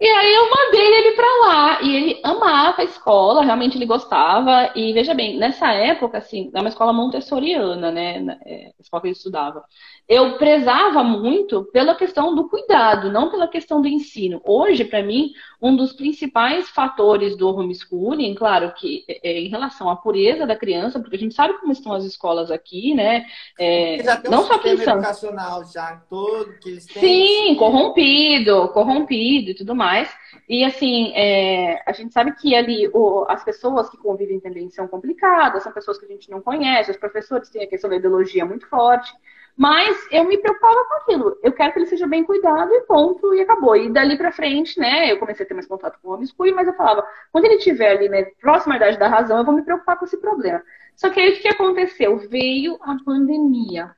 e 0.00 0.06
aí 0.06 0.34
eu 0.34 0.48
mandei 0.48 0.80
ele 0.80 1.14
para 1.14 1.26
lá 1.46 1.82
e 1.82 1.94
ele 1.94 2.20
amava 2.24 2.80
a 2.80 2.84
escola, 2.84 3.44
realmente 3.44 3.76
ele 3.76 3.84
gostava. 3.84 4.72
E 4.74 4.94
veja 4.94 5.12
bem, 5.12 5.36
nessa 5.36 5.72
época, 5.74 6.16
assim, 6.16 6.50
é 6.54 6.60
uma 6.60 6.70
escola 6.70 6.90
montessoriana, 6.90 7.90
né? 7.90 8.38
É, 8.46 8.68
a 8.68 8.80
escola 8.80 9.02
que 9.02 9.08
ele 9.08 9.12
estudava. 9.16 9.62
Eu 10.08 10.38
prezava 10.38 11.04
muito 11.04 11.64
pela 11.72 11.94
questão 11.94 12.34
do 12.34 12.48
cuidado, 12.48 13.12
não 13.12 13.30
pela 13.30 13.46
questão 13.46 13.80
do 13.80 13.86
ensino. 13.86 14.40
Hoje, 14.44 14.84
para 14.84 15.02
mim, 15.02 15.32
um 15.62 15.76
dos 15.76 15.92
principais 15.92 16.68
fatores 16.68 17.36
do 17.36 17.48
homeschooling, 17.48 18.34
claro 18.34 18.72
que 18.74 19.04
é, 19.08 19.30
é 19.30 19.40
em 19.40 19.48
relação 19.48 19.88
à 19.88 19.96
pureza 19.96 20.46
da 20.46 20.56
criança, 20.56 20.98
porque 20.98 21.16
a 21.16 21.18
gente 21.18 21.34
sabe 21.34 21.54
como 21.60 21.72
estão 21.72 21.92
as 21.92 22.04
escolas 22.04 22.50
aqui, 22.50 22.94
né? 22.94 23.24
É, 23.58 24.02
já 24.02 24.16
tem 24.16 24.30
não 24.30 24.42
um 24.42 24.46
só 24.46 24.54
aqui 24.54 24.70
Santos. 24.70 24.86
educacional 24.86 25.64
já 25.64 26.02
todo 26.08 26.58
que 26.58 26.70
eles 26.70 26.86
têm. 26.86 27.00
Sim, 27.00 27.54
corrompido, 27.56 28.68
corrompido 28.68 29.50
e 29.50 29.54
tudo 29.54 29.74
mais. 29.74 30.10
E 30.48 30.64
assim, 30.64 31.12
é, 31.14 31.82
a 31.86 31.92
gente 31.92 32.12
sabe 32.12 32.32
que 32.32 32.54
ali 32.54 32.88
o, 32.92 33.24
as 33.28 33.44
pessoas 33.44 33.88
que 33.88 33.96
convivem 33.96 34.40
também 34.40 34.68
são 34.70 34.88
complicadas, 34.88 35.62
são 35.62 35.72
pessoas 35.72 35.98
que 35.98 36.06
a 36.06 36.08
gente 36.08 36.30
não 36.30 36.40
conhece, 36.40 36.90
os 36.90 36.96
professores 36.96 37.48
têm 37.48 37.62
a 37.62 37.68
questão 37.68 37.88
da 37.88 37.96
ideologia 37.96 38.44
muito 38.44 38.66
forte. 38.66 39.12
Mas 39.60 40.08
eu 40.10 40.24
me 40.24 40.38
preocupava 40.38 40.86
com 40.86 40.94
aquilo. 40.94 41.38
Eu 41.42 41.52
quero 41.52 41.70
que 41.74 41.80
ele 41.80 41.86
seja 41.86 42.06
bem 42.06 42.24
cuidado 42.24 42.72
e 42.72 42.80
ponto, 42.86 43.34
e 43.34 43.42
acabou. 43.42 43.76
E 43.76 43.90
dali 43.90 44.16
pra 44.16 44.32
frente, 44.32 44.80
né, 44.80 45.12
eu 45.12 45.18
comecei 45.18 45.44
a 45.44 45.46
ter 45.46 45.52
mais 45.52 45.66
contato 45.66 45.98
com 46.00 46.08
o 46.08 46.14
homeschooling, 46.14 46.52
mas 46.54 46.66
eu 46.66 46.72
falava, 46.72 47.06
quando 47.30 47.44
ele 47.44 47.56
estiver 47.56 47.90
ali, 47.90 48.08
né, 48.08 48.24
próxima 48.40 48.76
idade 48.76 48.98
da 48.98 49.06
razão, 49.06 49.36
eu 49.36 49.44
vou 49.44 49.54
me 49.54 49.60
preocupar 49.60 49.98
com 49.98 50.06
esse 50.06 50.16
problema. 50.16 50.62
Só 50.96 51.10
que 51.10 51.20
aí 51.20 51.34
o 51.34 51.42
que 51.42 51.48
aconteceu? 51.48 52.16
Veio 52.16 52.78
a 52.80 52.96
pandemia. 53.04 53.90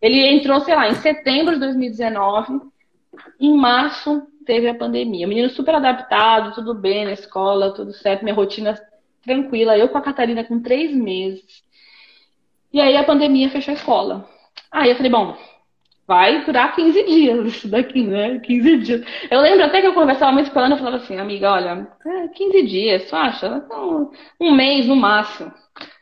Ele 0.00 0.34
entrou, 0.34 0.58
sei 0.60 0.74
lá, 0.74 0.88
em 0.88 0.94
setembro 0.94 1.52
de 1.52 1.60
2019, 1.60 2.62
em 3.38 3.54
março 3.54 4.26
teve 4.46 4.66
a 4.66 4.74
pandemia. 4.74 5.26
O 5.26 5.28
menino 5.28 5.50
super 5.50 5.74
adaptado, 5.74 6.54
tudo 6.54 6.72
bem 6.72 7.04
na 7.04 7.12
escola, 7.12 7.74
tudo 7.74 7.92
certo, 7.92 8.22
minha 8.22 8.34
rotina 8.34 8.80
tranquila. 9.22 9.76
Eu 9.76 9.90
com 9.90 9.98
a 9.98 10.02
Catarina 10.02 10.42
com 10.42 10.58
três 10.58 10.90
meses. 10.90 11.62
E 12.72 12.80
aí 12.80 12.96
a 12.96 13.04
pandemia 13.04 13.50
fechou 13.50 13.72
a 13.72 13.76
escola. 13.76 14.33
Aí 14.70 14.90
eu 14.90 14.96
falei, 14.96 15.10
bom, 15.10 15.36
vai 16.06 16.44
durar 16.44 16.74
15 16.74 17.02
dias 17.04 17.46
isso 17.46 17.68
daqui, 17.68 18.02
né? 18.02 18.38
15 18.40 18.76
dias. 18.78 19.02
Eu 19.30 19.40
lembro 19.40 19.64
até 19.64 19.80
que 19.80 19.86
eu 19.86 19.94
conversava 19.94 20.32
muito 20.32 20.50
com 20.50 20.60
ela, 20.60 20.74
eu 20.74 20.78
falava 20.78 20.96
assim, 20.96 21.18
amiga, 21.18 21.52
olha, 21.52 21.88
é 22.06 22.28
15 22.28 22.62
dias, 22.62 23.08
tu 23.08 23.16
acha? 23.16 23.62
Então, 23.64 24.10
um 24.40 24.52
mês 24.52 24.86
no 24.86 24.96
máximo. 24.96 25.52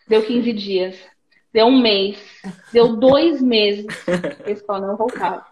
Deu 0.08 0.22
15 0.22 0.52
dias. 0.52 1.12
Deu 1.52 1.66
um 1.66 1.80
mês. 1.80 2.18
Deu 2.72 2.96
dois 2.96 3.40
meses. 3.42 3.86
A 4.44 4.50
escola 4.50 4.86
não 4.86 4.96
voltava. 4.96 5.46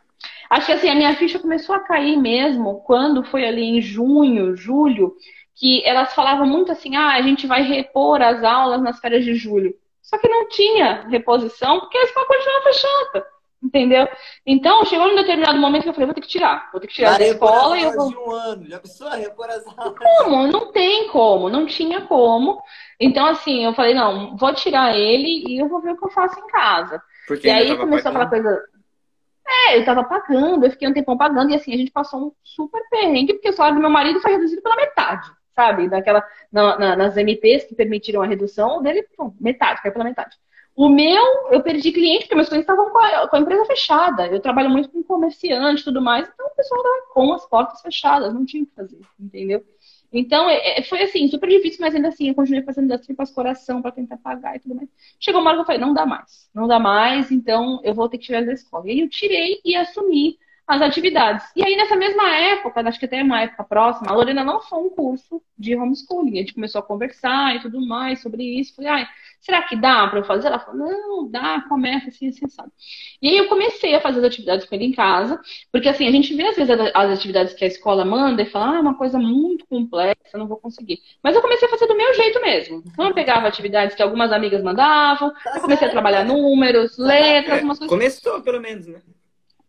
Acho 0.49 0.67
que 0.67 0.73
assim, 0.73 0.89
a 0.89 0.97
minha 0.97 1.15
ficha 1.15 1.39
começou 1.39 1.77
a 1.77 1.81
cair 1.81 2.17
mesmo 2.17 2.81
quando 2.81 3.23
foi 3.23 3.47
ali 3.47 3.63
em 3.63 3.81
junho, 3.81 4.57
julho, 4.57 5.15
que 5.55 5.81
elas 5.85 6.13
falavam 6.13 6.45
muito 6.45 6.73
assim, 6.73 6.97
ah, 6.97 7.15
a 7.15 7.23
gente 7.23 7.47
vai 7.47 7.63
repor 7.63 8.21
as 8.21 8.43
aulas 8.43 8.83
nas 8.83 8.99
férias 8.99 9.25
de 9.25 9.35
julho. 9.37 9.73
Só 10.11 10.19
que 10.19 10.29
não 10.29 10.49
tinha 10.49 11.07
reposição 11.09 11.79
porque 11.79 11.97
a 11.97 12.03
escola 12.03 12.27
continuava 12.27 12.65
fechada. 12.65 13.27
Entendeu? 13.63 14.09
Então, 14.45 14.85
chegou 14.87 15.07
num 15.07 15.15
determinado 15.15 15.57
momento 15.59 15.83
que 15.85 15.89
eu 15.91 15.93
falei, 15.93 16.07
vou 16.07 16.15
ter 16.15 16.23
que 16.23 16.29
tirar. 16.29 16.69
Vou 16.73 16.81
ter 16.81 16.89
que 16.89 16.95
tirar 16.95 17.17
da 17.17 17.27
escola 17.27 17.79
e 17.79 17.85
eu 17.85 17.93
vou. 17.93 18.09
De 18.09 18.17
um 18.17 18.31
ano. 18.33 18.67
Já 18.67 18.81
pensou 18.81 19.09
repor 19.11 19.49
as 19.49 19.65
aulas? 19.67 19.95
Como? 19.99 20.47
Não 20.49 20.73
tem 20.73 21.09
como. 21.09 21.49
Não 21.49 21.65
tinha 21.65 22.01
como. 22.01 22.61
Então, 22.99 23.25
assim, 23.27 23.65
eu 23.65 23.73
falei, 23.73 23.95
não, 23.95 24.37
vou 24.37 24.53
tirar 24.53 24.97
ele 24.97 25.45
e 25.47 25.63
eu 25.63 25.69
vou 25.69 25.81
ver 25.81 25.93
o 25.93 25.97
que 25.97 26.07
eu 26.07 26.11
faço 26.11 26.41
em 26.41 26.47
casa. 26.49 27.01
Porque 27.29 27.47
e 27.47 27.51
aí 27.51 27.77
começou 27.77 28.09
aquela 28.09 28.29
coisa. 28.29 28.65
É, 29.47 29.79
eu 29.79 29.85
tava 29.85 30.03
pagando, 30.05 30.65
eu 30.65 30.71
fiquei 30.71 30.89
um 30.89 30.93
tempão 30.93 31.17
pagando, 31.17 31.51
e 31.51 31.55
assim, 31.55 31.73
a 31.73 31.77
gente 31.77 31.93
passou 31.93 32.21
um 32.21 32.33
super 32.43 32.83
perrengue, 32.89 33.35
porque 33.35 33.51
o 33.51 33.53
salário 33.53 33.77
do 33.77 33.83
meu 33.83 33.91
marido 33.91 34.21
foi 34.21 34.33
reduzido 34.33 34.63
pela 34.63 34.77
metade 34.77 35.31
sabe? 35.55 35.89
Daquela, 35.89 36.25
na, 36.51 36.79
na, 36.79 36.97
nas 36.97 37.17
MPs 37.17 37.65
que 37.65 37.75
permitiram 37.75 38.23
a 38.23 38.27
redução, 38.27 38.83
dele, 38.83 39.07
pô, 39.17 39.33
metade, 39.41 39.83
caiu 39.83 39.93
pela 39.93 40.05
metade. 40.05 40.37
O 40.75 40.89
meu, 40.89 41.51
eu 41.51 41.63
perdi 41.63 41.93
cliente, 41.93 42.21
porque 42.21 42.35
meus 42.35 42.49
clientes 42.49 42.69
estavam 42.69 42.91
com 42.91 42.99
a, 42.99 43.29
com 43.29 43.37
a 43.37 43.41
empresa 43.41 43.67
fechada. 43.67 44.27
Eu 44.29 44.41
trabalho 44.41 44.71
muito 44.71 44.89
com 44.89 45.03
comerciante 45.03 45.83
e 45.83 45.85
tudo 45.85 46.01
mais, 46.01 46.29
então 46.29 46.47
o 46.47 46.57
pessoal 46.57 46.81
estava 46.81 47.13
com 47.13 47.33
as 47.33 47.47
portas 47.47 47.83
fechadas, 47.83 48.33
não 48.33 48.47
tinha 48.47 48.63
o 48.63 48.67
que 48.67 48.75
fazer, 48.75 49.01
entendeu? 49.19 49.63
Então, 50.13 50.49
é, 50.51 50.81
é, 50.81 50.83
foi 50.83 51.03
assim, 51.03 51.29
super 51.29 51.49
difícil, 51.49 51.79
mas 51.81 51.95
ainda 51.95 52.09
assim, 52.09 52.29
eu 52.29 52.35
continuei 52.35 52.65
fazendo 52.65 52.89
das 52.89 53.01
tripas 53.03 53.31
coração 53.31 53.81
para 53.81 53.93
tentar 53.93 54.17
pagar 54.19 54.57
e 54.57 54.61
tudo 54.61 54.75
mais. 54.75 54.89
Chegou 55.21 55.41
uma 55.41 55.51
hora 55.51 55.59
que 55.59 55.63
eu 55.63 55.67
falei, 55.67 55.81
não 55.81 55.95
dá 55.95 56.05
mais, 56.05 56.51
não 56.53 56.67
dá 56.67 56.79
mais, 56.81 57.31
então 57.31 57.81
eu 57.85 57.95
vou 57.95 58.09
ter 58.09 58.19
que 58.19 58.25
tirar 58.27 58.45
da 58.45 58.53
escola. 58.53 58.89
E 58.89 58.91
aí 58.91 59.01
eu 59.01 59.09
tirei 59.09 59.61
e 59.65 59.77
assumi 59.77 60.39
as 60.71 60.81
atividades. 60.83 61.45
E 61.57 61.65
aí, 61.65 61.77
nessa 61.77 61.97
mesma 61.97 62.29
época, 62.31 62.81
acho 62.89 62.99
que 62.99 63.05
até 63.05 63.21
uma 63.23 63.43
época 63.43 63.65
próxima, 63.65 64.11
a 64.11 64.15
Lorena 64.15 64.45
lançou 64.45 64.87
um 64.87 64.91
curso 64.91 65.43
de 65.59 65.75
homeschooling. 65.75 66.35
A 66.35 66.41
gente 66.41 66.55
começou 66.55 66.79
a 66.79 66.85
conversar 66.85 67.57
e 67.57 67.61
tudo 67.61 67.85
mais 67.85 68.23
sobre 68.23 68.45
isso. 68.45 68.77
Falei, 68.77 68.91
ai, 68.91 69.09
será 69.41 69.63
que 69.63 69.75
dá 69.75 70.07
para 70.07 70.21
eu 70.21 70.25
fazer? 70.25 70.47
Ela 70.47 70.61
falou, 70.61 70.79
não, 70.79 71.29
dá, 71.29 71.65
começa 71.69 72.09
assim, 72.09 72.29
assim, 72.29 72.49
sabe. 72.49 72.71
E 73.21 73.29
aí 73.29 73.37
eu 73.37 73.49
comecei 73.49 73.95
a 73.97 74.01
fazer 74.01 74.21
as 74.21 74.27
atividades 74.27 74.65
com 74.67 74.75
ele 74.77 74.85
em 74.85 74.93
casa, 74.93 75.41
porque 75.73 75.89
assim, 75.89 76.07
a 76.07 76.13
gente 76.13 76.33
vê 76.35 76.47
às 76.47 76.57
vezes 76.57 76.71
as 76.95 77.11
atividades 77.11 77.55
que 77.55 77.65
a 77.65 77.69
escola 77.69 78.05
manda 78.05 78.43
e 78.43 78.47
fala, 78.47 78.75
ah, 78.75 78.77
é 78.77 78.81
uma 78.81 78.95
coisa 78.95 79.19
muito 79.19 79.67
complexa, 79.67 80.39
não 80.39 80.47
vou 80.47 80.59
conseguir. 80.59 81.01
Mas 81.23 81.35
eu 81.35 81.43
comecei 81.43 81.67
a 81.67 81.71
fazer 81.71 81.87
do 81.87 81.97
meu 81.97 82.15
jeito 82.15 82.41
mesmo. 82.41 82.83
Então 82.87 83.09
eu 83.09 83.15
pegava 83.15 83.49
atividades 83.49 83.97
que 83.97 84.03
algumas 84.03 84.31
amigas 84.31 84.63
mandavam, 84.63 85.33
tá 85.33 85.57
eu 85.57 85.61
comecei 85.63 85.89
a 85.89 85.91
trabalhar 85.91 86.25
números, 86.25 86.97
tá 86.97 87.03
letras, 87.03 87.63
umas 87.63 87.79
coisas. 87.79 87.93
Começou, 87.93 88.41
pelo 88.43 88.61
menos, 88.61 88.87
né? 88.87 89.01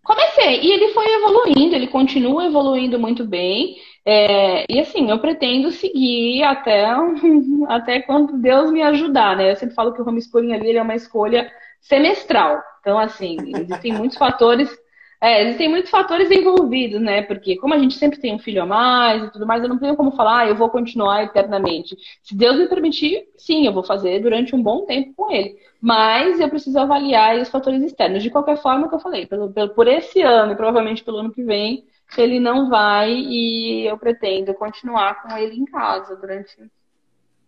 Comecei, 0.03 0.61
e 0.61 0.71
ele 0.71 0.93
foi 0.93 1.05
evoluindo, 1.05 1.75
ele 1.75 1.87
continua 1.87 2.45
evoluindo 2.45 2.99
muito 2.99 3.25
bem. 3.25 3.75
É, 4.03 4.65
e 4.67 4.79
assim, 4.79 5.09
eu 5.09 5.19
pretendo 5.19 5.71
seguir 5.71 6.43
até, 6.43 6.85
até 7.69 8.01
quando 8.01 8.37
Deus 8.37 8.71
me 8.71 8.81
ajudar, 8.81 9.37
né? 9.37 9.51
Eu 9.51 9.55
sempre 9.55 9.75
falo 9.75 9.93
que 9.93 10.01
o 10.01 10.07
homeschooling 10.07 10.53
ali 10.53 10.75
é 10.75 10.81
uma 10.81 10.95
escolha 10.95 11.51
semestral. 11.79 12.61
Então, 12.79 12.97
assim, 12.97 13.37
existem 13.55 13.93
muitos 13.93 14.17
fatores 14.17 14.75
é, 15.21 15.43
existem 15.43 15.69
muitos 15.69 15.91
fatores 15.91 16.31
envolvidos, 16.31 16.99
né? 16.99 17.21
Porque 17.21 17.55
como 17.57 17.75
a 17.75 17.77
gente 17.77 17.93
sempre 17.93 18.19
tem 18.19 18.33
um 18.33 18.39
filho 18.39 18.63
a 18.63 18.65
mais 18.65 19.23
e 19.23 19.31
tudo 19.31 19.45
mais, 19.45 19.61
eu 19.61 19.69
não 19.69 19.77
tenho 19.77 19.95
como 19.95 20.11
falar, 20.13 20.39
ah, 20.39 20.47
eu 20.47 20.55
vou 20.55 20.67
continuar 20.67 21.23
eternamente. 21.23 21.95
Se 22.23 22.35
Deus 22.35 22.57
me 22.57 22.67
permitir, 22.67 23.27
sim, 23.37 23.67
eu 23.67 23.71
vou 23.71 23.83
fazer 23.83 24.19
durante 24.19 24.55
um 24.55 24.63
bom 24.63 24.83
tempo 24.85 25.13
com 25.15 25.31
ele. 25.31 25.59
Mas 25.79 26.39
eu 26.39 26.49
preciso 26.49 26.79
avaliar 26.79 27.37
os 27.37 27.49
fatores 27.49 27.83
externos. 27.83 28.23
De 28.23 28.31
qualquer 28.31 28.57
forma, 28.57 28.89
que 28.89 28.95
eu 28.95 28.99
falei, 28.99 29.27
pelo, 29.27 29.51
pelo, 29.53 29.69
por 29.75 29.87
esse 29.87 30.21
ano 30.21 30.53
e 30.53 30.55
provavelmente 30.55 31.03
pelo 31.03 31.17
ano 31.17 31.31
que 31.31 31.43
vem, 31.43 31.85
ele 32.17 32.39
não 32.39 32.67
vai 32.67 33.11
e 33.11 33.85
eu 33.85 33.97
pretendo 33.99 34.53
continuar 34.55 35.21
com 35.21 35.37
ele 35.37 35.55
em 35.55 35.65
casa 35.65 36.15
durante 36.15 36.57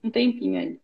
um 0.04 0.12
tempinho 0.12 0.60
aí. 0.60 0.83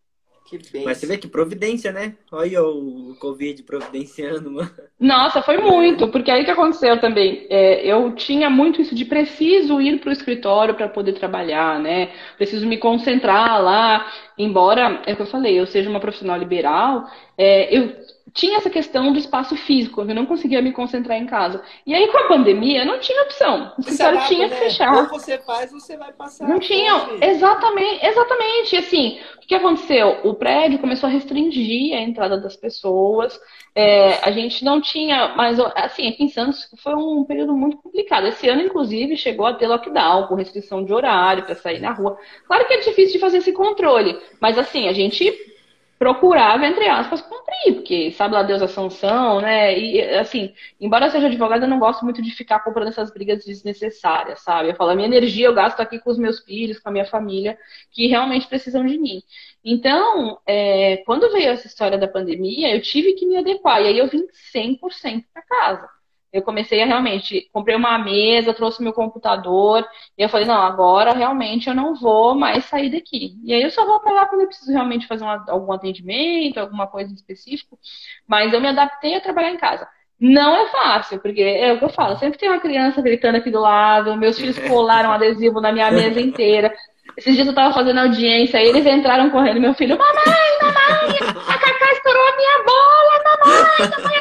Mas 0.84 0.98
você 0.98 1.06
vê 1.06 1.18
que 1.18 1.28
providência, 1.28 1.92
né? 1.92 2.16
Olha 2.32 2.64
o 2.64 3.16
Covid 3.20 3.62
providenciando, 3.64 4.52
mano. 4.52 4.70
Nossa, 5.00 5.42
foi 5.42 5.58
muito, 5.58 6.08
porque 6.10 6.32
aí 6.32 6.44
que 6.44 6.52
aconteceu 6.52 7.00
também. 7.00 7.46
É, 7.50 7.86
eu 7.86 8.14
tinha 8.16 8.50
muito 8.50 8.82
isso 8.82 8.96
de 8.96 9.06
preciso 9.06 9.80
ir 9.80 10.00
para 10.00 10.10
o 10.10 10.14
escritório 10.14 10.74
para 10.74 10.88
poder 10.88 11.14
trabalhar, 11.14 11.80
né? 11.80 12.12
Preciso 12.38 12.68
me 12.68 12.78
concentrar 12.78 13.62
lá. 13.62 14.12
Embora, 14.38 15.02
é 15.06 15.14
o 15.14 15.16
que 15.16 15.22
eu 15.22 15.28
falei, 15.28 15.60
eu 15.60 15.68
seja 15.68 15.90
uma 15.90 16.00
profissional 16.00 16.38
liberal, 16.38 17.06
é, 17.38 17.76
eu 17.76 18.09
tinha 18.34 18.58
essa 18.58 18.70
questão 18.70 19.12
do 19.12 19.20
espaço 19.20 19.56
físico, 19.56 20.02
eu 20.02 20.16
não 20.16 20.26
conseguia 20.26 20.62
me 20.62 20.72
concentrar 20.72 21.18
em 21.18 21.26
casa. 21.26 21.62
E 21.86 21.94
aí, 21.94 22.08
com 22.08 22.18
a 22.18 22.28
pandemia, 22.28 22.86
não 22.86 23.00
tinha 23.00 23.24
opção. 23.24 23.74
O 23.78 23.82
escritório 23.82 24.20
tinha 24.28 24.48
que 24.48 24.56
né? 24.56 24.62
fechar. 24.62 24.94
Ou 24.96 25.08
você 25.08 25.38
faz, 25.40 25.72
você 25.72 25.98
vai 25.98 26.12
passar. 26.14 26.48
Não 26.48 26.60
tinha, 26.60 26.94
exatamente, 27.22 28.06
exatamente. 28.06 28.76
Assim, 28.76 29.20
o 29.38 29.48
que 29.48 29.56
aconteceu? 29.56 30.20
O 30.24 30.34
prédio 30.34 30.80
começou 30.80 31.08
a 31.08 31.12
restringir 31.12 31.96
a 31.96 32.02
entrada 32.02 32.40
das 32.40 32.56
pessoas. 32.56 33.40
É, 33.76 34.20
a 34.24 34.32
gente 34.32 34.66
não 34.66 34.82
tinha 34.82 35.36
mais, 35.36 35.60
assim, 35.60 36.08
aqui 36.10 36.24
em 36.24 36.30
Santos 36.30 36.70
foi 36.84 36.96
um 36.96 37.24
período 37.24 37.56
muito 37.56 37.78
complicado. 37.78 38.28
Esse 38.28 38.50
ano, 38.50 38.62
inclusive, 38.62 39.16
chegou 39.16 39.46
a 39.46 39.54
ter 39.54 39.68
lockdown, 39.68 40.28
com 40.28 40.36
restrição 40.36 40.84
de 40.84 40.94
horário 40.94 41.44
para 41.44 41.56
sair 41.56 41.80
na 41.80 41.92
rua. 41.92 42.18
Claro 42.48 42.68
que 42.68 42.74
é 42.74 42.80
difícil 42.80 43.14
de 43.14 43.20
fazer 43.20 43.38
esse 43.38 43.54
controle, 43.54 44.20
mas 44.40 44.58
assim, 44.58 44.88
a 44.88 44.94
gente 44.94 45.32
procurava, 46.00 46.66
entre 46.66 46.88
aspas, 46.88 47.22
cumprir, 47.22 47.76
porque 47.76 48.12
sabe 48.12 48.34
lá 48.34 48.42
Deus 48.42 48.62
a 48.62 48.70
sanção, 48.70 49.42
né? 49.42 49.78
E 49.78 50.02
assim, 50.16 50.54
embora 50.80 51.08
eu 51.08 51.12
seja 51.12 51.28
advogada, 51.28 51.66
eu 51.66 51.70
não 51.70 51.78
gosto 51.78 52.06
muito 52.06 52.22
de 52.22 52.32
ficar 52.32 52.62
comprando 52.62 52.88
essas 52.88 53.12
brigas 53.12 53.44
desnecessárias, 53.44 54.40
sabe? 54.42 54.70
Eu 54.70 54.76
falo, 54.76 54.92
a 54.92 54.96
minha 54.96 55.10
energia 55.10 55.48
eu 55.48 55.54
gasto 55.54 55.82
aqui 55.82 56.00
com 56.00 56.10
os 56.10 56.18
meus 56.18 56.40
filhos, 56.40 56.80
com 56.80 56.88
a 56.88 56.92
minha 56.94 57.06
família, 57.06 57.58
que 57.92 58.08
realmente 58.08 58.48
precisam 58.48 58.86
de 58.86 58.98
mim. 58.98 59.22
Então, 59.64 60.40
é, 60.48 60.98
quando 61.06 61.32
veio 61.34 61.50
essa 61.50 61.68
história 61.68 61.98
da 61.98 62.08
pandemia, 62.08 62.74
eu 62.74 62.82
tive 62.82 63.14
que 63.16 63.26
me 63.26 63.36
adequar, 63.38 63.82
e 63.82 63.88
aí 63.88 63.98
eu 64.00 64.08
vim 64.08 64.26
100% 64.54 65.26
para 65.34 65.44
casa. 65.44 65.99
Eu 66.32 66.42
comecei 66.42 66.82
a 66.82 66.86
realmente, 66.86 67.50
comprei 67.52 67.76
uma 67.76 67.98
mesa, 67.98 68.54
trouxe 68.54 68.84
meu 68.84 68.94
computador, 68.94 69.86
e 70.18 70.22
eu 70.22 70.30
falei, 70.30 70.46
não, 70.46 70.62
agora 70.62 71.14
realmente 71.14 71.68
eu 71.68 71.76
não 71.76 71.96
vou 71.96 72.36
mais 72.36 72.66
sair 72.66 72.92
daqui. 72.92 73.36
E 73.44 73.54
aí 73.54 73.64
eu 73.64 73.72
só 73.72 73.86
vou 73.86 74.00
pegar 74.00 74.28
quando 74.28 74.42
eu 74.42 74.48
preciso 74.48 74.72
realmente 74.72 75.08
fazer 75.08 75.24
uma, 75.24 75.44
algum 75.50 75.72
atendimento, 75.74 76.60
alguma 76.60 76.88
coisa 76.88 77.14
específica, 77.14 77.76
mas 78.28 78.54
eu 78.54 78.62
me 78.62 78.68
adaptei 78.68 79.16
a 79.16 79.22
trabalhar 79.22 79.52
em 79.52 79.58
casa. 79.58 79.88
Não 80.20 80.54
é 80.54 80.68
fácil, 80.68 81.20
porque 81.20 81.42
é 81.42 81.72
o 81.72 81.80
que 81.80 81.86
eu 81.86 81.90
falo, 81.90 82.18
sempre 82.18 82.38
tem 82.38 82.50
uma 82.50 82.60
criança 82.60 83.02
gritando 83.02 83.38
aqui 83.38 83.50
do 83.50 83.62
lado, 83.62 84.18
meus 84.18 84.38
filhos 84.38 84.60
colaram 84.68 85.12
adesivo 85.12 85.62
na 85.62 85.72
minha 85.72 85.90
mesa 85.90 86.20
inteira. 86.20 86.74
Esses 87.18 87.36
dias 87.36 87.48
eu 87.48 87.56
tava 87.56 87.74
fazendo 87.74 88.02
audiência, 88.02 88.62
e 88.62 88.68
eles 88.68 88.86
entraram 88.86 89.30
correndo, 89.30 89.62
meu 89.62 89.74
filho, 89.74 89.98
mamãe, 89.98 90.50
mamãe, 90.62 91.18
a 91.48 91.58
Cacá 91.58 91.92
estourou 91.94 92.28
a 92.28 92.36
minha 92.36 92.64
bola, 92.66 93.24
mamãe, 93.26 93.90
mamãe, 93.90 94.19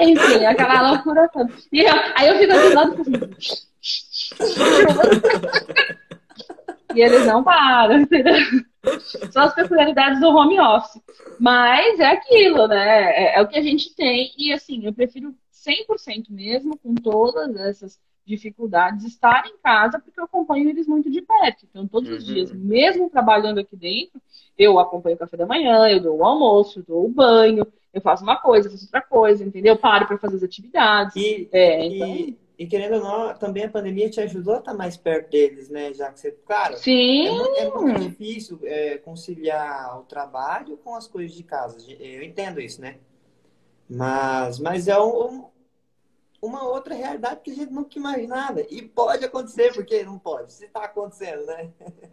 Enfim, 0.00 0.44
aquela 0.44 0.90
loucura 0.90 1.28
toda. 1.32 1.52
E 1.72 1.80
eu, 1.80 1.94
aí 2.14 2.28
eu 2.28 2.38
fico 2.38 2.52
assim, 2.52 2.74
lado, 2.74 2.96
e 6.94 7.00
eles 7.00 7.26
não 7.26 7.42
param, 7.42 8.00
entendeu? 8.00 8.34
São 9.30 9.42
as 9.42 9.54
peculiaridades 9.54 10.20
do 10.20 10.28
home 10.28 10.58
office. 10.60 11.00
Mas 11.38 11.98
é 11.98 12.06
aquilo, 12.06 12.66
né? 12.68 13.10
É, 13.12 13.38
é 13.38 13.42
o 13.42 13.48
que 13.48 13.58
a 13.58 13.62
gente 13.62 13.94
tem. 13.94 14.32
E 14.38 14.52
assim, 14.52 14.84
eu 14.86 14.92
prefiro 14.92 15.34
100% 15.52 16.26
mesmo, 16.30 16.78
com 16.78 16.94
todas 16.94 17.54
essas 17.56 17.98
dificuldades, 18.24 19.04
estar 19.04 19.44
em 19.46 19.56
casa, 19.62 20.00
porque 20.00 20.18
eu 20.18 20.24
acompanho 20.24 20.68
eles 20.68 20.86
muito 20.86 21.10
de 21.10 21.22
perto. 21.22 21.64
Então, 21.70 21.86
todos 21.86 22.10
os 22.10 22.24
dias, 22.24 22.50
Uhum. 22.50 22.58
mesmo 22.58 23.10
trabalhando 23.10 23.58
aqui 23.60 23.76
dentro, 23.76 24.20
eu 24.58 24.78
acompanho 24.80 25.14
o 25.14 25.18
café 25.18 25.36
da 25.36 25.46
manhã, 25.46 25.88
eu 25.88 26.00
dou 26.00 26.16
o 26.16 26.24
almoço, 26.24 26.80
eu 26.80 26.84
dou 26.84 27.06
o 27.06 27.08
banho, 27.08 27.64
eu 27.96 28.02
faço 28.02 28.22
uma 28.24 28.36
coisa, 28.40 28.70
faço 28.70 28.84
outra 28.86 29.02
coisa, 29.02 29.44
entendeu? 29.44 29.74
Eu 29.74 29.80
paro 29.80 30.06
para 30.06 30.18
fazer 30.18 30.36
as 30.36 30.42
atividades. 30.44 31.14
E, 31.14 31.50
É, 31.52 31.86
então, 31.86 32.26
e, 32.28 32.38
e 32.58 32.66
querendo 32.66 32.96
ou 32.96 33.00
não, 33.02 33.38
também 33.38 33.64
a 33.64 33.70
pandemia 33.70 34.10
te 34.10 34.20
ajudou 34.20 34.54
a 34.54 34.58
estar 34.58 34.74
mais 34.74 34.96
perto 34.96 35.30
deles, 35.30 35.68
né? 35.70 35.92
Já 35.94 36.12
que 36.12 36.20
você, 36.20 36.32
cara, 36.46 36.86
é 37.22 37.30
sim, 37.30 37.30
muito, 37.30 37.56
é 37.56 37.70
muito 37.70 37.94
difícil 37.94 38.60
é, 38.64 38.98
conciliar 38.98 39.98
o 40.00 40.04
trabalho 40.04 40.76
com 40.78 40.94
as 40.94 41.06
coisas 41.08 41.36
de 41.36 41.42
casa. 41.42 41.78
Eu 41.92 42.22
entendo 42.22 42.60
isso, 42.60 42.80
né? 42.80 42.98
Mas, 43.88 44.58
mas 44.60 44.88
é 44.88 45.00
um- 45.00 45.50
uma 46.42 46.64
outra 46.68 46.94
realidade 46.94 47.40
que 47.42 47.50
a 47.52 47.54
gente 47.54 47.72
nunca 47.72 47.98
imaginava. 47.98 48.62
E 48.62 48.82
pode 48.82 49.24
acontecer, 49.24 49.74
porque 49.74 50.04
não 50.04 50.18
pode. 50.18 50.52
Se 50.52 50.66
está 50.66 50.84
acontecendo, 50.84 51.46
né? 51.46 51.72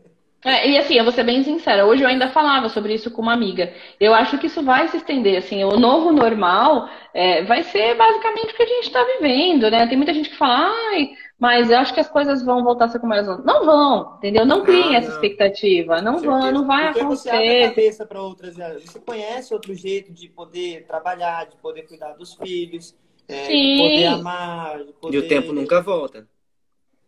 É, 0.46 0.70
e 0.70 0.78
assim, 0.78 0.96
eu 0.96 1.04
vou 1.06 1.14
ser 1.14 1.24
bem 1.24 1.42
sincera, 1.44 1.86
hoje 1.86 2.04
eu 2.04 2.08
ainda 2.08 2.30
falava 2.30 2.68
sobre 2.68 2.94
isso 2.94 3.10
com 3.10 3.22
uma 3.22 3.34
amiga. 3.34 3.74
Eu 4.00 4.14
acho 4.14 4.38
que 4.38 4.48
isso 4.48 4.62
vai 4.62 4.88
se 4.90 4.98
estender, 4.98 5.38
assim, 5.38 5.64
o 5.64 5.78
novo 5.78 6.12
normal 6.12 6.90
é, 7.14 7.44
vai 7.46 7.64
ser 7.64 7.96
basicamente 7.96 8.54
o 8.54 8.58
que 8.58 8.64
a 8.64 8.68
gente 8.68 8.84
está 8.88 9.02
vivendo, 9.06 9.72
né? 9.72 9.88
Tem 9.88 9.96
muita 9.98 10.14
gente 10.14 10.30
que 10.30 10.36
fala, 10.38 10.70
ai, 10.92 11.12
mas 11.40 11.70
eu 11.70 11.78
acho 11.78 11.94
que 11.94 12.00
as 12.02 12.10
coisas 12.10 12.44
vão 12.44 12.64
voltar 12.64 12.86
a 12.86 12.88
ser 12.90 13.00
como 13.00 13.14
elas 13.14 13.26
vão. 13.28 13.38
Não 13.44 13.66
vão, 13.66 14.16
entendeu? 14.18 14.46
Não 14.46 14.64
criem 14.64 14.92
Não, 14.92 14.96
essa 14.96 15.08
não. 15.08 15.16
expectativa, 15.16 16.02
não 16.02 16.22
vão, 16.22 16.52
não 16.52 16.68
vai 16.68 16.92
Porque 16.92 17.04
você 17.04 17.30
abre 17.30 17.54
a 17.54 17.54
acontecer. 17.54 17.70
cabeça 17.70 18.06
para 18.06 18.22
outras. 18.22 18.56
Você 18.56 19.00
conhece 19.00 19.54
outro 19.54 19.74
jeito 19.74 20.12
de 20.12 20.28
poder 20.30 20.86
trabalhar, 20.86 21.46
de 21.46 21.56
poder 21.58 21.84
cuidar 21.84 22.14
dos 22.14 22.34
filhos, 22.36 22.96
é, 23.28 23.48
de 23.48 23.78
poder 23.78 24.06
amar, 24.06 24.84
de 24.84 24.90
E 24.90 24.94
poder... 24.94 25.18
o 25.18 25.28
tempo 25.28 25.54
nunca 25.54 25.82
volta. 25.82 26.28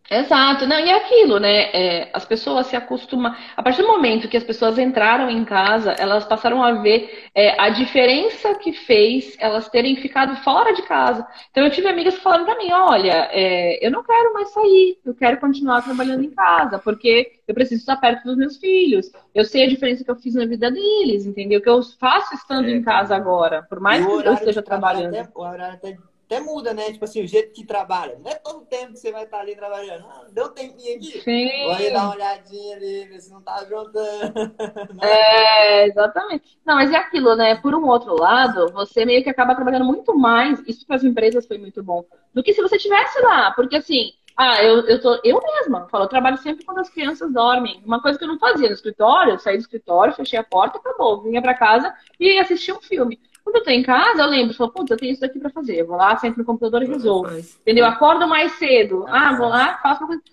Exato, 0.10 0.68
não, 0.68 0.80
e 0.80 0.88
é 0.89 0.97
aquilo, 0.97 1.39
né? 1.39 1.72
É, 1.74 2.10
as 2.14 2.24
pessoas 2.26 2.68
se 2.68 2.76
acostumam. 2.76 3.36
A 3.58 3.64
partir 3.64 3.82
do 3.82 3.88
momento 3.88 4.28
que 4.28 4.38
as 4.38 4.43
pessoas 4.43 4.78
entraram 4.78 5.30
em 5.32 5.43
casa, 5.43 5.93
elas 5.93 6.26
passaram 6.26 6.64
a 6.64 6.74
ver 6.74 7.28
é, 7.34 7.60
a 7.60 7.70
diferença 7.70 8.53
que 8.56 8.72
fez 8.72 9.36
elas 9.39 9.68
terem 9.68 9.95
ficado 9.95 10.36
fora 10.43 10.74
de 10.74 10.84
casa. 10.84 11.26
Então, 11.49 11.64
eu 11.64 11.72
tive 11.72 11.88
amigas 11.88 12.16
que 12.16 12.22
falaram 12.22 12.45
pra 12.45 12.58
mim: 12.58 12.72
olha, 12.72 13.30
é, 13.32 13.86
eu 13.86 13.89
não 13.89 14.03
quero 14.03 14.32
mais 14.32 14.49
sair, 14.51 14.99
eu 15.03 15.16
quero 15.16 15.39
continuar 15.39 15.82
trabalhando 15.82 16.24
em 16.24 16.30
casa, 16.30 16.78
porque 16.78 17.39
eu 17.47 17.56
preciso 17.56 17.82
estar 17.82 17.95
perto 17.97 18.24
dos 18.26 18.38
meus 18.38 18.58
filhos. 18.58 19.12
Eu 19.34 19.43
sei 19.43 19.64
a 19.64 19.70
diferença 19.70 20.03
que 20.03 20.12
eu 20.12 20.16
fiz 20.16 20.36
na 20.36 20.45
vida 20.45 20.70
deles, 20.70 21.26
entendeu? 21.26 21.60
Que 21.62 21.70
eu 21.70 21.82
faço 21.99 22.36
estando 22.36 22.68
É, 22.68 22.72
em 22.72 22.84
casa 22.84 23.16
agora, 23.16 23.64
por 23.64 23.80
mais 23.80 24.06
que 24.06 24.12
eu 24.12 24.34
esteja 24.34 24.62
trabalhando. 24.62 25.16
Até, 25.16 25.30
o 25.34 25.41
horário 25.41 25.76
até, 25.76 25.97
até 26.26 26.40
muda, 26.40 26.74
né? 26.74 26.92
Tipo 26.92 27.06
assim, 27.06 27.24
o 27.24 27.28
jeito 27.28 27.54
que 27.54 27.66
trabalha. 27.66 28.20
Não 28.24 28.32
é 28.32 28.36
todo 28.36 28.60
o 28.60 28.66
tempo 28.66 28.94
que 28.94 29.00
você 29.00 29.12
vai 29.12 29.24
estar 29.24 29.40
ali 29.40 29.56
trabalhando. 29.56 30.06
Ah, 30.10 30.26
deu 30.32 30.46
um 30.46 30.50
tempinho 30.50 30.98
aqui. 30.98 31.22
Sim. 31.22 31.64
Vou 31.64 31.72
aí 31.74 31.94
dar 31.94 32.04
uma 32.04 32.16
olhadinha 32.16 32.76
ali, 32.76 33.06
ver 33.06 33.22
se 33.22 33.32
não 33.32 33.42
tá 33.42 33.64
juntando. 33.64 33.96
É, 35.02 35.88
exatamente. 35.88 36.58
Não, 36.66 36.76
mas 36.76 36.92
é 36.92 36.96
aquilo, 36.96 37.36
né? 37.36 37.56
Por 37.56 37.76
um 37.76 37.88
outro 37.88 38.16
lado, 38.20 38.72
você 38.72 39.06
meio 39.06 39.24
que 39.24 39.30
acaba 39.30 39.56
trabalhando 39.56 39.86
muito 39.86 40.18
mais, 40.18 40.62
isso 40.68 40.86
para 40.86 40.96
as 40.96 41.04
empresas 41.04 41.46
foi 41.46 41.58
muito 41.58 41.84
bom, 41.84 42.04
do 42.34 42.42
que 42.42 42.54
se 42.54 42.62
você 42.62 42.78
estivesse 42.78 43.22
lá. 43.22 43.52
Porque 43.52 43.76
assim, 43.76 44.14
ah, 44.36 44.62
eu, 44.64 44.82
eu 44.88 45.02
tô, 45.02 45.20
eu 45.24 45.40
mesma, 45.42 45.88
falo, 45.90 46.06
eu 46.06 46.10
trabalho 46.10 46.38
sempre 46.38 46.66
quando 46.66 46.80
as 46.80 46.90
crianças 46.90 47.32
dormem. 47.32 47.82
Uma 47.86 48.02
coisa 48.02 48.18
que 48.18 48.26
eu 48.26 48.30
não 48.30 48.40
fazia 48.40 48.68
no 48.68 48.74
escritório, 48.74 49.34
eu 49.34 49.40
saí 49.40 49.58
do 49.58 49.62
escritório, 49.62 50.14
fechei 50.14 50.40
a 50.40 50.44
porta, 50.44 50.78
acabou, 50.78 51.22
vinha 51.22 51.42
para 51.42 51.54
casa 51.54 51.94
e 52.20 52.38
assistia 52.38 52.76
um 52.76 52.82
filme. 52.82 53.20
Quando 53.46 53.58
eu 53.58 53.64
tô 53.64 53.70
em 53.70 53.84
casa, 53.84 54.24
eu 54.24 54.28
lembro, 54.28 54.56
falo, 54.56 54.72
putz, 54.72 54.89
eu 54.89 54.98
tenho 54.98 55.12
isso 55.12 55.22
daqui 55.22 55.38
para 55.39 55.52
fazer. 55.52 55.76
Eu 55.80 55.86
vou 55.86 55.96
lá, 55.96 56.18
sento 56.18 56.36
no 56.38 56.43
computador 56.43 56.82
e 56.82 56.88
resolvo. 56.88 57.30
Faz. 57.30 57.56
Entendeu? 57.62 57.86
Acordo 57.86 58.28
mais 58.28 58.54
cedo. 58.54 59.06
Ah, 59.08 59.36
vou 59.38 59.48
lá, 59.48 59.78
faço 59.84 60.02
uma 60.02 60.08
coisa. 60.08 60.24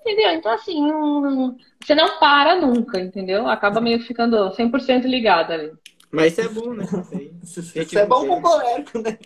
Entendeu? 0.00 0.30
Então, 0.30 0.52
assim, 0.52 0.84
não- 0.84 1.56
você 1.80 1.94
não 1.94 2.18
para 2.18 2.56
nunca, 2.56 2.98
entendeu? 2.98 3.46
Acaba 3.46 3.80
meio 3.80 4.00
ficando 4.00 4.52
100% 4.54 5.06
ligado 5.06 5.52
ali. 5.52 5.72
Mas 6.10 6.32
isso 6.32 6.40
é 6.40 6.48
bom, 6.48 6.72
né? 6.74 6.84
Isso 7.42 7.60
aí. 7.60 7.84
Isso 7.84 7.98
é 7.98 8.04
bom 8.06 8.26
com 8.26 8.42
colérico, 8.42 8.98
né? 8.98 9.16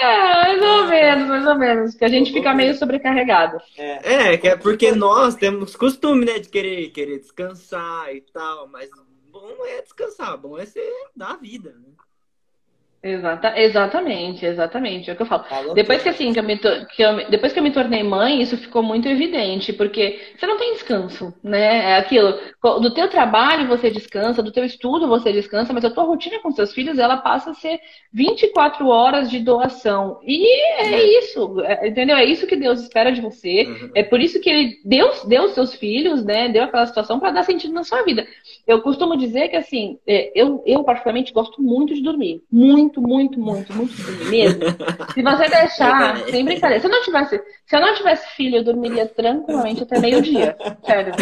É, 0.00 0.56
mais 0.56 0.62
ou 0.62 0.86
menos, 0.86 1.28
mais 1.28 1.46
ou 1.46 1.54
menos. 1.56 1.94
Que 1.94 2.04
a 2.04 2.08
gente 2.08 2.32
fica 2.32 2.54
meio 2.54 2.74
sobrecarregado. 2.74 3.58
É, 3.76 4.36
que 4.36 4.48
é 4.48 4.56
porque 4.56 4.92
nós 4.92 5.34
temos 5.34 5.76
costume, 5.76 6.24
né, 6.24 6.38
de 6.38 6.48
querer, 6.48 6.88
querer 6.90 7.18
descansar 7.18 8.14
e 8.14 8.20
tal, 8.32 8.68
mas 8.68 8.88
bom 9.40 9.66
é 9.66 9.82
descansar, 9.82 10.36
bom 10.36 10.58
é 10.58 10.66
ser 10.66 10.90
dar 11.14 11.32
a 11.32 11.36
vida, 11.36 11.72
né? 11.78 11.94
Exata, 13.00 13.52
exatamente, 13.56 14.44
exatamente. 14.44 15.08
É 15.08 15.12
o 15.12 15.16
que 15.16 15.22
eu 15.22 15.26
falo. 15.26 15.44
Falou 15.44 15.72
Depois 15.74 16.02
que 16.02 16.08
assim, 16.08 16.32
que 16.32 16.40
eu 16.40 16.42
me, 16.42 16.58
que 16.58 17.02
eu, 17.02 17.30
depois 17.30 17.52
que 17.52 17.58
eu 17.60 17.62
me 17.62 17.70
tornei 17.70 18.02
mãe, 18.02 18.42
isso 18.42 18.56
ficou 18.56 18.82
muito 18.82 19.08
evidente, 19.08 19.72
porque 19.72 20.18
você 20.36 20.46
não 20.46 20.58
tem 20.58 20.72
descanso, 20.72 21.32
né? 21.42 21.92
É 21.92 21.96
aquilo, 21.96 22.34
do 22.80 22.92
teu 22.92 23.08
trabalho 23.08 23.68
você 23.68 23.88
descansa, 23.88 24.42
do 24.42 24.50
teu 24.50 24.64
estudo 24.64 25.06
você 25.06 25.32
descansa, 25.32 25.72
mas 25.72 25.84
a 25.84 25.90
tua 25.90 26.02
rotina 26.02 26.40
com 26.40 26.50
seus 26.50 26.72
filhos, 26.72 26.98
ela 26.98 27.16
passa 27.18 27.50
a 27.52 27.54
ser 27.54 27.78
24 28.12 28.88
horas 28.88 29.30
de 29.30 29.38
doação. 29.38 30.18
E 30.24 30.44
é 30.82 31.18
isso, 31.20 31.60
é- 31.60 31.88
entendeu? 31.88 32.16
É 32.16 32.24
isso 32.24 32.48
que 32.48 32.56
Deus 32.56 32.80
espera 32.82 33.12
de 33.12 33.20
você. 33.20 33.64
Uhum. 33.68 33.90
É 33.94 34.02
por 34.02 34.20
isso 34.20 34.40
que 34.40 34.50
ele 34.50 34.74
deu, 34.84 35.08
deu 35.26 35.44
os 35.44 35.52
seus 35.52 35.72
filhos, 35.74 36.24
né? 36.24 36.48
Deu 36.48 36.64
aquela 36.64 36.86
situação 36.86 37.20
para 37.20 37.30
dar 37.30 37.44
sentido 37.44 37.72
na 37.72 37.84
sua 37.84 38.02
vida. 38.02 38.26
Eu 38.66 38.82
costumo 38.82 39.16
dizer 39.16 39.48
que, 39.48 39.56
assim, 39.56 39.98
é, 40.06 40.32
eu, 40.34 40.62
eu 40.66 40.82
particularmente 40.84 41.32
gosto 41.32 41.62
muito 41.62 41.94
de 41.94 42.02
dormir. 42.02 42.42
Muito, 42.50 42.87
muito, 42.96 43.38
muito, 43.38 43.72
muito 43.72 43.94
de 43.94 44.02
dormir 44.02 44.30
mesmo. 44.30 44.62
Se 45.14 45.22
você 45.22 45.48
deixar, 45.48 46.16
sem 46.30 46.44
brincadeira, 46.44 46.80
se 46.80 46.86
eu 46.86 46.90
não 46.90 47.02
tivesse, 47.02 47.42
se 47.66 47.76
eu 47.76 47.80
não 47.80 47.94
tivesse 47.94 48.36
filho, 48.36 48.56
eu 48.56 48.64
dormiria 48.64 49.06
tranquilamente 49.06 49.82
até 49.82 49.98
meio-dia. 49.98 50.56
Sério. 50.84 51.12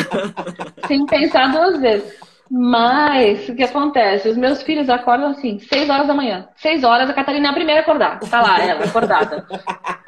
Sem 0.87 1.05
pensar 1.07 1.53
duas 1.53 1.81
vezes. 1.81 2.27
Mas, 2.51 3.49
o 3.49 3.57
que 3.57 3.65
acontece? 3.65 4.29
Os 4.29 4.37
meus 4.37 4.63
filhos 4.63 4.89
acordam 4.89 5.31
assim, 5.31 5.59
6 5.59 5.91
horas 5.91 6.07
da 6.07 6.15
manhã. 6.15 6.49
6 6.57 6.85
horas, 6.85 7.11
a 7.11 7.13
Catarina 7.13 7.49
é 7.49 7.51
a 7.51 7.55
primeira 7.55 7.81
a 7.81 7.83
acordar. 7.83 8.21
Tá 8.21 8.41
lá, 8.41 8.61
ela, 8.61 8.85
acordada. 8.85 9.45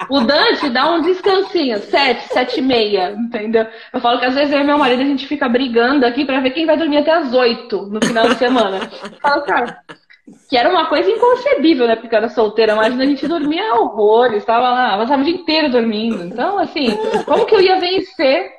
O 0.09 0.21
Dante 0.21 0.71
dá 0.71 0.91
um 0.93 1.03
descansinho, 1.03 1.79
7, 1.79 2.33
7 2.33 2.59
e 2.59 2.63
meia, 2.63 3.11
entendeu? 3.11 3.67
Eu 3.93 4.01
falo 4.01 4.21
que 4.21 4.27
às 4.27 4.35
vezes 4.35 4.53
eu 4.53 4.61
e 4.61 4.65
meu 4.65 4.79
marido 4.79 5.03
a 5.03 5.07
gente 5.07 5.27
fica 5.27 5.49
brigando 5.49 6.07
aqui 6.07 6.25
pra 6.25 6.41
ver 6.41 6.51
quem 6.51 6.65
vai 6.65 6.77
dormir 6.77 6.99
até 6.99 7.13
as 7.13 7.35
8 7.35 7.87
no 7.87 8.01
final 8.05 8.29
de 8.29 8.37
semana. 8.37 8.89
Eu 9.03 9.19
falo, 9.21 9.43
cara, 9.43 9.81
que 10.49 10.57
era 10.57 10.69
uma 10.69 10.89
coisa 10.89 11.11
inconcebível, 11.11 11.87
né? 11.87 11.97
Porque 11.97 12.15
eu 12.15 12.19
era 12.19 12.29
solteira, 12.29 12.73
imagina 12.73 13.03
a 13.03 13.07
gente 13.07 13.27
dormia 13.29 13.75
horrores, 13.75 14.45
tava 14.45 14.71
lá, 14.71 14.97
passava 14.99 15.23
o 15.23 15.25
dia 15.25 15.35
inteiro 15.35 15.71
dormindo. 15.71 16.25
Então, 16.25 16.59
assim, 16.59 16.89
como 17.25 17.47
que 17.47 17.55
eu 17.55 17.61
ia 17.61 17.79
vencer? 17.79 18.51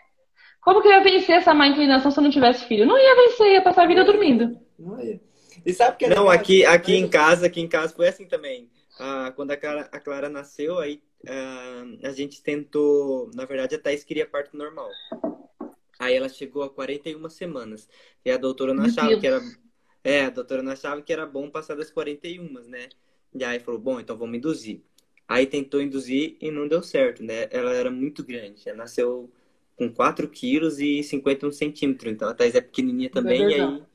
Como 0.61 0.81
que 0.81 0.87
eu 0.87 0.91
ia 0.91 1.03
vencer 1.03 1.37
essa 1.37 1.53
má 1.53 1.67
inclinação 1.67 2.11
se 2.11 2.19
eu 2.19 2.23
não 2.23 2.31
tivesse 2.31 2.65
filho? 2.65 2.85
Não 2.85 2.97
ia 2.97 3.15
vencer, 3.15 3.53
ia 3.53 3.61
passar 3.61 3.83
a 3.83 3.87
vida 3.87 4.03
dormindo. 4.03 4.57
Não 4.77 4.99
é. 4.99 5.19
E 5.65 5.73
sabe 5.73 5.95
o 5.95 5.97
que 5.97 6.05
é 6.05 6.09
Não, 6.09 6.29
aqui, 6.29 6.65
aqui 6.65 6.95
em 6.95 7.07
casa, 7.07 7.47
aqui 7.47 7.59
em 7.61 7.67
casa 7.67 7.93
foi 7.93 8.07
assim 8.07 8.25
também. 8.25 8.69
Ah, 8.99 9.31
quando 9.35 9.51
a 9.51 9.57
Clara, 9.57 9.89
a 9.91 9.99
Clara 9.99 10.29
nasceu, 10.29 10.77
aí 10.77 11.01
ah, 11.27 11.83
a 12.03 12.11
gente 12.11 12.41
tentou, 12.41 13.29
na 13.33 13.45
verdade 13.45 13.75
a 13.75 13.79
Thaís 13.79 14.03
queria 14.03 14.25
parto 14.25 14.57
normal. 14.57 14.89
Aí 15.99 16.15
ela 16.15 16.29
chegou 16.29 16.63
a 16.63 16.69
41 16.69 17.29
semanas. 17.29 17.89
E 18.23 18.31
a 18.31 18.37
doutora 18.37 18.73
não 18.73 18.83
Meu 18.83 18.91
achava 18.91 19.09
Deus. 19.09 19.21
que 19.21 19.27
era. 19.27 19.41
É, 20.09 20.25
a 20.25 20.29
doutora 20.31 20.63
não 20.63 20.71
achava 20.71 21.01
que 21.03 21.13
era 21.13 21.25
bom 21.25 21.51
passar 21.51 21.75
das 21.75 21.91
41, 21.91 22.67
né? 22.67 22.89
E 23.33 23.43
aí 23.43 23.59
falou, 23.59 23.79
bom, 23.79 23.99
então 23.99 24.17
vamos 24.17 24.37
induzir. 24.37 24.81
Aí 25.27 25.45
tentou 25.45 25.79
induzir 25.81 26.35
e 26.41 26.49
não 26.49 26.67
deu 26.67 26.81
certo, 26.81 27.23
né? 27.23 27.47
Ela 27.51 27.73
era 27.73 27.91
muito 27.91 28.23
grande. 28.23 28.67
Ela 28.67 28.79
nasceu 28.79 29.31
com 29.75 29.93
4 29.93 30.27
quilos 30.27 30.79
e 30.79 31.03
51 31.03 31.51
centímetros. 31.51 32.11
Então 32.11 32.27
a 32.27 32.33
Thaís 32.33 32.55
é 32.55 32.61
pequenininha 32.61 33.11
também. 33.11 33.43
E 33.43 33.45
Bebezão. 33.49 33.75
aí, 33.75 33.87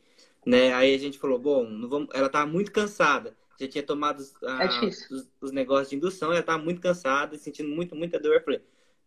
né? 0.46 0.72
Aí 0.74 0.94
a 0.94 0.98
gente 0.98 1.18
falou, 1.18 1.38
bom, 1.38 1.64
não 1.68 1.88
vamos... 1.88 2.08
ela 2.14 2.28
tava 2.28 2.46
muito 2.46 2.70
cansada. 2.72 3.36
Já 3.58 3.68
tinha 3.68 3.82
tomado 3.84 4.20
os, 4.20 4.34
ah, 4.44 4.64
É 4.64 4.86
os, 4.86 5.28
os 5.40 5.52
negócios 5.52 5.90
de 5.90 5.96
indução, 5.96 6.32
ela 6.32 6.42
tava 6.42 6.62
muito 6.62 6.80
cansada, 6.80 7.36
sentindo 7.38 7.68
muito, 7.70 7.96
muita 7.96 8.20
dor. 8.20 8.36
Eu 8.36 8.44
falei, 8.44 8.62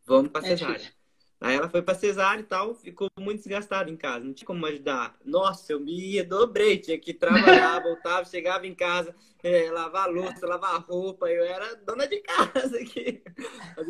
vamos 0.06 0.32
pra 0.32 0.42
É 0.42 0.58
cesárea. 0.58 0.94
Aí 1.40 1.56
ela 1.56 1.70
foi 1.70 1.84
pra 1.84 1.94
cesárea 1.94 2.42
e 2.42 2.44
tal, 2.46 2.74
ficou 2.74 3.08
muito 3.20 3.38
desgastada 3.38 3.90
em 3.92 3.96
casa, 3.96 4.26
não 4.26 4.34
tinha 4.34 4.48
como 4.48 4.66
ajudar. 4.66 5.14
Nossa, 5.24 5.72
eu 5.72 5.80
me 5.80 6.14
ia, 6.14 6.24
dobrei, 6.24 6.78
tinha 6.80 6.98
que 6.98 7.14
trabalhar, 7.14 7.80
voltava, 7.84 8.26
chegava 8.26 8.66
em 8.66 8.74
casa, 8.74 9.14
é, 9.44 9.70
lavar 9.72 10.10
louça, 10.10 10.48
lavar 10.48 10.82
roupa, 10.82 11.30
eu 11.30 11.44
era 11.44 11.76
dona 11.86 12.08
de 12.08 12.18
casa 12.22 12.78
aqui. 12.78 13.22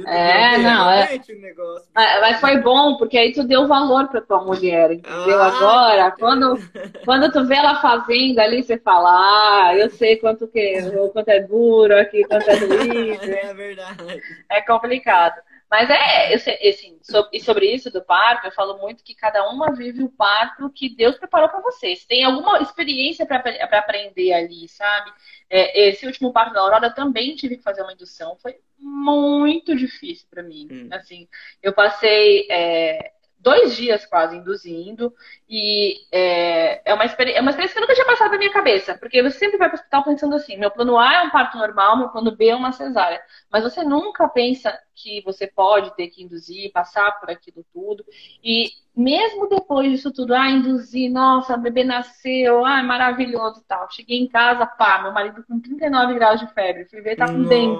É, 0.06 0.58
não, 0.58 0.90
é. 0.92 1.20
Negócio. 1.40 1.88
Mas 1.96 2.40
foi 2.42 2.58
bom, 2.58 2.98
porque 2.98 3.18
aí 3.18 3.32
tu 3.32 3.44
deu 3.46 3.66
valor 3.66 4.10
pra 4.10 4.20
tua 4.20 4.44
mulher, 4.44 4.92
entendeu? 4.92 5.42
Ah, 5.42 5.48
Agora, 5.48 6.12
quando, 6.12 6.58
quando 7.06 7.32
tu 7.32 7.46
vê 7.46 7.56
ela 7.56 7.82
fazendo 7.82 8.40
ali, 8.40 8.62
você 8.62 8.78
fala, 8.78 9.10
ah, 9.10 9.76
eu 9.78 9.90
sei 9.90 10.18
quanto 10.18 10.48
que, 10.50 10.82
quanto 11.14 11.30
é 11.30 11.40
duro 11.42 11.98
aqui, 11.98 12.24
quanto 12.26 12.50
é 12.50 12.58
doído. 12.60 13.24
É 13.24 13.54
verdade. 13.54 14.22
É 14.50 14.62
complicado. 14.62 15.47
Mas 15.70 15.90
é, 15.90 16.34
assim, 16.34 16.98
e 17.34 17.40
sobre 17.42 17.74
isso 17.74 17.92
do 17.92 18.02
parto, 18.02 18.48
eu 18.48 18.52
falo 18.52 18.78
muito 18.78 19.04
que 19.04 19.14
cada 19.14 19.50
uma 19.50 19.74
vive 19.76 20.02
o 20.02 20.10
parto 20.10 20.70
que 20.70 20.96
Deus 20.96 21.18
preparou 21.18 21.50
para 21.50 21.62
vocês. 21.62 22.06
Tem 22.06 22.24
alguma 22.24 22.62
experiência 22.62 23.26
para 23.26 23.80
aprender 23.80 24.32
ali, 24.32 24.68
sabe? 24.70 25.12
É, 25.50 25.90
esse 25.90 26.06
último 26.06 26.32
parto 26.32 26.54
da 26.54 26.62
Aurora 26.62 26.88
eu 26.88 26.94
também 26.94 27.36
tive 27.36 27.58
que 27.58 27.64
fazer 27.64 27.82
uma 27.82 27.92
indução. 27.92 28.38
Foi 28.38 28.56
muito 28.80 29.76
difícil 29.76 30.26
para 30.30 30.42
mim. 30.42 30.68
Hum. 30.72 30.90
Assim, 30.92 31.28
eu 31.62 31.74
passei 31.74 32.48
é, 32.50 33.12
dois 33.48 33.78
dias 33.78 34.06
quase 34.06 34.36
induzindo. 34.36 35.14
E 35.50 35.96
é, 36.12 36.82
é, 36.84 36.94
uma 36.94 37.06
experiência, 37.06 37.40
é 37.40 37.42
uma 37.42 37.52
experiência 37.52 37.76
que 37.76 37.80
nunca 37.80 37.94
tinha 37.94 38.06
passado 38.06 38.32
na 38.32 38.38
minha 38.38 38.52
cabeça. 38.52 38.98
Porque 38.98 39.24
você 39.24 39.40
sempre 39.40 39.58
vai 39.58 39.70
para 39.70 39.78
o 39.78 39.80
hospital 39.80 40.04
pensando 40.04 40.36
assim: 40.36 40.58
meu 40.58 40.70
plano 40.70 40.98
A 40.98 41.14
é 41.14 41.22
um 41.22 41.30
parto 41.30 41.58
normal, 41.58 41.98
meu 41.98 42.10
plano 42.10 42.36
B 42.36 42.50
é 42.50 42.56
uma 42.56 42.74
cesárea. 42.74 43.22
Mas 43.50 43.64
você 43.64 43.84
nunca 43.84 44.28
pensa 44.28 44.78
que 44.94 45.22
você 45.22 45.48
pode 45.48 45.96
ter 45.96 46.10
que 46.10 46.22
induzir, 46.22 46.74
passar 46.74 47.18
por 47.20 47.30
aquilo 47.30 47.66
tudo. 47.72 48.04
E 48.44 48.70
mesmo 48.98 49.48
depois 49.48 49.92
disso 49.92 50.12
tudo, 50.12 50.34
ah, 50.34 50.50
induzir, 50.50 51.12
nossa, 51.12 51.54
a 51.54 51.58
bebê 51.58 51.84
nasceu, 51.84 52.66
ah, 52.66 52.82
maravilhoso 52.82 53.64
tal. 53.68 53.88
Cheguei 53.92 54.18
em 54.18 54.28
casa, 54.28 54.66
pá, 54.66 55.04
meu 55.04 55.14
marido 55.14 55.44
com 55.48 55.60
39 55.60 56.16
graus 56.16 56.40
de 56.40 56.48
febre, 56.48 56.86
fui 56.86 57.02
ver, 57.02 57.16
tá 57.16 57.28
com 57.28 57.34
nossa. 57.34 57.50
dengue. 57.50 57.80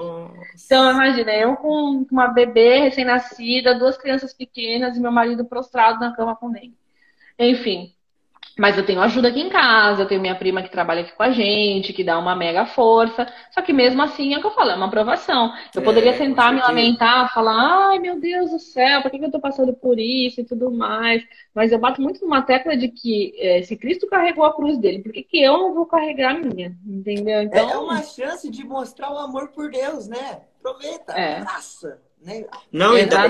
Então, 0.64 0.90
imagina, 0.92 1.34
eu 1.34 1.56
com 1.56 2.06
uma 2.10 2.28
bebê 2.28 2.78
recém-nascida, 2.78 3.74
duas 3.74 3.98
crianças 3.98 4.32
pequenas 4.32 4.96
e 4.96 5.00
meu 5.00 5.10
marido 5.10 5.44
prostrado 5.44 5.98
na 5.98 6.14
cama 6.14 6.36
com 6.36 6.52
dengue. 6.52 6.78
Enfim, 7.36 7.92
mas 8.58 8.76
eu 8.76 8.84
tenho 8.84 9.00
ajuda 9.00 9.28
aqui 9.28 9.40
em 9.40 9.48
casa, 9.48 10.02
eu 10.02 10.08
tenho 10.08 10.20
minha 10.20 10.34
prima 10.34 10.62
que 10.62 10.70
trabalha 10.70 11.02
aqui 11.02 11.12
com 11.12 11.22
a 11.22 11.30
gente, 11.30 11.92
que 11.92 12.02
dá 12.02 12.18
uma 12.18 12.34
mega 12.34 12.66
força. 12.66 13.26
Só 13.52 13.62
que 13.62 13.72
mesmo 13.72 14.02
assim, 14.02 14.34
é 14.34 14.38
o 14.38 14.40
que 14.40 14.46
eu 14.48 14.50
falo, 14.50 14.70
é 14.70 14.74
uma 14.74 14.86
aprovação. 14.86 15.52
Eu 15.72 15.80
é, 15.80 15.84
poderia 15.84 16.12
sentar, 16.16 16.52
me 16.52 16.60
lamentar, 16.60 17.32
falar, 17.32 17.90
ai 17.90 18.00
meu 18.00 18.18
Deus 18.18 18.50
do 18.50 18.58
céu, 18.58 19.00
por 19.00 19.12
que, 19.12 19.24
eu 19.24 19.30
tô 19.30 19.38
passando 19.38 19.72
por 19.72 19.98
isso 19.98 20.40
e 20.40 20.44
tudo 20.44 20.72
mais? 20.72 21.22
Mas 21.54 21.70
eu 21.70 21.78
bato 21.78 22.02
muito 22.02 22.20
numa 22.20 22.42
tecla 22.42 22.76
de 22.76 22.88
que 22.88 23.32
é, 23.38 23.62
se 23.62 23.76
Cristo 23.76 24.08
carregou 24.08 24.44
a 24.44 24.54
cruz 24.54 24.76
dele, 24.76 25.04
por 25.04 25.12
que, 25.12 25.22
que 25.22 25.40
eu 25.40 25.56
não 25.56 25.74
vou 25.74 25.86
carregar 25.86 26.34
a 26.34 26.38
minha? 26.38 26.76
Entendeu? 26.84 27.42
Então... 27.42 27.70
É 27.70 27.78
uma 27.78 28.02
chance 28.02 28.50
de 28.50 28.64
mostrar 28.64 29.12
o 29.12 29.18
amor 29.18 29.48
por 29.48 29.70
Deus, 29.70 30.08
né? 30.08 30.40
Aproveita, 30.58 31.12
é. 31.12 31.40
graça. 31.40 32.07
Né? 32.20 32.44
Não, 32.72 32.98
e 32.98 33.06
dá, 33.06 33.26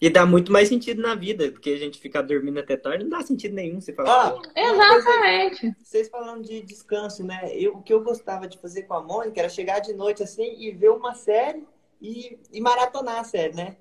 e 0.00 0.10
dá, 0.10 0.24
muito 0.24 0.50
mais 0.50 0.68
sentido 0.68 1.02
na 1.02 1.14
vida, 1.14 1.50
porque 1.52 1.70
a 1.70 1.78
gente 1.78 1.98
ficar 1.98 2.22
dormindo 2.22 2.58
até 2.58 2.76
tarde 2.76 3.04
não 3.04 3.10
dá 3.10 3.22
sentido 3.22 3.54
nenhum. 3.54 3.80
Você 3.80 3.92
fala, 3.92 4.34
ah, 4.34 4.42
Exatamente. 4.56 5.76
Vocês 5.82 6.08
falando 6.08 6.42
de 6.42 6.62
descanso, 6.62 7.22
né? 7.22 7.50
Eu, 7.52 7.76
o 7.76 7.82
que 7.82 7.92
eu 7.92 8.02
gostava 8.02 8.48
de 8.48 8.58
fazer 8.58 8.84
com 8.84 8.94
a 8.94 9.02
Mônica 9.02 9.38
era 9.38 9.48
chegar 9.48 9.80
de 9.80 9.92
noite 9.92 10.22
assim 10.22 10.56
e 10.58 10.72
ver 10.72 10.90
uma 10.90 11.14
série 11.14 11.66
e, 12.00 12.38
e 12.52 12.60
maratonar 12.60 13.20
a 13.20 13.24
série, 13.24 13.54
né? 13.54 13.76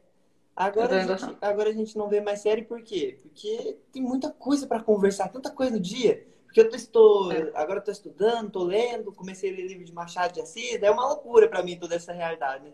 Agora 0.55 1.01
a, 1.01 1.17
gente, 1.17 1.37
agora 1.41 1.69
a 1.69 1.73
gente 1.73 1.97
não 1.97 2.07
vê 2.07 2.21
mais 2.21 2.41
série 2.41 2.61
por 2.61 2.81
quê? 2.83 3.17
Porque 3.21 3.77
tem 3.91 4.01
muita 4.01 4.29
coisa 4.29 4.67
para 4.67 4.83
conversar, 4.83 5.29
tanta 5.29 5.49
coisa 5.49 5.71
no 5.71 5.79
dia. 5.79 6.27
Porque 6.45 6.61
eu 6.61 6.69
estou, 6.69 7.31
é. 7.31 7.51
agora 7.55 7.79
eu 7.79 7.83
tô 7.83 7.91
estudando, 7.91 8.51
tô 8.51 8.63
lendo, 8.63 9.11
comecei 9.11 9.51
a 9.51 9.55
ler 9.55 9.67
livro 9.67 9.83
de 9.83 9.91
Machado 9.91 10.33
de 10.33 10.41
Assis, 10.41 10.79
é 10.83 10.91
uma 10.91 11.07
loucura 11.07 11.47
para 11.47 11.63
mim 11.63 11.79
toda 11.79 11.95
essa 11.95 12.13
realidade, 12.13 12.65
né? 12.65 12.73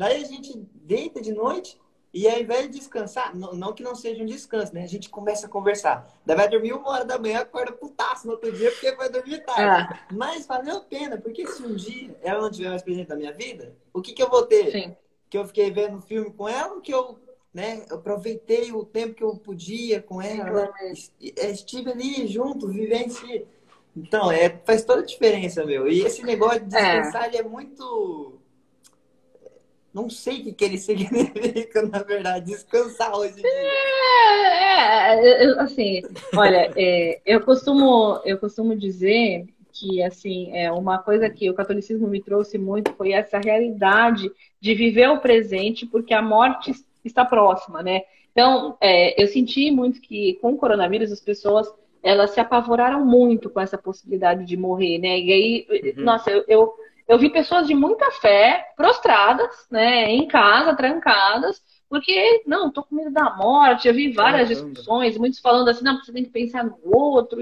Daí 0.00 0.22
a 0.22 0.26
gente 0.26 0.66
deita 0.76 1.20
de 1.20 1.30
noite 1.30 1.78
e 2.10 2.26
ao 2.26 2.40
invés 2.40 2.62
de 2.62 2.78
descansar, 2.78 3.36
não, 3.36 3.52
não, 3.52 3.74
que 3.74 3.82
não 3.82 3.94
seja 3.94 4.22
um 4.22 4.26
descanso, 4.26 4.72
né? 4.72 4.82
A 4.82 4.86
gente 4.86 5.10
começa 5.10 5.46
a 5.46 5.50
conversar. 5.50 6.18
Daí 6.24 6.34
vai 6.34 6.48
dormir 6.48 6.72
uma 6.72 6.88
hora 6.88 7.04
da 7.04 7.18
manhã, 7.18 7.40
acorda 7.40 7.70
putaço 7.70 8.26
no 8.26 8.32
outro 8.32 8.50
dia 8.50 8.70
porque 8.70 8.92
vai 8.92 9.10
dormir 9.10 9.44
tarde. 9.44 9.92
É. 9.92 9.98
Mas 10.10 10.46
valeu 10.46 10.78
a 10.78 10.80
pena, 10.80 11.18
porque 11.18 11.46
se 11.46 11.62
um 11.62 11.74
dia 11.74 12.16
ela 12.22 12.40
não 12.40 12.50
tiver 12.50 12.70
mais 12.70 12.80
presente 12.80 13.10
na 13.10 13.14
minha 13.14 13.34
vida, 13.34 13.76
o 13.92 14.00
que, 14.00 14.14
que 14.14 14.22
eu 14.22 14.30
vou 14.30 14.46
ter? 14.46 14.72
Sim. 14.72 14.96
Que 15.28 15.36
eu 15.36 15.46
fiquei 15.46 15.70
vendo 15.70 16.00
filme 16.00 16.32
com 16.32 16.48
ela, 16.48 16.80
que 16.80 16.94
eu, 16.94 17.18
né, 17.52 17.84
eu 17.90 17.96
aproveitei 17.96 18.72
o 18.72 18.86
tempo 18.86 19.12
que 19.12 19.22
eu 19.22 19.36
podia 19.36 20.00
com 20.00 20.22
ela, 20.22 20.72
né? 20.80 20.94
estive 21.50 21.90
ali 21.90 22.26
junto, 22.26 22.68
vivenciei. 22.68 23.46
Então, 23.94 24.32
é, 24.32 24.48
faz 24.64 24.82
toda 24.82 25.02
a 25.02 25.04
diferença, 25.04 25.62
meu. 25.62 25.86
E 25.86 26.00
esse 26.00 26.22
negócio 26.22 26.64
de 26.64 26.74
é. 26.74 27.02
descansar, 27.02 27.34
é. 27.34 27.36
é 27.36 27.42
muito 27.42 28.39
não 29.92 30.08
sei 30.08 30.40
o 30.40 30.44
que, 30.44 30.52
que 30.52 30.64
ele 30.64 30.78
significa, 30.78 31.82
na 31.86 32.02
verdade, 32.02 32.46
descansar 32.46 33.14
hoje 33.16 33.34
em 33.38 33.42
dia. 33.42 33.50
É, 35.12 35.44
é 35.44 35.60
assim, 35.60 36.02
olha, 36.34 36.72
é, 36.76 37.20
eu, 37.26 37.40
costumo, 37.40 38.20
eu 38.24 38.38
costumo 38.38 38.76
dizer 38.76 39.46
que, 39.72 40.02
assim, 40.02 40.52
é 40.56 40.70
uma 40.70 40.98
coisa 40.98 41.28
que 41.28 41.50
o 41.50 41.54
catolicismo 41.54 42.06
me 42.06 42.22
trouxe 42.22 42.58
muito 42.58 42.92
foi 42.92 43.12
essa 43.12 43.38
realidade 43.38 44.30
de 44.60 44.74
viver 44.74 45.08
o 45.08 45.20
presente, 45.20 45.86
porque 45.86 46.14
a 46.14 46.22
morte 46.22 46.72
está 47.04 47.24
próxima, 47.24 47.82
né? 47.82 48.02
Então, 48.32 48.76
é, 48.80 49.20
eu 49.20 49.26
senti 49.26 49.70
muito 49.70 50.00
que 50.00 50.34
com 50.34 50.52
o 50.52 50.56
coronavírus 50.56 51.10
as 51.10 51.20
pessoas 51.20 51.66
elas 52.02 52.30
se 52.30 52.40
apavoraram 52.40 53.04
muito 53.04 53.50
com 53.50 53.60
essa 53.60 53.76
possibilidade 53.76 54.46
de 54.46 54.56
morrer, 54.56 54.98
né? 54.98 55.18
E 55.18 55.32
aí, 55.32 55.66
uhum. 55.96 56.04
nossa, 56.04 56.30
eu, 56.30 56.44
eu 56.48 56.74
eu 57.10 57.18
vi 57.18 57.28
pessoas 57.28 57.66
de 57.66 57.74
muita 57.74 58.08
fé 58.12 58.64
prostradas, 58.76 59.66
né, 59.68 60.08
em 60.08 60.28
casa, 60.28 60.76
trancadas, 60.76 61.60
porque, 61.88 62.44
não, 62.46 62.70
tô 62.70 62.84
com 62.84 62.94
medo 62.94 63.10
da 63.10 63.34
morte. 63.34 63.88
Eu 63.88 63.94
vi 63.94 64.12
várias 64.12 64.48
Caramba. 64.48 64.70
discussões, 64.70 65.18
muitos 65.18 65.40
falando 65.40 65.68
assim, 65.68 65.82
não, 65.82 65.98
você 65.98 66.12
tem 66.12 66.22
que 66.22 66.30
pensar 66.30 66.62
no 66.62 66.78
outro. 66.84 67.40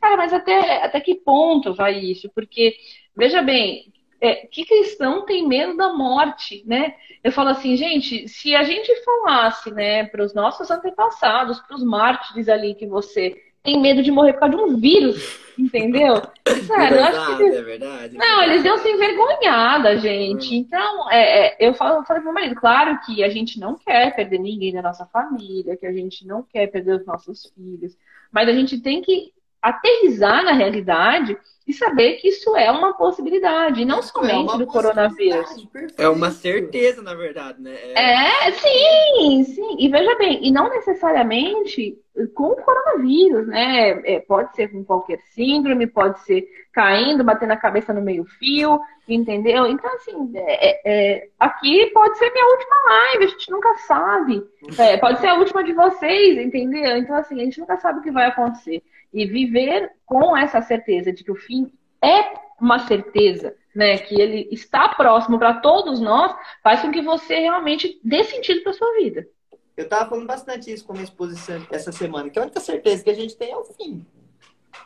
Cara, 0.00 0.16
mas 0.16 0.32
até, 0.32 0.82
até 0.84 1.00
que 1.00 1.14
ponto 1.14 1.72
vai 1.72 1.96
isso? 1.96 2.28
Porque, 2.34 2.74
veja 3.16 3.40
bem, 3.42 3.92
é, 4.20 4.34
que 4.46 4.66
cristão 4.66 5.24
tem 5.24 5.46
medo 5.46 5.76
da 5.76 5.92
morte, 5.92 6.64
né? 6.66 6.96
Eu 7.22 7.30
falo 7.30 7.50
assim, 7.50 7.76
gente, 7.76 8.28
se 8.28 8.56
a 8.56 8.64
gente 8.64 8.92
falasse, 9.04 9.70
né, 9.70 10.06
para 10.06 10.24
os 10.24 10.34
nossos 10.34 10.72
antepassados, 10.72 11.60
para 11.60 11.76
os 11.76 11.84
mártires 11.84 12.48
ali 12.48 12.74
que 12.74 12.86
você 12.86 13.40
tem 13.66 13.80
medo 13.80 14.00
de 14.02 14.12
morrer 14.12 14.32
por 14.34 14.40
causa 14.40 14.56
de 14.56 14.62
um 14.62 14.76
vírus, 14.76 15.40
entendeu? 15.58 16.22
Sério, 16.66 16.98
é 17.02 17.10
verdade, 17.10 17.42
eles... 17.42 17.56
é 17.56 17.62
verdade. 17.62 18.16
Não, 18.16 18.42
eles 18.44 18.64
iam 18.64 18.78
se 18.78 18.88
envergonhada, 18.88 19.98
gente. 19.98 20.54
Hum. 20.54 20.58
Então, 20.58 21.10
é, 21.10 21.48
é, 21.48 21.56
eu 21.58 21.74
falo, 21.74 21.98
eu 21.98 22.04
falo 22.04 22.20
pro 22.20 22.24
meu 22.24 22.32
marido, 22.32 22.54
claro 22.54 22.98
que 23.04 23.24
a 23.24 23.28
gente 23.28 23.58
não 23.58 23.76
quer 23.76 24.14
perder 24.14 24.38
ninguém 24.38 24.72
da 24.72 24.80
nossa 24.80 25.04
família, 25.06 25.76
que 25.76 25.84
a 25.84 25.92
gente 25.92 26.24
não 26.24 26.44
quer 26.44 26.68
perder 26.68 27.00
os 27.00 27.04
nossos 27.04 27.52
filhos, 27.54 27.96
mas 28.30 28.48
a 28.48 28.52
gente 28.52 28.80
tem 28.80 29.02
que 29.02 29.32
aterrizar 29.62 30.44
na 30.44 30.52
realidade 30.52 31.36
e 31.66 31.72
saber 31.72 32.14
que 32.14 32.28
isso 32.28 32.56
é 32.56 32.70
uma 32.70 32.94
possibilidade, 32.94 33.84
não 33.84 33.98
isso 33.98 34.10
é 34.10 34.12
somente 34.12 34.54
é 34.54 34.58
do 34.58 34.66
coronavírus. 34.66 35.68
É 35.98 36.08
uma 36.08 36.30
certeza, 36.30 37.02
na 37.02 37.12
verdade, 37.12 37.60
né? 37.60 37.74
É... 37.74 38.48
é, 38.48 38.52
sim, 38.52 39.44
sim. 39.44 39.76
E 39.78 39.88
veja 39.88 40.14
bem, 40.16 40.46
e 40.46 40.52
não 40.52 40.70
necessariamente 40.70 41.98
com 42.34 42.52
o 42.52 42.56
coronavírus, 42.56 43.48
né? 43.48 44.00
É, 44.04 44.20
pode 44.20 44.54
ser 44.54 44.68
com 44.68 44.84
qualquer 44.84 45.18
síndrome, 45.34 45.88
pode 45.88 46.20
ser 46.20 46.46
caindo, 46.72 47.24
batendo 47.24 47.52
a 47.52 47.56
cabeça 47.56 47.92
no 47.92 48.00
meio-fio, 48.00 48.78
entendeu? 49.08 49.66
Então, 49.66 49.92
assim, 49.94 50.32
é, 50.34 50.80
é, 50.84 51.28
aqui 51.38 51.90
pode 51.92 52.16
ser 52.16 52.30
minha 52.30 52.46
última 52.46 52.76
live, 52.88 53.24
a 53.24 53.28
gente 53.28 53.50
nunca 53.50 53.76
sabe. 53.78 54.42
É, 54.78 54.96
pode 54.98 55.18
ser 55.20 55.28
a 55.28 55.34
última 55.34 55.64
de 55.64 55.72
vocês, 55.72 56.38
entendeu? 56.38 56.96
Então, 56.96 57.16
assim, 57.16 57.40
a 57.40 57.44
gente 57.44 57.58
nunca 57.58 57.76
sabe 57.76 57.98
o 57.98 58.02
que 58.02 58.10
vai 58.10 58.26
acontecer. 58.26 58.82
E 59.12 59.26
viver 59.26 59.92
com 60.04 60.36
essa 60.36 60.60
certeza 60.62 61.12
de 61.12 61.24
que 61.24 61.30
o 61.30 61.36
fim 61.36 61.72
é 62.02 62.34
uma 62.60 62.86
certeza, 62.86 63.54
né, 63.74 63.98
que 63.98 64.20
ele 64.20 64.48
está 64.50 64.88
próximo 64.88 65.38
para 65.38 65.60
todos 65.60 66.00
nós, 66.00 66.34
faz 66.62 66.80
com 66.80 66.90
que 66.90 67.02
você 67.02 67.38
realmente 67.40 68.00
dê 68.02 68.24
sentido 68.24 68.62
para 68.62 68.72
sua 68.72 68.92
vida. 68.94 69.28
Eu 69.76 69.84
estava 69.84 70.08
falando 70.08 70.26
bastante 70.26 70.72
isso 70.72 70.84
com 70.86 70.92
a 70.92 70.94
minha 70.94 71.04
exposição 71.04 71.66
essa 71.70 71.92
semana, 71.92 72.30
que 72.30 72.38
a 72.38 72.42
única 72.42 72.60
certeza 72.60 73.04
que 73.04 73.10
a 73.10 73.14
gente 73.14 73.36
tem 73.36 73.52
é 73.52 73.56
o 73.56 73.64
fim. 73.64 74.06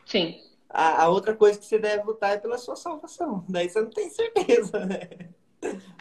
Sim. 0.04 0.40
A, 0.68 1.04
a 1.04 1.08
outra 1.08 1.34
coisa 1.34 1.58
que 1.58 1.64
você 1.64 1.78
deve 1.78 2.04
lutar 2.04 2.32
é 2.32 2.38
pela 2.38 2.58
sua 2.58 2.74
salvação. 2.74 3.44
Daí 3.48 3.68
você 3.68 3.80
não 3.80 3.90
tem 3.90 4.10
certeza, 4.10 4.84
né? 4.84 5.08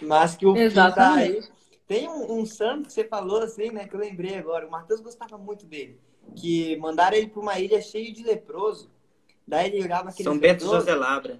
Mas 0.02 0.36
que 0.36 0.46
o 0.46 0.56
Exatamente. 0.56 1.28
fim 1.28 1.42
tá 1.42 1.48
aí. 1.48 1.60
Tem 1.88 2.08
um, 2.08 2.40
um 2.40 2.46
santo 2.46 2.88
que 2.88 2.94
você 2.94 3.04
falou 3.04 3.42
assim, 3.42 3.72
né, 3.72 3.88
que 3.88 3.96
eu 3.96 4.00
lembrei 4.00 4.38
agora. 4.38 4.68
O 4.68 4.72
Matheus 4.72 5.02
gostava 5.02 5.38
muito 5.38 5.66
dele 5.66 6.00
que 6.36 6.76
mandaram 6.78 7.18
ele 7.18 7.28
para 7.28 7.42
uma 7.42 7.60
ilha 7.60 7.82
cheia 7.82 8.12
de 8.12 8.24
leproso. 8.24 8.90
Daí 9.48 9.68
ele 9.68 9.84
olhava 9.84 10.10
aqueles 10.10 10.24
São 10.24 10.38
Bento 10.38 10.66
José 10.66 10.94
Labra. 10.94 11.40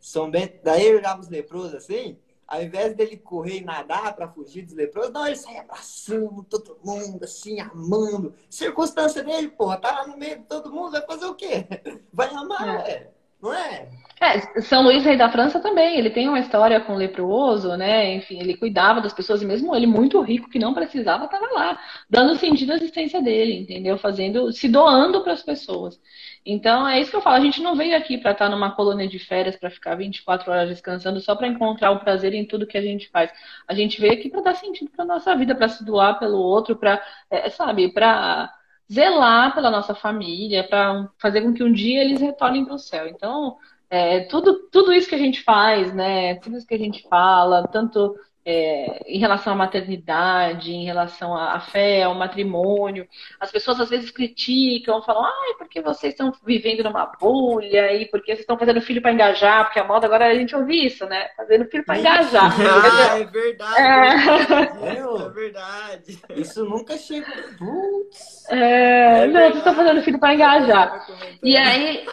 São 0.00 0.30
Bento, 0.30 0.60
daí 0.62 0.86
ele 0.86 0.98
olhava 0.98 1.20
os 1.20 1.28
leprosos 1.28 1.74
assim. 1.74 2.18
ao 2.46 2.62
invés 2.62 2.94
dele 2.94 3.16
correr 3.16 3.58
e 3.58 3.64
nadar 3.64 4.14
para 4.14 4.28
fugir 4.28 4.64
dos 4.64 4.74
leprosos, 4.74 5.12
não, 5.12 5.26
ele 5.26 5.36
sai 5.36 5.58
abraçando 5.58 6.42
todo 6.44 6.78
mundo, 6.82 7.24
assim, 7.24 7.60
amando. 7.60 8.34
Circunstância 8.48 9.22
dele, 9.22 9.48
porra, 9.48 9.76
tá 9.76 9.90
lá 9.92 10.06
no 10.06 10.16
meio 10.16 10.38
de 10.38 10.44
todo 10.44 10.72
mundo, 10.72 10.92
vai 10.92 11.04
fazer 11.04 11.26
o 11.26 11.34
quê? 11.34 11.66
Vai 12.12 12.28
amar, 12.34 12.88
é. 12.88 13.12
Não 13.42 13.52
é? 13.52 13.88
É, 14.20 14.60
São 14.62 14.82
Luís, 14.82 15.04
rei 15.04 15.16
da 15.16 15.30
França, 15.30 15.60
também. 15.60 15.96
Ele 15.96 16.10
tem 16.10 16.28
uma 16.28 16.40
história 16.40 16.80
com 16.80 16.94
o 16.94 16.96
leproso, 16.96 17.76
né? 17.76 18.14
Enfim, 18.14 18.40
ele 18.40 18.56
cuidava 18.56 19.00
das 19.00 19.12
pessoas, 19.12 19.42
e 19.42 19.46
mesmo 19.46 19.74
ele, 19.76 19.86
muito 19.86 20.20
rico, 20.20 20.50
que 20.50 20.58
não 20.58 20.74
precisava, 20.74 21.26
estava 21.26 21.46
lá, 21.52 21.78
dando 22.10 22.34
sentido 22.36 22.72
à 22.72 22.76
existência 22.76 23.22
dele, 23.22 23.60
entendeu? 23.60 23.96
Fazendo, 23.96 24.52
se 24.52 24.68
doando 24.68 25.22
para 25.22 25.34
as 25.34 25.42
pessoas. 25.42 26.00
Então, 26.44 26.88
é 26.88 27.00
isso 27.00 27.10
que 27.10 27.16
eu 27.16 27.20
falo. 27.20 27.36
A 27.36 27.40
gente 27.40 27.62
não 27.62 27.76
veio 27.76 27.96
aqui 27.96 28.18
para 28.18 28.32
estar 28.32 28.48
numa 28.48 28.74
colônia 28.74 29.06
de 29.06 29.20
férias, 29.20 29.54
para 29.54 29.70
ficar 29.70 29.94
24 29.94 30.50
horas 30.50 30.68
descansando, 30.68 31.20
só 31.20 31.36
para 31.36 31.46
encontrar 31.46 31.92
o 31.92 32.00
prazer 32.00 32.34
em 32.34 32.44
tudo 32.44 32.66
que 32.66 32.78
a 32.78 32.82
gente 32.82 33.08
faz. 33.10 33.30
A 33.68 33.74
gente 33.74 34.00
veio 34.00 34.14
aqui 34.14 34.28
para 34.28 34.40
dar 34.40 34.54
sentido 34.54 34.90
para 34.90 35.04
nossa 35.04 35.36
vida, 35.36 35.54
para 35.54 35.68
se 35.68 35.84
doar 35.84 36.18
pelo 36.18 36.38
outro, 36.38 36.74
para, 36.74 37.00
é, 37.30 37.50
sabe, 37.50 37.88
para 37.92 38.52
zelar 38.90 39.54
pela 39.54 39.70
nossa 39.70 39.94
família, 39.94 40.66
para 40.66 41.08
fazer 41.18 41.42
com 41.42 41.52
que 41.52 41.62
um 41.62 41.72
dia 41.72 42.02
eles 42.02 42.20
retornem 42.20 42.64
para 42.64 42.74
o 42.74 42.78
céu. 42.78 43.06
Então, 43.06 43.56
é, 43.90 44.20
tudo, 44.20 44.68
tudo 44.70 44.92
isso 44.92 45.08
que 45.08 45.14
a 45.14 45.18
gente 45.18 45.42
faz, 45.42 45.94
né? 45.94 46.36
Tudo 46.36 46.56
isso 46.56 46.66
que 46.66 46.74
a 46.74 46.78
gente 46.78 47.06
fala, 47.08 47.66
tanto 47.68 48.14
é, 48.50 49.02
em 49.06 49.18
relação 49.18 49.52
à 49.52 49.56
maternidade, 49.56 50.72
em 50.72 50.82
relação 50.82 51.36
à 51.36 51.60
fé, 51.60 52.04
ao 52.04 52.14
matrimônio. 52.14 53.06
As 53.38 53.50
pessoas 53.50 53.78
às 53.78 53.90
vezes 53.90 54.10
criticam, 54.10 55.02
falam, 55.02 55.26
ai, 55.26 55.54
porque 55.58 55.82
vocês 55.82 56.14
estão 56.14 56.32
vivendo 56.46 56.82
numa 56.82 57.04
bolha 57.20 57.92
e 57.92 58.06
porque 58.06 58.28
vocês 58.30 58.40
estão 58.40 58.58
fazendo 58.58 58.80
filho 58.80 59.02
para 59.02 59.12
engajar, 59.12 59.66
porque 59.66 59.78
a 59.78 59.84
moda 59.84 60.06
agora 60.06 60.28
é 60.28 60.30
a 60.30 60.34
gente 60.34 60.56
ouve 60.56 60.86
isso, 60.86 61.04
né? 61.04 61.28
Fazendo 61.36 61.66
filho 61.66 61.84
para 61.84 61.98
engajar. 61.98 62.48
Ah, 62.68 63.18
é 63.18 63.24
verdade. 63.24 63.80
É... 63.80 64.88
é 64.88 65.30
verdade. 65.30 66.18
Isso 66.36 66.64
nunca 66.64 66.96
chega. 66.96 67.26
Putz. 67.58 68.48
É, 68.50 69.24
é 69.24 69.26
não, 69.26 69.40
vocês 69.40 69.56
estão 69.56 69.74
fazendo 69.74 70.02
filho 70.02 70.18
para 70.18 70.34
engajar. 70.34 71.06
E 71.42 71.56
aí 71.56 72.06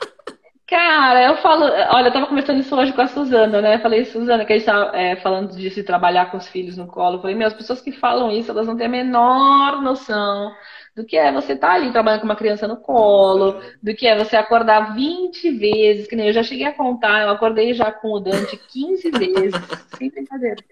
Cara, 0.68 1.28
eu 1.28 1.38
falo, 1.38 1.66
olha, 1.66 2.08
eu 2.08 2.14
tava 2.14 2.26
conversando 2.26 2.60
isso 2.60 2.76
hoje 2.76 2.92
com 2.92 3.02
a 3.02 3.08
Suzana, 3.08 3.62
né? 3.62 3.78
falei, 3.78 4.04
Suzana, 4.06 4.44
que 4.44 4.54
a 4.54 4.58
gente 4.58 4.66
tava 4.66 4.98
é, 4.98 5.16
falando 5.18 5.56
disso 5.56 5.76
de 5.76 5.84
trabalhar 5.84 6.32
com 6.32 6.38
os 6.38 6.48
filhos 6.48 6.76
no 6.76 6.88
colo. 6.88 7.18
Eu 7.18 7.22
falei, 7.22 7.36
meu, 7.36 7.48
as 7.48 7.54
pessoas 7.54 7.82
que 7.82 7.92
falam 7.92 8.32
isso, 8.32 8.50
elas 8.50 8.66
não 8.66 8.76
têm 8.76 8.88
a 8.88 8.90
menor 8.90 9.80
noção 9.84 10.52
do 10.96 11.06
que 11.06 11.18
é 11.18 11.32
você 11.32 11.54
estar 11.54 11.68
tá 11.68 11.74
ali 11.76 11.92
trabalhando 11.92 12.22
com 12.22 12.26
uma 12.26 12.36
criança 12.36 12.68
no 12.68 12.78
colo, 12.78 13.62
do 13.84 13.94
que 13.94 14.08
é 14.08 14.18
você 14.18 14.38
acordar 14.38 14.96
20 14.96 15.52
vezes, 15.52 16.08
que 16.08 16.16
nem 16.16 16.28
eu 16.28 16.34
já 16.34 16.42
cheguei 16.42 16.66
a 16.66 16.74
contar, 16.74 17.22
eu 17.22 17.30
acordei 17.30 17.74
já 17.74 17.92
com 17.92 18.14
o 18.14 18.20
Dante 18.20 18.58
15 18.58 19.12
vezes, 19.12 19.62
sem 19.98 20.10
brincadeira. 20.10 20.64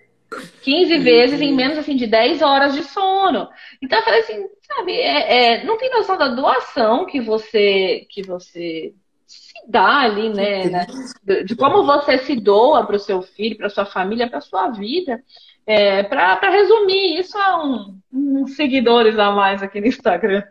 15 0.64 0.98
vezes 1.00 1.42
em 1.42 1.54
menos 1.54 1.78
assim 1.78 1.96
de 1.96 2.08
10 2.08 2.42
horas 2.42 2.74
de 2.74 2.84
sono. 2.84 3.48
Então 3.82 4.00
eu 4.00 4.04
falei 4.04 4.22
assim, 4.22 4.48
sabe, 4.62 4.94
é, 4.94 5.60
é, 5.60 5.66
não 5.66 5.78
tem 5.78 5.92
noção 5.92 6.18
da 6.18 6.30
doação 6.30 7.06
que 7.06 7.22
você 7.22 8.08
que 8.10 8.24
você 8.24 8.94
dá 9.68 10.02
ali, 10.02 10.30
né? 10.30 10.66
né 10.70 10.88
de, 11.46 11.56
como 11.56 11.86
você 11.86 12.18
se 12.20 12.36
doa 12.36 12.86
para 12.86 12.96
o 12.96 13.00
seu 13.00 13.22
filho, 13.22 13.58
para 13.58 13.70
sua 13.70 13.86
família, 13.86 14.30
para 14.30 14.42
sua 14.42 14.70
vida. 14.70 15.24
É, 15.66 16.04
para 16.04 16.50
resumir, 16.50 17.20
isso 17.20 17.38
é 17.38 17.58
um, 17.58 17.98
uns 18.12 18.56
seguidores 18.56 19.18
a 19.18 19.32
mais 19.32 19.64
aqui 19.64 19.80
no 19.80 19.88
Instagram. 19.88 20.44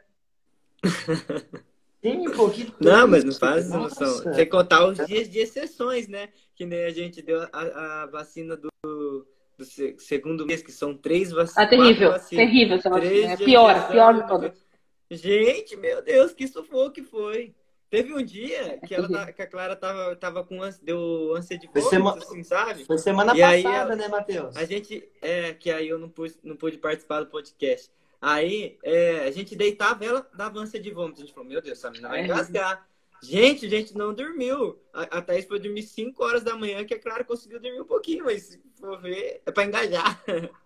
Tem 2.00 2.28
um 2.28 2.32
pouquinho. 2.32 2.74
Não, 2.80 3.06
mas 3.06 3.22
não 3.22 3.32
faz 3.32 3.70
noção. 3.70 4.34
Sem 4.34 4.48
contar 4.48 4.84
os 4.88 5.06
dias 5.06 5.30
de 5.30 5.38
exceções, 5.38 6.08
né? 6.08 6.30
Que 6.56 6.66
nem 6.66 6.84
a 6.84 6.90
gente 6.90 7.22
deu 7.22 7.42
a, 7.52 8.02
a 8.02 8.06
vacina 8.06 8.56
do, 8.56 8.68
do, 8.82 9.64
segundo 9.98 10.44
mês, 10.44 10.62
que 10.62 10.72
são 10.72 10.96
três 10.96 11.30
vacinas. 11.30 11.56
Ah, 11.56 11.66
terrível, 11.68 12.18
terrível 12.18 12.76
essa 12.78 12.90
vacina. 12.90 13.32
É 13.32 13.36
pior, 13.36 13.88
pior 13.88 14.14
de 14.14 14.26
todas. 14.26 14.66
Gente, 15.08 15.76
meu 15.76 16.02
Deus, 16.02 16.32
que 16.32 16.48
sufoco 16.48 16.90
que 16.90 17.02
foi. 17.02 17.54
Teve 17.92 18.14
um 18.14 18.24
dia 18.24 18.80
que, 18.86 18.94
ela, 18.94 19.06
tá, 19.06 19.30
que 19.30 19.42
a 19.42 19.46
Clara 19.46 19.76
tava, 19.76 20.16
tava 20.16 20.42
com 20.42 20.62
ânsia, 20.62 20.80
deu 20.82 21.36
ânsia 21.36 21.58
de 21.58 21.66
vômito, 21.66 21.90
sema... 21.90 22.16
assim, 22.16 22.42
sabe? 22.42 22.86
Foi 22.86 22.96
semana 22.96 23.36
e 23.36 23.40
passada, 23.42 23.92
aí, 23.92 23.98
né, 23.98 24.08
Matheus? 24.08 24.56
A 24.56 24.64
gente, 24.64 25.06
é, 25.20 25.52
que 25.52 25.70
aí 25.70 25.90
eu 25.90 25.98
não 25.98 26.08
pude, 26.08 26.34
não 26.42 26.56
pude 26.56 26.78
participar 26.78 27.20
do 27.20 27.26
podcast. 27.26 27.90
Aí 28.18 28.78
é, 28.82 29.26
a 29.26 29.30
gente 29.30 29.54
deitava 29.54 30.06
ela, 30.06 30.26
dava 30.34 30.58
ânsia 30.58 30.80
de 30.80 30.90
vômito. 30.90 31.20
A 31.20 31.24
gente 31.26 31.34
falou, 31.34 31.46
meu 31.46 31.60
Deus, 31.60 31.76
essa 31.76 31.90
menina 31.90 32.08
vai 32.08 32.20
é. 32.20 32.24
engasgar. 32.24 32.88
Gente, 33.22 33.68
gente 33.68 33.94
não 33.94 34.14
dormiu. 34.14 34.80
A, 34.90 35.18
a 35.18 35.20
Thaís 35.20 35.44
foi 35.44 35.60
dormir 35.60 35.82
5 35.82 36.24
horas 36.24 36.42
da 36.42 36.56
manhã, 36.56 36.86
que 36.86 36.94
a 36.94 36.98
Clara 36.98 37.24
conseguiu 37.24 37.60
dormir 37.60 37.82
um 37.82 37.84
pouquinho, 37.84 38.24
mas 38.24 38.42
se 38.42 38.62
for 38.80 39.02
ver, 39.02 39.42
é 39.44 39.52
pra 39.52 39.66
engajar. 39.66 40.18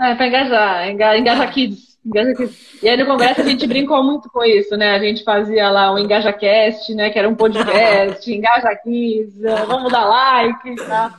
É, 0.00 0.14
pra 0.14 0.26
engajar, 0.26 0.88
engaja 0.88 1.46
kids, 1.48 1.98
engaja 2.04 2.34
kids. 2.34 2.82
E 2.82 2.88
aí 2.88 2.96
no 2.96 3.06
congresso 3.06 3.40
a 3.40 3.44
gente 3.44 3.66
brincou 3.66 4.02
muito 4.04 4.30
com 4.30 4.44
isso, 4.44 4.76
né? 4.76 4.94
A 4.94 4.98
gente 4.98 5.24
fazia 5.24 5.70
lá 5.70 5.92
o 5.92 5.98
EngajaCast, 5.98 6.94
né? 6.94 7.10
Que 7.10 7.18
era 7.18 7.28
um 7.28 7.34
podcast, 7.34 8.30
Engaja 8.32 8.74
Kids, 8.76 9.42
é, 9.42 9.64
vamos 9.66 9.90
dar 9.90 10.04
like, 10.04 10.76
tá? 10.76 11.14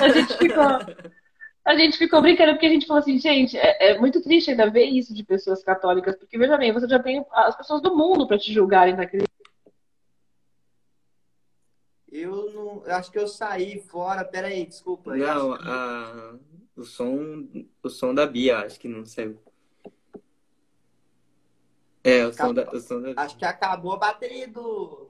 A 0.00 0.08
gente 0.08 0.36
ficou... 0.38 1.04
A 1.66 1.74
gente 1.76 1.96
ficou 1.96 2.20
brincando 2.20 2.52
porque 2.52 2.66
a 2.66 2.70
gente 2.70 2.86
falou 2.86 3.00
assim, 3.00 3.18
gente, 3.18 3.56
é, 3.56 3.92
é, 3.92 3.98
muito 3.98 4.22
triste 4.22 4.50
ainda 4.50 4.68
ver 4.68 4.84
isso 4.84 5.14
de 5.14 5.24
pessoas 5.24 5.64
católicas, 5.64 6.14
porque 6.14 6.36
veja 6.36 6.58
bem, 6.58 6.72
você 6.72 6.86
já 6.86 6.98
tem 6.98 7.24
as 7.32 7.56
pessoas 7.56 7.80
do 7.80 7.96
mundo 7.96 8.26
para 8.26 8.36
te 8.38 8.52
julgarem 8.52 8.94
naquele. 8.94 9.24
Eu 12.12 12.52
não. 12.52 12.86
Eu 12.86 12.94
acho 12.94 13.10
que 13.10 13.18
eu 13.18 13.26
saí 13.26 13.80
fora. 13.80 14.24
Peraí, 14.24 14.66
desculpa. 14.66 15.16
Não, 15.16 15.54
a. 15.54 16.34
O 16.76 16.82
som, 16.82 17.46
o 17.82 17.88
som 17.88 18.14
da 18.14 18.26
Bia, 18.26 18.58
acho 18.58 18.80
que 18.80 18.88
não 18.88 19.04
saiu. 19.04 19.38
É, 22.02 22.26
o 22.26 22.32
som, 22.32 22.52
da, 22.52 22.70
o 22.70 22.80
som 22.80 23.00
da 23.00 23.12
Acho 23.16 23.36
que 23.36 23.44
acabou 23.44 23.92
a 23.92 23.96
bateria 23.96 24.48
do. 24.48 25.08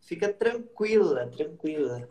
Fica 0.00 0.32
tranquila, 0.32 1.28
tranquila. 1.28 2.08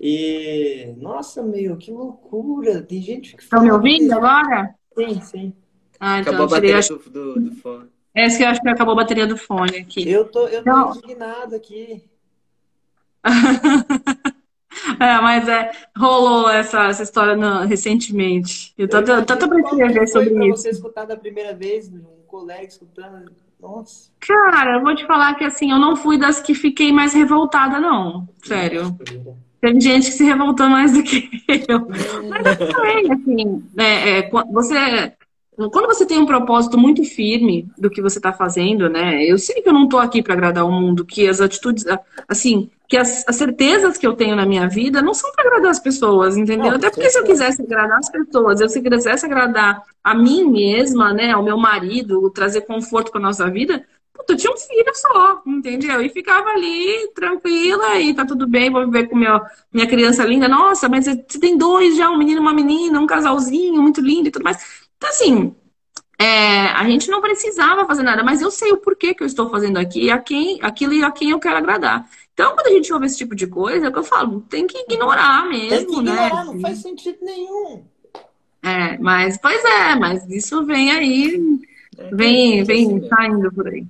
E. 0.00 0.94
Nossa, 0.96 1.42
meu, 1.42 1.76
que 1.76 1.92
loucura! 1.92 2.82
Tem 2.82 3.00
gente 3.00 3.36
que. 3.36 3.42
Estão 3.42 3.62
me 3.62 3.70
ouvindo 3.70 4.12
agora? 4.12 4.74
Sim, 4.96 5.20
sim. 5.20 5.52
Ah, 6.00 6.20
então 6.20 6.34
acabou 6.34 6.46
a 6.46 6.60
bateria 6.60 6.80
do, 6.80 6.98
do, 7.10 7.40
do 7.40 7.56
fone. 7.56 7.88
É, 8.14 8.28
que 8.28 8.42
eu 8.42 8.48
acho 8.48 8.60
que 8.62 8.68
acabou 8.68 8.92
a 8.92 8.96
bateria 8.96 9.26
do 9.26 9.36
fone 9.36 9.76
aqui. 9.76 10.08
Eu 10.08 10.24
tô, 10.26 10.48
eu 10.48 10.64
tô 10.64 10.70
então... 10.70 10.96
indignado 10.96 11.54
aqui. 11.54 12.02
É, 14.98 15.20
mas 15.20 15.48
é, 15.48 15.70
rolou 15.96 16.48
essa, 16.48 16.86
essa 16.86 17.02
história 17.02 17.36
no, 17.36 17.66
recentemente. 17.66 18.72
Eu 18.76 18.88
tô, 18.88 18.98
eu 18.98 19.24
tô, 19.24 19.36
tô 19.36 19.48
pra 19.48 19.60
escrever 19.60 20.08
sobre 20.08 20.30
pra 20.30 20.46
isso. 20.46 20.62
você 20.62 20.70
escutar 20.70 21.04
da 21.04 21.16
primeira 21.16 21.54
vez, 21.54 21.88
um 21.88 22.02
colega 22.26 22.64
escutando. 22.64 23.30
Nossa. 23.60 24.10
Cara, 24.20 24.76
eu 24.76 24.82
vou 24.82 24.94
te 24.94 25.06
falar 25.06 25.34
que 25.34 25.44
assim, 25.44 25.70
eu 25.70 25.78
não 25.78 25.96
fui 25.96 26.18
das 26.18 26.40
que 26.40 26.54
fiquei 26.54 26.92
mais 26.92 27.14
revoltada, 27.14 27.80
não. 27.80 28.28
Sério. 28.42 28.96
Tem 29.60 29.80
gente 29.80 30.06
que 30.06 30.12
se 30.12 30.24
revoltou 30.24 30.68
mais 30.68 30.92
do 30.92 31.02
que 31.02 31.28
eu. 31.68 31.88
Mas 32.28 32.58
também, 32.58 33.12
assim, 33.12 33.64
é, 33.78 34.18
é, 34.18 34.30
você 34.52 35.12
quando 35.56 35.86
você 35.86 36.04
tem 36.04 36.18
um 36.18 36.26
propósito 36.26 36.76
muito 36.76 37.02
firme 37.02 37.66
do 37.78 37.88
que 37.88 38.02
você 38.02 38.18
está 38.18 38.30
fazendo, 38.30 38.90
né? 38.90 39.24
Eu 39.24 39.38
sei 39.38 39.62
que 39.62 39.68
eu 39.68 39.72
não 39.72 39.84
estou 39.84 39.98
aqui 39.98 40.22
para 40.22 40.34
agradar 40.34 40.66
o 40.66 40.70
mundo, 40.70 41.04
que 41.04 41.26
as 41.26 41.40
atitudes, 41.40 41.84
assim, 42.28 42.70
que 42.88 42.96
as, 42.96 43.24
as, 43.26 43.36
certezas 43.36 43.98
que 43.98 44.06
eu 44.06 44.14
tenho 44.14 44.36
na 44.36 44.46
minha 44.46 44.68
vida 44.68 45.02
não 45.02 45.12
são 45.12 45.30
para 45.32 45.46
agradar 45.46 45.70
as 45.70 45.80
pessoas, 45.80 46.36
entendeu? 46.36 46.70
Não, 46.70 46.76
Até 46.76 46.90
porque 46.90 47.10
se 47.10 47.18
eu 47.18 47.24
quisesse 47.24 47.62
agradar 47.62 47.98
as 47.98 48.10
pessoas, 48.10 48.60
eu 48.60 48.68
se 48.68 48.80
quisesse 48.80 49.26
agradar 49.26 49.82
a 50.02 50.14
mim 50.14 50.44
mesma, 50.44 51.12
né, 51.12 51.32
ao 51.32 51.42
meu 51.42 51.56
marido, 51.56 52.30
trazer 52.30 52.62
conforto 52.62 53.10
para 53.10 53.20
nossa 53.20 53.50
vida, 53.50 53.84
puta, 54.12 54.32
eu 54.32 54.36
tinha 54.36 54.52
um 54.52 54.56
filho 54.56 54.92
só, 54.94 55.42
entendeu? 55.46 56.00
E 56.00 56.08
ficava 56.08 56.50
ali 56.50 57.10
tranquila 57.14 57.98
e 57.98 58.14
tá 58.14 58.24
tudo 58.24 58.46
bem, 58.46 58.70
vou 58.70 58.86
viver 58.86 59.08
com 59.08 59.16
meu, 59.16 59.40
minha 59.72 59.86
criança 59.86 60.24
linda. 60.24 60.48
Nossa, 60.48 60.88
mas 60.88 61.04
você 61.04 61.40
tem 61.40 61.56
dois 61.58 61.96
já, 61.96 62.08
um 62.10 62.18
menino 62.18 62.38
e 62.38 62.42
uma 62.42 62.54
menina, 62.54 63.00
um 63.00 63.06
casalzinho 63.06 63.82
muito 63.82 64.00
lindo 64.00 64.28
e 64.28 64.30
tudo 64.30 64.44
mais. 64.44 64.86
Então, 64.96 65.10
assim, 65.10 65.54
é, 66.18 66.68
a 66.68 66.84
gente 66.84 67.10
não 67.10 67.20
precisava 67.20 67.84
fazer 67.86 68.02
nada, 68.02 68.22
mas 68.22 68.40
eu 68.40 68.50
sei 68.50 68.72
o 68.72 68.78
porquê 68.78 69.14
que 69.14 69.22
eu 69.22 69.26
estou 69.26 69.50
fazendo 69.50 69.76
aqui, 69.76 70.10
a 70.10 70.18
quem, 70.18 70.58
aquilo 70.62 70.94
e 70.94 71.04
a 71.04 71.10
quem 71.10 71.30
eu 71.30 71.38
quero 71.38 71.56
agradar. 71.56 72.08
Então, 72.36 72.54
quando 72.54 72.66
a 72.66 72.70
gente 72.70 72.92
ouve 72.92 73.06
esse 73.06 73.16
tipo 73.16 73.34
de 73.34 73.46
coisa, 73.46 73.86
é 73.86 73.88
o 73.88 73.92
que 73.92 73.98
eu 73.98 74.04
falo, 74.04 74.42
tem 74.42 74.66
que 74.66 74.76
ignorar 74.80 75.48
mesmo, 75.48 75.70
tem 75.70 75.86
que 75.86 75.92
ignorar, 75.94 76.44
né? 76.44 76.52
Não 76.52 76.60
faz 76.60 76.82
sentido 76.82 77.16
nenhum. 77.22 77.82
É, 78.62 78.98
mas, 78.98 79.38
pois 79.38 79.64
é, 79.64 79.94
mas 79.94 80.28
isso 80.28 80.62
vem 80.66 80.90
aí, 80.90 81.40
é, 81.96 82.14
vem, 82.14 82.62
vem 82.62 83.08
saindo 83.08 83.50
por 83.50 83.66
aí. 83.68 83.86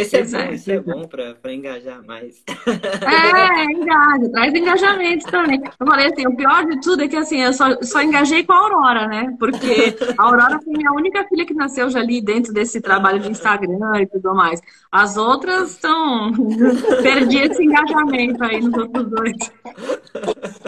Esse 0.00 0.16
é 0.16 0.24
bom, 0.24 0.52
isso 0.52 0.70
é 0.70 0.80
bom 0.80 1.08
para 1.08 1.52
engajar 1.52 2.04
mais. 2.04 2.42
É, 2.46 3.64
engaja, 3.64 4.30
traz 4.32 4.54
engajamento 4.54 5.26
também. 5.30 5.60
Eu 5.78 5.86
falei 5.86 6.06
assim, 6.06 6.26
o 6.26 6.36
pior 6.36 6.64
de 6.66 6.80
tudo 6.80 7.02
é 7.02 7.08
que 7.08 7.16
assim, 7.16 7.40
eu 7.40 7.52
só, 7.52 7.80
só 7.82 8.02
engajei 8.02 8.44
com 8.44 8.52
a 8.52 8.58
Aurora, 8.58 9.06
né? 9.06 9.36
Porque 9.38 9.96
a 10.16 10.24
Aurora 10.24 10.60
foi 10.60 10.72
minha 10.72 10.92
única 10.92 11.24
filha 11.24 11.46
que 11.46 11.54
nasceu 11.54 11.90
já 11.90 12.00
ali 12.00 12.20
dentro 12.20 12.52
desse 12.52 12.80
trabalho 12.80 13.20
de 13.20 13.30
Instagram 13.30 14.02
e 14.02 14.06
tudo 14.06 14.34
mais. 14.34 14.60
As 14.90 15.16
outras 15.16 15.72
estão. 15.72 16.32
Perdi 17.02 17.38
esse 17.38 17.62
engajamento 17.62 18.42
aí 18.42 18.60
nos 18.60 18.76
outros 18.76 19.10
dois. 19.10 19.36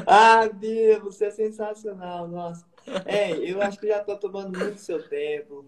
Ah, 0.07 0.49
Bia, 0.53 1.01
você 1.01 1.27
é 1.27 1.31
sensacional, 1.31 2.29
nossa. 2.29 2.65
É, 3.05 3.33
eu 3.39 3.63
acho 3.63 3.79
que 3.79 3.89
já 3.89 4.01
tô 4.01 4.17
tomando 4.17 4.59
muito 4.59 4.79
seu 4.79 5.03
tempo. 5.09 5.65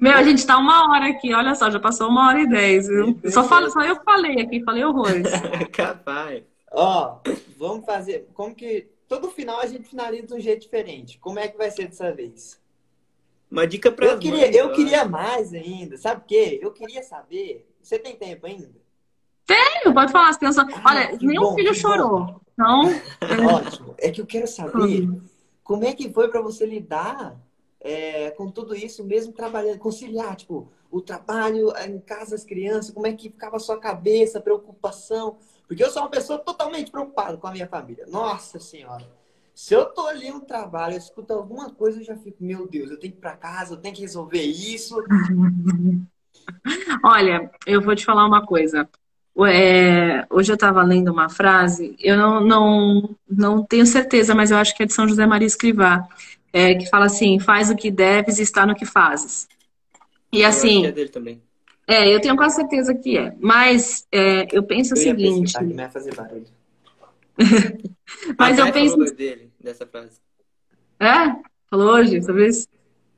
Meu, 0.00 0.14
a 0.14 0.22
gente 0.22 0.46
tá 0.46 0.56
uma 0.56 0.90
hora 0.90 1.10
aqui, 1.10 1.34
olha 1.34 1.54
só, 1.54 1.70
já 1.70 1.78
passou 1.78 2.08
uma 2.08 2.28
hora 2.28 2.40
e 2.40 2.48
dez, 2.48 2.88
viu? 2.88 3.20
Só, 3.26 3.44
falo, 3.44 3.70
só 3.70 3.82
eu 3.82 3.96
falei 4.02 4.40
aqui, 4.40 4.64
falei 4.64 4.82
horrores. 4.82 5.28
Capaz. 5.70 6.42
Ó, 6.72 7.18
vamos 7.58 7.84
fazer. 7.84 8.26
Como 8.32 8.54
que. 8.54 8.88
Todo 9.06 9.30
final 9.30 9.60
a 9.60 9.66
gente 9.66 9.88
finaliza 9.88 10.28
de 10.28 10.34
um 10.34 10.40
jeito 10.40 10.62
diferente. 10.62 11.18
Como 11.18 11.38
é 11.38 11.48
que 11.48 11.58
vai 11.58 11.70
ser 11.70 11.88
dessa 11.88 12.12
vez? 12.12 12.58
Uma 13.50 13.66
dica 13.66 13.90
pra 13.90 14.06
Eu 14.06 14.18
queria, 14.18 14.46
mães, 14.46 14.56
eu 14.56 14.72
queria 14.72 15.04
mais 15.04 15.52
ainda. 15.52 15.98
Sabe 15.98 16.22
o 16.22 16.24
quê? 16.24 16.60
Eu 16.62 16.70
queria 16.70 17.02
saber. 17.02 17.68
Você 17.82 17.98
tem 17.98 18.14
tempo 18.14 18.46
ainda? 18.46 18.70
Tenho, 19.44 19.92
pode 19.92 20.12
falar. 20.12 20.28
As 20.28 20.36
crianças... 20.36 20.64
Ah, 20.72 20.82
olha, 20.86 21.18
nenhum 21.20 21.42
bom, 21.42 21.54
filho 21.56 21.74
chorou. 21.74 22.20
Bom. 22.20 22.40
Então. 22.52 23.46
Ótimo. 23.52 23.94
É 23.98 24.10
que 24.12 24.20
eu 24.20 24.26
quero 24.26 24.46
saber 24.46 25.08
como 25.64 25.84
é 25.84 25.92
que 25.92 26.08
foi 26.12 26.28
para 26.28 26.40
você 26.40 26.64
lidar 26.64 27.36
é, 27.80 28.30
com 28.32 28.50
tudo 28.50 28.74
isso, 28.74 29.02
mesmo 29.04 29.32
trabalhando, 29.32 29.78
conciliar, 29.78 30.36
tipo, 30.36 30.70
o 30.90 31.00
trabalho 31.00 31.72
em 31.86 31.98
casa, 31.98 32.34
as 32.34 32.44
crianças, 32.44 32.92
como 32.92 33.06
é 33.06 33.12
que 33.12 33.30
ficava 33.30 33.56
a 33.56 33.60
sua 33.60 33.78
cabeça, 33.78 34.40
preocupação. 34.40 35.38
Porque 35.66 35.82
eu 35.82 35.90
sou 35.90 36.02
uma 36.02 36.10
pessoa 36.10 36.38
totalmente 36.38 36.90
preocupada 36.90 37.36
com 37.36 37.46
a 37.46 37.52
minha 37.52 37.68
família. 37.68 38.04
Nossa 38.06 38.58
Senhora. 38.58 39.06
Se 39.54 39.74
eu 39.74 39.86
tô 39.86 40.06
ali 40.06 40.30
no 40.30 40.40
trabalho, 40.40 40.94
eu 40.94 40.98
escuto 40.98 41.32
alguma 41.32 41.70
coisa, 41.70 42.00
eu 42.00 42.04
já 42.04 42.16
fico, 42.16 42.42
meu 42.42 42.66
Deus, 42.66 42.90
eu 42.90 42.98
tenho 42.98 43.12
que 43.12 43.18
ir 43.18 43.20
para 43.20 43.36
casa, 43.36 43.74
eu 43.74 43.78
tenho 43.78 43.94
que 43.94 44.00
resolver 44.00 44.42
isso. 44.42 44.96
Olha, 47.04 47.50
eu 47.66 47.80
vou 47.80 47.94
te 47.94 48.04
falar 48.04 48.26
uma 48.26 48.44
coisa. 48.44 48.88
É, 49.46 50.26
hoje 50.28 50.50
eu 50.50 50.54
estava 50.54 50.82
lendo 50.82 51.12
uma 51.12 51.28
frase, 51.28 51.96
eu 52.00 52.16
não, 52.16 52.40
não, 52.40 53.16
não 53.28 53.64
tenho 53.64 53.86
certeza, 53.86 54.34
mas 54.34 54.50
eu 54.50 54.56
acho 54.56 54.74
que 54.74 54.82
é 54.82 54.86
de 54.86 54.92
São 54.92 55.08
José 55.08 55.24
Maria 55.26 55.46
Escrivá 55.46 56.08
é, 56.52 56.74
que 56.74 56.88
fala 56.88 57.06
assim: 57.06 57.38
faz 57.38 57.70
o 57.70 57.76
que 57.76 57.90
deves 57.90 58.38
e 58.38 58.42
está 58.42 58.66
no 58.66 58.74
que 58.74 58.84
fazes. 58.84 59.48
E 60.32 60.44
assim. 60.44 60.86
é 60.86 60.92
dele 60.92 61.08
também. 61.08 61.42
É, 61.86 62.08
eu 62.14 62.20
tenho 62.20 62.36
quase 62.36 62.56
certeza 62.56 62.94
que 62.94 63.18
é. 63.18 63.34
Mas 63.40 64.06
é, 64.12 64.46
eu 64.52 64.62
penso 64.62 64.94
eu 64.94 64.98
o 64.98 65.00
seguinte. 65.00 65.58
Que 65.58 65.74
vai 65.74 65.90
fazer 65.90 66.14
barulho. 66.14 66.46
mas 68.38 68.58
eu 68.58 68.72
penso. 68.72 68.96
Falou 68.96 69.14
dele, 69.14 69.50
dessa 69.60 69.86
frase. 69.86 70.18
É? 71.00 71.34
Falou 71.68 71.94
hoje 71.94 72.22
sobre 72.22 72.48
isso? 72.48 72.68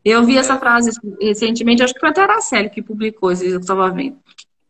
Eu 0.05 0.25
vi 0.25 0.37
é. 0.37 0.41
essa 0.41 0.59
frase 0.59 0.91
recentemente, 1.21 1.83
acho 1.83 1.95
que 1.95 2.01
foi 2.01 2.09
até 2.09 2.23
a 2.23 2.25
Araceli 2.25 2.71
que 2.71 2.83
publicou, 2.83 3.31
eu 3.33 3.61
estava 3.61 3.91
vendo. 3.91 4.19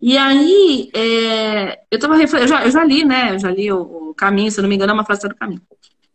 E 0.01 0.19
aí, 0.19 0.91
é, 0.95 1.81
eu, 1.91 1.99
tava, 1.99 2.21
eu, 2.21 2.49
já, 2.49 2.65
eu 2.65 2.71
já 2.71 2.85
li, 2.85 3.05
né? 3.05 3.35
Eu 3.35 3.39
já 3.39 3.51
li 3.51 3.71
o, 3.71 4.11
o 4.11 4.15
Caminho, 4.15 4.51
se 4.51 4.59
eu 4.59 4.63
não 4.63 4.69
me 4.69 4.75
engano, 4.75 4.91
é 4.91 4.95
uma 4.95 5.05
frase 5.05 5.29
do 5.29 5.35
Caminho. 5.35 5.63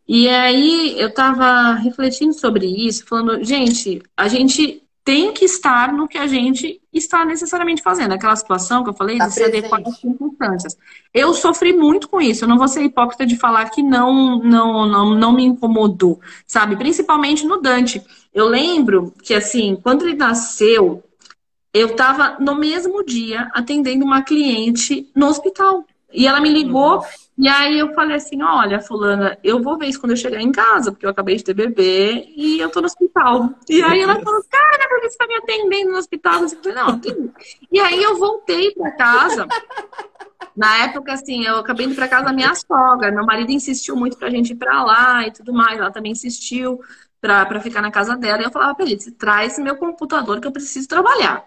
E 0.08 0.30
aí 0.30 0.96
eu 0.98 1.10
estava 1.10 1.74
refletindo 1.74 2.34
sobre 2.34 2.66
isso, 2.66 3.06
falando, 3.06 3.44
gente, 3.44 4.02
a 4.16 4.28
gente 4.28 4.82
tem 5.08 5.32
que 5.32 5.46
estar 5.46 5.94
no 5.94 6.06
que 6.06 6.18
a 6.18 6.28
gente 6.28 6.82
está 6.92 7.24
necessariamente 7.24 7.82
fazendo. 7.82 8.14
Aquela 8.14 8.36
situação 8.36 8.84
que 8.84 8.90
eu 8.90 8.94
falei, 8.94 9.18
tá 9.18 9.28
de 9.28 9.36
se 9.36 9.44
adequar 9.44 9.82
às 9.86 9.98
circunstâncias. 10.00 10.78
Eu 11.14 11.34
sofri 11.34 11.72
muito 11.72 12.10
com 12.10 12.20
isso. 12.20 12.44
Eu 12.44 12.50
não 12.50 12.58
vou 12.58 12.68
ser 12.68 12.84
hipócrita 12.84 13.26
de 13.26 13.38
falar 13.38 13.70
que 13.70 13.82
não, 13.82 14.40
não, 14.40 14.86
não, 14.86 15.16
não 15.16 15.32
me 15.32 15.46
incomodou, 15.46 16.20
sabe? 16.46 16.76
Principalmente 16.76 17.46
no 17.46 17.62
Dante. 17.62 18.02
Eu 18.34 18.50
lembro 18.50 19.14
que, 19.24 19.34
assim, 19.34 19.78
quando 19.82 20.06
ele 20.06 20.18
nasceu, 20.18 21.02
eu 21.74 21.88
estava 21.88 22.36
no 22.40 22.56
mesmo 22.56 23.02
dia 23.02 23.50
atendendo 23.54 24.04
uma 24.04 24.22
cliente 24.22 25.10
no 25.16 25.28
hospital. 25.28 25.86
E 26.12 26.26
ela 26.26 26.40
me 26.40 26.50
ligou. 26.50 27.04
E 27.38 27.48
aí 27.48 27.78
eu 27.78 27.94
falei 27.94 28.16
assim, 28.16 28.42
olha, 28.42 28.80
fulana, 28.82 29.38
eu 29.44 29.62
vou 29.62 29.78
ver 29.78 29.88
isso 29.88 30.00
quando 30.00 30.12
eu 30.12 30.18
chegar 30.18 30.42
em 30.42 30.52
casa, 30.52 30.92
porque 30.92 31.06
eu 31.06 31.10
acabei 31.10 31.36
de 31.36 31.44
ter 31.44 31.54
bebê 31.54 32.26
e 32.36 32.60
eu 32.60 32.70
tô 32.70 32.80
no 32.80 32.88
hospital. 32.88 33.50
E 33.70 33.82
aí 33.84 34.02
ela 34.02 34.16
falou, 34.20 34.44
cara, 34.50 34.90
por 34.90 35.02
que 35.02 35.10
você 35.10 35.18
tá 35.18 35.28
me 35.28 35.36
atendendo 35.36 35.92
no 35.92 35.98
hospital? 35.98 36.42
Eu 36.42 36.50
falei, 36.50 36.74
não, 36.74 37.00
tem... 37.00 37.32
E 37.72 37.80
aí 37.80 38.02
eu 38.02 38.18
voltei 38.18 38.72
pra 38.72 38.92
casa. 38.92 39.48
Na 40.56 40.86
época, 40.86 41.14
assim, 41.14 41.46
eu 41.46 41.58
acabei 41.58 41.86
indo 41.86 41.94
pra 41.94 42.08
casa 42.08 42.26
da 42.26 42.34
minha 42.34 42.56
sogra. 42.56 43.12
Meu 43.12 43.24
marido 43.24 43.52
insistiu 43.52 43.96
muito 43.96 44.18
pra 44.18 44.32
gente 44.32 44.54
ir 44.54 44.56
pra 44.56 44.84
lá 44.84 45.28
e 45.28 45.32
tudo 45.32 45.54
mais. 45.54 45.78
Ela 45.78 45.92
também 45.92 46.14
insistiu 46.14 46.80
pra, 47.22 47.46
pra 47.46 47.60
ficar 47.60 47.84
na 47.84 47.92
casa 47.92 48.18
dela. 48.18 48.42
E 48.42 48.46
eu 48.46 48.52
falava 48.52 48.74
pra 48.74 48.84
ele, 48.84 48.98
traz 49.12 49.60
meu 49.60 49.76
computador 49.76 50.42
que 50.42 50.48
eu 50.48 50.52
preciso 50.52 50.88
trabalhar. 50.88 51.46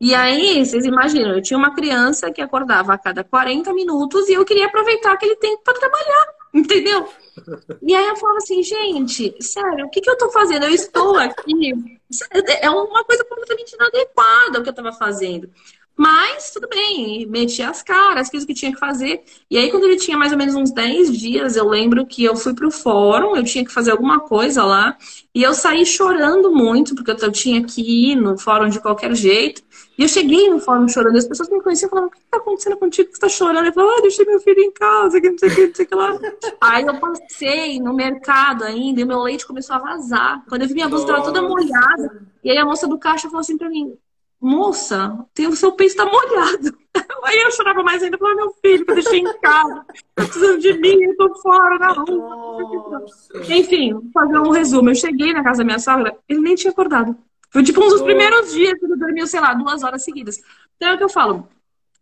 E 0.00 0.14
aí, 0.14 0.64
vocês 0.64 0.84
imaginam, 0.84 1.30
eu 1.30 1.42
tinha 1.42 1.56
uma 1.56 1.74
criança 1.74 2.30
que 2.30 2.42
acordava 2.42 2.92
a 2.92 2.98
cada 2.98 3.24
40 3.24 3.72
minutos 3.72 4.28
e 4.28 4.34
eu 4.34 4.44
queria 4.44 4.66
aproveitar 4.66 5.12
aquele 5.12 5.36
tempo 5.36 5.62
para 5.64 5.78
trabalhar, 5.78 6.26
entendeu? 6.52 7.08
E 7.82 7.94
aí 7.94 8.06
eu 8.06 8.16
falava 8.16 8.38
assim, 8.38 8.62
gente, 8.62 9.34
sério, 9.40 9.86
o 9.86 9.90
que, 9.90 10.00
que 10.00 10.10
eu 10.10 10.18
tô 10.18 10.30
fazendo? 10.30 10.64
Eu 10.64 10.70
estou 10.70 11.16
aqui. 11.16 11.72
É 12.60 12.70
uma 12.70 13.04
coisa 13.04 13.24
completamente 13.24 13.74
inadequada 13.74 14.58
o 14.58 14.62
que 14.62 14.68
eu 14.68 14.72
estava 14.72 14.92
fazendo. 14.92 15.50
Mas 15.96 16.50
tudo 16.50 16.68
bem, 16.68 17.26
meti 17.26 17.62
as 17.62 17.82
caras, 17.82 18.28
fiz 18.28 18.44
o 18.44 18.46
que 18.46 18.52
tinha 18.52 18.70
que 18.70 18.78
fazer. 18.78 19.22
E 19.50 19.56
aí, 19.56 19.70
quando 19.70 19.84
ele 19.84 19.96
tinha 19.96 20.18
mais 20.18 20.30
ou 20.30 20.36
menos 20.36 20.54
uns 20.54 20.70
10 20.70 21.16
dias, 21.16 21.56
eu 21.56 21.66
lembro 21.66 22.04
que 22.04 22.22
eu 22.22 22.36
fui 22.36 22.52
pro 22.52 22.70
fórum, 22.70 23.34
eu 23.34 23.42
tinha 23.42 23.64
que 23.64 23.72
fazer 23.72 23.92
alguma 23.92 24.20
coisa 24.20 24.62
lá, 24.62 24.96
e 25.34 25.42
eu 25.42 25.54
saí 25.54 25.86
chorando 25.86 26.52
muito, 26.52 26.94
porque 26.94 27.10
eu 27.10 27.32
tinha 27.32 27.64
que 27.64 27.80
ir 27.80 28.14
no 28.14 28.36
fórum 28.36 28.68
de 28.68 28.78
qualquer 28.78 29.14
jeito. 29.14 29.62
E 29.98 30.02
eu 30.02 30.08
cheguei 30.08 30.50
no 30.50 30.60
fórum 30.60 30.86
chorando, 30.86 31.16
as 31.16 31.26
pessoas 31.26 31.48
me 31.48 31.62
conheciam 31.62 31.88
e 31.88 31.90
falavam, 31.90 32.10
o 32.10 32.12
que 32.12 32.18
está 32.18 32.36
acontecendo 32.36 32.76
contigo? 32.76 33.08
Você 33.08 33.14
está 33.14 33.28
chorando? 33.30 33.64
Eu 33.64 33.72
falava, 33.72 33.94
ah, 33.96 34.02
deixei 34.02 34.26
meu 34.26 34.38
filho 34.40 34.60
em 34.60 34.72
casa, 34.72 35.18
que 35.18 35.30
não 35.30 35.38
sei 35.38 35.48
o 35.48 35.54
que, 35.54 35.66
não 35.66 35.74
sei 35.74 35.84
o 35.86 35.88
que 35.88 35.94
lá. 35.94 36.18
Aí 36.60 36.84
eu 36.84 37.00
passei 37.00 37.80
no 37.80 37.94
mercado 37.94 38.64
ainda 38.64 39.00
e 39.00 39.04
o 39.04 39.06
meu 39.06 39.22
leite 39.22 39.46
começou 39.46 39.76
a 39.76 39.78
vazar. 39.78 40.44
Quando 40.46 40.62
eu 40.62 40.68
vi 40.68 40.74
minha 40.74 40.88
blusa 40.88 41.04
estava 41.04 41.22
toda 41.22 41.40
molhada. 41.40 42.22
E 42.44 42.50
aí 42.50 42.58
a 42.58 42.66
moça 42.66 42.86
do 42.86 42.98
caixa 42.98 43.28
falou 43.28 43.40
assim 43.40 43.56
para 43.56 43.70
mim, 43.70 43.96
moça, 44.40 45.26
tem, 45.34 45.46
o 45.46 45.56
seu 45.56 45.72
peito 45.72 45.90
está 45.90 46.04
molhado. 46.04 46.76
Aí 47.24 47.38
eu 47.38 47.50
chorava 47.52 47.82
mais 47.82 48.02
ainda, 48.02 48.16
falava, 48.18 48.36
meu 48.36 48.54
filho, 48.62 48.84
eu 48.86 48.94
deixei 48.94 49.18
em 49.18 49.40
casa, 49.40 49.84
tá 50.14 50.24
precisando 50.24 50.60
de 50.60 50.72
mim, 50.74 51.02
eu 51.02 51.16
tô 51.16 51.34
fora 51.36 51.78
na 51.78 51.92
rua. 51.92 53.04
Enfim, 53.48 54.10
fazer 54.14 54.38
um 54.38 54.50
resumo. 54.50 54.90
Eu 54.90 54.94
cheguei 54.94 55.32
na 55.32 55.42
casa 55.42 55.58
da 55.58 55.64
minha 55.64 55.78
sogra, 55.78 56.16
ele 56.28 56.40
nem 56.40 56.54
tinha 56.54 56.70
acordado. 56.70 57.16
Foi 57.50 57.62
tipo 57.62 57.82
um 57.82 57.88
dos 57.88 58.02
primeiros 58.02 58.52
dias 58.52 58.78
que 58.78 58.84
ele 58.84 58.96
dormiu, 58.96 59.26
sei 59.26 59.40
lá, 59.40 59.54
duas 59.54 59.82
horas 59.82 60.04
seguidas. 60.04 60.38
Então 60.76 60.90
é 60.90 60.94
o 60.94 60.98
que 60.98 61.04
eu 61.04 61.08
falo. 61.08 61.48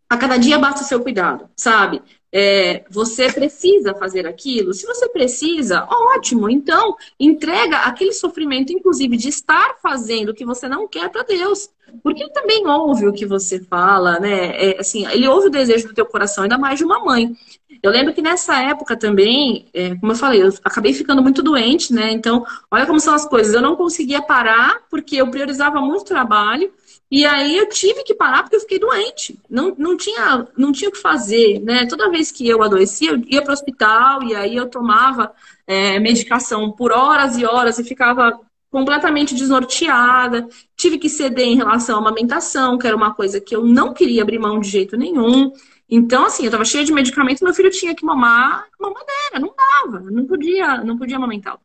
A 0.09 0.17
cada 0.17 0.37
dia 0.37 0.59
basta 0.59 0.81
o 0.81 0.85
seu 0.85 1.01
cuidado, 1.01 1.49
sabe? 1.55 2.01
É, 2.31 2.83
você 2.89 3.31
precisa 3.31 3.95
fazer 3.95 4.27
aquilo. 4.27 4.73
Se 4.73 4.85
você 4.85 5.07
precisa, 5.07 5.87
ótimo. 5.89 6.49
Então, 6.49 6.95
entrega 7.19 7.77
aquele 7.77 8.11
sofrimento, 8.11 8.73
inclusive, 8.73 9.15
de 9.15 9.29
estar 9.29 9.77
fazendo 9.81 10.29
o 10.29 10.33
que 10.33 10.45
você 10.45 10.67
não 10.67 10.87
quer 10.87 11.09
para 11.09 11.23
Deus. 11.23 11.69
Porque 12.03 12.21
ele 12.23 12.31
também 12.31 12.67
ouve 12.67 13.07
o 13.07 13.13
que 13.13 13.25
você 13.25 13.59
fala, 13.59 14.19
né? 14.19 14.47
É, 14.51 14.79
assim, 14.79 15.07
ele 15.07 15.27
ouve 15.27 15.47
o 15.47 15.51
desejo 15.51 15.87
do 15.87 15.93
teu 15.93 16.05
coração, 16.05 16.43
ainda 16.43 16.57
mais 16.57 16.77
de 16.77 16.83
uma 16.83 16.99
mãe. 16.99 17.33
Eu 17.81 17.91
lembro 17.91 18.13
que 18.13 18.21
nessa 18.21 18.61
época 18.61 18.97
também, 18.97 19.67
é, 19.73 19.95
como 19.95 20.11
eu 20.11 20.15
falei, 20.15 20.43
eu 20.43 20.49
acabei 20.63 20.93
ficando 20.93 21.21
muito 21.21 21.41
doente, 21.41 21.93
né? 21.93 22.11
Então, 22.11 22.45
olha 22.69 22.85
como 22.85 22.99
são 22.99 23.13
as 23.13 23.25
coisas. 23.25 23.53
Eu 23.53 23.61
não 23.61 23.75
conseguia 23.75 24.21
parar 24.21 24.81
porque 24.89 25.15
eu 25.15 25.29
priorizava 25.29 25.79
muito 25.79 26.03
trabalho. 26.03 26.71
E 27.09 27.25
aí 27.25 27.57
eu 27.57 27.69
tive 27.69 28.03
que 28.03 28.15
parar 28.15 28.43
porque 28.43 28.55
eu 28.55 28.61
fiquei 28.61 28.79
doente. 28.79 29.39
Não, 29.49 29.75
não, 29.77 29.95
tinha, 29.95 30.47
não 30.57 30.71
tinha 30.71 30.89
o 30.89 30.91
que 30.91 30.99
fazer, 30.99 31.59
né? 31.61 31.85
Toda 31.85 32.09
vez 32.09 32.31
que 32.31 32.47
eu 32.47 32.63
adoecia, 32.63 33.11
eu 33.11 33.21
ia 33.27 33.41
para 33.41 33.51
o 33.51 33.53
hospital 33.53 34.23
e 34.23 34.35
aí 34.35 34.55
eu 34.55 34.67
tomava 34.69 35.31
é, 35.67 35.99
medicação 35.99 36.71
por 36.71 36.91
horas 36.91 37.37
e 37.37 37.45
horas 37.45 37.77
e 37.79 37.83
ficava 37.83 38.39
completamente 38.71 39.35
desnorteada. 39.35 40.47
Tive 40.75 40.97
que 40.97 41.09
ceder 41.09 41.45
em 41.47 41.55
relação 41.55 41.95
à 41.95 41.99
amamentação, 41.99 42.77
que 42.77 42.87
era 42.87 42.95
uma 42.95 43.13
coisa 43.13 43.39
que 43.39 43.55
eu 43.55 43.63
não 43.63 43.93
queria 43.93 44.21
abrir 44.21 44.39
mão 44.39 44.59
de 44.59 44.67
jeito 44.69 44.97
nenhum. 44.97 45.51
Então, 45.89 46.25
assim, 46.25 46.45
eu 46.45 46.51
tava 46.51 46.65
cheia 46.65 46.83
de 46.83 46.91
medicamento, 46.91 47.43
meu 47.43 47.53
filho 47.53 47.69
tinha 47.69 47.95
que 47.95 48.03
mamar 48.03 48.65
mamadeira, 48.79 49.39
não 49.39 49.53
dava, 49.55 50.11
não 50.11 50.25
podia, 50.25 50.83
não 50.83 50.97
podia 50.97 51.17
amamentar. 51.17 51.57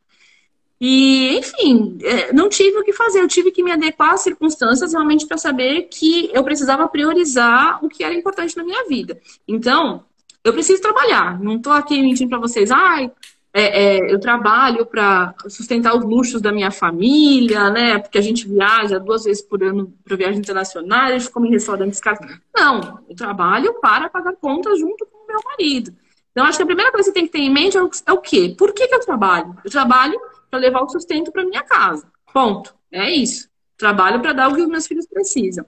E, 0.83 1.37
enfim, 1.37 1.99
é, 2.01 2.33
não 2.33 2.49
tive 2.49 2.79
o 2.79 2.83
que 2.83 2.91
fazer, 2.91 3.19
eu 3.19 3.27
tive 3.27 3.51
que 3.51 3.61
me 3.61 3.71
adequar 3.71 4.15
às 4.15 4.21
circunstâncias 4.21 4.93
realmente 4.93 5.27
para 5.27 5.37
saber 5.37 5.83
que 5.83 6.31
eu 6.33 6.43
precisava 6.43 6.87
priorizar 6.87 7.85
o 7.85 7.87
que 7.87 8.03
era 8.03 8.15
importante 8.15 8.57
na 8.57 8.63
minha 8.63 8.83
vida. 8.87 9.21
Então, 9.47 10.03
eu 10.43 10.51
preciso 10.51 10.81
trabalhar, 10.81 11.39
não 11.39 11.61
tô 11.61 11.69
aqui 11.69 12.01
mentindo 12.01 12.31
para 12.31 12.39
vocês, 12.39 12.71
ai, 12.71 13.11
é, 13.53 13.97
é, 13.97 14.11
eu 14.11 14.19
trabalho 14.19 14.83
para 14.83 15.35
sustentar 15.47 15.95
os 15.95 16.03
luxos 16.03 16.41
da 16.41 16.51
minha 16.51 16.71
família, 16.71 17.69
né? 17.69 17.99
Porque 17.99 18.17
a 18.17 18.21
gente 18.21 18.47
viaja 18.47 18.97
duas 18.97 19.25
vezes 19.25 19.43
por 19.43 19.61
ano 19.61 19.93
para 20.03 20.15
viagem 20.15 20.39
internacional, 20.39 21.09
a 21.09 21.19
gente 21.19 21.29
come 21.29 21.47
em 21.47 21.51
restaurantes 21.51 21.99
caros. 21.99 22.25
Não, 22.55 22.99
eu 23.07 23.15
trabalho 23.15 23.79
para 23.79 24.09
pagar 24.09 24.33
contas 24.33 24.79
junto 24.79 25.05
com 25.05 25.25
o 25.25 25.27
meu 25.27 25.39
marido. 25.45 25.93
Então, 26.31 26.45
acho 26.45 26.57
que 26.57 26.63
a 26.63 26.65
primeira 26.65 26.91
coisa 26.91 27.11
que 27.11 27.13
você 27.13 27.19
tem 27.19 27.27
que 27.27 27.33
ter 27.33 27.39
em 27.39 27.53
mente 27.53 27.77
é 27.77 27.83
o, 27.83 27.87
é 27.87 28.17
quê? 28.17 28.55
Por 28.57 28.73
que, 28.73 28.87
que 28.87 28.95
eu 28.95 29.01
trabalho? 29.01 29.55
Eu 29.63 29.69
trabalho 29.69 30.19
para 30.51 30.59
levar 30.59 30.81
o 30.81 30.89
sustento 30.89 31.31
para 31.31 31.45
minha 31.45 31.63
casa. 31.63 32.05
Ponto. 32.33 32.75
É 32.91 33.09
isso. 33.09 33.49
Trabalho 33.77 34.21
para 34.21 34.33
dar 34.33 34.49
o 34.49 34.55
que 34.55 34.61
os 34.61 34.67
meus 34.67 34.85
filhos 34.85 35.07
precisam. 35.07 35.65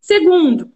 Segundo, 0.00 0.70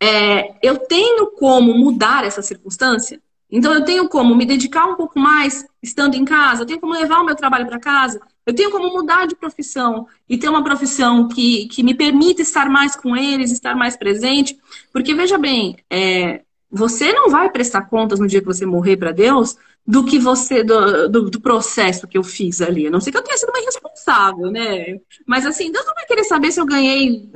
é, 0.00 0.56
eu 0.60 0.76
tenho 0.78 1.30
como 1.30 1.72
mudar 1.72 2.24
essa 2.24 2.42
circunstância? 2.42 3.22
Então, 3.48 3.72
eu 3.72 3.84
tenho 3.84 4.08
como 4.08 4.34
me 4.34 4.44
dedicar 4.44 4.86
um 4.86 4.96
pouco 4.96 5.18
mais 5.18 5.64
estando 5.82 6.14
em 6.14 6.24
casa, 6.24 6.62
eu 6.62 6.66
tenho 6.66 6.80
como 6.80 6.94
levar 6.94 7.20
o 7.20 7.24
meu 7.24 7.36
trabalho 7.36 7.66
para 7.66 7.78
casa, 7.78 8.18
eu 8.46 8.54
tenho 8.54 8.70
como 8.70 8.90
mudar 8.92 9.26
de 9.26 9.36
profissão 9.36 10.06
e 10.26 10.38
ter 10.38 10.48
uma 10.48 10.64
profissão 10.64 11.28
que, 11.28 11.66
que 11.68 11.82
me 11.82 11.94
permita 11.94 12.40
estar 12.42 12.68
mais 12.68 12.96
com 12.96 13.14
eles, 13.14 13.52
estar 13.52 13.76
mais 13.76 13.94
presente. 13.96 14.58
Porque, 14.90 15.14
veja 15.14 15.38
bem, 15.38 15.76
é, 15.88 16.42
você 16.72 17.12
não 17.12 17.28
vai 17.28 17.50
prestar 17.50 17.82
contas 17.82 18.18
no 18.18 18.26
dia 18.26 18.40
que 18.40 18.46
você 18.46 18.64
morrer 18.64 18.96
para 18.96 19.12
Deus 19.12 19.58
do 19.86 20.04
que 20.04 20.18
você, 20.18 20.64
do, 20.64 21.08
do, 21.08 21.30
do, 21.30 21.40
processo 21.40 22.06
que 22.06 22.16
eu 22.16 22.22
fiz 22.22 22.62
ali. 22.62 22.86
A 22.86 22.90
não 22.90 23.00
sei 23.00 23.12
que 23.12 23.18
eu 23.18 23.22
tenha 23.22 23.36
sido 23.36 23.50
uma 23.50 23.60
irresponsável, 23.60 24.50
né? 24.50 24.98
Mas 25.26 25.44
assim, 25.44 25.70
Deus 25.70 25.84
não 25.84 25.94
vai 25.94 26.06
querer 26.06 26.24
saber 26.24 26.50
se 26.50 26.60
eu 26.60 26.64
ganhei 26.64 27.28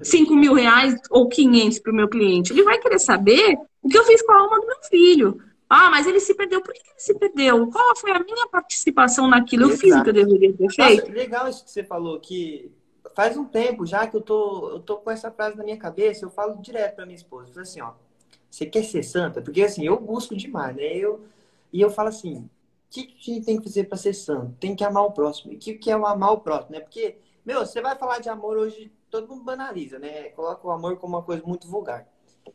5 0.00 0.36
mil 0.36 0.54
reais 0.54 0.94
ou 1.10 1.28
500 1.28 1.78
para 1.80 1.92
o 1.92 1.96
meu 1.96 2.08
cliente. 2.08 2.52
Ele 2.52 2.62
vai 2.62 2.78
querer 2.78 3.00
saber 3.00 3.56
o 3.82 3.88
que 3.88 3.98
eu 3.98 4.04
fiz 4.04 4.22
com 4.22 4.32
a 4.32 4.40
alma 4.40 4.60
do 4.60 4.66
meu 4.66 4.76
filho. 4.88 5.40
Ah, 5.68 5.90
mas 5.90 6.06
ele 6.06 6.20
se 6.20 6.34
perdeu. 6.34 6.60
Por 6.60 6.72
que 6.72 6.80
ele 6.80 6.98
se 6.98 7.18
perdeu? 7.18 7.66
Qual 7.68 7.96
foi 7.96 8.12
a 8.12 8.20
minha 8.20 8.46
participação 8.48 9.26
naquilo? 9.26 9.64
Eu 9.64 9.76
fiz 9.76 9.96
o 9.96 10.04
que 10.04 10.10
eu 10.10 10.14
deveria 10.14 10.52
ter 10.52 10.70
feito. 10.70 11.00
Nossa, 11.00 11.12
legal 11.12 11.48
isso 11.48 11.64
que 11.64 11.70
você 11.70 11.82
falou, 11.82 12.20
que 12.20 12.70
faz 13.14 13.36
um 13.36 13.44
tempo 13.44 13.86
já 13.86 14.06
que 14.06 14.16
eu 14.16 14.20
tô, 14.20 14.70
eu 14.70 14.80
tô 14.80 14.98
com 14.98 15.10
essa 15.10 15.30
frase 15.30 15.56
na 15.56 15.64
minha 15.64 15.78
cabeça, 15.78 16.24
eu 16.24 16.30
falo 16.30 16.60
direto 16.60 16.96
para 16.96 17.06
minha 17.06 17.16
esposa. 17.16 17.48
Eu 17.48 17.54
falo 17.54 17.62
assim, 17.62 17.80
ó, 17.80 17.92
você 18.54 18.66
quer 18.66 18.84
ser 18.84 19.02
santa? 19.02 19.42
Porque 19.42 19.62
assim, 19.62 19.84
eu 19.84 19.98
busco 19.98 20.36
demais, 20.36 20.76
né? 20.76 20.84
Eu, 20.96 21.24
e 21.72 21.80
eu 21.80 21.90
falo 21.90 22.08
assim, 22.08 22.36
o 22.36 22.50
que, 22.88 23.02
que 23.02 23.32
a 23.32 23.34
gente 23.34 23.44
tem 23.44 23.56
que 23.58 23.64
fazer 23.64 23.84
para 23.84 23.98
ser 23.98 24.14
santo? 24.14 24.54
Tem 24.60 24.76
que 24.76 24.84
amar 24.84 25.02
o 25.02 25.10
próximo. 25.10 25.52
E 25.52 25.56
o 25.56 25.58
que, 25.58 25.74
que 25.74 25.90
é 25.90 25.96
o 25.96 26.06
amar 26.06 26.32
o 26.32 26.40
próximo, 26.40 26.70
né? 26.70 26.80
Porque, 26.80 27.16
meu, 27.44 27.66
você 27.66 27.82
vai 27.82 27.96
falar 27.96 28.20
de 28.20 28.28
amor 28.28 28.56
hoje, 28.56 28.92
todo 29.10 29.26
mundo 29.26 29.42
banaliza, 29.42 29.98
né? 29.98 30.28
Coloca 30.30 30.64
o 30.64 30.70
amor 30.70 30.96
como 30.98 31.16
uma 31.16 31.22
coisa 31.24 31.42
muito 31.44 31.66
vulgar. 31.66 32.06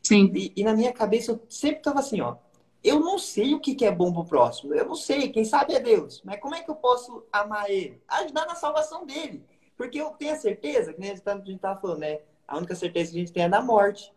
Sim. 0.02 0.32
E, 0.34 0.54
e 0.56 0.64
na 0.64 0.74
minha 0.74 0.94
cabeça 0.94 1.34
eu 1.34 1.42
sempre 1.50 1.82
tava 1.82 2.00
assim, 2.00 2.22
ó, 2.22 2.38
eu 2.82 3.02
não 3.02 3.20
sei 3.20 3.54
o 3.54 3.60
que, 3.60 3.76
que 3.76 3.84
é 3.84 3.92
bom 3.92 4.14
pro 4.14 4.24
próximo. 4.24 4.74
Eu 4.74 4.86
não 4.86 4.96
sei, 4.96 5.28
quem 5.28 5.44
sabe 5.44 5.74
é 5.74 5.82
Deus. 5.82 6.22
Mas 6.24 6.40
como 6.40 6.56
é 6.56 6.64
que 6.64 6.72
eu 6.72 6.76
posso 6.76 7.26
amar 7.30 7.70
ele? 7.70 8.02
Ajudar 8.08 8.46
na 8.46 8.56
salvação 8.56 9.06
dele. 9.06 9.44
Porque 9.76 10.00
eu 10.00 10.12
tenho 10.12 10.34
a 10.34 10.38
certeza, 10.38 10.94
que 10.94 11.02
né, 11.02 11.12
a 11.26 11.36
gente 11.40 11.60
tá 11.60 11.76
falando, 11.76 12.00
né? 12.00 12.20
A 12.48 12.56
única 12.56 12.74
certeza 12.74 13.12
que 13.12 13.18
a 13.18 13.20
gente 13.20 13.34
tem 13.34 13.44
é 13.44 13.50
da 13.50 13.62
morte. 13.62 14.14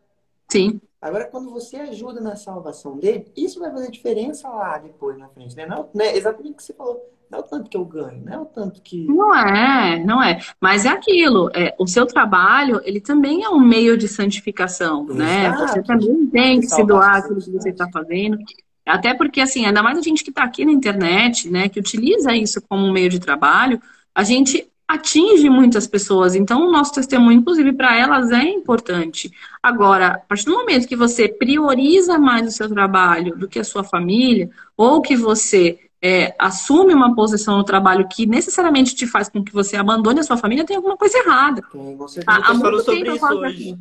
Sim. 0.52 0.80
Agora, 1.00 1.24
quando 1.24 1.50
você 1.50 1.76
ajuda 1.76 2.20
na 2.20 2.36
salvação 2.36 2.98
dele, 2.98 3.26
isso 3.36 3.58
vai 3.58 3.70
fazer 3.70 3.90
diferença 3.90 4.48
lá 4.48 4.78
depois, 4.78 5.18
na 5.18 5.28
frente, 5.28 5.56
né? 5.56 5.66
Não, 5.66 5.88
né? 5.94 6.16
Exatamente 6.16 6.52
o 6.52 6.56
que 6.56 6.62
você 6.62 6.74
falou. 6.74 7.00
Não 7.30 7.38
é 7.38 7.42
o 7.42 7.44
tanto 7.44 7.70
que 7.70 7.76
eu 7.78 7.84
ganho, 7.86 8.22
não 8.22 8.32
é 8.34 8.38
o 8.38 8.44
tanto 8.44 8.82
que. 8.82 9.06
Não 9.06 9.34
é, 9.34 10.04
não 10.04 10.22
é. 10.22 10.38
Mas 10.60 10.84
é 10.84 10.90
aquilo. 10.90 11.50
É, 11.54 11.74
o 11.78 11.86
seu 11.86 12.04
trabalho, 12.04 12.80
ele 12.84 13.00
também 13.00 13.42
é 13.42 13.48
um 13.48 13.58
meio 13.58 13.96
de 13.96 14.06
santificação, 14.06 15.06
né? 15.06 15.46
Exato. 15.46 15.60
né? 15.60 15.68
Você 15.68 15.82
também 15.82 16.26
tem 16.26 16.60
que 16.60 16.66
se 16.66 16.84
doar 16.84 17.16
aquilo 17.16 17.40
que 17.40 17.50
você 17.50 17.70
está 17.70 17.88
fazendo. 17.90 18.36
Até 18.84 19.14
porque, 19.14 19.40
assim, 19.40 19.64
ainda 19.64 19.82
mais 19.82 19.96
a 19.96 20.02
gente 20.02 20.22
que 20.22 20.30
está 20.30 20.44
aqui 20.44 20.64
na 20.64 20.72
internet, 20.72 21.48
né, 21.48 21.68
que 21.68 21.80
utiliza 21.80 22.34
isso 22.34 22.60
como 22.68 22.84
um 22.84 22.92
meio 22.92 23.08
de 23.08 23.20
trabalho, 23.20 23.80
a 24.14 24.24
gente 24.24 24.68
atinge 24.86 25.48
muitas 25.48 25.86
pessoas. 25.86 26.34
Então, 26.34 26.66
o 26.66 26.70
nosso 26.70 26.92
testemunho, 26.92 27.38
inclusive, 27.38 27.72
para 27.72 27.96
elas 27.96 28.30
é 28.30 28.42
importante. 28.42 29.32
Agora, 29.62 30.08
a 30.08 30.18
partir 30.18 30.46
do 30.46 30.52
momento 30.52 30.88
que 30.88 30.96
você 30.96 31.28
prioriza 31.28 32.18
mais 32.18 32.46
o 32.46 32.50
seu 32.50 32.68
trabalho 32.68 33.36
do 33.36 33.48
que 33.48 33.58
a 33.58 33.64
sua 33.64 33.84
família, 33.84 34.50
ou 34.76 35.00
que 35.00 35.16
você 35.16 35.78
é, 36.02 36.34
assume 36.38 36.92
uma 36.92 37.14
posição 37.14 37.56
no 37.56 37.64
trabalho 37.64 38.08
que 38.08 38.26
necessariamente 38.26 38.94
te 38.94 39.06
faz 39.06 39.28
com 39.28 39.42
que 39.42 39.52
você 39.52 39.76
abandone 39.76 40.20
a 40.20 40.24
sua 40.24 40.36
família, 40.36 40.64
tem 40.64 40.76
alguma 40.76 40.96
coisa 40.96 41.16
errada. 41.16 41.62
Sim, 41.70 41.96
você 41.96 42.20
a, 42.26 42.50
há 42.50 42.54
muito 42.54 42.80
sobre 42.82 43.14
isso 43.14 43.26
hoje. 43.26 43.78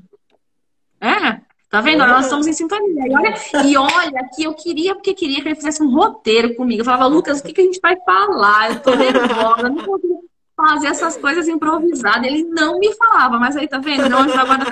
É, 1.01 1.41
tá 1.67 1.81
vendo? 1.81 2.03
É. 2.03 2.07
Nós 2.07 2.25
estamos 2.25 2.45
em 2.45 2.53
sintonia. 2.53 3.07
E 3.07 3.15
olha, 3.15 3.33
e 3.65 3.77
olha 3.77 4.29
que 4.35 4.43
eu 4.43 4.53
queria, 4.53 4.93
porque 4.93 5.15
queria 5.15 5.41
que 5.41 5.47
ele 5.47 5.55
fizesse 5.55 5.81
um 5.81 5.91
roteiro 5.91 6.55
comigo. 6.55 6.81
Eu 6.81 6.85
falava, 6.85 7.07
Lucas, 7.07 7.39
o 7.39 7.43
que, 7.43 7.53
que 7.53 7.61
a 7.61 7.65
gente 7.65 7.79
vai 7.81 7.97
falar? 8.05 8.69
Eu 8.69 8.79
tô 8.81 8.95
nervosa, 8.95 9.67
não 9.67 9.83
consigo 9.83 10.30
fazer 10.61 10.87
essas 10.87 11.17
coisas 11.17 11.47
improvisadas. 11.47 12.25
Ele 12.25 12.43
não 12.43 12.79
me 12.79 12.93
falava, 12.95 13.39
mas 13.39 13.55
aí 13.57 13.67
tá 13.67 13.79
vendo? 13.79 14.09
Não, 14.09 14.19
agora 14.19 14.65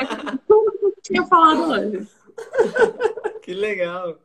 tudo 0.47 0.71
que 0.71 0.85
eu 0.85 0.93
tinha 1.03 1.25
falado 1.25 1.71
hoje. 1.71 2.07
Que 3.41 3.53
legal. 3.55 4.15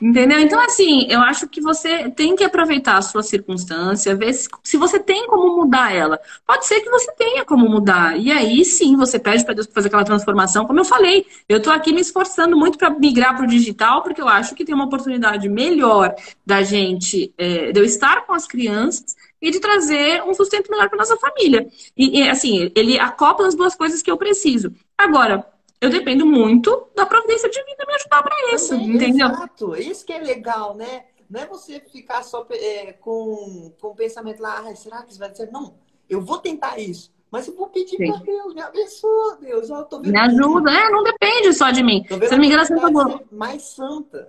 Entendeu? 0.00 0.40
Então, 0.40 0.58
assim, 0.60 1.06
eu 1.10 1.20
acho 1.20 1.46
que 1.46 1.60
você 1.60 2.08
tem 2.10 2.34
que 2.34 2.42
aproveitar 2.42 2.96
a 2.96 3.02
sua 3.02 3.22
circunstância, 3.22 4.16
ver 4.16 4.32
se, 4.32 4.48
se 4.62 4.78
você 4.78 4.98
tem 4.98 5.26
como 5.26 5.56
mudar 5.56 5.94
ela. 5.94 6.18
Pode 6.46 6.66
ser 6.66 6.80
que 6.80 6.88
você 6.88 7.12
tenha 7.12 7.44
como 7.44 7.68
mudar. 7.68 8.16
E 8.16 8.32
aí 8.32 8.64
sim, 8.64 8.96
você 8.96 9.18
pede 9.18 9.44
para 9.44 9.52
Deus 9.52 9.68
fazer 9.70 9.88
aquela 9.88 10.04
transformação. 10.04 10.64
Como 10.64 10.80
eu 10.80 10.86
falei, 10.86 11.26
eu 11.46 11.58
estou 11.58 11.72
aqui 11.72 11.92
me 11.92 12.00
esforçando 12.00 12.56
muito 12.56 12.78
para 12.78 12.88
migrar 12.88 13.36
para 13.36 13.44
o 13.44 13.48
digital, 13.48 14.02
porque 14.02 14.22
eu 14.22 14.28
acho 14.28 14.54
que 14.54 14.64
tem 14.64 14.74
uma 14.74 14.86
oportunidade 14.86 15.48
melhor 15.50 16.14
da 16.46 16.62
gente, 16.62 17.34
é, 17.36 17.70
de 17.70 17.78
eu 17.78 17.84
estar 17.84 18.24
com 18.24 18.32
as 18.32 18.46
crianças 18.46 19.14
e 19.40 19.50
de 19.50 19.60
trazer 19.60 20.22
um 20.22 20.34
sustento 20.34 20.70
melhor 20.70 20.88
para 20.88 20.98
nossa 20.98 21.16
família. 21.16 21.68
E, 21.96 22.20
e, 22.20 22.28
assim, 22.28 22.70
ele 22.74 22.98
acopla 22.98 23.46
as 23.46 23.54
duas 23.54 23.74
coisas 23.74 24.02
que 24.02 24.10
eu 24.10 24.16
preciso. 24.16 24.72
Agora, 24.96 25.46
eu 25.80 25.88
dependo 25.88 26.26
muito 26.26 26.88
da 26.94 27.06
providência 27.06 27.48
divina 27.48 27.84
me 27.86 27.94
ajudar 27.94 28.22
para 28.22 28.54
isso, 28.54 28.70
Também, 28.70 28.96
entendeu? 28.96 29.28
Exato, 29.28 29.76
isso 29.76 30.04
que 30.04 30.12
é 30.12 30.18
legal, 30.18 30.74
né? 30.76 31.04
Não 31.28 31.40
é 31.40 31.46
você 31.46 31.80
ficar 31.80 32.22
só 32.22 32.46
é, 32.50 32.92
com, 32.92 33.72
com 33.80 33.88
o 33.88 33.94
pensamento 33.94 34.42
lá, 34.42 34.64
ah, 34.66 34.74
será 34.74 35.02
que 35.02 35.10
isso 35.10 35.18
vai 35.18 35.34
ser? 35.34 35.50
Não, 35.50 35.74
eu 36.08 36.20
vou 36.20 36.38
tentar 36.38 36.78
isso. 36.78 37.10
Mas 37.30 37.46
eu 37.46 37.54
vou 37.54 37.68
pedir 37.68 37.96
para 37.96 38.16
Deus, 38.18 38.52
me 38.52 38.60
abençoa, 38.60 39.38
Deus. 39.40 39.70
Eu 39.70 39.84
tô 39.84 40.00
vendo 40.00 40.12
me 40.12 40.18
ajuda, 40.18 40.72
é, 40.72 40.90
não 40.90 41.04
depende 41.04 41.52
só 41.52 41.70
de 41.70 41.82
mim. 41.82 42.04
Se 42.08 42.32
não 42.32 42.38
me 42.38 42.48
engano, 42.48 42.66
você 42.66 43.24
mais 43.30 43.62
santa. 43.62 44.26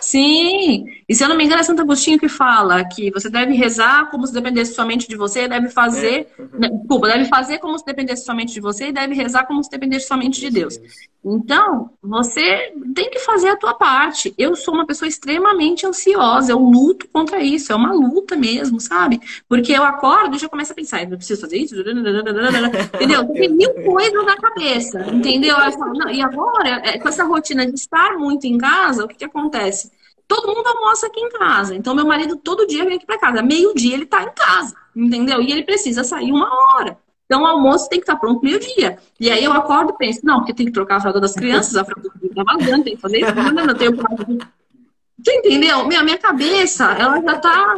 Sim, 0.00 0.84
e 1.08 1.14
se 1.14 1.24
eu 1.24 1.28
não 1.28 1.36
me 1.36 1.44
engano, 1.44 1.60
é 1.60 1.64
Santo 1.64 1.82
Agostinho 1.82 2.18
que 2.18 2.28
fala 2.28 2.84
que 2.84 3.10
você 3.10 3.30
deve 3.30 3.54
rezar 3.54 4.10
como 4.10 4.26
se 4.26 4.32
dependesse 4.32 4.74
somente 4.74 5.08
de 5.08 5.16
você, 5.16 5.48
deve 5.48 5.68
fazer, 5.68 6.28
é. 6.38 6.58
Né, 6.58 6.68
desculpa, 6.68 7.08
deve 7.08 7.24
fazer 7.26 7.58
como 7.58 7.78
se 7.78 7.84
dependesse 7.84 8.24
somente 8.24 8.52
de 8.52 8.60
você 8.60 8.88
e 8.88 8.92
deve 8.92 9.14
rezar 9.14 9.46
como 9.46 9.62
se 9.62 9.70
dependesse 9.70 10.06
somente 10.06 10.40
de 10.40 10.50
Deus. 10.50 10.78
Então, 11.24 11.90
você 12.02 12.74
tem 12.94 13.08
que 13.10 13.18
fazer 13.20 13.48
a 13.48 13.56
tua 13.56 13.72
parte. 13.72 14.34
Eu 14.36 14.54
sou 14.54 14.74
uma 14.74 14.86
pessoa 14.86 15.08
extremamente 15.08 15.86
ansiosa, 15.86 16.52
eu 16.52 16.58
luto 16.58 17.08
contra 17.08 17.42
isso, 17.42 17.72
é 17.72 17.74
uma 17.74 17.92
luta 17.92 18.36
mesmo, 18.36 18.78
sabe? 18.78 19.20
Porque 19.48 19.72
eu 19.72 19.82
acordo 19.82 20.36
e 20.36 20.38
já 20.38 20.48
começo 20.50 20.72
a 20.72 20.74
pensar, 20.74 21.02
eu 21.02 21.16
preciso 21.16 21.40
fazer 21.40 21.56
isso, 21.56 21.74
entendeu? 22.94 23.26
Tem 23.32 23.48
mil 23.48 23.72
coisas 23.84 24.26
na 24.26 24.36
cabeça, 24.36 25.00
entendeu? 25.10 25.56
Falo, 25.56 25.94
não, 25.94 26.10
e 26.10 26.20
agora, 26.20 26.82
é, 26.84 26.98
com 26.98 27.08
essa 27.08 27.24
rotina 27.24 27.66
de 27.66 27.74
estar 27.74 28.18
muito 28.18 28.46
em 28.46 28.58
casa, 28.58 29.04
o 29.04 29.08
que, 29.08 29.14
que 29.14 29.24
acontece? 29.24 29.90
Todo 30.28 30.54
mundo 30.54 30.66
almoça 30.66 31.06
aqui 31.06 31.20
em 31.20 31.30
casa. 31.30 31.74
Então, 31.74 31.94
meu 31.94 32.06
marido 32.06 32.36
todo 32.36 32.66
dia 32.66 32.84
vem 32.84 32.96
aqui 32.96 33.06
para 33.06 33.18
casa. 33.18 33.42
Meio-dia 33.42 33.94
ele 33.94 34.06
tá 34.06 34.22
em 34.22 34.32
casa, 34.34 34.74
entendeu? 34.94 35.40
E 35.40 35.52
ele 35.52 35.62
precisa 35.62 36.02
sair 36.04 36.32
uma 36.32 36.48
hora. 36.50 36.98
Então, 37.24 37.42
o 37.42 37.46
almoço 37.46 37.88
tem 37.88 37.98
que 37.98 38.04
estar 38.04 38.16
pronto 38.16 38.42
meio-dia. 38.42 38.98
E 39.18 39.30
aí 39.30 39.42
eu 39.42 39.52
acordo 39.52 39.92
e 39.92 39.96
penso, 39.96 40.20
não, 40.24 40.38
porque 40.38 40.54
tem 40.54 40.66
que 40.66 40.72
trocar 40.72 40.96
a 40.96 41.00
fralda 41.00 41.20
das 41.20 41.32
crianças, 41.32 41.74
a 41.76 41.84
fralda 41.84 42.10
tá 42.34 42.42
vazando, 42.44 42.84
tem 42.84 42.96
que 42.96 43.00
fazer 43.00 43.20
isso, 43.20 43.34
não, 43.34 43.66
não, 43.66 43.74
tenho 43.74 43.96
Você 43.96 45.34
entendeu? 45.34 45.86
Minha, 45.86 46.02
minha 46.02 46.18
cabeça, 46.18 46.92
ela 46.92 47.20
já 47.22 47.38
tá 47.38 47.76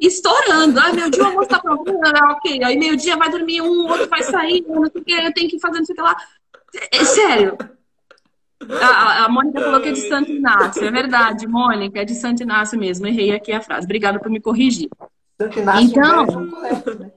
estourando. 0.00 0.80
Ah, 0.80 0.92
meu 0.92 1.08
dia 1.08 1.22
o 1.22 1.26
almoço 1.26 1.48
tá 1.48 1.60
pronto. 1.60 1.92
Ah, 2.04 2.32
ok. 2.32 2.64
Aí 2.64 2.76
meio-dia 2.76 3.16
vai 3.16 3.30
dormir 3.30 3.62
um, 3.62 3.86
outro 3.86 4.08
vai 4.08 4.22
sair, 4.22 4.64
não 4.66 4.90
sei 4.90 5.00
o 5.00 5.04
que, 5.04 5.12
eu 5.12 5.32
tenho 5.32 5.48
que 5.48 5.60
fazer 5.60 5.78
não 5.78 5.84
sei 5.84 5.92
o 5.92 5.96
que 5.96 6.02
lá. 6.02 6.16
É, 6.90 7.04
sério. 7.04 7.56
A, 8.80 9.24
a 9.24 9.28
Mônica 9.28 9.60
falou 9.60 9.80
que 9.80 9.88
é 9.88 9.92
de 9.92 10.08
Santo 10.08 10.32
Inácio. 10.32 10.84
É 10.84 10.90
verdade, 10.90 11.46
Mônica, 11.46 12.00
é 12.00 12.04
de 12.04 12.14
Santo 12.14 12.42
Inácio 12.42 12.78
mesmo. 12.78 13.06
Errei 13.06 13.32
aqui 13.32 13.52
a 13.52 13.60
frase. 13.60 13.84
Obrigada 13.84 14.18
por 14.18 14.30
me 14.30 14.40
corrigir. 14.40 14.88
Santo 15.40 15.58
Inácio 15.58 15.86
então, 15.86 16.22
é 16.22 16.50
correto, 16.50 16.98
né? 16.98 17.12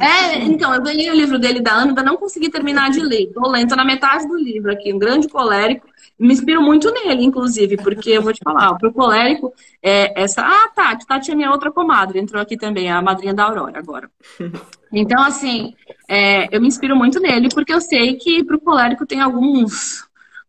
É, 0.00 0.38
então, 0.44 0.74
eu 0.74 0.82
ganhei 0.82 1.10
o 1.10 1.14
livro 1.14 1.38
dele 1.38 1.60
da 1.60 1.72
Ana, 1.72 1.88
ainda 1.88 2.02
não 2.02 2.16
consegui 2.16 2.48
terminar 2.50 2.90
de 2.90 3.00
ler. 3.00 3.30
Tô 3.34 3.46
lendo, 3.48 3.68
tô 3.68 3.76
na 3.76 3.84
metade 3.84 4.26
do 4.26 4.34
livro 4.36 4.72
aqui, 4.72 4.92
um 4.92 4.98
grande 4.98 5.28
colérico. 5.28 5.86
Me 6.18 6.32
inspiro 6.32 6.62
muito 6.62 6.90
nele, 6.90 7.22
inclusive, 7.24 7.76
porque 7.76 8.10
eu 8.10 8.22
vou 8.22 8.32
te 8.32 8.40
falar, 8.42 8.74
pro 8.76 8.92
colérico, 8.92 9.52
é 9.82 10.22
essa. 10.22 10.42
Ah, 10.42 10.68
Tati, 10.74 11.06
Tati 11.06 11.30
é 11.30 11.34
minha 11.34 11.50
outra 11.50 11.70
comadre, 11.70 12.18
entrou 12.18 12.40
aqui 12.40 12.56
também, 12.56 12.90
a 12.90 13.02
madrinha 13.02 13.34
da 13.34 13.44
Aurora 13.44 13.78
agora. 13.78 14.10
Então, 14.92 15.22
assim, 15.22 15.72
é, 16.08 16.48
eu 16.50 16.60
me 16.60 16.66
inspiro 16.66 16.96
muito 16.96 17.20
nele, 17.20 17.48
porque 17.54 17.72
eu 17.72 17.80
sei 17.80 18.16
que 18.16 18.42
pro 18.42 18.60
colérico 18.60 19.06
tem 19.06 19.20
alguns 19.20 20.04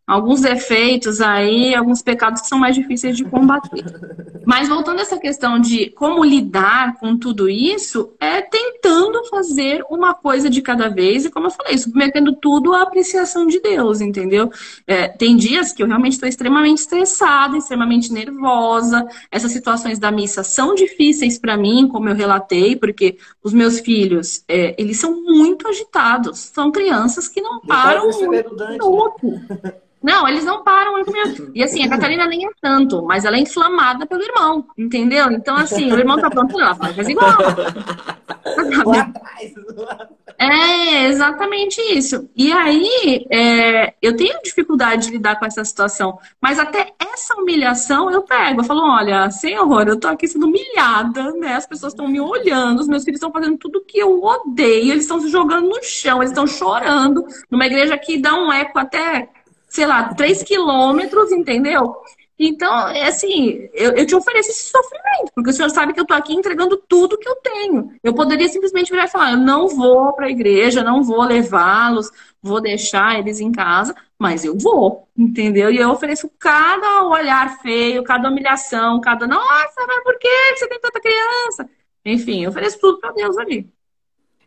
alguns 0.06 0.40
defeitos 0.40 1.20
aí, 1.20 1.74
alguns 1.74 2.02
pecados 2.02 2.42
que 2.42 2.48
são 2.48 2.58
mais 2.58 2.74
difíceis 2.74 3.16
de 3.16 3.24
combater. 3.24 3.84
Mas 4.44 4.68
voltando 4.68 4.98
a 4.98 5.02
essa 5.02 5.18
questão 5.18 5.58
de 5.58 5.90
como 5.90 6.24
lidar 6.24 6.98
com 6.98 7.16
tudo 7.16 7.48
isso, 7.48 8.12
é 8.20 8.40
tentando 8.40 9.24
fazer 9.26 9.84
uma 9.88 10.14
coisa 10.14 10.50
de 10.50 10.60
cada 10.60 10.88
vez, 10.88 11.24
e 11.24 11.30
como 11.30 11.46
eu 11.46 11.50
falei, 11.50 11.78
submetendo 11.78 12.32
tudo 12.34 12.74
à 12.74 12.82
apreciação 12.82 13.46
de 13.46 13.60
Deus, 13.60 14.00
entendeu? 14.00 14.50
É, 14.86 15.08
tem 15.08 15.36
dias 15.36 15.72
que 15.72 15.82
eu 15.82 15.86
realmente 15.86 16.14
estou 16.14 16.28
extremamente 16.28 16.78
estressada, 16.78 17.56
extremamente 17.56 18.12
nervosa. 18.12 19.06
Essas 19.30 19.52
situações 19.52 19.98
da 19.98 20.10
missa 20.10 20.42
são 20.42 20.74
difíceis 20.74 21.38
para 21.38 21.56
mim, 21.56 21.88
como 21.88 22.08
eu 22.08 22.14
relatei, 22.14 22.74
porque 22.76 23.16
os 23.42 23.52
meus 23.52 23.78
filhos, 23.80 24.44
é, 24.48 24.74
eles 24.76 24.98
são 24.98 25.22
muito 25.22 25.68
agitados. 25.68 26.38
São 26.38 26.72
crianças 26.72 27.28
que 27.28 27.40
não 27.40 27.60
param 27.60 28.10
um 28.10 28.28
minuto. 28.28 29.40
Não, 30.02 30.28
eles 30.28 30.44
não 30.44 30.64
param. 30.64 30.92
E 31.54 31.62
assim, 31.62 31.84
a 31.84 31.88
Catarina 31.88 32.26
nem 32.26 32.46
é 32.46 32.50
tanto, 32.60 33.02
mas 33.02 33.24
ela 33.24 33.36
é 33.36 33.40
inflamada 33.40 34.06
pelo 34.06 34.22
irmão, 34.22 34.66
entendeu? 34.76 35.30
Então, 35.30 35.56
assim, 35.56 35.92
o 35.92 35.98
irmão 35.98 36.18
tá 36.18 36.28
pronto, 36.28 36.58
ela 36.58 36.74
faz 36.74 37.08
igual. 37.08 37.36
É 40.38 41.06
exatamente 41.06 41.80
isso. 41.80 42.28
E 42.36 42.52
aí, 42.52 43.26
é, 43.30 43.94
eu 44.02 44.16
tenho 44.16 44.40
dificuldade 44.42 45.06
de 45.06 45.12
lidar 45.12 45.38
com 45.38 45.46
essa 45.46 45.64
situação, 45.64 46.18
mas 46.40 46.58
até 46.58 46.92
essa 46.98 47.34
humilhação 47.36 48.10
eu 48.10 48.22
pego. 48.22 48.60
Eu 48.60 48.64
falo: 48.64 48.82
olha, 48.82 49.30
senhor, 49.30 49.86
eu 49.86 49.98
tô 49.98 50.08
aqui 50.08 50.26
sendo 50.26 50.46
humilhada, 50.46 51.32
né? 51.34 51.54
As 51.54 51.66
pessoas 51.66 51.92
estão 51.92 52.08
me 52.08 52.20
olhando, 52.20 52.80
os 52.80 52.88
meus 52.88 53.04
filhos 53.04 53.18
estão 53.18 53.30
fazendo 53.30 53.56
tudo 53.56 53.84
que 53.86 53.98
eu 53.98 54.22
odeio, 54.22 54.92
eles 54.92 55.04
estão 55.04 55.20
se 55.20 55.28
jogando 55.28 55.68
no 55.68 55.82
chão, 55.82 56.18
eles 56.18 56.30
estão 56.30 56.46
chorando. 56.46 57.24
Numa 57.50 57.66
igreja 57.66 57.96
que 57.96 58.18
dá 58.18 58.34
um 58.34 58.52
eco 58.52 58.78
até, 58.78 59.28
sei 59.72 59.86
lá, 59.86 60.12
três 60.14 60.42
quilômetros, 60.42 61.32
entendeu? 61.32 61.96
Então, 62.38 62.88
é 62.88 63.06
assim, 63.06 63.68
eu, 63.72 63.92
eu, 63.92 64.06
te 64.06 64.14
ofereço 64.14 64.50
esse 64.50 64.70
sofrimento, 64.70 65.32
porque 65.34 65.50
o 65.50 65.52
senhor 65.52 65.70
sabe 65.70 65.92
que 65.92 66.00
eu 66.00 66.02
estou 66.02 66.16
aqui 66.16 66.34
entregando 66.34 66.76
tudo 66.76 67.16
que 67.16 67.28
eu 67.28 67.36
tenho. 67.36 67.94
Eu 68.02 68.12
poderia 68.12 68.48
simplesmente 68.48 68.90
virar 68.90 69.04
e 69.04 69.08
falar, 69.08 69.32
eu 69.32 69.38
não 69.38 69.68
vou 69.68 70.12
para 70.12 70.26
a 70.26 70.30
igreja, 70.30 70.82
não 70.82 71.02
vou 71.02 71.22
levá-los, 71.22 72.10
vou 72.42 72.60
deixar 72.60 73.18
eles 73.18 73.40
em 73.40 73.50
casa, 73.50 73.94
mas 74.18 74.44
eu 74.44 74.58
vou, 74.58 75.08
entendeu? 75.16 75.70
E 75.70 75.78
eu 75.78 75.90
ofereço 75.90 76.30
cada 76.38 77.04
olhar 77.04 77.60
feio, 77.62 78.04
cada 78.04 78.28
humilhação, 78.28 79.00
cada, 79.00 79.26
nossa, 79.26 79.86
mas 79.86 80.02
por 80.02 80.18
que 80.18 80.56
você 80.56 80.68
tem 80.68 80.80
tanta 80.80 81.00
criança? 81.00 81.70
Enfim, 82.04 82.44
eu 82.44 82.50
ofereço 82.50 82.78
tudo 82.78 82.98
para 82.98 83.12
Deus 83.12 83.38
ali. 83.38 83.72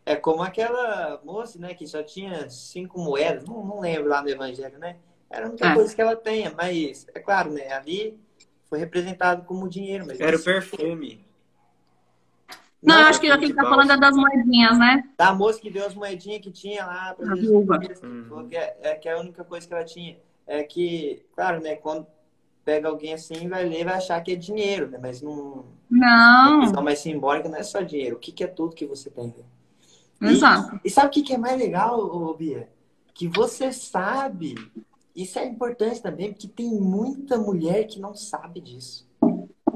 É 0.04 0.14
como 0.14 0.42
aquela 0.42 1.20
moça, 1.24 1.58
né, 1.58 1.74
que 1.74 1.86
só 1.86 2.00
tinha 2.00 2.48
cinco 2.48 3.00
moedas, 3.00 3.44
não, 3.44 3.64
não 3.64 3.80
lembro 3.80 4.08
lá 4.08 4.22
no 4.22 4.28
Evangelho, 4.28 4.78
né? 4.78 4.96
Era 5.30 5.46
a 5.46 5.48
única 5.48 5.66
é. 5.66 5.74
coisa 5.74 5.94
que 5.94 6.00
ela 6.00 6.16
tenha, 6.16 6.52
mas 6.56 7.06
é 7.14 7.20
claro, 7.20 7.52
né? 7.52 7.72
Ali 7.72 8.18
foi 8.68 8.78
representado 8.78 9.44
como 9.44 9.68
dinheiro. 9.68 10.04
Mas 10.06 10.20
Era 10.20 10.36
o 10.36 10.42
perfume. 10.42 11.24
Não, 12.82 13.00
Não 13.00 13.08
acho 13.08 13.20
que 13.20 13.30
aqui 13.30 13.52
tá 13.52 13.62
falando 13.62 13.92
é 13.92 13.98
das 13.98 14.14
moedinhas, 14.14 14.78
né? 14.78 15.02
Da 15.16 15.34
moça 15.34 15.60
que 15.60 15.70
deu 15.70 15.86
as 15.86 15.94
moedinhas 15.94 16.40
que 16.40 16.50
tinha 16.50 16.86
lá 16.86 17.14
pra 17.14 17.34
Jesus. 17.34 17.66
Hum. 18.02 18.46
Que 18.48 18.56
é, 18.56 18.76
é, 18.82 18.94
que 18.94 19.08
é 19.08 19.12
a 19.12 19.18
única 19.18 19.42
coisa 19.44 19.66
que 19.66 19.74
ela 19.74 19.84
tinha. 19.84 20.16
É 20.46 20.62
que, 20.62 21.24
claro, 21.34 21.60
né? 21.60 21.76
Quando 21.76 22.06
pega 22.64 22.88
alguém 22.88 23.14
assim, 23.14 23.48
vai 23.48 23.64
ler 23.64 23.84
vai 23.84 23.94
achar 23.94 24.20
que 24.20 24.32
é 24.32 24.36
dinheiro, 24.36 24.88
né? 24.88 24.98
Mas 25.00 25.22
não. 25.22 25.64
Não. 25.90 26.58
A 26.58 26.60
questão 26.62 26.82
mais 26.82 26.98
simbólica 26.98 27.48
não 27.48 27.58
é 27.58 27.62
só 27.62 27.80
dinheiro. 27.80 28.16
O 28.16 28.18
que, 28.18 28.30
que 28.30 28.44
é 28.44 28.48
tudo 28.48 28.74
que 28.74 28.86
você 28.86 29.10
tem? 29.10 29.34
Né? 30.20 30.32
Exato. 30.32 30.76
E, 30.84 30.88
e 30.88 30.90
sabe 30.90 31.08
o 31.08 31.10
que, 31.10 31.22
que 31.22 31.34
é 31.34 31.38
mais 31.38 31.58
legal, 31.58 32.34
Bia? 32.36 32.68
Que 33.14 33.26
você 33.28 33.72
sabe 33.72 34.54
isso 35.16 35.38
é 35.38 35.46
importante 35.46 36.02
também, 36.02 36.30
porque 36.30 36.46
tem 36.46 36.68
muita 36.68 37.38
mulher 37.38 37.86
que 37.86 37.98
não 37.98 38.14
sabe 38.14 38.60
disso. 38.60 39.08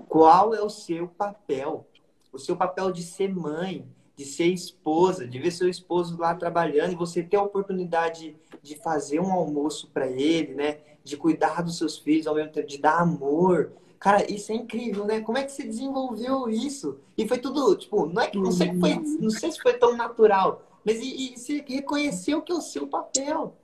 Qual 0.06 0.54
é 0.54 0.60
o 0.60 0.68
seu 0.68 1.08
papel? 1.08 1.86
O 2.30 2.38
seu 2.38 2.54
papel 2.54 2.92
de 2.92 3.02
ser 3.02 3.34
mãe, 3.34 3.86
de 4.14 4.26
ser 4.26 4.48
esposa, 4.48 5.26
de 5.26 5.38
ver 5.38 5.50
seu 5.50 5.66
esposo 5.66 6.18
lá 6.18 6.34
trabalhando 6.34 6.92
e 6.92 6.96
você 6.96 7.22
ter 7.22 7.38
a 7.38 7.42
oportunidade 7.42 8.36
de 8.62 8.76
fazer 8.76 9.18
um 9.18 9.32
almoço 9.32 9.88
para 9.94 10.06
ele, 10.06 10.54
né? 10.54 10.78
De 11.02 11.16
cuidar 11.16 11.62
dos 11.62 11.78
seus 11.78 11.96
filhos 11.96 12.26
ao 12.26 12.34
mesmo 12.34 12.52
tempo, 12.52 12.68
de 12.68 12.76
dar 12.76 13.00
amor. 13.00 13.72
Cara, 13.98 14.30
isso 14.30 14.52
é 14.52 14.56
incrível, 14.56 15.06
né? 15.06 15.22
Como 15.22 15.38
é 15.38 15.44
que 15.44 15.52
você 15.52 15.62
desenvolveu 15.62 16.50
isso? 16.50 16.98
E 17.16 17.26
foi 17.26 17.38
tudo, 17.38 17.74
tipo, 17.76 18.04
não 18.04 18.20
é 18.20 18.28
que 18.28 18.36
não 18.36 18.52
sei, 18.52 18.78
foi, 18.78 18.96
não 18.96 19.30
sei 19.30 19.50
se 19.50 19.60
foi 19.60 19.72
tão 19.74 19.96
natural, 19.96 20.62
mas 20.84 21.00
e, 21.00 21.32
e 21.32 21.38
você 21.38 21.64
reconheceu 21.66 22.42
que 22.42 22.52
é 22.52 22.54
o 22.54 22.60
seu 22.60 22.86
papel. 22.86 23.56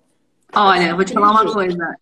Olha, 0.55 0.95
vou 0.95 1.05
te 1.05 1.13
falar 1.13 1.31
uma 1.31 1.53
coisa. 1.53 1.97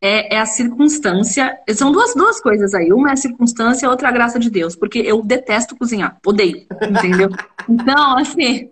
É, 0.00 0.36
é, 0.36 0.38
a 0.38 0.46
circunstância. 0.46 1.58
São 1.74 1.90
duas, 1.90 2.14
duas 2.14 2.40
coisas 2.40 2.74
aí. 2.74 2.92
Uma 2.92 3.10
é 3.10 3.12
a 3.12 3.16
circunstância, 3.16 3.88
a 3.88 3.90
outra 3.90 4.08
é 4.08 4.10
a 4.10 4.14
graça 4.14 4.38
de 4.38 4.50
Deus. 4.50 4.76
Porque 4.76 4.98
eu 4.98 5.22
detesto 5.22 5.76
cozinhar. 5.76 6.18
Odeio. 6.24 6.66
Entendeu? 6.82 7.30
Então, 7.68 8.16
assim. 8.16 8.70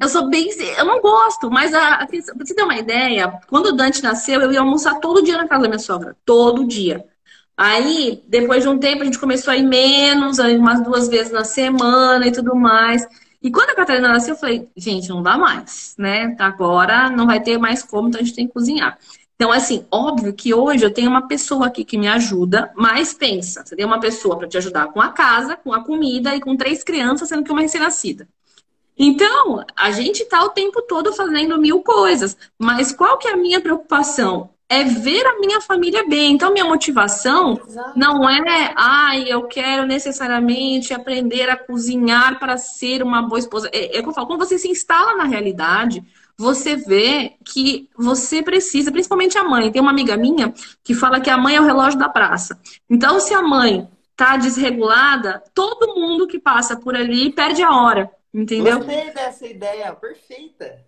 Eu 0.00 0.08
sou 0.08 0.30
bem. 0.30 0.48
Eu 0.78 0.84
não 0.84 1.00
gosto, 1.00 1.50
mas 1.50 1.74
a, 1.74 2.06
pra 2.06 2.46
você 2.46 2.54
ter 2.54 2.62
uma 2.62 2.76
ideia, 2.76 3.40
quando 3.48 3.66
o 3.66 3.72
Dante 3.72 4.04
nasceu, 4.04 4.40
eu 4.40 4.52
ia 4.52 4.60
almoçar 4.60 5.00
todo 5.00 5.24
dia 5.24 5.36
na 5.36 5.48
casa 5.48 5.62
da 5.62 5.68
minha 5.68 5.80
sogra. 5.80 6.16
Todo 6.24 6.64
dia. 6.64 7.04
Aí, 7.56 8.22
depois 8.28 8.62
de 8.62 8.68
um 8.68 8.78
tempo, 8.78 9.02
a 9.02 9.04
gente 9.04 9.18
começou 9.18 9.52
a 9.52 9.56
ir 9.56 9.64
menos, 9.64 10.40
aí 10.40 10.56
umas 10.56 10.80
duas 10.82 11.08
vezes 11.08 11.32
na 11.32 11.44
semana 11.44 12.26
e 12.26 12.32
tudo 12.32 12.54
mais. 12.54 13.06
E 13.44 13.50
quando 13.50 13.68
a 13.68 13.74
Catarina 13.74 14.08
nasceu, 14.08 14.32
eu 14.32 14.40
falei, 14.40 14.70
gente, 14.74 15.10
não 15.10 15.22
dá 15.22 15.36
mais, 15.36 15.94
né? 15.98 16.34
Agora 16.38 17.10
não 17.10 17.26
vai 17.26 17.42
ter 17.42 17.58
mais 17.58 17.82
como, 17.82 18.08
então 18.08 18.18
a 18.18 18.24
gente 18.24 18.34
tem 18.34 18.46
que 18.46 18.54
cozinhar. 18.54 18.98
Então, 19.34 19.52
assim, 19.52 19.84
óbvio 19.90 20.32
que 20.32 20.54
hoje 20.54 20.82
eu 20.82 20.90
tenho 20.90 21.10
uma 21.10 21.28
pessoa 21.28 21.66
aqui 21.66 21.84
que 21.84 21.98
me 21.98 22.08
ajuda, 22.08 22.72
mas 22.74 23.12
pensa, 23.12 23.62
você 23.62 23.76
tem 23.76 23.84
uma 23.84 24.00
pessoa 24.00 24.38
para 24.38 24.48
te 24.48 24.56
ajudar 24.56 24.86
com 24.86 25.00
a 25.00 25.10
casa, 25.10 25.56
com 25.56 25.74
a 25.74 25.84
comida 25.84 26.34
e 26.34 26.40
com 26.40 26.56
três 26.56 26.82
crianças, 26.82 27.28
sendo 27.28 27.44
que 27.44 27.52
uma 27.52 27.60
recém-nascida. 27.60 28.26
Então, 28.96 29.62
a 29.76 29.90
gente 29.90 30.22
está 30.22 30.42
o 30.42 30.48
tempo 30.48 30.80
todo 30.80 31.12
fazendo 31.12 31.60
mil 31.60 31.82
coisas, 31.82 32.38
mas 32.58 32.92
qual 32.92 33.18
que 33.18 33.28
é 33.28 33.34
a 33.34 33.36
minha 33.36 33.60
preocupação? 33.60 34.53
É 34.68 34.84
ver 34.84 35.26
a 35.26 35.38
minha 35.38 35.60
família 35.60 36.06
bem. 36.08 36.32
Então, 36.32 36.52
minha 36.52 36.64
motivação 36.64 37.60
Exato. 37.66 37.98
não 37.98 38.28
é, 38.28 38.72
ai, 38.76 39.24
eu 39.28 39.46
quero 39.46 39.86
necessariamente 39.86 40.94
aprender 40.94 41.48
a 41.50 41.56
cozinhar 41.56 42.38
para 42.38 42.56
ser 42.56 43.02
uma 43.02 43.22
boa 43.22 43.38
esposa. 43.38 43.68
É, 43.72 43.96
é 43.96 44.00
o 44.00 44.02
que 44.02 44.08
eu 44.08 44.14
falo, 44.14 44.26
quando 44.26 44.44
você 44.44 44.58
se 44.58 44.68
instala 44.68 45.16
na 45.16 45.24
realidade, 45.24 46.02
você 46.36 46.76
vê 46.76 47.34
que 47.44 47.88
você 47.96 48.42
precisa, 48.42 48.90
principalmente 48.90 49.38
a 49.38 49.44
mãe. 49.44 49.70
Tem 49.70 49.80
uma 49.80 49.90
amiga 49.90 50.16
minha 50.16 50.52
que 50.82 50.94
fala 50.94 51.20
que 51.20 51.30
a 51.30 51.36
mãe 51.36 51.56
é 51.56 51.60
o 51.60 51.64
relógio 51.64 51.98
da 51.98 52.08
praça. 52.08 52.58
Então, 52.90 53.20
se 53.20 53.34
a 53.34 53.42
mãe 53.42 53.88
tá 54.16 54.36
desregulada, 54.36 55.42
todo 55.54 55.94
mundo 55.94 56.26
que 56.26 56.38
passa 56.38 56.76
por 56.76 56.96
ali 56.96 57.30
perde 57.30 57.62
a 57.62 57.70
hora. 57.70 58.10
Entendeu? 58.32 58.78
Gostei 58.78 59.12
dessa 59.12 59.46
ideia, 59.46 59.92
perfeita. 59.92 60.84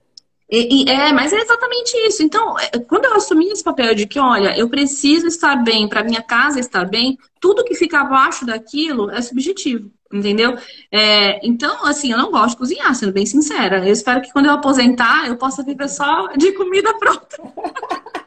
E, 0.51 0.85
e, 0.85 0.91
é, 0.91 1.13
mas 1.13 1.33
é 1.33 1.41
exatamente 1.41 1.93
isso. 2.07 2.23
Então, 2.23 2.59
é, 2.59 2.79
quando 2.79 3.05
eu 3.05 3.15
assumi 3.15 3.49
esse 3.49 3.65
papel 3.65 3.95
de 3.95 4.07
que, 4.07 4.19
olha, 4.19 4.57
eu 4.57 4.69
preciso 4.69 5.27
estar 5.27 5.57
bem 5.57 5.89
para 5.89 6.05
minha 6.05 6.23
casa 6.23 6.61
estar 6.61 6.85
bem, 6.85 7.19
tudo 7.41 7.65
que 7.65 7.75
fica 7.75 8.01
abaixo 8.01 8.47
daquilo 8.47 9.11
é 9.11 9.21
subjetivo, 9.21 9.91
entendeu? 10.13 10.57
É, 10.93 11.45
então, 11.47 11.85
assim, 11.85 12.13
eu 12.13 12.19
não 12.19 12.31
gosto 12.31 12.51
de 12.51 12.59
cozinhar, 12.59 12.95
sendo 12.95 13.13
bem 13.13 13.27
sincera. 13.27 13.85
Eu 13.85 13.93
espero 13.93 14.23
que 14.23 14.33
quando 14.33 14.47
eu 14.47 14.53
aposentar, 14.53 15.27
eu 15.27 15.37
possa 15.37 15.65
viver 15.65 15.89
só 15.89 16.29
de 16.37 16.53
comida 16.53 16.95
pronta. 16.95 17.37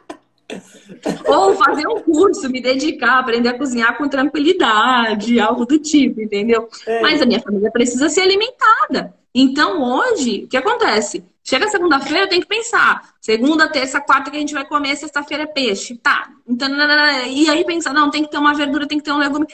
Ou 1.27 1.55
fazer 1.55 1.87
um 1.87 2.01
curso, 2.01 2.49
me 2.49 2.59
dedicar, 2.59 3.19
aprender 3.19 3.49
a 3.49 3.57
cozinhar 3.57 3.97
com 3.97 4.09
tranquilidade, 4.09 5.39
algo 5.39 5.65
do 5.65 5.79
tipo, 5.79 6.19
entendeu? 6.19 6.67
É. 6.85 7.01
Mas 7.01 7.21
a 7.21 7.25
minha 7.25 7.39
família 7.39 7.71
precisa 7.71 8.09
ser 8.09 8.21
alimentada. 8.21 9.13
Então, 9.33 9.81
hoje, 9.81 10.43
o 10.45 10.47
que 10.47 10.57
acontece? 10.57 11.23
Chega 11.49 11.67
segunda-feira, 11.67 12.25
eu 12.25 12.29
tenho 12.29 12.43
que 12.43 12.47
pensar. 12.47 13.01
Segunda, 13.19 13.67
terça, 13.67 13.99
quarta 13.99 14.29
que 14.29 14.37
a 14.37 14.39
gente 14.39 14.53
vai 14.53 14.63
comer, 14.63 14.95
sexta-feira 14.95 15.45
é 15.45 15.47
peixe. 15.47 15.97
Tá. 15.97 16.29
Então, 16.47 16.69
e 17.27 17.49
aí 17.49 17.65
pensar, 17.65 17.91
não, 17.91 18.11
tem 18.11 18.23
que 18.23 18.29
ter 18.29 18.37
uma 18.37 18.53
verdura, 18.53 18.87
tem 18.87 18.99
que 18.99 19.03
ter 19.03 19.11
um 19.11 19.17
legume. 19.17 19.47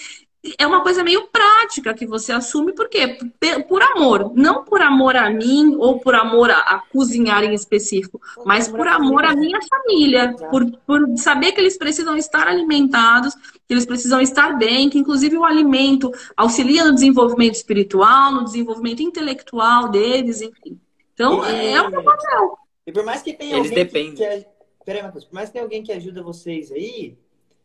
É 0.58 0.68
uma 0.68 0.82
coisa 0.84 1.06
meio 1.06 1.30
prática 1.30 1.94
que 1.94 2.06
você 2.06 2.34
assume, 2.34 2.74
por 2.74 2.90
quê? 2.90 3.18
Por 3.70 3.82
amor. 3.82 4.34
Não 4.36 4.66
por 4.66 4.82
amor 4.82 5.16
a 5.16 5.30
mim 5.30 5.78
ou 5.80 5.98
por 5.98 6.16
amor 6.16 6.52
a, 6.52 6.58
a 6.58 6.82
cozinhar 6.92 7.46
em 7.46 7.54
específico, 7.54 8.20
mas 8.46 8.68
por 8.68 8.90
amor 8.90 9.24
à 9.24 9.34
minha 9.34 9.60
família. 9.62 10.36
Por, 10.52 10.70
por 10.86 11.18
saber 11.18 11.54
que 11.54 11.62
eles 11.62 11.78
precisam 11.78 12.18
estar 12.18 12.46
alimentados, 12.46 13.34
que 13.36 13.74
eles 13.74 13.86
precisam 13.86 14.20
estar 14.20 14.58
bem, 14.58 14.90
que 14.90 15.00
inclusive 15.00 15.38
o 15.38 15.46
alimento 15.46 16.12
auxilia 16.36 16.84
no 16.84 16.94
desenvolvimento 16.94 17.56
espiritual, 17.56 18.34
no 18.34 18.44
desenvolvimento 18.44 19.02
intelectual 19.02 19.88
deles, 19.88 20.42
enfim. 20.42 20.78
Então, 21.16 21.50
e, 21.50 21.74
é 21.74 21.82
o 21.82 21.90
meu 21.90 22.04
papel. 22.04 22.58
E 22.86 22.92
por 22.92 23.04
mais 23.04 23.24
que 23.24 23.34
tenha 23.34 23.56
Eles 23.56 23.72
alguém 23.72 23.86
dependem. 23.86 24.16
que, 24.16 24.44
que 24.44 24.56
Peraí, 24.86 25.12
por 25.12 25.24
mais 25.32 25.50
que 25.50 25.54
tenha 25.54 25.66
alguém 25.66 25.82
que 25.82 25.92
ajuda 25.92 26.22
vocês 26.22 26.72
aí, 26.72 27.18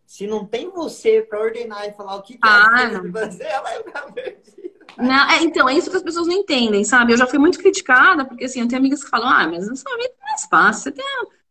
se 0.07 0.27
não 0.27 0.47
tem 0.47 0.71
você 0.71 1.21
para 1.21 1.39
ordenar 1.39 1.87
e 1.87 1.93
falar 1.93 2.17
o 2.17 2.23
que, 2.23 2.35
que 2.35 2.41
ah, 2.43 2.91
é 2.95 3.01
que 3.01 3.13
fazer, 3.13 3.45
ela 3.47 3.63
vai 3.63 3.83
ficar 3.83 4.13
perdida. 4.13 4.71
Não, 4.97 5.31
é, 5.31 5.43
então, 5.43 5.69
é 5.69 5.75
isso 5.75 5.91
que 5.91 5.97
as 5.97 6.03
pessoas 6.03 6.27
não 6.27 6.35
entendem, 6.35 6.83
sabe? 6.83 7.13
Eu 7.13 7.19
já 7.19 7.27
fui 7.27 7.39
muito 7.39 7.59
criticada, 7.59 8.25
porque 8.25 8.45
assim, 8.45 8.61
eu 8.61 8.69
tenho 8.69 8.81
amigas 8.81 9.05
que 9.05 9.11
falam, 9.11 9.29
ah, 9.29 9.47
mas 9.47 9.69
na 9.69 9.77
sua 9.77 9.97
vida 9.97 10.15
não 10.21 10.35
é 10.35 10.49
fácil, 10.49 10.93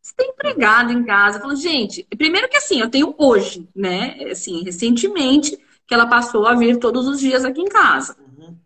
você 0.01 0.13
tem 0.15 0.30
empregado 0.30 0.91
em 0.91 1.05
casa. 1.05 1.39
Falou, 1.39 1.55
gente, 1.55 2.05
primeiro 2.17 2.49
que 2.49 2.57
assim, 2.57 2.80
eu 2.81 2.89
tenho 2.89 3.13
hoje, 3.17 3.69
né? 3.76 4.17
Assim, 4.31 4.63
recentemente, 4.63 5.57
que 5.88 5.93
ela 5.93 6.07
passou 6.07 6.45
a 6.47 6.55
vir 6.55 6.77
todos 6.77 7.07
os 7.07 7.19
dias 7.19 7.45
aqui 7.45 7.61
em 7.61 7.69
casa. 7.69 8.15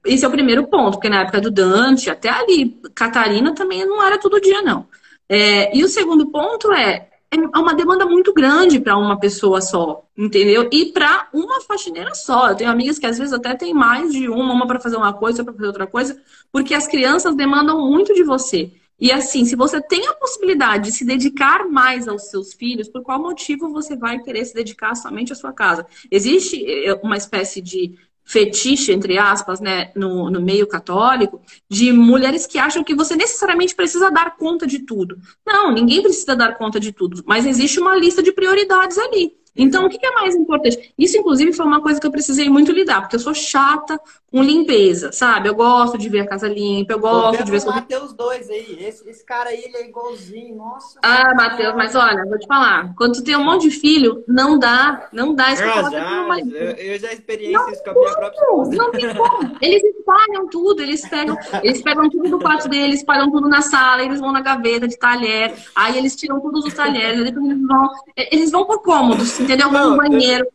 Esse 0.05 0.25
é 0.25 0.27
o 0.27 0.31
primeiro 0.31 0.67
ponto, 0.67 0.93
porque 0.93 1.09
na 1.09 1.21
época 1.21 1.39
do 1.39 1.51
Dante, 1.51 2.09
até 2.09 2.29
ali, 2.29 2.77
Catarina 2.93 3.53
também 3.53 3.85
não 3.85 4.03
era 4.03 4.19
todo 4.19 4.41
dia, 4.41 4.61
não. 4.61 4.87
É, 5.29 5.75
e 5.75 5.83
o 5.83 5.87
segundo 5.87 6.27
ponto 6.27 6.71
é, 6.73 7.09
é 7.31 7.57
uma 7.57 7.73
demanda 7.73 8.05
muito 8.05 8.33
grande 8.33 8.79
para 8.79 8.97
uma 8.97 9.19
pessoa 9.19 9.61
só, 9.61 10.03
entendeu? 10.17 10.69
E 10.71 10.91
para 10.91 11.29
uma 11.33 11.61
faxineira 11.61 12.13
só. 12.13 12.49
Eu 12.49 12.55
tenho 12.55 12.69
amigas 12.69 12.99
que 12.99 13.05
às 13.05 13.17
vezes 13.17 13.33
até 13.33 13.55
tem 13.55 13.73
mais 13.73 14.11
de 14.11 14.29
uma, 14.29 14.53
uma 14.53 14.67
para 14.67 14.79
fazer 14.79 14.97
uma 14.97 15.13
coisa, 15.13 15.41
outra 15.41 15.45
para 15.45 15.53
fazer 15.53 15.67
outra 15.67 15.87
coisa, 15.87 16.21
porque 16.51 16.73
as 16.73 16.85
crianças 16.85 17.35
demandam 17.35 17.89
muito 17.89 18.13
de 18.13 18.23
você. 18.23 18.71
E 18.99 19.11
assim, 19.11 19.43
se 19.43 19.55
você 19.55 19.81
tem 19.81 20.07
a 20.07 20.13
possibilidade 20.13 20.85
de 20.85 20.95
se 20.95 21.03
dedicar 21.03 21.67
mais 21.67 22.07
aos 22.07 22.29
seus 22.29 22.53
filhos, 22.53 22.87
por 22.87 23.01
qual 23.01 23.19
motivo 23.19 23.69
você 23.71 23.95
vai 23.95 24.19
querer 24.19 24.45
se 24.45 24.53
dedicar 24.53 24.95
somente 24.95 25.33
à 25.33 25.35
sua 25.35 25.51
casa? 25.51 25.85
Existe 26.11 26.63
eh, 26.65 26.93
uma 27.03 27.17
espécie 27.17 27.61
de 27.61 27.95
fetiche, 28.25 28.91
entre 28.91 29.17
aspas, 29.17 29.59
né, 29.59 29.91
no, 29.95 30.29
no 30.29 30.41
meio 30.41 30.65
católico, 30.67 31.41
de 31.69 31.91
mulheres 31.91 32.47
que 32.47 32.57
acham 32.57 32.83
que 32.83 32.95
você 32.95 33.15
necessariamente 33.15 33.75
precisa 33.75 34.09
dar 34.09 34.37
conta 34.37 34.65
de 34.65 34.79
tudo. 34.79 35.17
Não, 35.45 35.71
ninguém 35.71 36.01
precisa 36.01 36.35
dar 36.35 36.57
conta 36.57 36.79
de 36.79 36.91
tudo, 36.91 37.21
mas 37.25 37.45
existe 37.45 37.79
uma 37.79 37.95
lista 37.95 38.23
de 38.23 38.31
prioridades 38.31 38.97
ali. 38.97 39.33
Então, 39.55 39.85
o 39.85 39.89
que 39.89 40.03
é 40.05 40.11
mais 40.11 40.35
importante? 40.35 40.93
Isso, 40.97 41.17
inclusive, 41.17 41.53
foi 41.53 41.65
uma 41.65 41.81
coisa 41.81 41.99
que 41.99 42.07
eu 42.07 42.11
precisei 42.11 42.49
muito 42.49 42.71
lidar, 42.71 43.01
porque 43.01 43.15
eu 43.15 43.19
sou 43.19 43.33
chata 43.33 43.99
com 44.31 44.41
limpeza, 44.41 45.11
sabe? 45.11 45.47
Eu 45.47 45.53
gosto 45.53 45.95
de 45.95 46.09
ver 46.09 46.21
a 46.21 46.27
casa 46.27 46.47
limpa, 46.47 46.93
eu 46.93 46.99
gosto 46.99 47.43
de 47.43 47.51
ver... 47.51 47.61
o 47.61 47.67
Matheus 47.67 48.13
dois 48.13 48.49
aí, 48.49 48.77
esse, 48.83 49.07
esse 49.07 49.23
cara 49.23 49.51
aí, 49.51 49.63
ele 49.65 49.77
é 49.77 49.87
igualzinho, 49.87 50.55
nossa... 50.55 50.97
Ah, 51.03 51.35
Matheus, 51.35 51.75
mas 51.75 51.95
olha, 51.95 52.25
vou 52.25 52.39
te 52.39 52.47
falar, 52.47 52.95
quando 52.95 53.13
tu 53.13 53.23
tem 53.23 53.35
um 53.35 53.43
monte 53.43 53.69
de 53.69 53.75
filho, 53.79 54.23
não 54.27 54.57
dá, 54.57 55.07
não 55.13 55.35
dá... 55.35 55.53
Isso 55.53 55.63
ah, 55.63 55.89
já, 55.91 56.39
eu, 56.39 56.71
eu, 56.71 56.99
já 56.99 57.13
experienciei 57.13 57.73
isso 57.73 57.83
com 57.83 57.91
a 57.91 57.93
minha 57.93 58.15
própria 58.15 58.39
esposa. 58.39 58.75
Não 58.75 58.91
tem 58.91 59.15
como, 59.15 59.57
eles 59.61 59.83
espalham 59.83 60.49
tudo, 60.49 60.81
eles 60.81 61.07
pegam, 61.07 61.37
eles 61.61 61.81
pegam 61.83 62.09
tudo 62.09 62.29
do 62.29 62.39
quarto 62.39 62.67
deles, 62.67 62.99
espalham 62.99 63.31
tudo 63.31 63.47
na 63.47 63.61
sala, 63.61 64.03
eles 64.03 64.19
vão 64.19 64.31
na 64.31 64.41
gaveta 64.41 64.87
de 64.87 64.97
talher, 64.97 65.53
aí 65.75 65.95
eles 65.95 66.15
tiram 66.15 66.39
todos 66.39 66.65
os 66.65 66.73
talheres, 66.73 67.23
depois 67.23 67.45
eles 67.45 67.67
vão, 67.67 67.89
eles 68.17 68.51
vão 68.51 68.65
por 68.65 68.81
cômodos, 68.81 69.42
entendeu? 69.43 69.69
Vão 69.69 69.91
no 69.91 69.97
banheiro. 69.97 70.47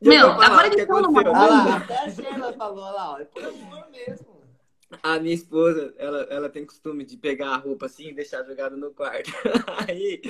Meu, 0.00 0.30
agora 0.32 0.66
eles 0.66 0.80
estão 0.80 1.00
numa 1.00 1.20
onda. 1.20 1.76
Até 1.76 1.98
a 1.98 2.10
Sheila 2.10 2.52
falou 2.52 2.84
lá, 2.84 3.12
ó, 3.12 3.18
é 3.18 3.24
por 3.24 3.42
amor 3.42 3.88
mesmo. 3.90 4.34
A 5.02 5.18
minha 5.18 5.34
esposa, 5.34 5.94
ela, 5.98 6.22
ela 6.30 6.48
tem 6.48 6.64
costume 6.64 7.04
de 7.04 7.16
pegar 7.16 7.48
a 7.48 7.56
roupa 7.56 7.86
assim 7.86 8.08
e 8.08 8.14
deixar 8.14 8.44
jogada 8.44 8.76
no 8.76 8.92
quarto. 8.92 9.32
Aí 9.88 10.20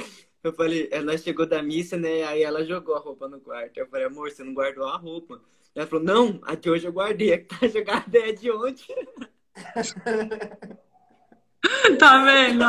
eu 0.43 0.53
falei, 0.53 0.89
ela 0.91 1.19
chegou 1.19 1.47
da 1.47 1.63
missa, 1.63 1.97
né? 1.97 2.23
Aí 2.25 2.43
ela 2.43 2.65
jogou 2.65 2.95
a 2.95 3.01
roupa 3.01 3.29
no 3.29 3.41
quarto. 3.41 3.77
Eu 3.77 3.87
falei, 3.89 4.07
amor, 4.07 4.31
você 4.31 4.45
não 4.45 4.55
guardou 4.55 4.87
a 4.87 4.97
roupa? 4.97 5.41
Ela 5.75 5.87
falou, 5.87 6.05
não, 6.05 6.41
a 6.45 6.55
de 6.55 6.71
hoje 6.71 6.87
eu 6.87 6.93
guardei, 6.93 7.33
a 7.33 7.39
que 7.39 7.47
tá 7.47 7.67
jogada 7.69 8.19
é 8.19 8.33
de 8.33 8.51
ontem. 8.51 8.95
tá 11.99 12.25
vendo? 12.25 12.65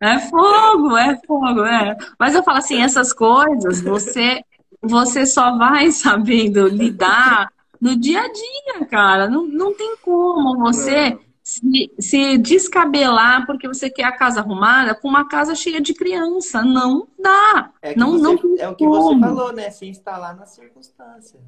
É 0.00 0.18
fogo, 0.18 0.96
é 0.96 1.20
fogo, 1.26 1.64
é. 1.64 1.96
Mas 2.18 2.34
eu 2.34 2.42
falo 2.42 2.58
assim, 2.58 2.82
essas 2.82 3.12
coisas 3.12 3.80
você 3.82 4.42
você 4.82 5.26
só 5.26 5.56
vai 5.56 5.90
sabendo 5.92 6.66
lidar 6.68 7.52
no 7.80 7.96
dia 7.96 8.22
a 8.22 8.32
dia, 8.32 8.86
cara. 8.86 9.28
Não, 9.28 9.46
não 9.46 9.74
tem 9.74 9.96
como 10.02 10.58
você 10.58 11.18
se, 11.42 11.92
se 11.98 12.38
descabelar 12.38 13.46
porque 13.46 13.66
você 13.66 13.90
quer 13.90 14.04
a 14.04 14.16
casa 14.16 14.40
arrumada 14.40 14.94
com 14.94 15.08
uma 15.08 15.28
casa 15.28 15.54
cheia 15.54 15.80
de 15.80 15.94
criança. 15.94 16.62
Não 16.62 17.08
dá. 17.18 17.70
É, 17.82 17.96
não, 17.96 18.12
você, 18.12 18.22
não 18.22 18.32
é 18.58 18.68
o 18.68 18.74
que 18.74 18.84
como. 18.84 19.14
você 19.14 19.20
falou, 19.20 19.52
né? 19.52 19.70
Se 19.70 19.86
instalar 19.86 20.36
na 20.36 20.46
circunstância. 20.46 21.40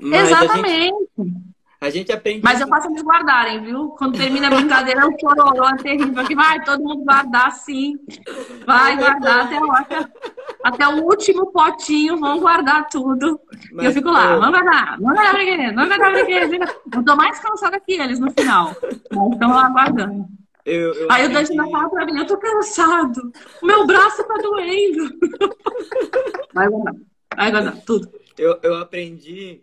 Mas 0.00 0.30
Exatamente. 0.30 0.94
A 1.80 1.88
gente 1.88 2.12
aprende. 2.12 2.42
Mas 2.44 2.60
eu 2.60 2.68
faço 2.68 2.88
eles 2.88 3.02
guardarem, 3.02 3.62
viu? 3.62 3.88
Quando 3.96 4.18
termina 4.18 4.48
a 4.48 4.50
brincadeira, 4.50 5.08
o 5.08 5.18
chororô 5.18 5.66
é 5.66 5.76
terrível. 5.76 6.24
Que 6.26 6.34
vai 6.34 6.62
todo 6.62 6.84
mundo 6.84 7.04
guardar 7.04 7.50
sim. 7.52 7.94
Vai 8.66 8.98
guardar 8.98 9.46
até, 9.46 9.56
até, 9.56 10.08
até 10.62 10.88
o 10.88 11.02
último 11.04 11.50
potinho, 11.50 12.18
vão 12.18 12.38
guardar 12.38 12.86
tudo. 12.88 13.40
Mas, 13.72 13.84
e 13.84 13.88
eu 13.88 13.92
fico 13.92 14.10
lá, 14.10 14.36
vamos 14.36 14.50
guardar, 14.50 14.98
vamos 15.00 15.14
guardar 15.14 15.32
brinquedo, 15.32 15.74
vamos 15.74 15.88
guardar 15.88 16.12
brinquedo. 16.12 16.54
Eu 16.94 17.02
tô 17.02 17.16
mais 17.16 17.40
cansada 17.40 17.80
que 17.80 17.92
eles 17.92 18.20
no 18.20 18.30
final. 18.30 18.76
Estão 19.32 19.50
lá 19.50 19.70
guardando. 19.70 20.26
Eu, 20.66 20.92
eu 20.92 21.08
Aí 21.10 21.26
o 21.26 21.32
Dante 21.32 21.50
ainda 21.50 21.66
fala 21.66 21.88
pra 21.88 22.04
mim, 22.04 22.18
eu 22.18 22.26
tô 22.26 22.36
cansado. 22.36 23.32
O 23.62 23.66
meu 23.66 23.86
braço 23.86 24.22
tá 24.22 24.34
doendo. 24.34 25.08
Vai 26.52 26.68
guardar, 26.68 26.94
vai 27.36 27.50
guardar, 27.50 27.76
tudo. 27.86 28.10
Eu, 28.40 28.58
eu 28.62 28.74
aprendi 28.76 29.60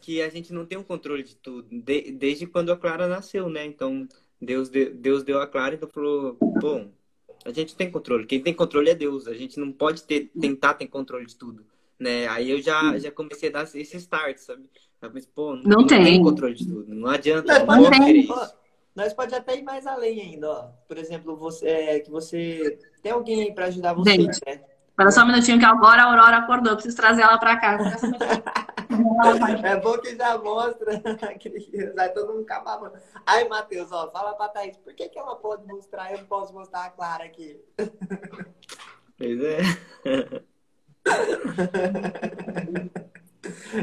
que 0.00 0.20
a 0.20 0.28
gente 0.28 0.52
não 0.52 0.66
tem 0.66 0.76
o 0.76 0.80
um 0.80 0.84
controle 0.84 1.22
de 1.22 1.36
tudo, 1.36 1.68
de, 1.70 2.10
desde 2.10 2.44
quando 2.44 2.72
a 2.72 2.76
Clara 2.76 3.06
nasceu, 3.06 3.48
né? 3.48 3.64
Então, 3.64 4.08
Deus, 4.42 4.68
de, 4.68 4.90
Deus 4.90 5.22
deu 5.22 5.40
a 5.40 5.46
Clara 5.46 5.74
e 5.74 5.76
então 5.76 5.88
falou, 5.88 6.36
bom, 6.60 6.90
a 7.44 7.52
gente 7.52 7.76
tem 7.76 7.88
controle. 7.88 8.26
Quem 8.26 8.42
tem 8.42 8.52
controle 8.52 8.90
é 8.90 8.96
Deus. 8.96 9.28
A 9.28 9.32
gente 9.32 9.60
não 9.60 9.70
pode 9.70 10.02
ter, 10.02 10.32
tentar 10.40 10.74
ter 10.74 10.88
controle 10.88 11.24
de 11.24 11.36
tudo, 11.36 11.64
né? 11.96 12.26
Aí 12.26 12.50
eu 12.50 12.60
já, 12.60 12.98
já 12.98 13.12
comecei 13.12 13.48
a 13.48 13.52
dar 13.52 13.62
esse 13.62 13.96
start, 13.96 14.38
sabe? 14.38 14.68
Mas, 15.00 15.24
pô, 15.24 15.54
não, 15.54 15.62
não, 15.62 15.70
não 15.78 15.86
tem. 15.86 16.02
tem. 16.02 16.20
controle 16.20 16.54
de 16.54 16.66
tudo. 16.66 16.92
Não 16.92 17.08
adianta. 17.08 17.64
Não, 17.64 17.82
não 17.82 17.90
tem. 17.90 18.26
Nós 18.92 19.14
pode 19.14 19.36
até 19.36 19.56
ir 19.56 19.62
mais 19.62 19.86
além 19.86 20.20
ainda, 20.20 20.50
ó. 20.50 20.62
Por 20.88 20.98
exemplo, 20.98 21.36
você, 21.36 21.68
é, 21.68 22.00
que 22.00 22.10
você 22.10 22.76
tem 23.00 23.12
alguém 23.12 23.42
aí 23.42 23.54
para 23.54 23.66
ajudar 23.66 23.92
você, 23.92 24.10
gente. 24.10 24.40
né? 24.44 24.62
Espera 24.96 25.10
só 25.10 25.24
um 25.24 25.26
minutinho 25.26 25.58
que 25.58 25.64
agora 25.66 26.04
a 26.04 26.06
Aurora 26.06 26.38
acordou. 26.38 26.72
Eu 26.72 26.76
preciso 26.76 26.96
trazer 26.96 27.20
ela 27.20 27.36
pra 27.36 27.58
cá. 27.58 27.76
é 29.62 29.76
bom 29.76 29.98
que 29.98 30.16
já 30.16 30.38
mostra. 30.38 31.02
Vai 31.94 32.08
todo 32.14 32.32
mundo 32.32 32.44
acabar. 32.44 32.90
Ai, 33.26 33.46
Matheus, 33.46 33.92
ó, 33.92 34.10
fala 34.10 34.32
pra 34.32 34.48
Thaís. 34.48 34.78
Por 34.78 34.94
que, 34.94 35.10
que 35.10 35.18
ela 35.18 35.36
pode 35.36 35.66
mostrar 35.66 36.08
e 36.10 36.14
eu 36.14 36.20
não 36.20 36.26
posso 36.26 36.54
mostrar 36.54 36.86
a 36.86 36.90
Clara 36.90 37.24
aqui? 37.24 37.60
Pois 39.18 39.38
é. 39.42 39.60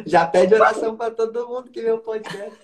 Já 0.07 0.25
pede 0.25 0.55
oração 0.55 0.97
pra 0.97 1.11
todo 1.11 1.47
mundo 1.47 1.69
que 1.69 1.83
vê 1.83 1.91
o 1.91 1.99
podcast. 1.99 2.59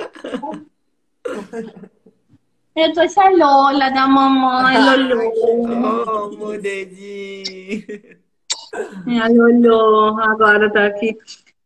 Eu 2.75 2.93
tô 2.93 3.01
essa 3.01 3.29
Lola 3.29 3.91
da 3.91 4.07
mamãe, 4.07 4.75
Lolo. 4.75 5.31
Oh, 5.37 6.29
meu 6.29 6.59
dedinho. 6.59 8.17
Ela 9.07 9.43
olhou, 9.43 10.19
agora 10.19 10.71
tá 10.71 10.85
aqui. 10.85 11.17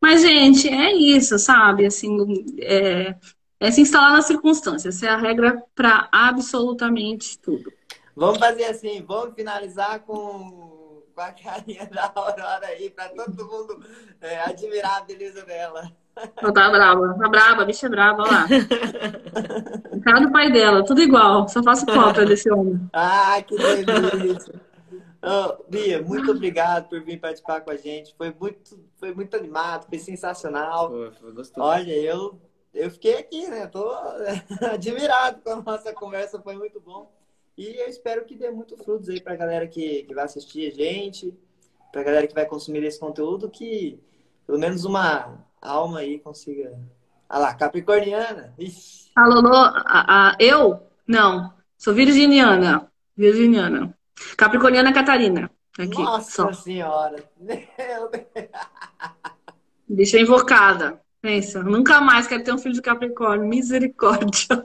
Mas, 0.02 0.22
gente, 0.22 0.68
é 0.68 0.94
isso, 0.94 1.40
sabe? 1.40 1.86
Assim, 1.86 2.18
é, 2.60 3.16
é 3.60 3.72
se 3.72 3.82
instalar 3.82 4.12
nas 4.12 4.26
circunstâncias. 4.26 4.98
Essa 4.98 5.06
é 5.06 5.10
a 5.10 5.18
regra 5.18 5.64
para 5.74 6.10
absolutamente 6.12 7.38
tudo. 7.40 7.72
Vamos 8.16 8.38
fazer 8.38 8.66
assim, 8.66 9.02
vamos 9.08 9.34
finalizar 9.34 10.00
com, 10.02 11.02
com 11.16 11.22
a 11.22 11.32
carinha 11.32 11.86
da 11.92 12.12
Aurora 12.14 12.68
aí, 12.68 12.90
para 12.90 13.10
todo 13.10 13.46
mundo 13.46 13.80
é, 14.22 14.42
admirar 14.42 14.98
a 14.98 15.06
beleza 15.06 15.44
dela. 15.46 15.90
Ela 16.16 16.54
tá 16.54 16.70
brava, 16.70 17.18
tá 17.18 17.30
brava, 17.30 17.62
a 17.64 17.66
bicha 17.66 17.88
é 17.88 17.90
brava, 17.90 18.22
olha 18.22 18.32
lá. 18.32 18.46
Cara 20.04 20.20
do 20.20 20.32
pai 20.32 20.52
dela, 20.52 20.86
tudo 20.86 21.02
igual, 21.02 21.48
só 21.48 21.64
faço 21.64 21.86
cópia 21.86 22.26
desse 22.26 22.52
homem. 22.52 22.80
Ah, 22.94 23.42
que 23.42 23.56
delícia! 23.56 24.62
Oh, 25.26 25.64
Bia, 25.70 26.02
muito 26.02 26.32
obrigado 26.32 26.90
por 26.90 27.02
vir 27.02 27.18
participar 27.18 27.62
com 27.62 27.72
a 27.72 27.78
gente. 27.78 28.14
Foi 28.18 28.36
muito, 28.38 28.78
foi 28.98 29.14
muito 29.14 29.38
animado, 29.38 29.88
foi 29.88 29.98
sensacional. 29.98 30.90
Foi, 30.90 31.12
foi 31.14 31.32
gostoso. 31.32 31.66
Olha, 31.66 31.94
eu, 31.94 32.42
eu 32.74 32.92
fiquei 32.92 33.16
aqui, 33.16 33.48
né? 33.48 33.66
Tô 33.68 33.90
admirado 34.70 35.40
com 35.42 35.52
a 35.52 35.62
nossa 35.62 35.94
conversa, 35.94 36.42
foi 36.42 36.58
muito 36.58 36.82
bom. 36.82 37.10
E 37.58 37.68
eu 37.80 37.88
espero 37.88 38.26
que 38.26 38.36
dê 38.36 38.52
muito 38.52 38.76
frutos 38.76 39.08
aí 39.08 39.22
pra 39.22 39.38
galera 39.38 39.66
que, 39.66 40.04
que 40.04 40.14
vai 40.14 40.26
assistir 40.26 40.70
a 40.70 40.76
gente, 40.76 41.34
pra 41.90 42.04
galera 42.04 42.28
que 42.28 42.34
vai 42.34 42.46
consumir 42.46 42.84
esse 42.84 43.00
conteúdo, 43.00 43.50
que 43.50 43.98
pelo 44.46 44.60
menos 44.60 44.84
uma 44.84 45.40
alma 45.62 46.00
aí 46.00 46.20
consiga. 46.20 46.78
Ah 47.30 47.40
lá, 47.40 47.54
capricorniana. 47.54 48.54
Ixi. 48.60 49.12
Alô, 49.16 49.48
a, 49.48 50.32
a, 50.32 50.38
eu? 50.38 50.82
Não, 51.08 51.54
sou 51.78 51.94
virginiana. 51.94 52.92
Virginiana. 53.16 53.98
Capricorniana 54.38 54.94
Catarina. 54.94 55.52
Aqui, 55.78 56.02
Nossa 56.02 56.32
só. 56.32 56.54
senhora! 56.54 57.24
Deixa 59.90 60.20
invocada. 60.20 61.02
Pensa, 61.22 61.64
nunca 61.64 62.02
mais 62.02 62.28
quero 62.28 62.44
ter 62.44 62.54
um 62.54 62.58
filho 62.58 62.76
de 62.76 62.82
Capricórnio. 62.82 63.48
Misericórdia. 63.48 64.48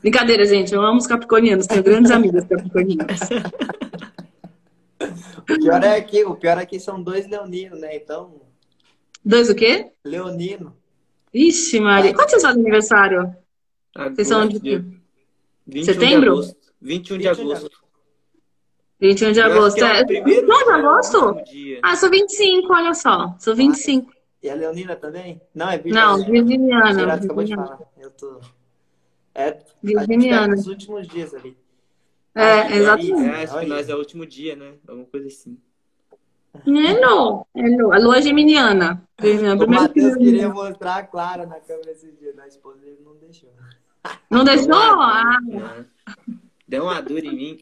Brincadeira, 0.00 0.44
gente. 0.44 0.74
Eu 0.74 0.82
amo 0.82 0.98
os 0.98 1.06
capricornianos. 1.06 1.66
Tenho 1.66 1.82
grandes 1.82 2.10
amigas 2.10 2.44
capricornianas. 2.44 3.20
O 5.38 5.42
pior 5.42 5.84
é 5.84 6.00
que 6.00 6.24
o 6.24 6.34
pior 6.34 6.58
é 6.58 6.66
que 6.66 6.80
são 6.80 7.02
dois 7.02 7.28
leoninos, 7.28 7.80
né? 7.80 7.96
Então. 7.96 8.42
Dois 9.24 9.48
o 9.48 9.54
quê? 9.54 9.92
Leonino. 10.04 10.76
Ixi, 11.32 11.80
Maria. 11.80 12.14
Quando 12.14 12.30
vocês 12.30 12.42
fazem 12.42 12.60
aniversário? 12.60 13.34
Agora, 13.94 14.14
vocês 14.14 14.28
são 14.28 14.48
de. 14.48 14.84
Setembro? 15.84 16.40
De 16.40 16.56
21 16.80 17.18
de 17.18 17.28
agosto. 17.28 17.70
21 19.00 19.32
de 19.32 19.38
Eu 19.38 19.44
acho 19.46 19.52
agosto. 19.58 19.84
é 19.84 20.00
É... 20.00 20.04
primeiro 20.04 20.46
Não, 20.46 20.58
de 20.58 20.64
dia, 20.64 20.74
agosto? 20.74 21.42
dia. 21.44 21.80
Ah, 21.82 21.96
sou 21.96 22.10
25, 22.10 22.72
olha 22.72 22.94
só. 22.94 23.34
Sou 23.38 23.54
25. 23.54 24.12
E 24.42 24.48
a 24.50 24.54
Leonina 24.54 24.94
também? 24.96 25.40
Não, 25.54 25.68
é 25.68 25.76
Não, 25.84 26.16
Virginiana. 26.18 26.24
virginiana. 26.32 26.94
Gerardo 27.00 27.24
acabou 27.24 27.44
de 27.44 27.54
virginiana. 27.54 27.76
falar. 27.76 27.90
Eu 27.98 28.10
tô. 28.12 28.40
É, 29.34 29.58
Virginiana. 29.82 30.54
os 30.54 30.66
últimos 30.66 31.06
dias 31.08 31.34
ali. 31.34 31.56
É, 32.34 32.42
Ah, 32.42 32.62
aí, 32.66 32.78
exatamente. 32.78 33.24
É, 33.28 33.42
acho 33.44 33.58
que 33.60 33.66
nós 33.66 33.88
é 33.88 33.94
o 33.94 33.98
último 33.98 34.26
dia, 34.26 34.54
né? 34.56 34.74
Alguma 34.86 35.06
coisa 35.06 35.26
assim. 35.26 35.58
Hello, 36.66 37.46
hello. 37.54 37.92
A 37.92 37.98
lua 37.98 38.18
é 38.18 38.22
geminiana. 38.22 39.02
Geminiana. 39.20 39.54
O 39.54 39.58
Primeiro 39.58 39.82
Matheus 39.84 40.16
queria 40.16 40.48
mostrar 40.48 40.96
a 40.96 41.02
Clara 41.04 41.46
na 41.46 41.60
câmera 41.60 41.92
esse 41.92 42.10
dia, 42.12 42.32
da 42.32 42.46
esposa 42.48 42.78
dele 42.78 42.98
não 43.04 43.14
deixou. 43.16 43.50
Não 44.30 44.44
deixou? 44.44 44.72
Ah, 44.74 45.38
Não. 45.42 45.84
Deu 46.68 46.84
uma 46.84 47.00
dura 47.00 47.24
em 47.26 47.34
mim. 47.34 47.58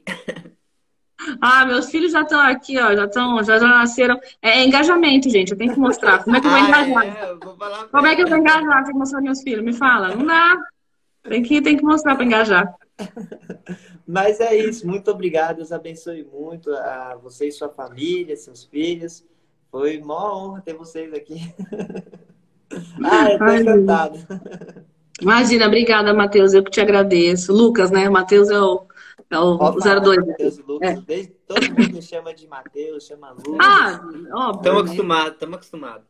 ah, 1.41 1.65
meus 1.65 1.91
filhos 1.91 2.13
já 2.13 2.23
estão 2.23 2.41
aqui, 2.41 2.79
ó. 2.79 2.95
Já 2.95 3.05
estão, 3.05 3.43
já, 3.45 3.59
já 3.59 3.69
nasceram. 3.69 4.19
É, 4.43 4.65
engajamento, 4.65 5.31
gente. 5.31 5.53
Eu 5.53 5.59
tenho 5.59 5.73
que 5.73 5.79
mostrar. 5.79 6.25
Como 6.25 6.37
é 6.37 6.41
que 6.41 6.47
eu 6.47 6.51
vou 6.51 6.61
Ah, 6.61 6.69
engajar? 6.69 7.05
é, 7.17 7.31
eu 7.31 7.39
vou 7.39 7.57
falar 7.57 7.79
pra 7.79 7.89
Como 7.89 8.07
é 8.07 8.17
que 8.17 8.23
eu 8.23 8.27
vou 8.29 8.37
engajar? 8.39 8.85
Tem 8.85 8.93
que 8.93 8.99
mostrar 8.99 9.21
meus 9.21 9.43
filhos. 9.43 9.65
Me 9.65 9.73
fala. 9.73 10.15
Não 10.15 10.27
dá. 10.27 10.57
Tem 11.23 11.43
que, 11.43 11.61
tem 11.63 11.77
que 11.77 11.85
mostrar 11.85 12.17
para 12.17 12.25
engajar. 12.25 12.75
Mas 14.07 14.39
é 14.39 14.55
isso, 14.55 14.87
muito 14.87 15.11
obrigado, 15.11 15.57
Deus 15.57 15.73
abençoe 15.73 16.25
muito 16.33 16.73
a 16.73 17.17
você 17.21 17.49
e 17.49 17.53
sua 17.53 17.69
família, 17.69 18.37
seus 18.37 18.63
filhos. 18.65 19.25
Foi 19.69 19.99
uma 19.99 20.33
honra 20.37 20.63
ter 20.65 20.75
vocês 20.75 21.13
aqui. 21.13 21.53
ah, 23.05 23.33
eu 23.33 23.39
tô 23.39 23.45
Ai, 23.45 23.63
encantado. 23.63 24.19
Imagina, 25.21 25.67
obrigada, 25.67 26.15
Matheus. 26.15 26.55
Eu 26.55 26.63
que 26.63 26.71
te 26.71 26.81
agradeço. 26.81 27.53
Lucas, 27.53 27.91
né? 27.91 28.09
Matheus 28.09 28.49
é 28.49 28.61
o, 28.61 28.87
é 29.31 29.39
o 29.39 29.59
Pode 29.59 29.83
falar, 29.83 30.01
02. 30.01 30.27
Matheus 30.27 30.59
e 30.59 30.63
Lucas. 30.63 30.89
É. 30.91 31.01
Desde- 31.01 31.33
todo 31.47 31.61
mundo 31.69 32.03
chama 32.03 32.35
de 32.35 32.47
Matheus, 32.47 33.05
chama 33.05 33.31
Lucas. 33.33 33.67
Ah, 33.67 34.01
óbvio. 34.33 34.57
Estamos 34.57 34.65
né? 34.65 34.81
acostumados, 34.81 35.33
estamos 35.33 35.57
acostumados. 35.57 36.07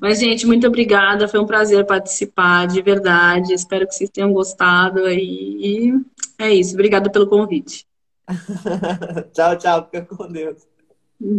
Mas, 0.00 0.20
gente, 0.20 0.46
muito 0.46 0.66
obrigada. 0.66 1.26
Foi 1.26 1.40
um 1.40 1.46
prazer 1.46 1.86
participar, 1.86 2.66
de 2.66 2.82
verdade. 2.82 3.54
Espero 3.54 3.86
que 3.86 3.94
vocês 3.94 4.10
tenham 4.10 4.32
gostado. 4.32 5.08
E 5.08 5.88
e 5.88 6.00
é 6.38 6.52
isso. 6.52 6.74
Obrigada 6.74 7.10
pelo 7.10 7.26
convite. 7.26 7.86
tchau, 9.32 9.56
tchau. 9.56 9.84
Fica 9.90 10.02
com 10.04 10.28
Deus. 10.30 10.66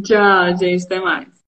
Tchau, 0.03 0.57
gente. 0.57 0.85
Até 0.85 0.99
mais. 0.99 1.33